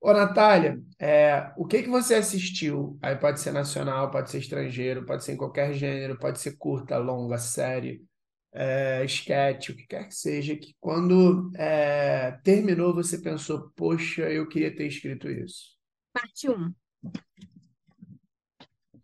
Ô, 0.00 0.12
Natália, 0.12 0.80
é, 0.98 1.52
o 1.56 1.66
que 1.66 1.82
que 1.82 1.88
você 1.88 2.14
assistiu? 2.16 2.98
Aí 3.02 3.16
pode 3.16 3.40
ser 3.40 3.52
nacional, 3.52 4.10
pode 4.10 4.30
ser 4.30 4.38
estrangeiro, 4.38 5.06
pode 5.06 5.24
ser 5.24 5.32
em 5.32 5.36
qualquer 5.36 5.72
gênero, 5.74 6.18
pode 6.18 6.38
ser 6.40 6.56
curta, 6.58 6.98
longa, 6.98 7.38
série, 7.38 8.04
é, 8.52 9.04
sketch, 9.06 9.70
o 9.70 9.76
que 9.76 9.86
quer 9.86 10.06
que 10.06 10.14
seja, 10.14 10.56
que 10.56 10.76
quando 10.78 11.50
é, 11.56 12.32
terminou 12.44 12.94
você 12.94 13.18
pensou, 13.18 13.70
poxa, 13.74 14.22
eu 14.30 14.46
queria 14.48 14.74
ter 14.74 14.86
escrito 14.86 15.28
isso. 15.30 15.74
Parte 16.12 16.48
1. 16.50 16.72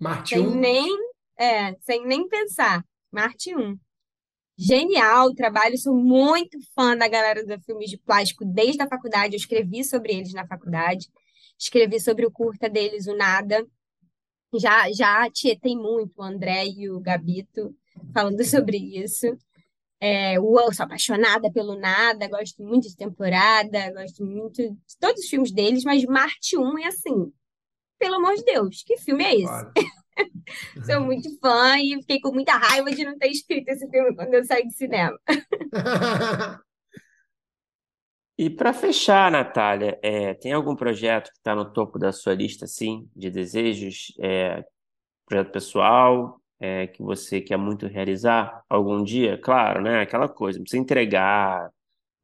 Marte 0.01 0.31
Sem 0.31 0.47
1, 0.47 0.55
nem, 0.55 0.89
é, 1.39 1.75
sem 1.81 2.07
nem 2.07 2.27
pensar. 2.27 2.83
Marte 3.13 3.55
1. 3.55 3.79
Genial 4.57 5.29
o 5.29 5.35
trabalho, 5.35 5.77
sou 5.77 5.95
muito 5.95 6.59
fã 6.75 6.97
da 6.97 7.07
galera 7.07 7.45
do 7.45 7.63
Filmes 7.63 7.91
de 7.91 7.99
Plástico 7.99 8.45
desde 8.45 8.83
a 8.83 8.89
faculdade, 8.89 9.35
eu 9.35 9.39
escrevi 9.39 9.85
sobre 9.85 10.15
eles 10.15 10.33
na 10.33 10.47
faculdade. 10.47 11.07
escrevi 11.59 12.01
sobre 12.01 12.25
o 12.25 12.31
curta 12.31 12.69
deles, 12.69 13.07
o 13.07 13.15
Nada. 13.15 13.67
Já, 14.55 14.91
já 14.91 15.31
tietei 15.31 15.77
muito 15.77 16.15
o 16.17 16.23
André 16.23 16.67
e 16.67 16.91
o 16.91 16.99
Gabito 16.99 17.75
falando 18.15 18.43
sobre 18.45 18.79
isso. 18.79 19.27
É, 20.01 20.39
eu 20.39 20.45
sou 20.73 20.85
apaixonada 20.87 21.53
pelo 21.53 21.79
Nada, 21.79 22.27
gosto 22.27 22.63
muito 22.63 22.89
de 22.89 22.97
temporada, 22.97 23.93
gosto 23.93 24.25
muito 24.25 24.63
de 24.63 24.99
todos 24.99 25.23
os 25.23 25.29
filmes 25.29 25.53
deles, 25.53 25.85
mas 25.85 26.03
Marte 26.07 26.57
1 26.57 26.79
é 26.79 26.87
assim, 26.87 27.31
pelo 28.01 28.17
amor 28.17 28.35
de 28.35 28.45
Deus, 28.45 28.83
que 28.83 28.97
filme 28.97 29.23
é 29.23 29.37
esse? 29.37 29.71
sou 30.85 31.01
muito 31.01 31.39
fã 31.39 31.79
e 31.79 31.97
fiquei 32.01 32.21
com 32.21 32.33
muita 32.33 32.57
raiva 32.57 32.91
de 32.91 33.05
não 33.05 33.17
ter 33.17 33.29
escrito 33.29 33.69
esse 33.69 33.89
filme 33.89 34.15
quando 34.17 34.35
eu 34.35 34.45
saí 34.45 34.67
do 34.67 34.73
cinema. 34.73 35.17
E 38.43 38.49
para 38.49 38.73
fechar, 38.73 39.31
Natália, 39.31 39.99
é, 40.03 40.33
tem 40.33 40.55
algum 40.55 40.75
projeto 40.75 41.31
que 41.31 41.37
está 41.37 41.55
no 41.55 41.71
topo 41.75 41.99
da 41.99 42.11
sua 42.11 42.33
lista, 42.33 42.65
assim, 42.65 43.07
de 43.15 43.31
desejos? 43.31 44.15
É, 44.19 44.65
projeto 45.27 45.53
pessoal 45.53 46.41
é, 46.59 46.87
que 46.87 47.03
você 47.03 47.43
quer 47.43 47.59
muito 47.59 47.87
realizar 47.87 48.63
algum 48.67 49.05
dia? 49.05 49.37
Claro, 49.37 49.83
né? 49.83 50.01
Aquela 50.01 50.27
coisa, 50.27 50.59
não 50.59 50.63
precisa 50.63 50.81
entregar 50.81 51.71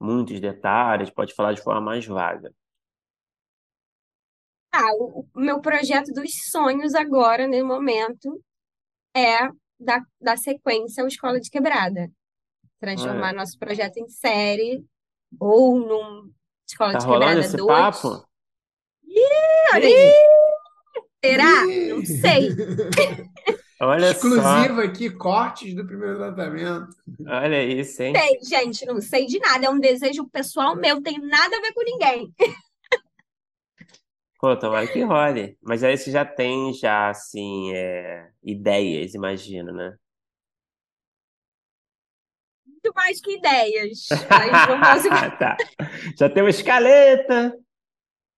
muitos 0.01 0.41
detalhes, 0.41 1.11
pode 1.11 1.35
falar 1.35 1.53
de 1.53 1.61
forma 1.61 1.83
mais 1.83 2.07
vaga. 2.07 2.51
Ah, 4.79 4.93
o, 4.95 5.25
meu 5.35 5.61
projeto 5.61 6.13
dos 6.13 6.31
sonhos 6.51 6.95
agora, 6.95 7.47
no 7.49 7.65
momento, 7.67 8.43
é 9.17 9.49
da, 9.81 10.03
da 10.21 10.37
sequência 10.37 11.03
o 11.05 11.09
Escola 11.09 11.41
de 11.41 11.51
Quebrada. 11.51 12.11
Transformar 12.79 13.31
É. 13.31 13.37
nosso 13.37 13.59
projeto 13.59 13.97
em 13.97 14.09
série 14.09 14.85
ou 15.41 15.79
num 15.79 16.31
Escola 16.69 16.93
Tá 16.93 16.99
de 16.99 17.07
Quebrada 17.07 17.41
esse 17.41 17.57
2. 17.57 17.67
papo? 17.67 18.27
Será? 21.25 21.65
Não 21.65 22.05
sei. 22.05 22.49
Olha 23.81 24.15
só, 24.15 24.29
Exclusivo 24.29 24.81
aqui, 24.81 25.11
cortes 25.11 25.75
do 25.75 25.87
primeiro 25.87 26.17
tratamento. 26.17 26.89
olha 27.29 27.63
isso, 27.63 28.03
hein? 28.03 28.15
Sei, 28.17 28.39
gente, 28.43 28.87
não 28.87 29.03
sei 29.03 29.27
de 29.27 29.39
nada. 29.39 29.67
É 29.67 29.71
um 29.71 29.79
desejo 29.79 30.27
pessoal 30.31 30.75
meu, 30.75 31.03
tem 31.03 31.19
nada 31.21 31.57
a 31.59 31.61
ver 31.61 31.75
com 31.75 31.85
ninguém. 31.85 32.33
Pô, 34.39 34.57
tomara 34.57 34.87
que 34.87 35.03
role. 35.03 35.57
Mas 35.63 35.83
aí 35.83 35.97
você 35.97 36.11
já 36.11 36.25
tem, 36.25 36.73
já, 36.75 37.09
assim, 37.11 37.73
é, 37.75 38.31
ideias, 38.43 39.15
imagino, 39.15 39.73
né? 39.73 39.97
Muito 42.67 42.93
mais 42.95 43.21
que 43.21 43.37
ideias. 43.37 44.07
Mas 44.29 44.69
não 44.69 44.81
posso. 44.81 45.09
Tá. 45.39 45.57
Já 46.19 46.29
tem 46.31 46.43
uma 46.43 46.51
escaleta, 46.51 47.57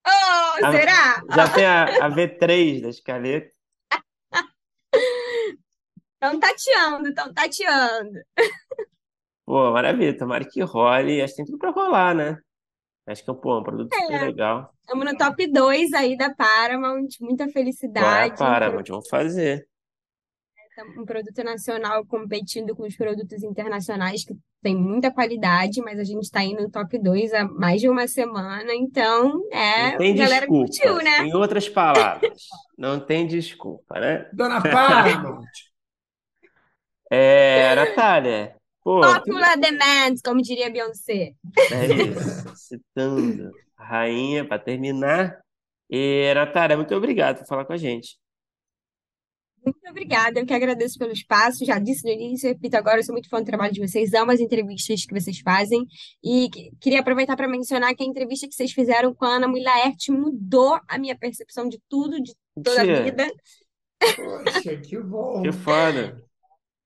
Oh, 0.07 0.65
Ah, 0.65 0.73
será? 0.73 1.23
já 1.35 1.53
tem 1.53 1.67
a, 1.67 2.07
a 2.07 2.11
V3 2.11 2.81
da 2.81 2.89
escaleta. 2.89 3.51
Estão 6.15 6.41
tateando, 6.41 7.09
estão 7.09 7.33
tateando. 7.35 8.19
Pô, 9.45 9.71
maravilha, 9.73 10.17
tomara 10.17 10.45
que 10.49 10.63
role. 10.63 11.21
Acho 11.21 11.35
que 11.35 11.37
tem 11.39 11.45
tudo 11.47 11.59
pra 11.59 11.71
rolar, 11.71 12.15
né? 12.15 12.39
Acho 13.09 13.25
que 13.25 13.31
é 13.31 13.35
pô, 13.35 13.59
um 13.59 13.63
produto 13.63 13.95
super 13.95 14.15
É. 14.23 14.25
legal. 14.27 14.73
Estamos 14.83 15.05
no 15.05 15.17
top 15.17 15.47
2 15.51 15.93
aí 15.95 16.17
da 16.17 16.35
Paramount, 16.35 17.09
muita 17.21 17.49
felicidade. 17.49 18.35
Um 18.35 18.37
para, 18.37 18.71
pro- 18.71 18.85
vamos 18.87 19.09
fazer. 19.09 19.67
um 20.97 21.05
produto 21.05 21.43
nacional 21.43 22.07
competindo 22.07 22.77
com 22.77 22.85
os 22.85 22.97
produtos 22.97 23.43
internacionais 23.43 24.25
que 24.25 24.35
tem 24.63 24.77
muita 24.77 25.11
qualidade, 25.11 25.81
mas 25.81 25.99
a 25.99 26.05
gente 26.05 26.23
está 26.25 26.43
indo 26.45 26.63
no 26.63 26.71
top 26.71 26.99
2 26.99 27.33
há 27.35 27.45
mais 27.45 27.81
de 27.81 27.89
uma 27.89 28.07
semana, 28.07 28.73
então 28.75 29.43
é, 29.53 29.91
Não 29.93 29.99
tem 29.99 30.13
a 30.13 30.17
galera 30.25 30.47
desculpa. 30.47 30.67
curtiu, 30.67 30.97
né? 30.97 31.19
Em 31.27 31.35
outras 31.35 31.69
palavras, 31.69 32.47
não 32.77 33.01
tem 33.01 33.27
desculpa, 33.27 33.99
né? 33.99 34.29
Dona 34.33 34.61
Paramount. 34.63 35.47
É, 37.11 37.75
Natália, 37.75 38.55
pô, 38.89 39.01
Popular 39.01 39.57
demand, 39.59 40.15
como 40.25 40.41
diria 40.41 40.71
Beyoncé. 40.71 41.35
é 41.71 41.87
isso, 41.87 42.57
citando 42.57 43.51
a 43.77 43.85
rainha 43.85 44.47
para 44.47 44.59
terminar. 44.59 45.39
E, 45.91 46.33
Natália, 46.35 46.77
muito 46.77 46.95
obrigado 46.95 47.39
por 47.39 47.47
falar 47.47 47.65
com 47.65 47.73
a 47.73 47.77
gente. 47.77 48.19
Muito 49.65 49.81
obrigada, 49.91 50.41
eu 50.41 50.47
que 50.47 50.55
agradeço 50.55 50.99
pelo 50.99 51.13
espaço. 51.13 51.65
Já 51.65 51.79
disse 51.79 52.03
no 52.05 52.11
início, 52.11 52.49
repito 52.49 52.77
agora, 52.77 52.99
eu 53.01 53.05
sou 53.05 53.13
muito 53.13 53.29
fã 53.29 53.41
do 53.41 53.45
trabalho 53.47 53.73
de 53.75 53.81
vocês, 53.87 54.15
amo 54.15 54.31
as 54.31 54.41
entrevistas 54.41 55.05
que 55.05 55.13
vocês 55.21 55.41
fazem. 55.41 55.85
E 56.25 56.49
que- 56.49 56.71
queria 56.81 57.01
aproveitar 57.01 57.37
para 57.37 57.49
mencionar 57.49 57.95
que 57.95 58.03
a 58.03 58.07
entrevista 58.07 58.47
que 58.49 58.55
vocês 58.55 58.73
fizeram 58.73 59.13
com 59.15 59.27
a 59.27 59.37
Ana 59.37 59.49
Mui 59.49 59.61
Laerte 59.63 60.11
mudou 60.11 60.79
a 60.89 60.99
minha 60.99 61.19
percepção 61.19 61.69
de 61.69 61.79
tudo, 61.89 62.23
de 62.23 62.33
toda 62.63 62.81
a 62.81 62.85
Mentira, 62.85 63.05
vida. 63.05 63.33
Poxa, 64.17 64.77
que 64.77 64.99
bom. 65.01 65.43
que 65.43 65.53
foda. 65.53 66.23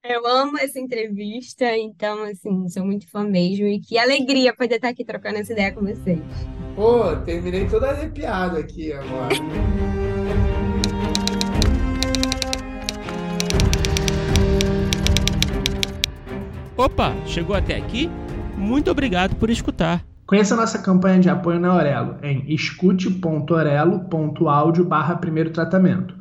Eu 0.04 0.26
amo 0.26 0.58
essa 0.58 0.80
entrevista, 0.80 1.64
então, 1.76 2.24
assim, 2.24 2.68
sou 2.68 2.84
muito 2.84 3.08
fã 3.08 3.22
mesmo. 3.22 3.68
E 3.68 3.78
que 3.78 3.96
alegria 3.96 4.52
poder 4.52 4.74
estar 4.74 4.88
aqui 4.88 5.04
trocando 5.04 5.38
essa 5.38 5.52
ideia 5.52 5.70
com 5.70 5.80
vocês. 5.80 6.18
Pô, 6.74 7.14
terminei 7.24 7.68
todo 7.68 7.84
arrepiado 7.84 8.56
aqui 8.56 8.92
agora. 8.92 9.32
Opa, 16.76 17.14
chegou 17.24 17.54
até 17.54 17.76
aqui? 17.76 18.10
Muito 18.58 18.90
obrigado 18.90 19.36
por 19.36 19.50
escutar. 19.50 20.04
Conheça 20.26 20.56
nossa 20.56 20.80
campanha 20.80 21.20
de 21.20 21.30
apoio 21.30 21.60
na 21.60 21.68
Aurelo 21.68 22.16
em 22.24 22.52
escute.orelo.audio 22.52 24.84
barra 24.84 25.14
primeiro 25.14 25.52
tratamento. 25.52 26.20